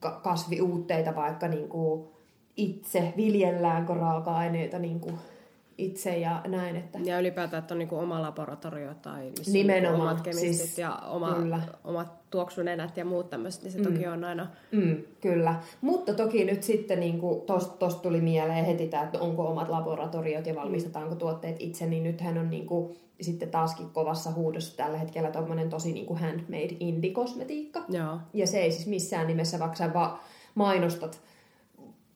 ka- 0.00 0.20
kasviuutteita 0.22 1.14
vaikka 1.14 1.48
niin 1.48 1.68
kuin 1.68 2.08
itse, 2.56 3.14
viljelläänkö 3.16 3.94
raaka-aineita 3.94 4.78
niin 4.78 5.00
kuin 5.00 5.14
itse 5.78 6.18
ja 6.18 6.42
näin. 6.46 6.76
Että... 6.76 6.98
Ja 7.04 7.20
ylipäätään, 7.20 7.60
että 7.60 7.74
on 7.74 7.78
niinku 7.78 7.98
oma 7.98 8.22
laboratorio 8.22 8.94
tai 8.94 9.32
missä 9.38 9.52
Nimenomaan, 9.52 10.00
on 10.00 10.08
omat 10.08 10.20
kemistit 10.20 10.52
siis 10.52 10.78
ja 10.78 10.96
oma, 10.96 11.34
kyllä. 11.34 11.60
omat 11.84 12.30
tuoksunenät 12.30 12.96
ja 12.96 13.04
muut 13.04 13.30
tämmöiset, 13.30 13.62
niin 13.62 13.72
se 13.72 13.78
mm. 13.78 13.84
toki 13.84 14.06
on 14.06 14.24
aina... 14.24 14.46
Mm, 14.72 14.96
kyllä. 15.20 15.54
Mutta 15.80 16.14
toki 16.14 16.44
nyt 16.44 16.62
sitten 16.62 17.00
niin 17.00 17.20
tuosta 17.46 17.76
tost 17.76 18.02
tuli 18.02 18.20
mieleen 18.20 18.64
heti 18.64 18.88
tämä, 18.88 19.02
että 19.02 19.18
onko 19.18 19.46
omat 19.46 19.68
laboratoriot 19.68 20.46
ja 20.46 20.54
valmistetaanko 20.54 21.14
tuotteet 21.14 21.56
itse, 21.58 21.86
niin 21.86 22.02
nythän 22.02 22.38
on 22.38 22.50
niin 22.50 22.66
kuin, 22.66 22.96
sitten 23.20 23.50
taaskin 23.50 23.90
kovassa 23.90 24.32
huudossa 24.32 24.76
tällä 24.76 24.98
hetkellä 24.98 25.30
tuommoinen 25.30 25.70
tosi 25.70 25.92
niin 25.92 26.06
kuin 26.06 26.20
handmade 26.20 26.76
indie-kosmetiikka. 26.80 27.84
Joo. 27.88 28.18
Ja 28.32 28.46
se 28.46 28.58
ei 28.58 28.72
siis 28.72 28.86
missään 28.86 29.26
nimessä, 29.26 29.58
vaikka 29.58 29.76
sä 29.76 29.94
vaan 29.94 30.18
mainostat 30.54 31.20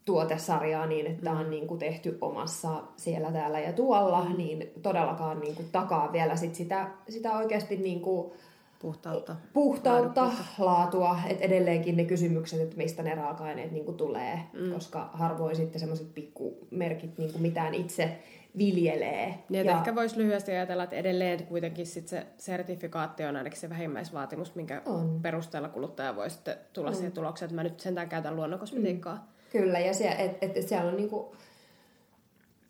tuotesarjaa 0.09 0.87
niin, 0.87 1.07
että 1.07 1.31
mm. 1.31 1.41
on 1.41 1.51
niin 1.51 1.67
kuin 1.67 1.79
tehty 1.79 2.19
omassa 2.21 2.83
siellä, 2.97 3.33
täällä 3.33 3.61
ja 3.61 3.73
tuolla, 3.73 4.25
mm. 4.25 4.37
niin 4.37 4.71
todellakaan 4.83 5.41
niin 5.41 5.55
kuin 5.55 5.69
takaa 5.73 6.13
vielä 6.13 6.37
sit 6.37 6.55
sitä, 6.55 6.91
sitä 7.09 7.37
oikeasti 7.37 7.77
niin 7.77 8.01
kuin 8.01 8.33
Puhtautta. 8.79 9.37
puhtautta, 9.53 10.21
Laadukkuutta. 10.21 10.65
laatua, 10.65 11.19
että 11.29 11.45
edelleenkin 11.45 11.97
ne 11.97 12.05
kysymykset, 12.05 12.61
että 12.61 12.77
mistä 12.77 13.03
ne 13.03 13.15
raaka-aineet 13.15 13.73
niin 13.73 13.85
kuin 13.85 13.97
tulee, 13.97 14.41
mm. 14.53 14.73
koska 14.73 15.11
harvoin 15.13 15.57
sitten 15.57 15.81
semmoiset 15.81 16.15
pikkumerkit 16.15 17.19
niin 17.19 17.33
kuin 17.33 17.43
mitään 17.43 17.75
itse 17.75 18.19
viljelee. 18.59 19.35
Niin, 19.49 19.67
ja... 19.67 19.79
ehkä 19.79 19.95
voisi 19.95 20.17
lyhyesti 20.17 20.53
ajatella, 20.53 20.85
että 20.85 20.97
edelleen 20.97 21.47
kuitenkin 21.47 21.87
sit 21.87 22.09
se 22.09 22.27
sertifikaatti 22.37 23.25
on 23.25 23.37
ainakin 23.37 23.61
se 23.61 23.71
vähimmäisvaatimus, 23.71 24.55
minkä 24.55 24.83
On. 24.87 25.21
perusteella 25.23 25.69
kuluttaja 25.69 26.17
voi 26.17 26.31
sitten 26.31 26.57
tulla 26.73 26.93
siihen 26.93 27.13
tulokseen, 27.13 27.47
että 27.47 27.57
mä 27.57 27.63
nyt 27.63 27.81
sentään 27.81 28.09
käytän 28.09 28.37
luonnonkosmetiikkaa. 28.37 29.15
Mm. 29.15 29.38
Kyllä, 29.51 29.79
ja 29.79 29.95
se, 29.95 30.09
et, 30.09 30.39
et, 30.41 30.57
et 30.57 30.69
siellä 30.69 30.91
on 30.91 30.97
niinku, 30.97 31.37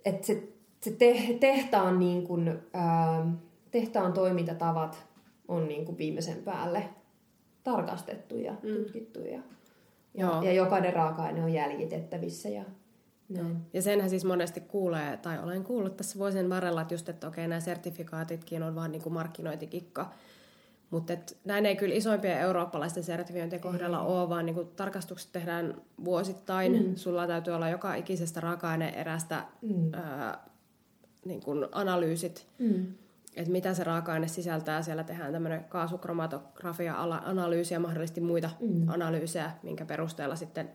että 0.05 0.27
se, 0.27 0.43
se 0.81 0.91
te, 0.91 1.37
tehtaan, 1.41 1.99
niinku, 1.99 2.37
ää, 2.75 3.27
tehtaan 3.71 4.13
toimintatavat 4.13 5.07
on 5.49 5.69
niinku 5.69 5.99
viimeisen 5.99 6.43
päälle 6.45 6.89
tarkastettu 7.65 8.37
ja 8.37 8.53
mm. 8.53 8.75
tutkittu 8.75 9.21
ja, 9.21 9.41
ja, 10.15 10.41
ja 10.45 10.53
jokainen 10.53 10.93
raaka-aine 10.93 11.45
on 11.45 11.53
jäljitettävissä 11.53 12.49
ja 12.49 12.65
näin. 13.29 13.57
Ja 13.73 13.83
senhän 13.83 14.11
siis 14.11 14.25
monesti 14.25 14.61
kuulee, 14.61 15.17
tai 15.17 15.39
olen 15.43 15.65
kuullut 15.65 15.97
tässä 15.97 16.19
vuosien 16.19 16.51
varrella, 16.51 16.81
että 16.81 16.95
just, 16.95 17.09
että 17.09 17.29
okei, 17.29 17.49
nämä 17.49 17.61
sertifikaatitkin 17.61 18.63
on 18.63 18.75
vaan 18.75 18.93
niin 18.93 19.03
kuin 19.03 19.13
markkinointikikka. 19.13 20.11
Mutta 20.91 21.13
näin 21.45 21.67
ei 21.67 21.77
kyllä 21.77 21.95
isoimpien 21.95 22.39
eurooppalaisten 22.41 23.03
sertifiointien 23.03 23.63
kohdalla 23.63 24.01
ole, 24.01 24.29
vaan 24.29 24.47
niin 24.47 24.55
kuin 24.55 24.69
tarkastukset 24.77 25.33
tehdään 25.33 25.75
vuosittain. 26.05 26.73
Mm. 26.87 26.97
Sulla 26.97 27.27
täytyy 27.27 27.55
olla 27.55 27.69
joka 27.69 27.95
ikisestä 27.95 28.41
raaka-aineerästä 28.41 29.45
mm. 29.63 29.95
ää, 29.95 30.39
niin 31.25 31.41
kuin 31.43 31.67
analyysit, 31.73 32.47
Mm. 32.59 32.87
että 33.37 33.53
mitä 33.53 33.75
se 33.75 33.85
raaka-aine 33.85 34.29
sisältää. 34.29 34.83
Siellä 34.83 35.05
tehdään 35.05 35.33
tämmöinen 35.33 35.65
kaasukromatografia-analyysi 35.65 37.75
ja 37.75 37.81
mahdollisesti 37.81 38.21
muita 38.21 38.51
mm. 38.61 38.89
analyysejä, 38.89 39.51
minkä 39.63 39.85
perusteella 39.85 40.37
sitten 40.37 40.71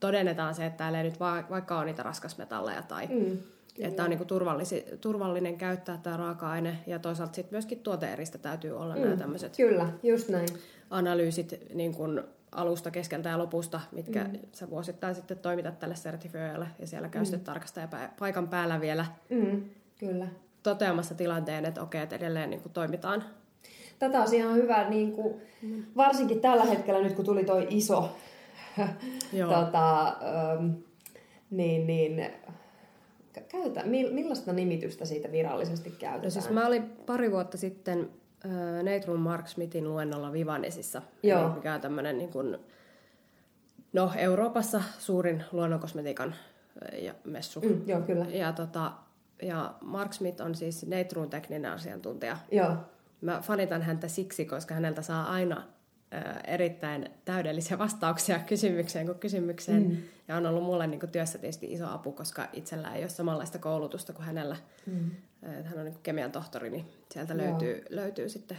todennetaan 0.00 0.54
se, 0.54 0.66
että 0.66 0.76
täällä 0.78 0.98
ei 0.98 1.04
nyt 1.04 1.20
va- 1.20 1.44
vaikka 1.50 1.78
on 1.78 1.86
niitä 1.86 2.02
raskasmetalleja 2.02 2.82
tai 2.82 3.06
Mm. 3.06 3.38
Että 3.80 4.04
on 4.04 4.10
niin 4.10 4.26
turvallisi, 4.26 4.84
turvallinen 5.00 5.56
käyttää 5.58 5.98
tämä 6.02 6.16
raaka-aine 6.16 6.78
ja 6.86 6.98
toisaalta 6.98 7.34
sitten 7.34 7.54
myöskin 7.54 7.78
tuoteeristä 7.78 8.38
täytyy 8.38 8.78
olla 8.78 8.94
mm. 8.94 9.00
nämä 9.00 9.16
tämmöiset 9.16 9.56
Kyllä, 9.56 9.88
just 10.02 10.28
näin. 10.28 10.48
analyysit 10.90 11.60
niin 11.74 11.94
kuin 11.94 12.22
alusta, 12.52 12.90
keskeltä 12.90 13.28
ja 13.28 13.38
lopusta, 13.38 13.80
mitkä 13.92 14.24
mm. 14.24 14.38
sä 14.52 14.70
vuosittain 14.70 15.14
sitten 15.14 15.38
toimitat 15.38 15.78
tälle 15.78 15.96
sertifioijalle 15.96 16.66
ja 16.78 16.86
siellä 16.86 17.08
käy 17.08 17.22
mm. 17.22 17.24
sitten 17.24 17.44
tarkastaja 17.44 17.88
paikan 18.18 18.48
päällä 18.48 18.80
vielä 18.80 19.06
Mm. 19.30 19.64
Kyllä. 19.98 20.26
toteamassa 20.62 21.14
tilanteen, 21.14 21.64
että 21.64 21.82
okei, 21.82 22.02
että 22.02 22.16
edelleen 22.16 22.50
niin 22.50 22.62
kuin 22.62 22.72
toimitaan. 22.72 23.24
Tätä 23.98 24.20
on 24.20 24.34
ihan 24.34 24.54
hyvä, 24.54 24.88
niin 24.88 25.12
kuin, 25.12 25.42
varsinkin 25.96 26.40
tällä 26.40 26.64
hetkellä 26.64 27.02
nyt 27.02 27.12
kun 27.12 27.24
tuli 27.24 27.44
toi 27.44 27.66
iso, 27.70 28.16
tota, 29.48 30.06
ähm, 30.06 30.70
niin, 31.50 31.86
niin 31.86 32.30
käytä, 33.40 33.82
mi- 33.82 34.10
millaista 34.10 34.52
nimitystä 34.52 35.04
siitä 35.04 35.32
virallisesti 35.32 35.90
käytetään? 35.90 36.22
No 36.22 36.30
siis 36.30 36.50
mä 36.50 36.66
olin 36.66 36.82
pari 37.06 37.30
vuotta 37.30 37.56
sitten 37.56 38.10
äh, 38.44 38.82
Neitrum 38.82 39.20
Mark 39.20 39.48
Smithin 39.48 39.88
luennolla 39.88 40.32
Vivanesissa, 40.32 41.02
Joo. 41.22 41.48
Mikä 41.48 41.74
on 41.74 41.80
tämmöinen 41.80 42.18
niin 42.18 42.30
kuin, 42.30 42.58
no, 43.92 44.12
Euroopassa 44.16 44.82
suurin 44.98 45.44
luonnonkosmetiikan 45.52 46.34
ja 46.92 47.14
messu. 47.24 47.60
Mm, 47.60 47.82
joo, 47.86 48.00
kyllä. 48.00 48.24
Ja, 48.24 48.52
tota, 48.52 48.92
ja 49.42 49.74
Mark 49.80 50.12
Smith 50.12 50.42
on 50.42 50.54
siis 50.54 50.86
Neitruun 50.86 51.30
tekninen 51.30 51.72
asiantuntija. 51.72 52.36
Joo. 52.52 52.76
Mä 53.20 53.40
fanitan 53.42 53.82
häntä 53.82 54.08
siksi, 54.08 54.44
koska 54.44 54.74
häneltä 54.74 55.02
saa 55.02 55.32
aina 55.32 55.62
erittäin 56.46 57.10
täydellisiä 57.24 57.78
vastauksia 57.78 58.38
kysymykseen 58.48 59.06
kuin 59.06 59.18
kysymykseen. 59.18 59.82
Mm. 59.82 59.96
Ja 60.28 60.36
on 60.36 60.46
ollut 60.46 60.64
mulle 60.64 60.86
niin 60.86 61.00
kuin, 61.00 61.12
työssä 61.12 61.38
tietysti 61.38 61.72
iso 61.72 61.88
apu, 61.88 62.12
koska 62.12 62.48
itsellä 62.52 62.94
ei 62.94 63.02
ole 63.02 63.08
samanlaista 63.08 63.58
koulutusta 63.58 64.12
kuin 64.12 64.26
hänellä. 64.26 64.56
Mm. 64.86 65.10
Hän 65.64 65.78
on 65.78 65.84
niin 65.84 65.98
kemian 66.02 66.32
tohtori, 66.32 66.70
niin 66.70 66.86
sieltä 67.12 67.36
löytyy, 67.36 67.84
löytyy 67.90 68.28
sitten 68.28 68.58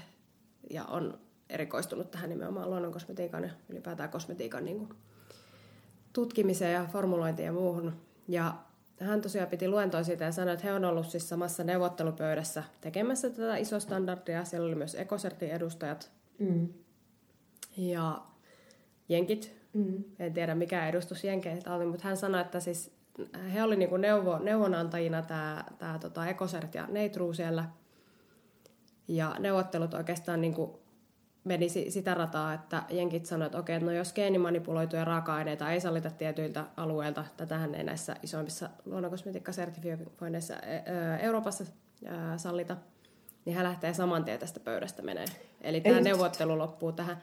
ja 0.69 0.85
on 0.85 1.19
erikoistunut 1.49 2.11
tähän 2.11 2.30
nimenomaan 2.30 2.69
luonnonkosmetiikan 2.69 3.43
ja 3.43 3.49
ylipäätään 3.69 4.09
kosmetiikan 4.09 4.65
niin 4.65 4.77
kuin, 4.77 4.89
tutkimiseen 6.13 6.73
ja 6.73 6.85
formulointiin 6.91 7.45
ja 7.45 7.53
muuhun. 7.53 7.93
Ja 8.27 8.55
hän 8.99 9.21
tosiaan 9.21 9.49
piti 9.49 9.67
luentoa 9.67 10.03
siitä 10.03 10.23
ja 10.23 10.31
sanoi, 10.31 10.53
että 10.53 10.65
he 10.65 10.73
on 10.73 10.85
ollut 10.85 11.09
siis 11.09 11.30
samassa 11.30 11.63
neuvottelupöydässä 11.63 12.63
tekemässä 12.81 13.30
tätä 13.30 13.57
isoa 13.57 13.80
standardia. 13.80 14.45
Siellä 14.45 14.67
oli 14.67 14.76
myös 14.76 14.95
Ecosertin 14.95 15.51
edustajat. 15.51 16.11
Mm 16.39 16.67
ja 17.80 18.22
jenkit. 19.10 19.56
Mm. 19.73 20.03
En 20.19 20.34
tiedä 20.34 20.56
mikä 20.56 20.88
edustus 20.88 21.23
jenkeistä 21.23 21.76
oli, 21.76 21.85
mutta 21.85 22.07
hän 22.07 22.18
sanoi, 22.18 22.41
että 22.41 22.60
siis 22.60 22.91
he 23.53 23.64
oli 23.64 23.76
niinku 23.76 23.97
neuvo, 23.97 24.39
neuvonantajina 24.39 25.22
tämä 25.22 25.64
tää 25.77 25.99
tota 25.99 26.27
Ecosert 26.27 26.76
ja 26.76 26.88
Neitru 26.88 27.34
siellä. 27.34 27.65
Ja 29.07 29.35
neuvottelut 29.39 29.93
oikeastaan 29.93 30.41
niinku 30.41 30.80
meni 31.43 31.69
sitä 31.69 32.14
rataa, 32.14 32.53
että 32.53 32.84
jenkit 32.89 33.26
sanoivat, 33.26 33.51
että 33.51 33.60
okei, 33.60 33.80
no 33.80 33.91
jos 33.91 34.14
geenimanipuloituja 34.14 35.06
raaka-aineita 35.06 35.72
ei 35.72 35.81
sallita 35.81 36.10
tietyiltä 36.10 36.65
alueilta, 36.77 37.26
tätähän 37.38 37.76
ei 37.76 37.84
näissä 37.84 38.15
isoimmissa 38.23 38.69
luonnonkosmetiikkasertifioinneissa 38.85 40.56
e, 40.56 40.84
Euroopassa 41.22 41.64
sallita, 42.38 42.77
niin 43.45 43.56
hän 43.56 43.65
lähtee 43.65 43.93
saman 43.93 44.26
tien 44.26 44.39
tästä 44.39 44.60
pöydästä 44.60 45.01
menee. 45.01 45.26
Eli 45.61 45.81
tämä 45.81 45.99
neuvottelu 45.99 46.57
loppuu 46.57 46.91
tähän. 46.91 47.22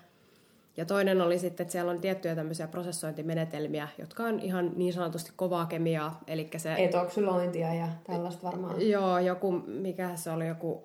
Ja 0.77 0.85
toinen 0.85 1.21
oli 1.21 1.39
sitten, 1.39 1.65
että 1.65 1.73
siellä 1.73 1.91
on 1.91 2.01
tiettyjä 2.01 2.35
tämmöisiä 2.35 2.69
prosessointimenetelmiä, 2.69 3.89
jotka 3.99 4.23
on 4.23 4.41
ihan 4.41 4.73
niin 4.77 4.93
sanotusti 4.93 5.33
kovaa 5.37 5.67
kemiaa. 5.67 6.21
Eli 6.27 6.51
se, 6.57 6.75
Etoksylointia 6.75 7.75
ja 7.75 7.89
tällaista 8.07 8.43
varmaan. 8.43 8.89
Joo, 8.89 9.19
joku, 9.19 9.53
mikä 9.53 10.17
se 10.17 10.31
oli, 10.31 10.49
joku, 10.49 10.85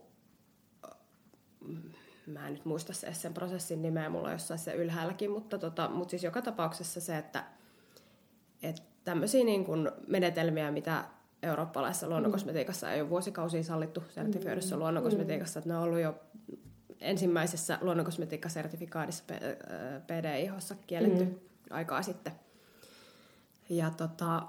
mä 2.28 2.48
en 2.48 2.54
nyt 2.54 2.66
muista 2.66 2.94
se, 2.94 3.14
sen 3.14 3.34
prosessin 3.34 3.82
nimeä, 3.82 4.10
mulla 4.10 4.28
on 4.28 4.34
jossain 4.34 4.60
se 4.60 4.74
ylhäälläkin, 4.74 5.32
mutta, 5.32 5.58
tota, 5.58 5.90
mutta 5.90 6.10
siis 6.10 6.24
joka 6.24 6.42
tapauksessa 6.42 7.02
se, 7.02 7.18
että, 7.18 7.44
että 8.64 8.82
tämmöisiä 9.04 9.44
niin 9.44 9.66
kuin 9.66 9.92
menetelmiä, 10.08 10.72
mitä 10.72 11.04
eurooppalaisessa 11.44 12.10
luonnonkosmetiikassa 12.10 12.92
ei 12.92 13.02
ole 13.02 13.10
vuosikausia 13.10 13.64
sallittu 13.64 14.04
sertifioidussa 14.10 14.76
mm. 14.76 14.80
luonnonkosmetiikassa, 14.80 15.60
että 15.60 15.70
ne 15.70 15.78
on 15.78 15.84
ollut 15.84 16.00
jo 16.00 16.16
ensimmäisessä 17.02 17.78
luonnonkosmetiikkasertifikaadissa 17.82 19.24
PDIHossa 20.08 20.76
kielletty 20.88 21.24
mm. 21.24 21.36
aikaa 21.70 22.02
sitten. 22.02 22.34
Ja, 23.70 23.90
tota, 23.90 24.44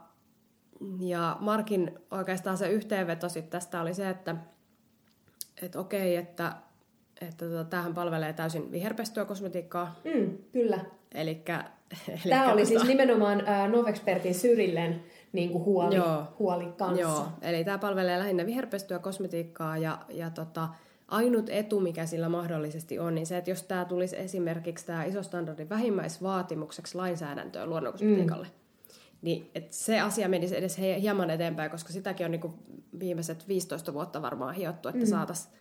ja 1.00 1.36
Markin 1.40 1.98
oikeastaan 2.10 2.58
se 2.58 2.68
yhteenveto 2.68 3.28
sit 3.28 3.50
tästä 3.50 3.80
oli 3.80 3.94
se, 3.94 4.08
että 4.08 4.36
et 5.62 5.76
okei, 5.76 6.16
että, 6.16 6.52
että 7.20 7.46
tota, 7.46 7.64
tämähän 7.64 7.94
palvelee 7.94 8.32
täysin 8.32 8.72
viherpestyä 8.72 9.24
kosmetiikkaa. 9.24 9.94
Mm, 10.04 10.38
kyllä. 10.52 10.80
Elikkä, 11.14 11.64
elikkä 12.08 12.28
Tämä 12.28 12.52
oli 12.52 12.62
tota... 12.62 12.68
siis 12.68 12.84
nimenomaan 12.84 13.48
äh, 13.48 13.70
Novexpertin 13.70 14.34
Syrillen 14.34 15.04
niin 15.32 15.50
kuin 15.50 15.64
huoli, 15.64 15.94
Joo. 15.94 16.26
huoli 16.38 16.66
kanssa. 16.76 17.00
Joo, 17.00 17.28
eli 17.42 17.64
tämä 17.64 17.78
palvelee 17.78 18.18
lähinnä 18.18 18.46
viherpestyä 18.46 18.98
kosmetiikkaa 18.98 19.78
ja, 19.78 19.98
ja 20.08 20.30
tota, 20.30 20.68
ainut 21.12 21.48
etu, 21.48 21.80
mikä 21.80 22.06
sillä 22.06 22.28
mahdollisesti 22.28 22.98
on, 22.98 23.14
niin 23.14 23.26
se, 23.26 23.36
että 23.36 23.50
jos 23.50 23.62
tämä 23.62 23.84
tulisi 23.84 24.16
esimerkiksi 24.18 24.86
tämä 24.86 25.04
iso 25.04 25.22
standardin 25.22 25.68
vähimmäisvaatimukseksi 25.68 26.94
lainsäädäntöön 26.94 27.70
luonnonkosmetiikalle, 27.70 28.46
mm. 28.46 28.52
niin 29.22 29.50
että 29.54 29.76
se 29.76 30.00
asia 30.00 30.28
menisi 30.28 30.56
edes 30.56 30.78
hieman 30.78 31.30
eteenpäin, 31.30 31.70
koska 31.70 31.92
sitäkin 31.92 32.26
on 32.26 32.30
niin 32.30 32.54
viimeiset 32.98 33.48
15 33.48 33.94
vuotta 33.94 34.22
varmaan 34.22 34.54
hiottu, 34.54 34.88
että 34.88 35.00
mm. 35.00 35.06
saataisiin 35.06 35.54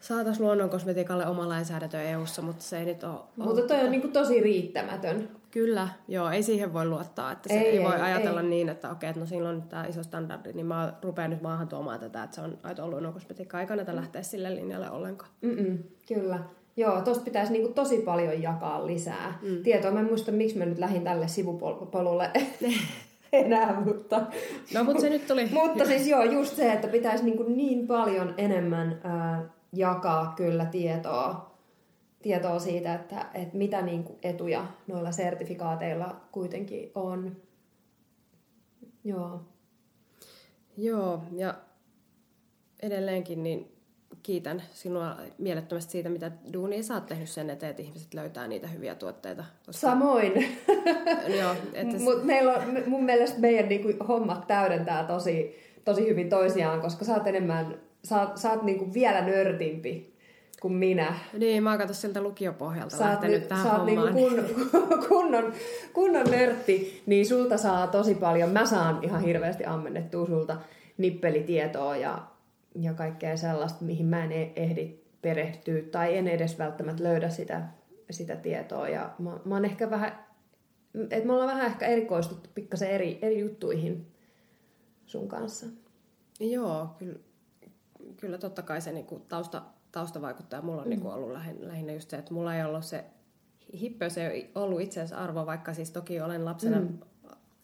saatais 0.00 0.40
luonnonkosmetiikalle 0.40 1.26
oma 1.26 1.48
lainsäädäntö 1.48 2.02
EU-ssa, 2.02 2.42
mutta 2.42 2.62
se 2.62 2.78
ei 2.78 2.84
nyt 2.84 3.04
ole... 3.04 3.20
Mutta 3.36 3.62
toi 3.62 3.80
on 3.80 3.90
niin 3.90 4.12
tosi 4.12 4.40
riittämätön. 4.40 5.28
Kyllä, 5.54 5.88
joo, 6.08 6.30
ei 6.30 6.42
siihen 6.42 6.72
voi 6.72 6.86
luottaa. 6.86 7.32
Että 7.32 7.48
se 7.48 7.54
ei, 7.54 7.66
ei, 7.66 7.78
ei 7.78 7.84
voi 7.84 8.00
ajatella 8.00 8.40
ei. 8.40 8.46
niin, 8.46 8.68
että 8.68 8.90
okei, 8.90 9.08
että 9.08 9.20
no 9.20 9.26
silloin 9.26 9.62
tämä 9.62 9.84
iso 9.84 10.02
standardi, 10.02 10.52
niin 10.52 10.66
mä 10.66 10.92
rupean 11.02 11.30
nyt 11.30 11.42
maahan 11.42 11.68
tuomaan 11.68 12.00
tätä, 12.00 12.22
että 12.22 12.34
se 12.34 12.40
on 12.40 12.58
aito 12.62 12.88
luonnonkosmetiikka. 12.88 13.60
Ei 13.60 13.66
kannata 13.66 13.96
lähteä 13.96 14.22
sille 14.22 14.54
linjalle 14.54 14.90
ollenkaan. 14.90 15.30
Mm-mm, 15.40 15.78
kyllä. 16.08 16.38
Joo, 16.76 17.00
tosta 17.00 17.24
pitäisi 17.24 17.52
niinku 17.52 17.72
tosi 17.72 17.98
paljon 17.98 18.42
jakaa 18.42 18.86
lisää 18.86 19.38
mm. 19.42 19.62
tietoa. 19.62 19.90
Mä 19.90 20.00
en 20.00 20.06
muista, 20.06 20.32
miksi 20.32 20.58
mä 20.58 20.64
nyt 20.64 20.78
lähdin 20.78 21.04
tälle 21.04 21.28
sivupolulle 21.28 22.30
enää, 23.32 23.80
mutta... 23.84 24.22
No, 24.74 24.84
mutta 24.84 25.00
se 25.00 25.10
nyt 25.10 25.26
tuli. 25.26 25.48
mutta 25.52 25.84
siis 25.84 26.06
joo, 26.06 26.22
just 26.22 26.56
se, 26.56 26.72
että 26.72 26.88
pitäisi 26.88 27.24
niinku 27.24 27.42
niin 27.42 27.86
paljon 27.86 28.34
enemmän 28.36 29.00
ää, 29.04 29.44
jakaa 29.72 30.32
kyllä 30.36 30.64
tietoa 30.64 31.53
tietoa 32.24 32.58
siitä, 32.58 32.94
että, 32.94 33.26
että 33.34 33.56
mitä 33.56 33.82
niin 33.82 34.04
kuin 34.04 34.18
etuja 34.22 34.66
noilla 34.86 35.12
sertifikaateilla 35.12 36.20
kuitenkin 36.32 36.90
on. 36.94 37.36
Joo. 39.04 39.40
Joo, 40.76 41.22
ja 41.32 41.54
edelleenkin 42.82 43.42
niin 43.42 43.72
kiitän 44.22 44.62
sinua 44.72 45.16
mielettömästi 45.38 45.92
siitä, 45.92 46.08
mitä 46.08 46.30
duunia 46.52 46.82
sä 46.82 46.94
oot 46.94 47.06
tehnyt 47.06 47.28
sen 47.28 47.50
eteen, 47.50 47.70
että 47.70 47.82
ihmiset 47.82 48.14
löytää 48.14 48.48
niitä 48.48 48.66
hyviä 48.66 48.94
tuotteita. 48.94 49.44
Koska... 49.66 49.80
Samoin. 49.80 50.32
Joo, 51.40 51.54
että... 51.72 51.98
Mut 51.98 52.24
meillä 52.24 52.52
on, 52.52 52.82
mun 52.86 53.04
mielestä 53.04 53.40
meidän 53.40 53.68
niinku 53.68 54.04
hommat 54.08 54.46
täydentää 54.46 55.04
tosi, 55.04 55.56
tosi 55.84 56.08
hyvin 56.08 56.28
toisiaan, 56.28 56.80
koska 56.80 57.04
sä 57.04 57.14
oot 57.14 57.26
enemmän, 57.26 57.78
sä, 58.04 58.28
sä 58.34 58.50
oot 58.50 58.62
niinku 58.62 58.94
vielä 58.94 59.20
nörtimpi 59.20 60.13
kuin 60.64 60.74
minä. 60.74 61.14
Niin, 61.38 61.62
mä 61.62 61.70
oon 61.70 61.94
siltä 61.94 62.20
lukiopohjalta 62.20 62.96
sä 62.96 63.04
lähtenyt 63.04 63.40
nyt, 63.40 63.48
tähän 63.48 63.76
sä 63.76 63.84
niinku 63.84 64.06
kun, 64.12 64.44
kunnon, 65.08 65.52
kunnon 65.92 66.30
nörtti, 66.30 67.02
niin 67.06 67.26
sulta 67.26 67.56
saa 67.56 67.86
tosi 67.86 68.14
paljon. 68.14 68.50
Mä 68.50 68.66
saan 68.66 69.04
ihan 69.04 69.22
hirveästi 69.22 69.64
ammennettua 69.64 70.26
sulta 70.26 70.56
nippelitietoa 70.98 71.96
ja, 71.96 72.26
ja 72.80 72.94
kaikkea 72.94 73.36
sellaista, 73.36 73.84
mihin 73.84 74.06
mä 74.06 74.24
en 74.24 74.32
e- 74.32 74.52
ehdi 74.56 74.98
perehtyä 75.22 75.82
tai 75.92 76.16
en 76.16 76.28
edes 76.28 76.58
välttämättä 76.58 77.02
löydä 77.02 77.28
sitä, 77.28 77.62
sitä 78.10 78.36
tietoa. 78.36 78.88
Ja 78.88 79.10
mä, 79.18 79.30
mä 79.44 79.54
oon 79.54 79.64
ehkä 79.64 79.90
vähän, 79.90 80.24
että 81.10 81.26
me 81.26 81.32
ollaan 81.32 81.50
vähän 81.50 81.66
ehkä 81.66 81.86
erikoistuttu 81.86 82.50
pikkasen 82.54 82.90
eri, 82.90 83.18
eri 83.22 83.38
juttuihin 83.38 84.06
sun 85.06 85.28
kanssa. 85.28 85.66
Joo, 86.40 86.88
kyllä, 86.98 87.18
kyllä 88.16 88.38
totta 88.38 88.62
kai 88.62 88.80
se 88.80 88.92
niinku 88.92 89.18
tausta, 89.28 89.62
taustavaikuttaja 89.94 90.62
mulla 90.62 90.82
on 90.82 90.90
niinku 90.90 91.08
mm. 91.08 91.14
niin 91.14 91.18
ollut 91.18 91.32
lähinnä, 91.32 91.68
lähinnä 91.68 91.92
just 91.92 92.10
se, 92.10 92.16
että 92.16 92.34
mulla 92.34 92.54
ei 92.54 92.64
ollut 92.64 92.84
se, 92.84 93.04
hippeys 93.80 94.18
ei 94.18 94.50
ollut 94.54 94.80
itse 94.80 95.00
asiassa 95.00 95.24
arvo, 95.24 95.46
vaikka 95.46 95.74
siis 95.74 95.90
toki 95.90 96.20
olen 96.20 96.44
lapsena 96.44 96.80
mm. 96.80 96.98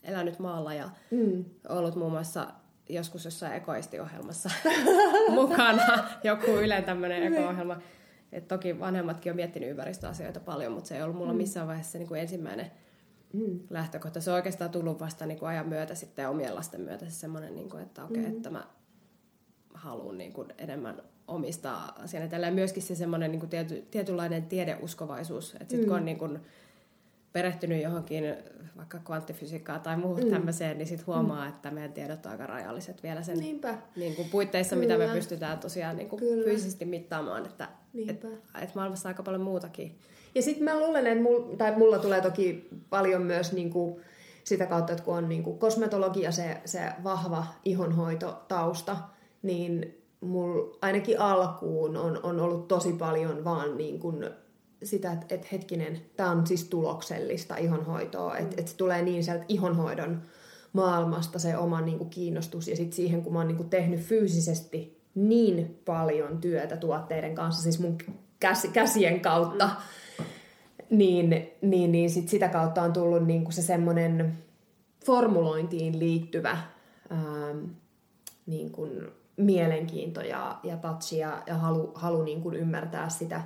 elänyt 0.03 0.39
maalla 0.39 0.75
ja 0.75 0.91
mm. 1.11 1.45
ollut 1.69 1.95
muun 1.95 2.13
muassa 2.13 2.47
joskus 2.89 3.25
jossain 3.25 3.53
ekoistiohjelmassa 3.53 4.51
mukana, 5.41 6.05
joku 6.25 6.51
Ylen 6.51 6.85
tämmöinen 6.85 7.21
niin. 7.21 7.35
eko-ohjelma. 7.35 7.77
Et 8.33 8.49
toki 8.49 8.81
vanhemmatkin 8.81 9.33
on 9.33 9.37
miettinyt 9.37 9.71
ympäristöasioita 9.71 10.41
paljon, 10.41 10.73
mutta 10.73 10.89
se 10.89 10.97
ei 10.97 11.03
ollut 11.03 11.17
mulla 11.17 11.33
mm. 11.33 11.37
missään 11.37 11.67
vaiheessa 11.67 11.99
niin 11.99 12.09
kuin 12.09 12.21
ensimmäinen 12.21 12.71
mm. 13.33 13.61
lähtökohta. 13.71 14.21
Se 14.21 14.31
on 14.31 14.37
oikeastaan 14.37 14.71
tullut 14.71 15.01
vasta 15.01 15.27
niin 15.27 15.39
kuin 15.39 15.49
ajan 15.49 15.69
myötä 15.69 15.95
sitten 15.95 16.29
omien 16.29 16.55
lasten 16.55 16.81
myötä 16.81 17.05
se 17.05 17.11
semmoinen, 17.11 17.55
niin 17.55 17.71
kuin, 17.71 17.83
että 17.83 18.05
okei, 18.05 18.21
okay, 18.21 18.31
mm. 18.31 18.37
että 18.37 18.51
mä 18.51 18.67
haluan 19.75 20.19
niin 20.19 20.33
kuin 20.33 20.49
enemmän 20.59 21.03
omistaa 21.31 21.93
asian 22.03 22.23
etelleen. 22.23 22.55
Myöskin 22.55 22.83
se 22.83 22.95
semmoinen 22.95 23.33
niin 23.33 23.49
tiety, 23.49 23.87
tietynlainen 23.91 24.43
tiedeuskovaisuus, 24.43 25.53
että 25.53 25.59
sitten 25.59 25.81
mm. 25.81 25.87
kun 25.87 25.97
on 25.97 26.05
niin 26.05 26.19
kuin 26.19 26.39
perehtynyt 27.33 27.83
johonkin 27.83 28.25
vaikka 28.77 28.99
kvanttifysiikkaan 28.99 29.81
tai 29.81 29.97
muuhun 29.97 30.25
mm. 30.25 30.31
tämmöiseen, 30.31 30.79
niin 30.79 30.87
sitten 30.87 31.07
huomaa, 31.07 31.45
mm. 31.45 31.49
että 31.49 31.71
meidän 31.71 31.93
tiedot 31.93 32.27
on 32.27 32.33
aika 32.33 32.47
rajalliset 32.47 33.03
vielä 33.03 33.23
sen 33.23 33.39
Niin 33.97 34.17
kuin 34.17 34.29
puitteissa, 34.29 34.77
Kyllä. 34.77 34.95
mitä 34.95 35.07
me 35.07 35.15
pystytään 35.15 35.59
tosiaan 35.59 35.97
niin 35.97 36.09
kuin 36.09 36.21
fyysisesti 36.45 36.85
mittaamaan, 36.85 37.47
että 37.47 37.69
et, 38.09 38.25
et 38.63 38.75
maailmassa 38.75 39.09
on 39.09 39.11
aika 39.11 39.23
paljon 39.23 39.43
muutakin. 39.43 39.99
Ja 40.35 40.43
sitten 40.43 40.65
mä 40.65 40.79
luulen, 40.79 41.07
että 41.07 41.23
mul, 41.23 41.43
tai 41.59 41.77
mulla 41.77 41.99
tulee 41.99 42.21
toki 42.21 42.69
paljon 42.91 43.23
myös 43.23 43.53
niin 43.53 43.71
kuin 43.71 44.01
sitä 44.45 44.67
kautta, 44.67 44.93
että 44.93 45.05
kun 45.05 45.17
on 45.17 45.29
niin 45.29 45.43
kuin 45.43 45.59
kosmetologia 45.59 46.33
se, 46.33 46.61
se 46.65 46.81
vahva 47.05 47.47
ihonhoitotausta, 47.65 48.97
niin 49.43 50.00
mulla 50.21 50.77
ainakin 50.83 51.21
alkuun 51.21 51.97
on, 51.97 52.21
on 52.23 52.41
ollut 52.41 52.69
tosi 52.69 52.93
paljon 52.93 53.45
vaan 53.45 53.77
niin 53.77 54.01
kuin 54.01 54.31
sitä, 54.83 55.13
että, 55.13 55.35
että 55.35 55.47
hetkinen, 55.53 56.01
tämä 56.17 56.31
on 56.31 56.47
siis 56.47 56.65
tuloksellista 56.65 57.57
ihonhoitoa, 57.57 58.37
että, 58.37 58.55
että 58.59 58.71
se 58.71 58.77
tulee 58.77 59.03
niin 59.03 59.25
sieltä 59.25 59.45
ihonhoidon 59.49 60.23
maailmasta 60.73 61.39
se 61.39 61.57
oma 61.57 61.81
niin 61.81 61.99
kuin 61.99 62.11
kiinnostus. 62.11 62.69
Ja 62.69 62.77
sitten 62.77 62.97
siihen, 62.97 63.23
kun 63.23 63.33
mä 63.33 63.39
oon 63.39 63.49
niin 63.49 63.57
kuin 63.57 63.71
tehnyt 63.71 64.01
fyysisesti 64.01 65.01
niin 65.15 65.81
paljon 65.85 66.41
työtä 66.41 66.77
tuotteiden 66.77 67.35
kanssa, 67.35 67.63
siis 67.63 67.81
mun 67.81 67.99
käs, 68.41 68.67
käsien 68.73 69.21
kautta, 69.21 69.71
mm. 70.19 70.25
niin, 70.91 71.51
niin, 71.63 71.93
niin 71.93 72.11
sit 72.11 72.29
sitä 72.29 72.49
kautta 72.49 72.83
on 72.83 72.93
tullut 72.93 73.27
niin 73.27 73.45
kuin 73.45 73.53
se 73.53 73.63
semmoinen 73.63 74.39
formulointiin 75.07 75.99
liittyvä 75.99 76.59
ää, 77.11 77.55
niin 78.47 78.73
kuin 78.73 79.09
mielenkiinto 79.41 80.21
ja, 80.21 80.61
ja 80.63 80.77
touch 80.77 81.15
ja, 81.15 81.43
ja 81.47 81.55
halu, 81.55 81.93
halu 81.95 82.23
niin 82.23 82.43
kuin 82.43 82.57
ymmärtää 82.57 83.09
sitä 83.09 83.43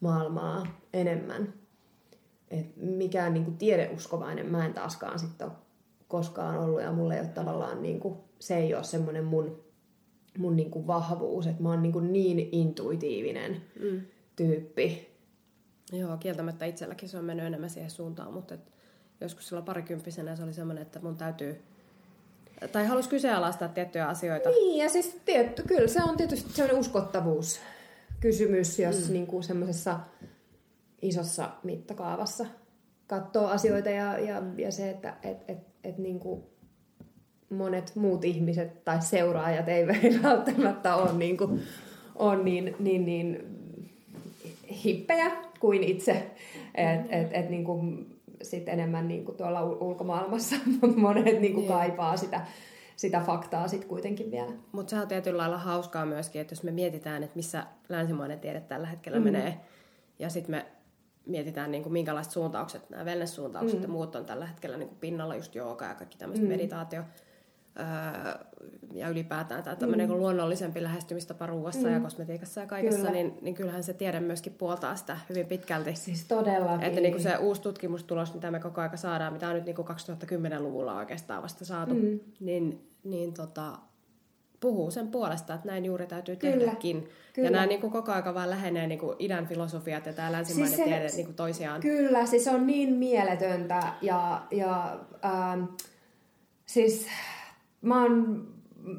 maailmaa 0.00 0.66
enemmän. 0.92 1.54
Et 2.50 2.76
mikään 2.76 3.34
niin 3.34 3.44
kuin 3.44 3.56
tiedeuskovainen 3.56 4.46
mä 4.46 4.66
en 4.66 4.74
taaskaan 4.74 5.18
sitten 5.18 5.46
ole 5.46 5.56
koskaan 6.08 6.58
ollut 6.58 6.82
ja 6.82 6.92
mulle 6.92 7.14
ei 7.14 7.20
ole 7.20 7.28
tavallaan, 7.28 7.82
niin 7.82 8.00
kuin, 8.00 8.18
se 8.38 8.56
ei 8.56 8.74
ole 8.74 8.84
semmoinen 8.84 9.24
mun, 9.24 9.64
mun 10.38 10.56
niin 10.56 10.70
kuin 10.70 10.86
vahvuus, 10.86 11.46
että 11.46 11.62
mä 11.62 11.70
oon 11.70 11.82
niin, 11.82 11.92
kuin 11.92 12.12
niin 12.12 12.48
intuitiivinen 12.52 13.62
mm. 13.82 14.00
tyyppi. 14.36 15.08
Joo, 15.92 16.16
kieltämättä 16.16 16.64
itselläkin 16.64 17.08
se 17.08 17.18
on 17.18 17.24
mennyt 17.24 17.46
enemmän 17.46 17.70
siihen 17.70 17.90
suuntaan, 17.90 18.32
mutta 18.32 18.54
et 18.54 18.72
joskus 19.20 19.48
silloin 19.48 19.64
parikymppisenä 19.64 20.36
se 20.36 20.42
oli 20.42 20.52
semmoinen, 20.52 20.82
että 20.82 21.00
mun 21.02 21.16
täytyy 21.16 21.62
tai 22.72 22.86
halusi 22.86 23.08
kyseenalaistaa 23.08 23.68
tiettyjä 23.68 24.06
asioita. 24.06 24.48
Niin, 24.48 24.82
ja 24.82 24.88
siis 24.88 25.16
tietty, 25.24 25.62
kyllä 25.62 25.88
se 25.88 26.02
on 26.02 26.16
tietysti 26.16 26.52
semmoinen 26.52 26.80
uskottavuus 26.80 27.60
kysymys, 28.20 28.78
jos 28.78 29.06
mm. 29.06 29.12
niin 29.12 29.26
kuin 29.26 29.42
semmoisessa 29.42 30.00
isossa 31.02 31.50
mittakaavassa 31.62 32.46
katsoo 33.06 33.46
asioita 33.46 33.90
ja, 33.90 34.18
ja, 34.18 34.42
ja 34.56 34.72
se, 34.72 34.90
että 34.90 35.14
et, 35.22 35.38
et, 35.48 35.58
et 35.84 35.98
niin 35.98 36.20
kuin 36.20 36.42
monet 37.50 37.92
muut 37.94 38.24
ihmiset 38.24 38.84
tai 38.84 39.02
seuraajat 39.02 39.68
ei 39.68 39.86
välttämättä 40.22 40.96
ole 40.96 41.12
niin, 41.12 41.36
kuin, 41.36 41.62
on 42.14 42.44
niin, 42.44 42.76
niin, 42.78 43.04
niin 43.04 43.58
hippejä 44.84 45.30
kuin 45.60 45.84
itse. 45.84 46.30
Et, 46.74 47.00
et, 47.10 47.28
et 47.32 47.50
niin 47.50 47.64
kuin 47.64 48.06
sit 48.42 48.68
enemmän 48.68 49.08
niin 49.08 49.24
kuin 49.24 49.36
tuolla 49.36 49.62
ulkomaailmassa 49.62 50.56
monet 50.96 51.40
niin 51.40 51.54
kuin 51.54 51.68
kaipaa 51.68 52.16
sitä, 52.16 52.46
sitä 52.96 53.20
faktaa 53.20 53.68
sitten 53.68 53.88
kuitenkin 53.88 54.30
vielä. 54.30 54.52
Mutta 54.72 54.90
se 54.90 55.02
on 55.02 55.08
tietyllä 55.08 55.38
lailla 55.38 55.58
hauskaa 55.58 56.06
myöskin, 56.06 56.40
että 56.40 56.52
jos 56.52 56.62
me 56.62 56.70
mietitään, 56.70 57.22
että 57.22 57.36
missä 57.36 57.66
länsimainen 57.88 58.40
tiede 58.40 58.60
tällä 58.60 58.86
hetkellä 58.86 59.18
mm. 59.18 59.24
menee, 59.24 59.60
ja 60.18 60.28
sitten 60.28 60.50
me 60.50 60.66
mietitään, 61.26 61.70
niin 61.70 61.82
kuin, 61.82 61.92
minkälaiset 61.92 62.32
suuntaukset, 62.32 62.90
nämä 62.90 63.04
wellness-suuntaukset 63.04 63.78
mm. 63.78 63.82
ja 63.82 63.88
muut 63.88 64.16
on 64.16 64.24
tällä 64.24 64.46
hetkellä 64.46 64.76
niin 64.76 64.88
kuin 64.88 64.98
pinnalla, 64.98 65.36
just 65.36 65.54
jooga 65.54 65.84
ja 65.84 65.94
kaikki 65.94 66.18
tämmöistä 66.18 66.44
mm. 66.44 66.48
meditaatio, 66.48 67.02
ja 68.92 69.08
ylipäätään 69.08 69.62
tämä 69.62 69.76
tämmöinen 69.76 70.10
mm. 70.10 70.16
luonnollisempi 70.16 70.82
lähestymistapa 70.82 71.46
ruuassa 71.46 71.88
mm. 71.88 71.94
ja 71.94 72.00
kosmetiikassa 72.00 72.60
ja 72.60 72.66
kaikessa, 72.66 72.98
Kyllä. 72.98 73.12
niin, 73.12 73.38
niin 73.42 73.54
kyllähän 73.54 73.82
se 73.82 73.92
tiede 73.92 74.20
myöskin 74.20 74.52
puoltaa 74.52 74.96
sitä 74.96 75.18
hyvin 75.28 75.46
pitkälti. 75.46 75.96
Siis 75.96 76.24
todellakin. 76.24 76.86
Että 76.86 77.00
niin 77.00 77.12
kuin 77.12 77.22
se 77.22 77.36
uusi 77.36 77.62
tutkimustulos, 77.62 78.34
mitä 78.34 78.50
me 78.50 78.60
koko 78.60 78.80
ajan 78.80 78.98
saadaan, 78.98 79.32
mitä 79.32 79.48
on 79.48 79.54
nyt 79.54 79.64
niin 79.64 79.76
kuin 79.76 79.88
2010-luvulla 79.88 80.96
oikeastaan 80.96 81.42
vasta 81.42 81.64
saatu, 81.64 81.94
mm. 81.94 82.20
niin, 82.40 82.90
niin 83.04 83.34
tota, 83.34 83.78
puhuu 84.60 84.90
sen 84.90 85.08
puolesta, 85.08 85.54
että 85.54 85.66
näin 85.66 85.84
juuri 85.84 86.06
täytyy 86.06 86.36
Kyllä. 86.36 86.56
tehdäkin. 86.56 87.08
Kyllä. 87.32 87.48
Ja 87.48 87.52
nämä 87.52 87.66
niin 87.66 87.80
kuin 87.80 87.92
koko 87.92 88.12
ajan 88.12 88.34
vaan 88.34 88.50
lähenee 88.50 88.86
niin 88.86 88.98
kuin 88.98 89.16
idän 89.18 89.46
filosofiat 89.46 90.06
ja 90.06 90.12
tämä 90.12 90.32
länsimainen 90.32 90.68
siis 90.68 90.78
se, 90.78 90.84
tiede 90.84 91.08
niin 91.08 91.26
kuin 91.26 91.36
toisiaan. 91.36 91.80
Kyllä, 91.80 92.26
siis 92.26 92.48
on 92.48 92.66
niin 92.66 92.94
mieletöntä 92.94 93.92
ja, 94.02 94.42
ja 94.50 94.98
ähm, 95.24 95.64
siis 96.66 97.06
mä 97.82 98.02
oon, 98.02 98.46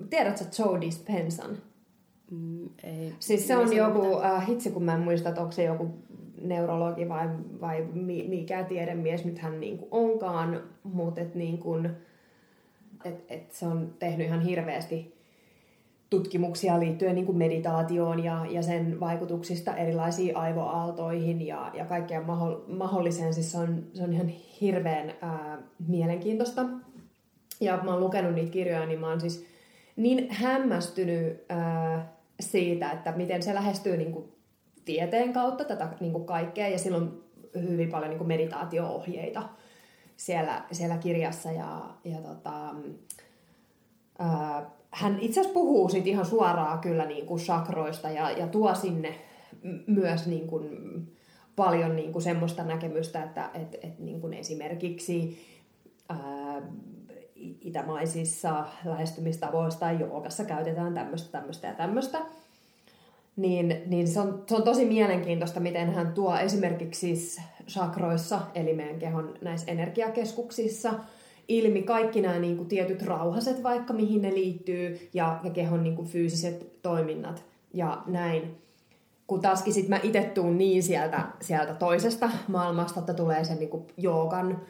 tiedätkö 0.10 0.46
Joe 0.60 0.82
Dispensaan? 0.82 1.58
Mm, 2.32 2.70
ei. 2.84 3.14
Siis 3.20 3.48
se 3.48 3.58
on 3.58 3.76
joku, 3.76 4.20
äh, 4.22 4.48
hitsi 4.48 4.72
kun 4.72 4.84
mä 4.84 4.94
en 4.94 5.00
muista, 5.00 5.30
että 5.30 5.42
onko 5.42 5.52
se 5.52 5.64
joku 5.64 5.90
neurologi 6.42 7.10
vai, 7.10 7.30
vai 7.62 7.88
mikä 8.28 8.64
tiedemies 8.64 9.26
nyt 9.26 9.40
hän 9.40 9.60
niin 9.60 9.78
kuin 9.78 9.88
onkaan, 9.92 10.64
mutta 10.84 11.22
et 11.22 11.36
niin 11.36 11.58
kuin, 11.58 11.90
et, 13.06 13.26
et 13.30 13.52
se 13.52 13.68
on 13.68 13.94
tehnyt 14.00 14.28
ihan 14.28 14.42
hirveästi 14.42 15.20
tutkimuksia 16.10 16.80
liittyen 16.80 17.16
niin 17.16 17.26
kuin 17.26 17.38
meditaatioon 17.38 18.24
ja, 18.24 18.46
ja 18.50 18.62
sen 18.62 19.00
vaikutuksista 19.00 19.76
erilaisiin 19.76 20.38
aivoaaltoihin 20.38 21.48
ja, 21.48 21.72
ja 21.74 21.86
kaikkeen 21.86 22.26
mahdolliseen. 22.68 23.34
Siis 23.34 23.52
se 23.52 23.58
on, 23.58 23.84
se 23.94 24.04
on 24.04 24.14
ihan 24.14 24.28
hirveän 24.62 25.14
ää, 25.22 25.62
mielenkiintoista. 25.88 26.66
Ja 27.60 27.80
mä 27.84 27.92
oon 27.92 28.00
lukenut 28.00 28.34
niitä 28.34 28.52
kirjoja, 28.52 28.86
niin 28.86 29.00
mä 29.00 29.10
oon 29.10 29.22
siis 29.22 29.46
niin 29.96 30.32
hämmästynyt 30.32 31.46
ää, 31.50 32.14
siitä, 32.40 32.92
että 32.92 33.12
miten 33.12 33.44
se 33.44 33.54
lähestyy 33.54 33.98
niin 33.98 34.12
kuin 34.12 34.32
tieteen 34.86 35.34
kautta 35.34 35.64
tätä 35.64 35.88
niin 36.00 36.12
kuin 36.12 36.26
kaikkea. 36.26 36.68
Ja 36.68 36.80
silloin 36.80 37.24
hyvin 37.56 37.90
paljon 37.90 38.10
niin 38.10 38.18
kuin 38.18 38.28
meditaatio-ohjeita 38.28 39.50
siellä, 40.18 40.64
siellä 40.72 40.98
kirjassa. 40.98 41.52
Ja, 41.52 41.90
ja 42.04 42.18
tota, 42.18 42.76
ää, 44.20 44.70
hän 44.92 45.20
itse 45.20 45.40
asiassa 45.40 45.54
puhuu 45.54 45.90
sit 45.90 46.08
ihan 46.08 46.26
suoraan 46.26 46.80
kyllä 46.80 47.06
niin 47.06 47.26
kuin 47.26 47.40
sakroista 47.40 48.10
ja, 48.10 48.32
ja 48.32 48.48
tuo 48.48 48.76
sinne 48.76 49.16
myös 49.88 50.28
niin 50.28 50.48
kuin 50.48 50.68
paljon 51.56 51.96
niin 51.96 52.12
kuin 52.12 52.22
semmoista 52.22 52.64
näkemystä, 52.64 53.24
että 53.24 53.50
et, 53.54 53.76
et 53.82 54.00
niin 54.00 54.22
kuin 54.22 54.34
esimerkiksi 54.34 55.46
ää, 56.10 56.62
itämaisissa 57.62 58.66
lähestymistavoissa 58.86 59.80
tai 59.80 60.00
joogassa 60.00 60.44
käytetään 60.44 60.94
tämmöistä, 60.94 61.32
tämmöistä 61.32 61.68
ja 61.68 61.74
tämmöistä. 61.74 62.20
Niin, 63.36 63.84
niin 63.86 64.08
se, 64.08 64.20
on, 64.20 64.44
se 64.48 64.56
on 64.56 64.64
tosi 64.64 64.86
mielenkiintoista, 64.86 65.60
miten 65.60 65.94
hän 65.94 66.14
tuo 66.14 66.38
esimerkiksi 66.38 67.00
siis 67.00 67.42
sakroissa, 67.68 68.42
eli 68.56 68.74
meidän 68.74 69.00
kehon 69.00 69.34
näissä 69.42 69.72
energiakeskuksissa– 69.72 70.94
ilmi 71.50 71.82
kaikki 71.84 72.22
nämä 72.22 72.40
niin 72.40 72.58
kuin 72.58 72.70
tietyt 72.70 73.02
rauhaset 73.02 73.64
vaikka, 73.64 73.94
mihin 73.94 74.22
ne 74.22 74.34
liittyy, 74.34 75.10
ja, 75.14 75.40
ja 75.44 75.50
kehon 75.50 75.84
niin 75.84 75.96
kuin 75.96 76.08
fyysiset 76.08 76.82
toiminnat 76.82 77.44
ja 77.74 78.04
näin. 78.06 78.58
Kun 79.28 79.42
taaskin 79.42 79.74
sit 79.74 79.88
mä 79.88 80.00
itse 80.04 80.22
tuun 80.22 80.58
niin 80.58 80.84
sieltä, 80.84 81.22
sieltä 81.42 81.74
toisesta 81.74 82.30
maailmasta, 82.48 83.00
että 83.00 83.14
tulee 83.14 83.44
sen 83.44 83.60
niin 83.60 83.70
kuin 83.70 83.88
joogan 83.98 84.62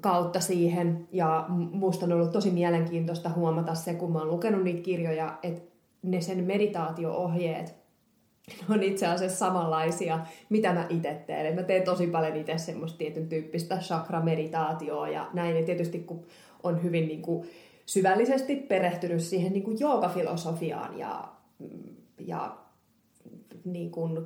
kautta 0.00 0.40
siihen. 0.40 1.08
Ja 1.12 1.44
musta 1.48 2.06
on 2.06 2.12
ollut 2.12 2.32
tosi 2.32 2.50
mielenkiintoista 2.50 3.28
huomata 3.28 3.74
se, 3.74 3.94
kun 3.94 4.12
mä 4.12 4.18
oon 4.18 4.30
lukenut 4.30 4.62
niitä 4.62 4.82
kirjoja, 4.82 5.38
että 5.42 5.62
ne 6.02 6.20
sen 6.20 6.44
meditaatio-ohjeet 6.44 7.74
on 8.70 8.82
itse 8.82 9.06
asiassa 9.06 9.38
samanlaisia, 9.38 10.20
mitä 10.48 10.72
mä 10.72 10.86
itse 10.88 11.22
teen. 11.26 11.54
mä 11.54 11.62
teen 11.62 11.82
tosi 11.82 12.06
paljon 12.06 12.36
itse 12.36 12.58
semmoista 12.58 12.98
tietyn 12.98 13.28
tyyppistä 13.28 13.76
chakra-meditaatioa 13.76 15.08
ja 15.08 15.30
näin. 15.32 15.56
Ja 15.56 15.64
tietysti 15.64 15.98
kun 15.98 16.26
on 16.62 16.82
hyvin 16.82 17.08
niin 17.08 17.22
kuin 17.22 17.48
syvällisesti 17.86 18.56
perehtynyt 18.56 19.22
siihen 19.22 19.52
niin 19.52 19.62
kuin 19.62 19.80
joogafilosofiaan 19.80 20.98
ja, 20.98 21.28
ja 22.18 22.56
niin 23.64 23.90
kuin 23.90 24.18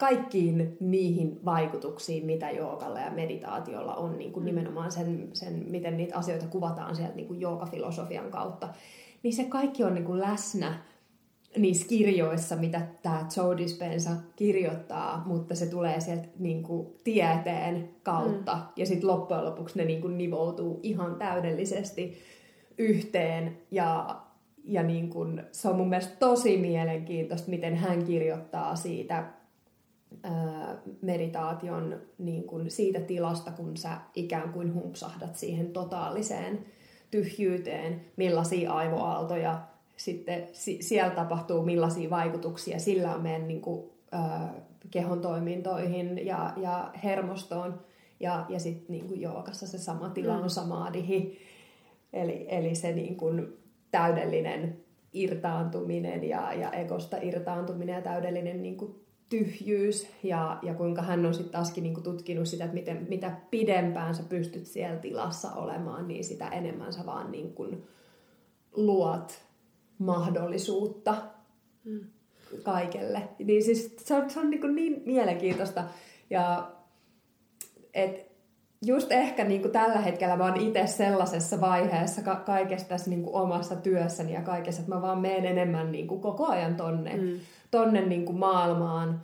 kaikkiin 0.00 0.76
niihin 0.80 1.44
vaikutuksiin, 1.44 2.26
mitä 2.26 2.50
joogalla 2.50 3.00
ja 3.00 3.10
meditaatiolla 3.10 3.94
on, 3.94 4.18
niin 4.18 4.32
kuin 4.32 4.42
mm. 4.42 4.46
nimenomaan 4.46 4.92
sen, 4.92 5.28
sen, 5.32 5.66
miten 5.70 5.96
niitä 5.96 6.18
asioita 6.18 6.46
kuvataan 6.46 6.96
sieltä 6.96 7.14
niin 7.14 7.26
kuin 7.26 7.40
joogafilosofian 7.40 8.30
kautta, 8.30 8.68
niin 9.22 9.34
se 9.34 9.44
kaikki 9.44 9.84
on 9.84 9.94
niin 9.94 10.04
kuin 10.04 10.20
läsnä 10.20 10.78
niissä 11.58 11.88
kirjoissa, 11.88 12.56
mitä 12.56 12.86
tämä 13.02 13.26
Joe 13.36 13.56
Dispenza 13.56 14.10
kirjoittaa, 14.36 15.22
mutta 15.26 15.54
se 15.54 15.66
tulee 15.66 16.00
sieltä 16.00 16.28
niin 16.38 16.62
kuin, 16.62 16.86
tieteen 17.04 17.90
kautta. 18.02 18.54
Mm. 18.54 18.62
Ja 18.76 18.86
sitten 18.86 19.08
loppujen 19.08 19.44
lopuksi 19.44 19.78
ne 19.78 19.84
niin 19.84 20.00
kuin, 20.00 20.18
nivoutuu 20.18 20.80
ihan 20.82 21.16
täydellisesti 21.16 22.18
yhteen. 22.78 23.58
Ja, 23.70 24.20
ja 24.64 24.82
niin 24.82 25.10
kuin, 25.10 25.42
se 25.52 25.68
on 25.68 25.76
mun 25.76 25.88
mielestä 25.88 26.16
tosi 26.18 26.56
mielenkiintoista, 26.56 27.50
miten 27.50 27.76
hän 27.76 28.04
kirjoittaa 28.04 28.76
siitä 28.76 29.39
meditaation 31.02 32.00
niin 32.18 32.44
kuin, 32.44 32.70
siitä 32.70 33.00
tilasta, 33.00 33.50
kun 33.50 33.76
sä 33.76 33.90
ikään 34.14 34.52
kuin 34.52 34.74
humpsahdat 34.74 35.36
siihen 35.36 35.72
totaaliseen 35.72 36.66
tyhjyyteen, 37.10 38.00
millaisia 38.16 38.72
aivoaaltoja 38.72 39.60
sitten 39.96 40.48
siellä 40.80 41.14
tapahtuu, 41.14 41.62
millaisia 41.62 42.10
vaikutuksia 42.10 42.78
sillä 42.78 43.14
on 43.14 43.22
meidän 43.22 43.48
niin 43.48 43.60
kuin, 43.60 43.90
äh, 44.14 44.50
kehon 44.90 45.20
toimintoihin 45.20 46.26
ja, 46.26 46.52
ja 46.56 46.90
hermostoon. 47.04 47.80
Ja, 48.20 48.46
ja 48.48 48.60
sitten 48.60 48.86
niin 48.88 49.20
jookassa 49.20 49.66
se 49.66 49.78
sama 49.78 50.08
tila 50.08 50.36
on 50.36 50.42
mm. 50.42 50.48
samaadihi. 50.48 51.38
Eli, 52.12 52.46
eli 52.48 52.74
se 52.74 52.92
niin 52.92 53.16
kuin, 53.16 53.58
täydellinen 53.90 54.76
irtaantuminen 55.12 56.28
ja, 56.28 56.52
ja 56.52 56.70
egosta 56.70 57.16
irtaantuminen 57.22 57.94
ja 57.94 58.02
täydellinen 58.02 58.62
niin 58.62 58.76
kuin, 58.76 58.99
tyhjyys 59.30 60.08
ja, 60.22 60.58
ja 60.62 60.74
kuinka 60.74 61.02
hän 61.02 61.26
on 61.26 61.34
sitten 61.34 61.52
taaskin 61.52 61.82
niinku 61.82 62.00
tutkinut 62.00 62.46
sitä, 62.46 62.64
että 62.64 62.74
miten, 62.74 63.06
mitä 63.08 63.36
pidempään 63.50 64.14
sä 64.14 64.22
pystyt 64.28 64.66
siellä 64.66 64.96
tilassa 64.96 65.52
olemaan, 65.52 66.08
niin 66.08 66.24
sitä 66.24 66.48
enemmän 66.48 66.92
sä 66.92 67.06
vaan 67.06 67.32
niinku 67.32 67.66
luot 68.72 69.42
mahdollisuutta 69.98 71.14
mm. 71.84 72.00
kaikelle. 72.62 73.28
Niin 73.38 73.64
siis 73.64 73.96
se 73.98 74.14
on, 74.14 74.30
se 74.30 74.40
on 74.40 74.50
niin, 74.50 74.74
niin 74.74 75.02
mielenkiintoista. 75.06 75.84
Ja 76.30 76.72
et 77.94 78.30
just 78.86 79.12
ehkä 79.12 79.44
niin 79.44 79.60
kuin 79.60 79.72
tällä 79.72 79.98
hetkellä 79.98 80.36
mä 80.36 80.44
oon 80.44 80.60
itse 80.60 80.86
sellaisessa 80.86 81.60
vaiheessa 81.60 82.22
ka- 82.22 82.42
kaikessa 82.46 82.88
tässä 82.88 83.10
niin 83.10 83.22
kuin 83.22 83.34
omassa 83.34 83.76
työssäni 83.76 84.32
ja 84.32 84.42
kaikessa, 84.42 84.80
että 84.80 84.94
mä 84.94 85.02
vaan 85.02 85.18
menen 85.18 85.46
enemmän 85.46 85.92
niin 85.92 86.06
kuin 86.06 86.20
koko 86.20 86.46
ajan 86.46 86.76
tonne, 86.76 87.16
mm. 87.16 87.40
Tonne 87.70 88.00
niin 88.00 88.24
kuin 88.24 88.38
maailmaan. 88.38 89.20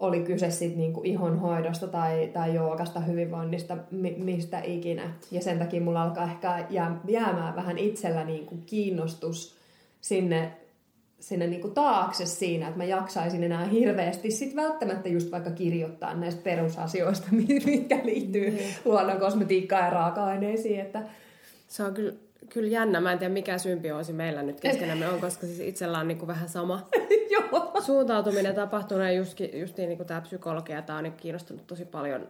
Oli 0.00 0.20
kyse 0.20 0.50
sitten 0.50 0.78
niin 0.78 0.92
kuin 0.92 1.06
ihonhoidosta 1.06 1.86
tai, 1.86 2.30
tai 2.32 2.54
joogasta, 2.54 3.00
hyvinvoinnista, 3.00 3.76
mi- 3.90 4.16
mistä 4.18 4.60
ikinä. 4.60 5.12
Ja 5.30 5.42
sen 5.42 5.58
takia 5.58 5.80
mulla 5.80 6.02
alkaa 6.02 6.24
ehkä 6.24 6.66
jää, 6.70 7.00
jäämään 7.08 7.56
vähän 7.56 7.78
itsellä 7.78 8.24
niin 8.24 8.46
kuin 8.46 8.62
kiinnostus 8.66 9.56
sinne 10.00 10.52
sinne 11.20 11.46
niinku 11.46 11.68
taakse 11.68 12.26
siinä, 12.26 12.66
että 12.66 12.78
mä 12.78 12.84
jaksaisin 12.84 13.44
enää 13.44 13.64
hirveästi 13.64 14.30
sit 14.30 14.56
välttämättä 14.56 15.08
just 15.08 15.30
vaikka 15.32 15.50
kirjoittaa 15.50 16.14
näistä 16.14 16.42
perusasioista, 16.42 17.26
mitkä 17.66 18.00
liittyy 18.04 18.50
mm. 18.50 18.58
luonnon 18.84 19.20
kosmetiikkaan 19.20 19.84
ja 19.84 19.90
raaka-aineisiin. 19.90 20.80
Että... 20.80 21.02
Se 21.68 21.82
on 21.82 21.94
kyllä, 21.94 22.12
kyllä 22.48 22.68
jännä. 22.68 23.00
Mä 23.00 23.12
en 23.12 23.18
tiedä 23.18 23.34
mikä 23.34 23.58
symbioosi 23.58 24.12
meillä 24.12 24.42
nyt 24.42 24.60
keskenämme 24.60 25.08
on, 25.08 25.20
koska 25.20 25.46
siis 25.46 25.60
itsellä 25.60 25.98
on 25.98 26.08
niinku 26.08 26.26
vähän 26.26 26.48
sama 26.48 26.88
suuntautuminen 27.86 28.54
tapahtunut. 28.54 29.04
Ja 29.04 29.12
just, 29.12 29.40
justiin 29.52 29.88
niinku 29.88 30.04
tämä 30.04 30.20
psykologia, 30.20 30.82
tämä 30.82 30.96
on 30.96 31.02
niinku 31.02 31.18
kiinnostunut 31.18 31.66
tosi 31.66 31.84
paljon 31.84 32.28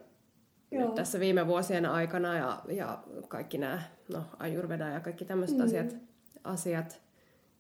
Joo. 0.71 0.85
nyt 0.85 0.95
tässä 0.95 1.21
viime 1.21 1.47
vuosien 1.47 1.87
aikana 1.87 2.37
ja, 2.37 2.63
ja 2.69 2.99
kaikki 3.29 3.59
nämä, 3.59 3.83
no 4.13 4.23
ajurveda 4.39 4.89
ja 4.89 5.01
kaikki 5.01 5.25
tämmöiset 5.25 5.59
mm. 5.59 5.65
asiat, 5.65 5.97
asiat 6.45 7.01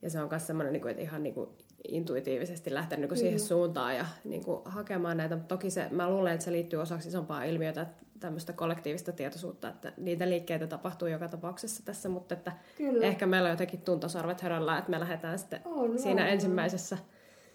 ja 0.02 0.10
se 0.10 0.20
on 0.20 0.28
myös 0.30 0.46
semmoinen, 0.46 0.72
niin 0.72 0.80
kuin, 0.80 0.90
että 0.90 1.02
ihan 1.02 1.22
niin 1.22 1.34
kuin, 1.34 1.50
intuitiivisesti 1.88 2.74
lähtenyt 2.74 3.00
niin 3.00 3.08
kuin 3.08 3.18
siihen 3.18 3.40
suuntaan 3.40 3.96
ja 3.96 4.06
niin 4.24 4.44
kuin, 4.44 4.60
hakemaan 4.64 5.16
näitä. 5.16 5.36
Toki 5.36 5.70
se, 5.70 5.88
mä 5.90 6.10
luulen, 6.10 6.32
että 6.32 6.44
se 6.44 6.52
liittyy 6.52 6.80
osaksi 6.80 7.08
isompaa 7.08 7.44
ilmiötä, 7.44 7.86
tämmöistä 8.20 8.52
kollektiivista 8.52 9.12
tietoisuutta, 9.12 9.68
että 9.68 9.92
niitä 9.96 10.28
liikkeitä 10.28 10.66
tapahtuu 10.66 11.08
joka 11.08 11.28
tapauksessa 11.28 11.84
tässä, 11.84 12.08
mutta 12.08 12.34
että 12.34 12.52
Kyllä. 12.76 13.06
ehkä 13.06 13.26
meillä 13.26 13.46
on 13.46 13.50
jotenkin 13.50 13.80
tuntosarvet 13.80 14.40
höröllä, 14.40 14.78
että 14.78 14.90
me 14.90 15.00
lähdetään 15.00 15.38
sitten 15.38 15.60
on, 15.64 15.98
siinä 15.98 16.22
on, 16.22 16.28
ensimmäisessä 16.28 16.98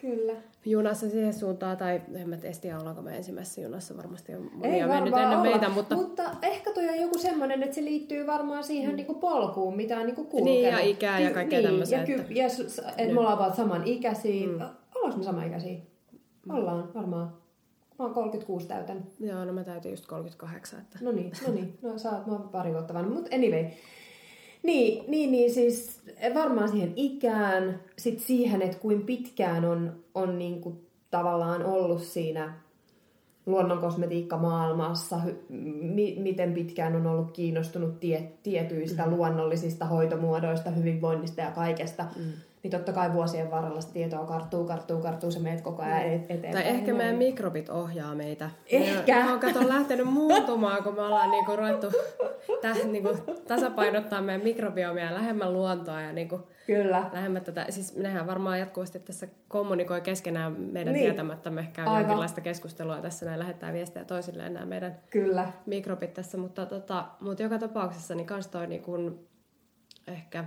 Kyllä. 0.02 0.34
junassa 0.65 1.10
siihen 1.10 1.34
suuntaan, 1.34 1.78
tai 1.78 2.02
en 2.15 2.30
mä 2.30 2.38
tiedä, 2.38 2.80
ollaanko 2.80 3.02
me 3.02 3.18
ensimmäisessä 3.18 3.61
junassa, 3.61 3.98
varmasti 3.98 4.36
on 4.36 4.52
monia 4.53 4.88
mennyt 4.88 5.14
ennen 5.14 5.30
olla. 5.30 5.41
meitä. 5.41 5.69
Mutta... 5.69 5.95
mutta 5.95 6.23
ehkä 6.41 6.73
toi 6.73 6.90
on 6.90 6.99
joku 6.99 7.18
semmoinen, 7.18 7.64
että 7.64 7.76
se 7.76 7.84
liittyy 7.84 8.28
varmaan 8.28 8.64
siihen 8.64 8.90
mm. 8.90 8.95
niinku 8.95 9.14
polkuun, 9.14 9.76
mitä 9.76 9.99
on 9.99 10.06
niinku 10.06 10.23
kulkenut. 10.23 10.53
Niin, 10.53 10.65
ja 10.65 10.80
ikää 10.80 11.19
ja 11.19 11.32
kaikkea 11.32 11.60
niin, 11.60 11.69
tämmöisiä. 11.69 11.99
Ja, 11.99 12.06
ky- 12.06 12.14
että... 12.14 12.34
ja 12.34 12.45
että 12.98 13.14
me 13.14 13.19
ollaan 13.19 13.40
vaan 13.40 13.56
saman 13.56 13.88
ikäisiä. 13.88 14.48
Mm. 14.48 14.61
Ollaanko 14.95 15.18
me 15.18 15.23
sama 15.23 15.44
ikäisiä? 15.44 15.78
Mm. 16.45 16.56
Ollaan, 16.56 16.94
varmaan. 16.94 17.41
Mä 17.99 18.06
oon 18.06 18.14
36 18.14 18.68
täytän. 18.68 19.03
Joo, 19.19 19.45
no 19.45 19.53
mä 19.53 19.64
täytin 19.64 19.91
just 19.91 20.06
38. 20.06 20.80
Että... 20.80 20.99
No 21.02 21.11
niin, 21.11 21.32
no 21.48 21.53
niin. 21.53 21.78
No 21.82 21.98
sä 21.98 22.11
oot, 22.11 22.28
mä 22.28 22.34
oon 22.34 22.49
pari 22.49 22.72
vuotta 22.72 22.94
vanha. 22.94 23.10
Mutta 23.10 23.36
anyway, 23.36 23.65
niin, 24.63 25.03
niin, 25.07 25.31
niin 25.31 25.53
siis 25.53 26.01
varmaan 26.33 26.69
siihen 26.69 26.93
ikään, 26.95 27.79
sit 27.97 28.19
siihen, 28.19 28.61
että 28.61 28.77
kuin 28.77 29.03
pitkään 29.03 29.65
on, 29.65 30.03
on 30.15 30.39
niin 30.39 30.61
kuin 30.61 30.88
tavallaan 31.11 31.65
ollut 31.65 32.03
siinä 32.03 32.53
luonnonkosmetiikkamaailmassa, 33.45 35.19
mi- 35.81 36.17
miten 36.19 36.53
pitkään 36.53 36.95
on 36.95 37.07
ollut 37.07 37.31
kiinnostunut 37.31 37.99
tie- 37.99 38.31
tietyistä 38.43 39.05
mm. 39.05 39.11
luonnollisista 39.15 39.85
hoitomuodoista, 39.85 40.69
hyvinvoinnista 40.69 41.41
ja 41.41 41.51
kaikesta. 41.51 42.05
Mm 42.15 42.31
niin 42.63 42.71
totta 42.71 42.93
kai 42.93 43.13
vuosien 43.13 43.51
varrella 43.51 43.81
sitä 43.81 43.93
tietoa 43.93 44.25
karttuu, 44.25 44.65
karttuu, 44.65 45.01
karttuu, 45.01 45.31
se 45.31 45.39
meet 45.39 45.61
koko 45.61 45.81
ajan 45.81 46.01
eteenpäin. 46.01 46.53
Tai 46.53 46.67
ehkä 46.67 46.93
meidän 46.93 47.15
mikrobit 47.15 47.69
ohjaa 47.69 48.15
meitä. 48.15 48.49
Ehkä. 48.71 49.25
Me 49.25 49.31
on 49.31 49.39
kato 49.39 49.69
lähtenyt 49.69 50.07
muuntumaan, 50.07 50.83
kun 50.83 50.95
me 50.95 51.01
ollaan 51.01 51.31
niinku 51.31 51.55
ruvettu 51.55 51.88
täh, 52.61 52.85
niinku, 52.85 53.09
tasapainottaa 53.47 54.21
meidän 54.21 54.43
mikrobiomia 54.43 55.13
lähemmän 55.13 55.53
luontoa 55.53 56.01
ja 56.01 56.13
niinku 56.13 56.39
Kyllä. 56.67 57.09
lähemmän 57.13 57.43
tätä. 57.43 57.65
Siis 57.69 57.95
nehän 57.95 58.27
varmaan 58.27 58.59
jatkuvasti 58.59 58.99
tässä 58.99 59.27
kommunikoi 59.47 60.01
keskenään 60.01 60.61
meidän 60.61 60.93
niin. 60.93 61.03
tietämättämme 61.03 61.67
käy 61.73 61.85
Aivan. 61.85 62.01
jonkinlaista 62.01 62.41
keskustelua 62.41 63.01
tässä 63.01 63.25
näin 63.25 63.39
lähettää 63.39 63.73
viestejä 63.73 64.05
toisilleen 64.05 64.53
nämä 64.53 64.65
meidän 64.65 64.99
Kyllä. 65.09 65.51
mikrobit 65.65 66.13
tässä. 66.13 66.38
Mutta, 66.38 66.65
tota, 66.65 67.05
mutta 67.19 67.43
joka 67.43 67.59
tapauksessa 67.59 68.15
niin 68.15 68.27
kans 68.27 68.47
toi 68.47 68.67
niinku, 68.67 69.27
ehkä 70.07 70.45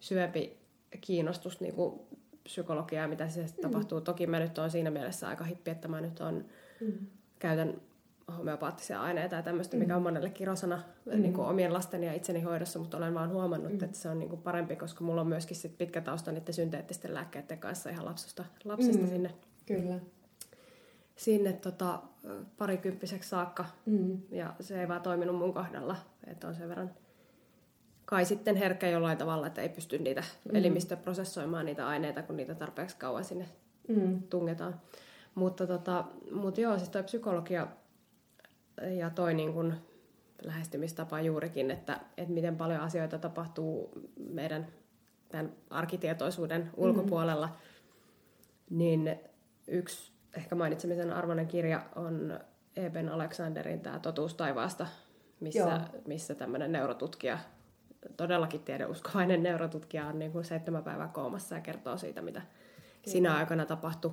syöpi 0.00 0.63
kiinnostus 0.98 1.60
niin 1.60 1.74
kuin 1.74 2.00
psykologiaa, 2.44 3.08
mitä 3.08 3.28
se 3.28 3.42
mm. 3.42 3.48
tapahtuu. 3.62 4.00
Toki 4.00 4.26
mä 4.26 4.38
nyt 4.38 4.58
on 4.58 4.70
siinä 4.70 4.90
mielessä 4.90 5.28
aika 5.28 5.44
hippi, 5.44 5.70
että 5.70 5.88
mä 5.88 6.00
nyt 6.00 6.20
on, 6.20 6.44
mm. 6.80 7.06
käytän 7.38 7.80
homeopaattisia 8.38 9.02
aineita 9.02 9.36
ja 9.36 9.42
tämmöistä, 9.42 9.76
mm. 9.76 9.80
mikä 9.80 9.96
on 9.96 10.02
monelle 10.02 10.30
kirosana 10.30 10.82
mm. 11.04 11.22
niin 11.22 11.32
kuin 11.32 11.48
omien 11.48 11.72
lasten 11.72 12.04
ja 12.04 12.12
itseni 12.12 12.40
hoidossa, 12.40 12.78
mutta 12.78 12.96
olen 12.96 13.14
vaan 13.14 13.30
huomannut, 13.30 13.72
mm. 13.72 13.84
että 13.84 13.98
se 13.98 14.08
on 14.08 14.18
niin 14.18 14.28
kuin 14.28 14.42
parempi, 14.42 14.76
koska 14.76 15.04
mulla 15.04 15.20
on 15.20 15.26
myöskin 15.26 15.56
sit 15.56 15.78
pitkä 15.78 16.00
tausta 16.00 16.32
niiden 16.32 16.54
synteettisten 16.54 17.14
lääkkeiden 17.14 17.58
kanssa 17.58 17.90
ihan 17.90 18.04
lapsusta, 18.04 18.44
lapsesta 18.64 19.02
mm. 19.02 19.08
sinne. 19.08 19.34
Kyllä. 19.66 20.00
Sinne 21.16 21.52
tota, 21.52 22.02
parikymppiseksi 22.58 23.28
saakka. 23.28 23.64
Mm. 23.86 24.18
Ja 24.30 24.54
se 24.60 24.80
ei 24.80 24.88
vaan 24.88 25.02
toiminut 25.02 25.36
mun 25.36 25.54
kohdalla, 25.54 25.96
että 26.26 26.48
on 26.48 26.54
sen 26.54 26.68
verran 26.68 26.90
kai 28.04 28.24
sitten 28.24 28.56
herkkä 28.56 28.88
jollain 28.88 29.18
tavalla, 29.18 29.46
että 29.46 29.62
ei 29.62 29.68
pysty 29.68 29.98
niitä 29.98 30.20
mm. 30.20 30.56
elimistö 30.56 30.96
prosessoimaan 30.96 31.66
niitä 31.66 31.86
aineita, 31.86 32.22
kun 32.22 32.36
niitä 32.36 32.54
tarpeeksi 32.54 32.96
kauan 32.96 33.24
sinne 33.24 33.48
mm. 33.88 34.22
tungetaan. 34.22 34.80
Mutta, 35.34 35.66
tota, 35.66 36.04
mutta 36.32 36.60
joo, 36.60 36.78
siis 36.78 36.88
toi 36.90 37.02
psykologia 37.02 37.66
ja 38.98 39.10
toi 39.10 39.34
niin 39.34 39.52
kun 39.52 39.74
lähestymistapa 40.44 41.20
juurikin, 41.20 41.70
että, 41.70 42.00
että 42.16 42.32
miten 42.32 42.56
paljon 42.56 42.80
asioita 42.80 43.18
tapahtuu 43.18 43.90
meidän 44.30 44.66
tämän 45.28 45.52
arkitietoisuuden 45.70 46.62
mm. 46.62 46.70
ulkopuolella, 46.76 47.56
niin 48.70 49.16
yksi 49.68 50.12
ehkä 50.36 50.54
mainitsemisen 50.54 51.12
arvoinen 51.12 51.46
kirja 51.46 51.82
on 51.96 52.40
Eben 52.76 53.08
Alexanderin 53.08 53.80
tämä 53.80 53.98
Totuus 53.98 54.34
taivaasta, 54.34 54.86
missä, 55.40 55.80
missä 56.06 56.34
tämmöinen 56.34 56.72
neurotutkija 56.72 57.38
todellakin 58.16 58.60
tiedeuskovainen 58.60 59.42
neurotutkija 59.42 60.06
on 60.06 60.18
niin 60.18 60.32
kuin 60.32 60.44
seitsemän 60.44 60.84
päivää 60.84 61.08
koomassa 61.08 61.54
ja 61.54 61.60
kertoo 61.60 61.96
siitä, 61.96 62.22
mitä 62.22 62.40
Kyllä. 62.40 63.12
sinä 63.12 63.36
aikana 63.36 63.66
tapahtui. 63.66 64.12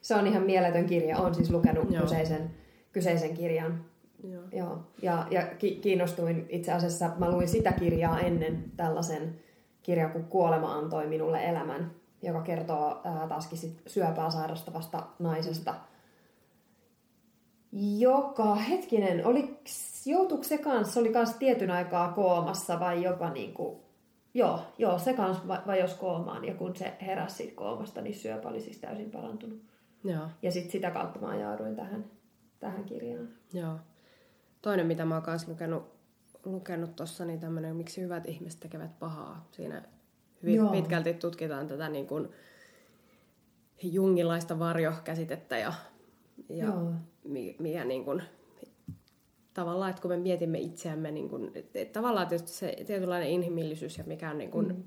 Se 0.00 0.14
on 0.14 0.26
ihan 0.26 0.42
mieletön 0.42 0.86
kirja. 0.86 1.18
Olen 1.18 1.34
siis 1.34 1.50
lukenut 1.50 1.88
kyseisen, 2.00 2.50
kyseisen 2.92 3.34
kirjan. 3.34 3.84
Joo. 4.24 4.42
Joo. 4.52 4.78
Ja, 5.02 5.26
ja 5.30 5.46
kiinnostuin 5.80 6.46
itse 6.48 6.72
asiassa, 6.72 7.10
mä 7.18 7.30
luin 7.30 7.48
sitä 7.48 7.72
kirjaa 7.72 8.20
ennen 8.20 8.64
tällaisen 8.76 9.40
kirjan, 9.82 10.10
kun 10.10 10.24
Kuolema 10.24 10.74
antoi 10.74 11.06
minulle 11.06 11.44
elämän, 11.44 11.90
joka 12.22 12.40
kertoo 12.40 13.00
ää, 13.04 13.28
taaskin 13.28 13.58
sit 13.58 13.82
syöpää 13.86 14.30
sairastavasta 14.30 15.06
naisesta, 15.18 15.74
joka, 17.98 18.54
hetkinen, 18.54 19.26
oli 19.26 19.58
joutuiko 20.10 20.44
se 20.44 20.58
kanssa, 20.58 21.00
oli 21.00 21.12
kanssa 21.12 21.38
tietyn 21.38 21.70
aikaa 21.70 22.12
koomassa 22.12 22.80
vai 22.80 23.02
jopa 23.02 23.30
niin 23.30 23.54
kuin, 23.54 23.80
joo, 24.34 24.60
joo, 24.78 24.98
se 24.98 25.14
kanssa 25.14 25.48
vai, 25.48 25.80
jos 25.80 25.94
koomaan 25.94 26.44
ja 26.44 26.54
kun 26.54 26.76
se 26.76 26.96
heräsi 27.00 27.36
siitä 27.36 27.54
koomasta, 27.54 28.00
niin 28.00 28.14
syöpä 28.14 28.48
oli 28.48 28.60
siis 28.60 28.78
täysin 28.78 29.10
parantunut. 29.10 29.62
Joo. 30.04 30.28
Ja 30.42 30.52
sitten 30.52 30.72
sitä 30.72 30.90
kautta 30.90 31.20
mä 31.20 31.28
ajauduin 31.28 31.76
tähän, 31.76 32.04
tähän 32.60 32.84
kirjaan. 32.84 33.28
Joo. 33.52 33.76
Toinen, 34.62 34.86
mitä 34.86 35.04
mä 35.04 35.14
oon 35.14 35.22
kanssa 35.22 35.50
lukenut, 35.50 35.82
lukenut 36.44 36.96
tuossa, 36.96 37.24
niin 37.24 37.40
tämmöinen, 37.40 37.76
miksi 37.76 38.00
hyvät 38.00 38.26
ihmiset 38.26 38.60
tekevät 38.60 38.98
pahaa. 38.98 39.48
Siinä 39.52 39.82
hyvin 40.42 40.56
Joo. 40.56 40.70
pitkälti 40.70 41.14
tutkitaan 41.14 41.66
tätä 41.66 41.88
niin 41.88 42.06
kuin 42.06 42.28
jungilaista 43.82 44.58
varjokäsitettä 44.58 45.58
ja, 45.58 45.72
ja 46.48 46.72
mikä 47.58 47.84
niin 47.84 48.04
kuin 48.04 48.22
tavallaan, 49.54 49.90
että 49.90 50.02
kun 50.02 50.10
me 50.10 50.16
mietimme 50.16 50.58
itseämme, 50.58 51.10
niin 51.10 51.28
kuin, 51.28 51.50
että 51.54 52.00
tavallaan 52.00 52.28
tietysti 52.28 52.52
se 52.52 52.76
tietynlainen 52.86 53.28
inhimillisyys 53.28 53.98
ja 53.98 54.04
mikä 54.04 54.30
on 54.30 54.38
niin 54.38 54.50
kuin, 54.50 54.66
mm. 54.66 54.82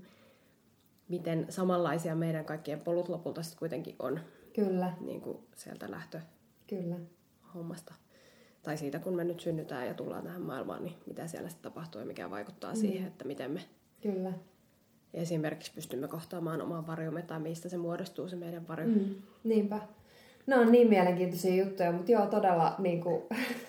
miten 1.09 1.45
samanlaisia 1.49 2.15
meidän 2.15 2.45
kaikkien 2.45 2.81
polut 2.81 3.09
lopulta 3.09 3.43
sitten 3.43 3.59
kuitenkin 3.59 3.95
on. 3.99 4.19
Kyllä. 4.53 4.93
Niin 4.99 5.21
kuin 5.21 5.37
sieltä 5.55 5.91
lähtö 5.91 6.19
Kyllä. 6.67 6.95
hommasta. 7.55 7.93
Tai 8.63 8.77
siitä, 8.77 8.99
kun 8.99 9.15
me 9.15 9.23
nyt 9.23 9.39
synnytään 9.39 9.87
ja 9.87 9.93
tullaan 9.93 10.23
tähän 10.23 10.41
maailmaan, 10.41 10.83
niin 10.83 10.95
mitä 11.05 11.27
siellä 11.27 11.49
sitten 11.49 11.71
tapahtuu 11.71 12.01
ja 12.01 12.07
mikä 12.07 12.29
vaikuttaa 12.29 12.73
mm. 12.73 12.79
siihen, 12.79 13.07
että 13.07 13.25
miten 13.25 13.51
me 13.51 13.61
Kyllä. 14.01 14.33
esimerkiksi 15.13 15.71
pystymme 15.75 16.07
kohtaamaan 16.07 16.61
oman 16.61 16.87
varjomme 16.87 17.21
tai 17.21 17.39
mistä 17.39 17.69
se 17.69 17.77
muodostuu 17.77 18.29
se 18.29 18.35
meidän 18.35 18.67
varjo. 18.67 18.87
Mm. 18.87 19.15
Niinpä. 19.43 19.79
nämä 20.47 20.61
on 20.61 20.71
niin 20.71 20.89
mielenkiintoisia 20.89 21.63
juttuja, 21.63 21.91
mutta 21.91 22.11
joo, 22.11 22.25
todella 22.25 22.75
niin 22.79 23.01
kuin, 23.01 23.21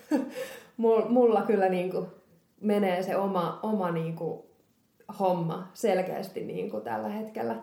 mulla 1.09 1.41
kyllä 1.41 1.69
niin 1.69 1.91
kuin, 1.91 2.07
menee 2.61 3.03
se 3.03 3.17
oma, 3.17 3.59
oma 3.63 3.91
niin 3.91 4.15
kuin, 4.15 4.39
homma 5.19 5.71
selkeästi 5.73 6.43
niin 6.45 6.71
kuin, 6.71 6.83
tällä 6.83 7.09
hetkellä. 7.09 7.55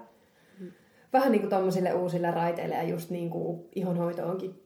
Mm. 0.60 0.72
Vähän 1.12 1.32
niin 1.32 1.48
kuin 1.48 1.94
uusille 1.94 2.30
raiteille 2.30 2.74
ja 2.74 2.82
just 2.82 3.10
niin 3.10 3.30
kuin 3.30 3.68
ihonhoito 3.74 4.26
onkin 4.26 4.64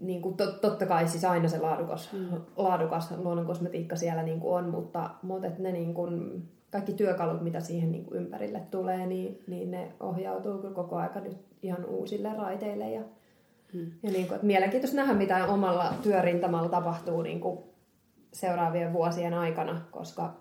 niin 0.00 0.22
kuin, 0.22 0.36
tot, 0.36 0.60
totta 0.60 0.86
kai 0.86 1.08
siis 1.08 1.24
aina 1.24 1.48
se 1.48 1.58
laadukas, 1.58 2.12
mm. 2.12 2.40
laadukas 2.56 3.10
luonnonkosmetiikka 3.18 3.96
siellä 3.96 4.22
niin 4.22 4.40
kuin 4.40 4.54
on, 4.54 4.70
mutta, 4.70 5.10
mutta 5.22 5.46
et 5.46 5.58
ne 5.58 5.72
niin 5.72 5.94
kuin, 5.94 6.42
kaikki 6.70 6.92
työkalut, 6.92 7.42
mitä 7.42 7.60
siihen 7.60 7.92
niin 7.92 8.04
kuin 8.04 8.20
ympärille 8.20 8.60
tulee, 8.70 9.06
niin, 9.06 9.42
niin 9.46 9.70
ne 9.70 9.92
ohjautuu 10.00 10.58
kyllä 10.58 10.74
koko 10.74 10.96
aika 10.96 11.20
nyt 11.20 11.36
ihan 11.62 11.84
uusille 11.84 12.34
raiteille. 12.38 12.90
Ja, 12.90 13.02
mm. 13.72 13.90
ja 14.02 14.10
niin 14.10 14.26
kuin, 14.26 14.34
että 14.34 14.46
mielenkiintoista 14.46 14.96
nähdä, 14.96 15.14
mitä 15.14 15.46
omalla 15.46 15.94
työrintamalla 16.02 16.68
tapahtuu 16.68 17.22
niin 17.22 17.40
kuin 17.40 17.58
seuraavien 18.32 18.92
vuosien 18.92 19.34
aikana, 19.34 19.80
koska 19.90 20.36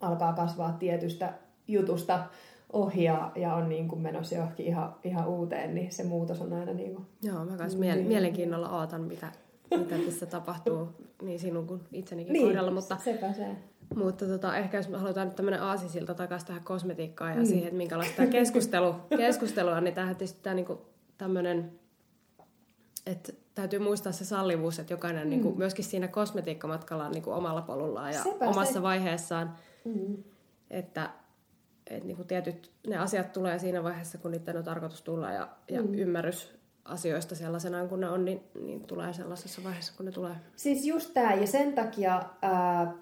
alkaa 0.00 0.32
kasvaa 0.32 0.72
tietystä 0.72 1.32
jutusta 1.68 2.24
ohi 2.72 3.04
ja, 3.04 3.32
ja 3.36 3.54
on 3.54 3.68
niin 3.68 3.88
kuin 3.88 4.00
menossa 4.00 4.34
johonkin 4.34 4.66
ihan, 4.66 4.94
ihan 5.04 5.28
uuteen, 5.28 5.74
niin 5.74 5.92
se 5.92 6.04
muutos 6.04 6.40
on 6.40 6.52
aina 6.52 6.72
niin 6.72 6.94
kuin... 6.94 7.06
Joo, 7.22 7.44
mä 7.44 7.56
myös 7.56 7.76
niin. 7.78 8.06
mielenkiinnolla 8.06 8.78
ootan, 8.78 9.00
mitä, 9.00 9.32
mitä 9.78 9.98
tässä 9.98 10.26
tapahtuu 10.26 10.88
niin 11.22 11.38
sinun 11.38 11.66
kuin 11.66 11.80
itsenikin 11.92 12.32
niin, 12.32 12.46
kohdalla. 12.46 12.70
Mutta, 12.70 12.96
sepä 13.04 13.32
se. 13.32 13.46
Mutta 13.94 14.26
tota, 14.26 14.56
ehkä 14.56 14.76
jos 14.76 14.88
me 14.88 14.98
halutaan 14.98 15.26
nyt 15.26 15.36
tämmöinen 15.36 15.62
aasisilta 15.62 16.14
takaisin 16.14 16.46
tähän 16.46 16.64
kosmetiikkaan 16.64 17.32
ja 17.32 17.38
mm. 17.38 17.46
siihen, 17.46 17.64
että 17.64 17.76
minkälaista 17.76 18.16
tämä 18.16 18.28
keskustelu, 18.28 18.94
keskustelua, 19.16 19.80
niin 19.80 19.94
tähän 19.94 20.16
tietysti 20.16 20.40
tämä 20.42 20.54
niinku, 20.54 20.86
tämmöinen, 21.18 21.72
että 23.06 23.32
täytyy 23.54 23.78
muistaa 23.78 24.12
se 24.12 24.24
sallivuus, 24.24 24.78
että 24.78 24.92
jokainen 24.92 25.26
mm. 25.26 25.30
niinku, 25.30 25.54
myöskin 25.54 25.84
siinä 25.84 26.08
kosmetiikkamatkalla 26.08 27.04
on 27.04 27.12
niinku, 27.12 27.30
omalla 27.30 27.62
polullaan 27.62 28.12
ja 28.12 28.22
Sepä 28.22 28.48
omassa 28.48 28.72
se. 28.72 28.82
vaiheessaan. 28.82 29.54
Mm. 29.84 30.16
Että 30.70 31.10
et 31.86 32.04
niinku 32.04 32.24
tietyt 32.24 32.70
ne 32.86 32.96
asiat 32.96 33.32
tulee 33.32 33.58
siinä 33.58 33.82
vaiheessa, 33.82 34.18
kun 34.18 34.30
niiden 34.30 34.56
on 34.56 34.64
tarkoitus 34.64 35.02
tulla 35.02 35.32
ja, 35.32 35.48
ja 35.70 35.82
mm. 35.82 35.94
ymmärrys 35.94 36.54
asioista 36.84 37.34
sellaisenaan 37.34 37.88
kuin 37.88 38.00
ne 38.00 38.08
on, 38.08 38.24
niin, 38.24 38.40
niin 38.62 38.86
tulee 38.86 39.12
sellaisessa 39.12 39.64
vaiheessa, 39.64 39.92
kun 39.96 40.06
ne 40.06 40.12
tulee. 40.12 40.34
Siis 40.56 40.84
just 40.84 41.14
tämä, 41.14 41.34
ja 41.34 41.46
sen 41.46 41.74
takia, 41.74 42.22
ää, 42.42 42.94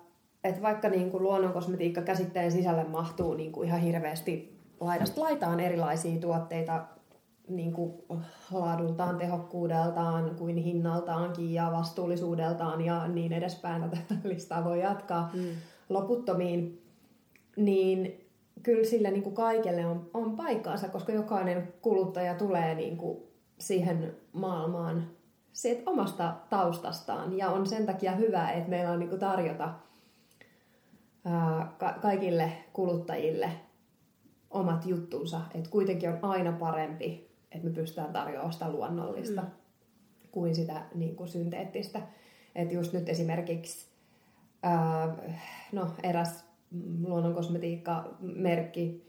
että 0.45 0.63
vaikka 0.63 0.89
niin 0.89 1.11
kuin 1.11 1.23
luonnonkosmetiikka 1.23 2.03
käsitteen 2.03 2.53
sisälle 2.53 2.85
mahtuu 2.85 3.35
niin 3.35 3.53
kuin 3.53 3.69
ihan 3.69 3.81
hirveästi 3.81 4.59
laidasta 4.81 5.21
laitaan 5.21 5.61
erilaisia 5.61 6.21
tuotteita 6.21 6.87
niin 7.49 7.73
kuin 7.73 7.93
laadultaan, 8.53 9.19
tehokkuudeltaan, 9.19 10.37
kuin 10.39 10.57
hinnaltaankin 10.57 11.55
ja 11.55 11.73
vastuullisuudeltaan 11.73 12.81
ja 12.81 13.09
niin 13.09 13.33
edespäin. 13.33 13.83
Tätä 13.83 14.15
listaa 14.25 14.65
voi 14.65 14.81
jatkaa 14.81 15.31
mm. 15.35 15.49
loputtomiin. 15.89 16.83
Niin 17.57 18.29
kyllä 18.63 18.85
sille 18.85 19.11
niin 19.11 19.23
kuin 19.23 19.35
kaikelle 19.35 19.87
on, 19.87 20.11
on 20.15 20.37
paikkaansa, 20.37 20.89
koska 20.89 21.13
jokainen 21.13 21.75
kuluttaja 21.83 22.35
tulee 22.35 22.75
niin 22.75 22.97
kuin 22.97 23.19
siihen 23.59 24.17
maailmaan 24.33 25.07
siitä 25.53 25.91
omasta 25.91 26.35
taustastaan. 26.51 27.37
Ja 27.37 27.51
on 27.51 27.67
sen 27.67 27.87
takia 27.87 28.13
hyvä, 28.13 28.51
että 28.51 28.71
meillä 28.71 28.91
on 28.91 28.99
niin 28.99 29.09
kuin 29.09 29.21
tarjota 29.21 29.75
ää, 31.25 31.73
ka- 31.79 31.99
kaikille 32.03 32.53
kuluttajille 32.73 33.51
omat 34.51 34.87
juttunsa. 34.87 35.41
Että 35.55 35.71
kuitenkin 35.71 36.11
on 36.11 36.19
aina 36.23 36.53
parempi, 36.53 37.28
että 37.53 37.69
me 37.69 37.75
pystytään 37.75 38.13
tarjoamaan 38.13 38.53
sitä 38.53 38.71
luonnollista 38.71 39.43
mm. 39.43 39.49
kuin 40.31 40.55
sitä 40.55 40.83
niin 40.95 41.17
kuin 41.17 41.29
synteettistä. 41.29 42.03
Että 42.55 42.75
just 42.75 42.93
nyt 42.93 43.09
esimerkiksi 43.09 43.87
ää, 44.63 45.17
no, 45.73 45.91
eräs 46.03 46.45
luonnonkosmetiikka-merkki 47.07 49.09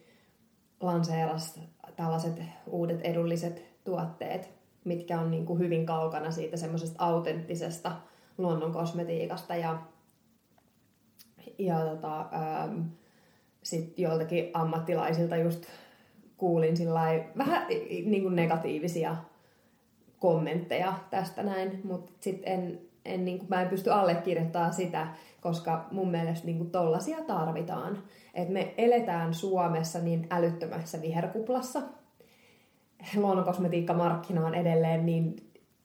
lanseerasi 0.81 1.59
tällaiset 1.95 2.41
uudet 2.67 3.01
edulliset 3.01 3.65
tuotteet, 3.83 4.49
mitkä 4.85 5.19
on 5.19 5.31
niin 5.31 5.45
kuin 5.45 5.59
hyvin 5.59 5.85
kaukana 5.85 6.31
siitä 6.31 6.57
semmoisesta 6.57 7.05
autenttisesta 7.05 7.91
luonnonkosmetiikasta 8.37 9.55
ja, 9.55 9.81
ja 11.57 11.79
tota, 11.79 12.19
ähm, 12.19 12.81
sitten 13.63 14.03
joiltakin 14.03 14.49
ammattilaisilta 14.53 15.35
just 15.35 15.65
kuulin 16.39 16.75
vähän 17.37 17.67
niin 18.05 18.23
kuin 18.23 18.35
negatiivisia 18.35 19.15
kommentteja 20.19 20.93
tästä 21.09 21.43
näin, 21.43 21.81
mutta 21.83 22.11
sitten 22.19 22.53
en, 22.53 22.79
en, 23.05 23.25
niin 23.25 23.39
kuin, 23.39 23.49
mä 23.49 23.61
en 23.61 23.69
pysty 23.69 23.91
allekirjoittamaan 23.91 24.73
sitä, 24.73 25.07
koska 25.41 25.87
mun 25.91 26.11
mielestä 26.11 26.45
niin 26.45 26.57
kuin 26.57 26.71
tollasia 26.71 27.17
tarvitaan. 27.27 27.97
Et 28.33 28.49
me 28.49 28.73
eletään 28.77 29.33
Suomessa 29.33 29.99
niin 29.99 30.27
älyttömässä 30.29 31.01
viherkuplassa. 31.01 31.81
Luonnonkosmetiikkamarkkina 33.15 34.45
on 34.45 34.55
edelleen 34.55 35.05
niin 35.05 35.35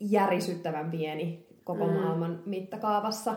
järisyttävän 0.01 0.91
pieni 0.91 1.47
koko 1.65 1.87
mm. 1.87 1.93
maailman 1.93 2.43
mittakaavassa. 2.47 3.37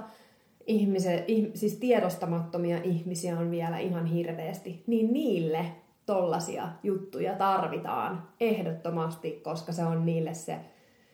Ihmise, 0.67 1.23
ih, 1.27 1.47
siis 1.53 1.75
tiedostamattomia 1.75 2.77
ihmisiä 2.83 3.39
on 3.39 3.51
vielä 3.51 3.77
ihan 3.77 4.05
hirveästi. 4.05 4.83
Niin 4.87 5.13
niille 5.13 5.65
tollasia 6.07 6.69
juttuja 6.83 7.33
tarvitaan 7.33 8.23
ehdottomasti, 8.39 9.31
koska 9.43 9.71
se 9.71 9.83
on 9.83 10.05
niille 10.05 10.33
se 10.33 10.59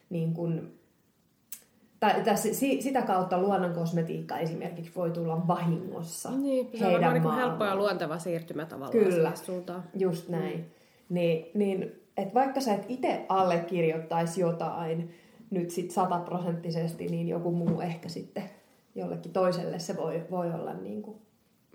niin 0.10 0.34
kuin, 0.34 0.80
tai 2.00 2.22
tässä, 2.24 2.50
sitä 2.80 3.02
kautta 3.02 3.42
luonnon 3.42 3.74
kosmetiikka 3.74 4.38
esimerkiksi 4.38 4.96
voi 4.96 5.12
tulla 5.12 5.48
vahingossa 5.48 6.32
Niin, 6.32 6.70
se 6.80 6.86
on 6.86 6.92
varmaan 6.94 7.14
niin 7.14 7.36
helppo 7.36 7.66
ja 7.66 7.76
luonteva 7.76 8.20
siirtymä 8.20 8.66
tavallaan 8.66 9.06
Kyllä, 9.06 9.34
just 9.94 10.30
näin. 10.30 10.58
Mm. 10.58 10.66
Niin, 11.10 11.46
niin 11.54 12.04
että 12.18 12.34
vaikka 12.34 12.62
sä 12.62 12.74
et 12.74 12.86
itse 12.90 13.26
allekirjoittaisi 13.30 14.42
jotain 14.42 15.14
nyt 15.50 15.72
sit 15.72 15.92
sataprosenttisesti, 15.92 17.08
niin 17.08 17.28
joku 17.28 17.52
muu 17.52 17.82
ehkä 17.82 18.10
sitten 18.10 18.44
jollekin 18.96 19.34
toiselle 19.34 19.80
se 19.80 19.98
voi, 19.98 20.24
voi 20.32 20.52
olla 20.52 20.74
niin 20.74 21.02
kuin 21.02 21.18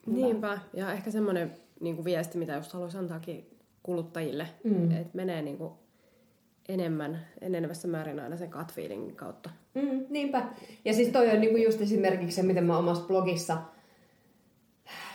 Niinpä, 0.06 0.58
ja 0.74 0.92
ehkä 0.92 1.10
semmoinen 1.10 1.54
niin 1.80 1.94
kuin 1.94 2.04
viesti, 2.04 2.38
mitä 2.38 2.54
just 2.54 2.72
haluaisin 2.72 3.00
antaakin 3.00 3.58
kuluttajille, 3.82 4.48
mm. 4.64 4.90
että 4.90 5.16
menee 5.16 5.42
niin 5.42 5.58
kuin 5.58 5.72
enemmän, 6.68 7.26
enenevässä 7.40 7.88
määrin 7.88 8.20
aina 8.20 8.36
sen 8.36 8.50
gut 8.50 8.72
feelingin 8.72 9.16
kautta. 9.16 9.50
Mm, 9.74 10.06
niinpä. 10.10 10.46
Ja 10.84 10.94
siis 10.94 11.08
toi 11.08 11.30
on 11.30 11.40
niinku 11.40 11.56
just 11.56 11.80
esimerkiksi 11.80 12.36
se, 12.36 12.42
miten 12.42 12.64
mä 12.64 12.78
omassa 12.78 13.06
blogissa, 13.06 13.58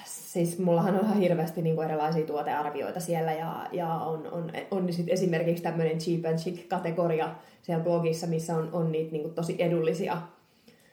siis 0.06 0.60
mullahan 0.60 0.96
on 0.96 1.06
ihan 1.06 1.18
hirveästi 1.18 1.62
niinku 1.62 1.82
erilaisia 1.82 2.26
tuotearvioita 2.26 3.00
siellä 3.00 3.34
ja, 3.34 3.68
ja 3.72 3.94
on, 3.94 4.28
on, 4.32 4.52
on 4.72 4.94
sit 4.94 5.10
esimerkiksi 5.10 5.64
tämmöinen 5.64 5.98
cheap 5.98 6.26
and 6.26 6.38
chic 6.38 6.68
kategoria 6.68 7.36
siellä 7.62 7.84
blogissa, 7.84 8.28
missä 8.28 8.58
on, 8.58 8.70
on 8.72 8.92
niitä 8.92 9.12
niinku 9.12 9.30
tosi 9.30 9.56
edullisia 9.60 10.22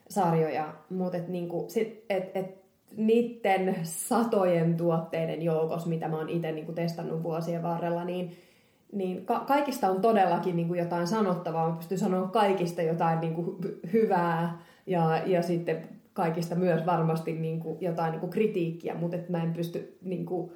sarjoja, 0.09 0.75
mutta 0.91 1.19
et 1.19 1.29
niinku, 1.29 1.65
sit, 1.69 2.05
et, 2.11 2.37
et 2.37 2.60
niiden 2.97 3.77
satojen 3.83 4.77
tuotteiden 4.77 5.43
joukossa, 5.43 5.89
mitä 5.89 6.09
mä 6.09 6.17
oon 6.17 6.29
itse 6.29 6.53
niinku 6.53 6.73
testannut 6.73 7.23
vuosien 7.23 7.63
varrella, 7.63 8.05
niin 8.05 8.31
niin 8.93 9.27
ka- 9.27 9.45
kaikista 9.47 9.91
on 9.91 10.01
todellakin 10.01 10.57
niin 10.57 10.69
kuin 10.69 10.81
jotain 10.81 11.07
sanottavaa. 11.07 11.71
Mä 11.71 11.77
pystyn 11.77 11.99
sanoa 11.99 12.29
kaikista 12.29 12.83
jotain 12.83 13.21
niin 13.21 13.35
kuin 13.35 13.57
hyvää 13.93 14.59
ja, 14.87 15.23
ja 15.27 15.43
sitten 15.43 15.89
kaikista 16.13 16.55
myös 16.55 16.87
varmasti 16.87 17.33
niin 17.33 17.61
kuin 17.61 17.79
jotain 17.81 18.11
niin 18.11 18.21
kuin 18.21 18.31
kritiikkiä, 18.31 18.95
mutta 18.95 19.17
että 19.17 19.33
mä 19.33 19.43
en 19.43 19.53
pysty 19.53 19.99
niin 20.03 20.27
kuin 20.27 20.53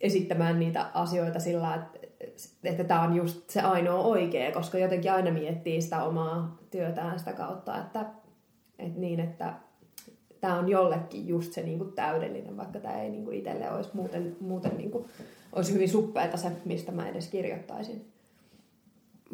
esittämään 0.00 0.58
niitä 0.58 0.90
asioita 0.94 1.38
sillä, 1.40 1.74
että, 1.74 1.98
että 2.64 2.84
tämä 2.84 3.02
on 3.02 3.16
just 3.16 3.50
se 3.50 3.60
ainoa 3.60 4.04
oikea, 4.04 4.52
koska 4.52 4.78
jotenkin 4.78 5.12
aina 5.12 5.30
miettii 5.30 5.82
sitä 5.82 6.02
omaa 6.04 6.58
työtään 6.70 7.18
sitä 7.18 7.32
kautta, 7.32 7.78
että, 7.78 8.06
että 8.78 9.00
niin, 9.00 9.20
että 9.20 9.54
tämä 10.44 10.58
on 10.58 10.68
jollekin 10.68 11.28
just 11.28 11.52
se 11.52 11.62
niin 11.62 11.78
kuin 11.78 11.92
täydellinen, 11.92 12.56
vaikka 12.56 12.80
tämä 12.80 13.02
ei 13.02 13.10
niin 13.10 13.24
kuin 13.24 13.36
itselle 13.36 13.70
olisi 13.70 13.90
muuten, 13.92 14.36
muuten 14.40 14.76
niin 14.76 14.90
kuin 14.90 15.08
olisi 15.52 15.74
hyvin 15.74 15.88
suppeeta 15.88 16.36
se, 16.36 16.52
mistä 16.64 16.92
mä 16.92 17.08
edes 17.08 17.28
kirjoittaisin. 17.28 18.12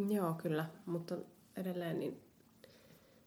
Joo, 0.08 0.34
kyllä, 0.34 0.64
mutta 0.86 1.16
edelleen 1.56 1.98
niin 1.98 2.20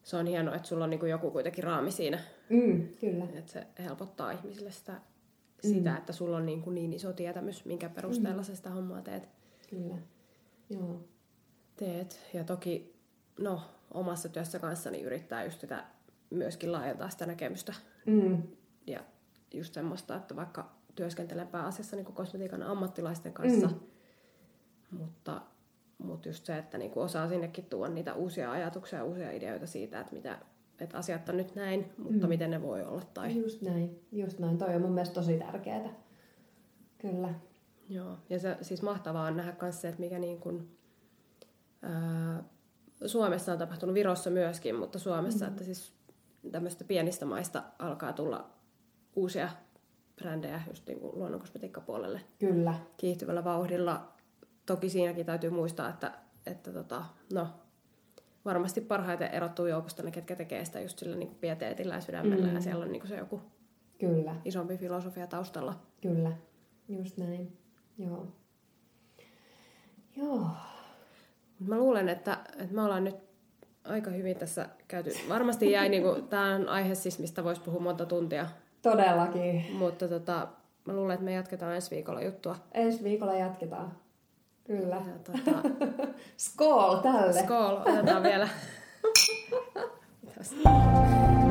se 0.02 0.16
on 0.16 0.26
hienoa, 0.26 0.54
että 0.54 0.68
sulla 0.68 0.84
on 0.84 0.90
niin 0.90 1.08
joku 1.08 1.30
kuitenkin 1.30 1.64
raami 1.64 1.90
siinä. 1.90 2.18
Mm, 2.48 2.88
kyllä. 3.00 3.24
Että 3.34 3.52
se 3.52 3.66
helpottaa 3.78 4.30
ihmisille 4.30 4.70
sitä, 4.70 5.00
sitä 5.60 5.90
mm. 5.90 5.96
että 5.96 6.12
sulla 6.12 6.36
on 6.36 6.46
niin, 6.46 6.62
kuin 6.62 6.74
niin 6.74 6.92
iso 6.92 7.12
tietämys, 7.12 7.64
minkä 7.64 7.88
perusteella 7.88 8.42
mm. 8.42 8.44
sä 8.44 8.56
sitä 8.56 8.70
hommaa 8.70 9.02
teet. 9.02 9.28
Kyllä, 9.70 9.94
joo. 10.70 11.00
Teet. 11.76 12.20
Ja 12.34 12.44
toki, 12.44 12.94
no, 13.38 13.60
omassa 13.94 14.28
työssä 14.28 14.58
kanssani 14.58 15.02
yrittää 15.02 15.44
just 15.44 15.60
sitä 15.60 15.84
myöskin 16.34 16.72
laajentaa 16.72 17.10
sitä 17.10 17.26
näkemystä. 17.26 17.74
Mm. 18.06 18.42
Ja 18.86 19.00
just 19.54 19.74
semmoista, 19.74 20.16
että 20.16 20.36
vaikka 20.36 20.72
työskentelen 20.94 21.48
pääasiassa 21.48 21.96
niin 21.96 22.04
kosmetiikan 22.04 22.62
ammattilaisten 22.62 23.32
kanssa, 23.32 23.66
mm. 23.66 24.98
mutta, 24.98 25.40
Mutta 25.98 26.28
just 26.28 26.46
se, 26.46 26.58
että 26.58 26.78
niinku 26.78 27.00
osaa 27.00 27.28
sinnekin 27.28 27.64
tuoda 27.64 27.94
niitä 27.94 28.14
uusia 28.14 28.50
ajatuksia 28.50 28.98
ja 28.98 29.04
uusia 29.04 29.30
ideoita 29.30 29.66
siitä, 29.66 30.00
että, 30.00 30.14
mitä, 30.14 30.38
että 30.78 30.98
asiat 30.98 31.28
on 31.28 31.36
nyt 31.36 31.54
näin, 31.54 31.92
mutta 31.98 32.26
mm. 32.26 32.28
miten 32.28 32.50
ne 32.50 32.62
voi 32.62 32.82
olla. 32.82 33.02
Tai... 33.14 33.36
Just 33.36 33.62
näin, 33.62 34.00
just 34.12 34.38
näin. 34.38 34.58
Toi 34.58 34.74
on 34.74 34.82
mun 34.82 34.92
mielestä 34.92 35.14
tosi 35.14 35.38
tärkeää. 35.38 35.94
Kyllä. 36.98 37.34
Joo, 37.88 38.18
ja 38.30 38.38
se 38.38 38.56
siis 38.62 38.82
mahtavaa 38.82 39.26
on 39.26 39.36
nähdä 39.36 39.56
myös 39.62 39.80
se, 39.80 39.88
että 39.88 40.00
mikä 40.00 40.18
niin 40.18 40.40
kuin, 40.40 40.78
ää, 41.82 42.42
Suomessa 43.06 43.52
on 43.52 43.58
tapahtunut, 43.58 43.94
Virossa 43.94 44.30
myöskin, 44.30 44.74
mutta 44.74 44.98
Suomessa, 44.98 45.44
mm. 45.44 45.50
että 45.50 45.64
siis 45.64 45.92
tämmöistä 46.52 46.84
pienistä 46.84 47.26
maista 47.26 47.62
alkaa 47.78 48.12
tulla 48.12 48.50
uusia 49.16 49.48
brändejä 50.16 50.62
just 50.68 50.86
niin 50.86 51.00
kuin 51.00 51.18
luonnonkosmetiikkapuolelle. 51.18 52.20
Kyllä. 52.38 52.74
Kiihtyvällä 52.96 53.44
vauhdilla. 53.44 54.12
Toki 54.66 54.88
siinäkin 54.88 55.26
täytyy 55.26 55.50
muistaa, 55.50 55.88
että, 55.88 56.12
että 56.46 56.72
tota, 56.72 57.04
no, 57.32 57.46
varmasti 58.44 58.80
parhaiten 58.80 59.30
erottuu 59.30 59.66
joukosta 59.66 60.02
ne, 60.02 60.10
ketkä 60.10 60.36
tekee 60.36 60.64
sitä 60.64 60.80
just 60.80 60.98
sillä 60.98 61.16
niin 61.16 61.28
kuin 61.28 61.38
pieteetillä 61.38 61.94
ja 61.94 62.00
sydämellä, 62.00 62.46
mm. 62.46 62.54
ja 62.54 62.60
siellä 62.60 62.84
on 62.84 62.92
niin 62.92 63.00
kuin 63.00 63.08
se 63.08 63.16
joku 63.16 63.40
Kyllä. 63.98 64.36
isompi 64.44 64.76
filosofia 64.78 65.26
taustalla. 65.26 65.80
Kyllä, 66.00 66.32
just 66.88 67.16
näin. 67.16 67.58
Joo. 67.98 68.26
Joo. 70.16 70.46
Mä 71.60 71.78
luulen, 71.78 72.08
että, 72.08 72.38
että 72.58 72.74
me 72.74 72.82
ollaan 72.82 73.04
nyt 73.04 73.16
aika 73.84 74.10
hyvin 74.10 74.36
tässä 74.36 74.68
käyty. 74.88 75.10
Varmasti 75.28 75.70
jäi, 75.70 75.88
niin 75.88 76.02
kuin, 76.02 76.28
tämä 76.28 76.54
on 76.54 76.68
aihe 76.68 76.94
siis, 76.94 77.18
mistä 77.18 77.44
voisi 77.44 77.60
puhua 77.60 77.80
monta 77.80 78.06
tuntia. 78.06 78.46
Todellakin. 78.82 79.66
Mutta 79.72 80.08
tota, 80.08 80.48
mä 80.84 80.92
luulen, 80.92 81.14
että 81.14 81.24
me 81.24 81.32
jatketaan 81.32 81.74
ensi 81.74 81.90
viikolla 81.90 82.22
juttua. 82.22 82.56
Ensi 82.72 83.04
viikolla 83.04 83.34
jatketaan. 83.34 83.92
Kyllä. 84.64 84.96
Ja, 84.96 85.18
tota... 85.24 85.68
Skool 86.36 86.96
tälle. 86.96 87.42
Skool, 87.42 87.76
otetaan 87.76 88.22
vielä. 88.22 88.48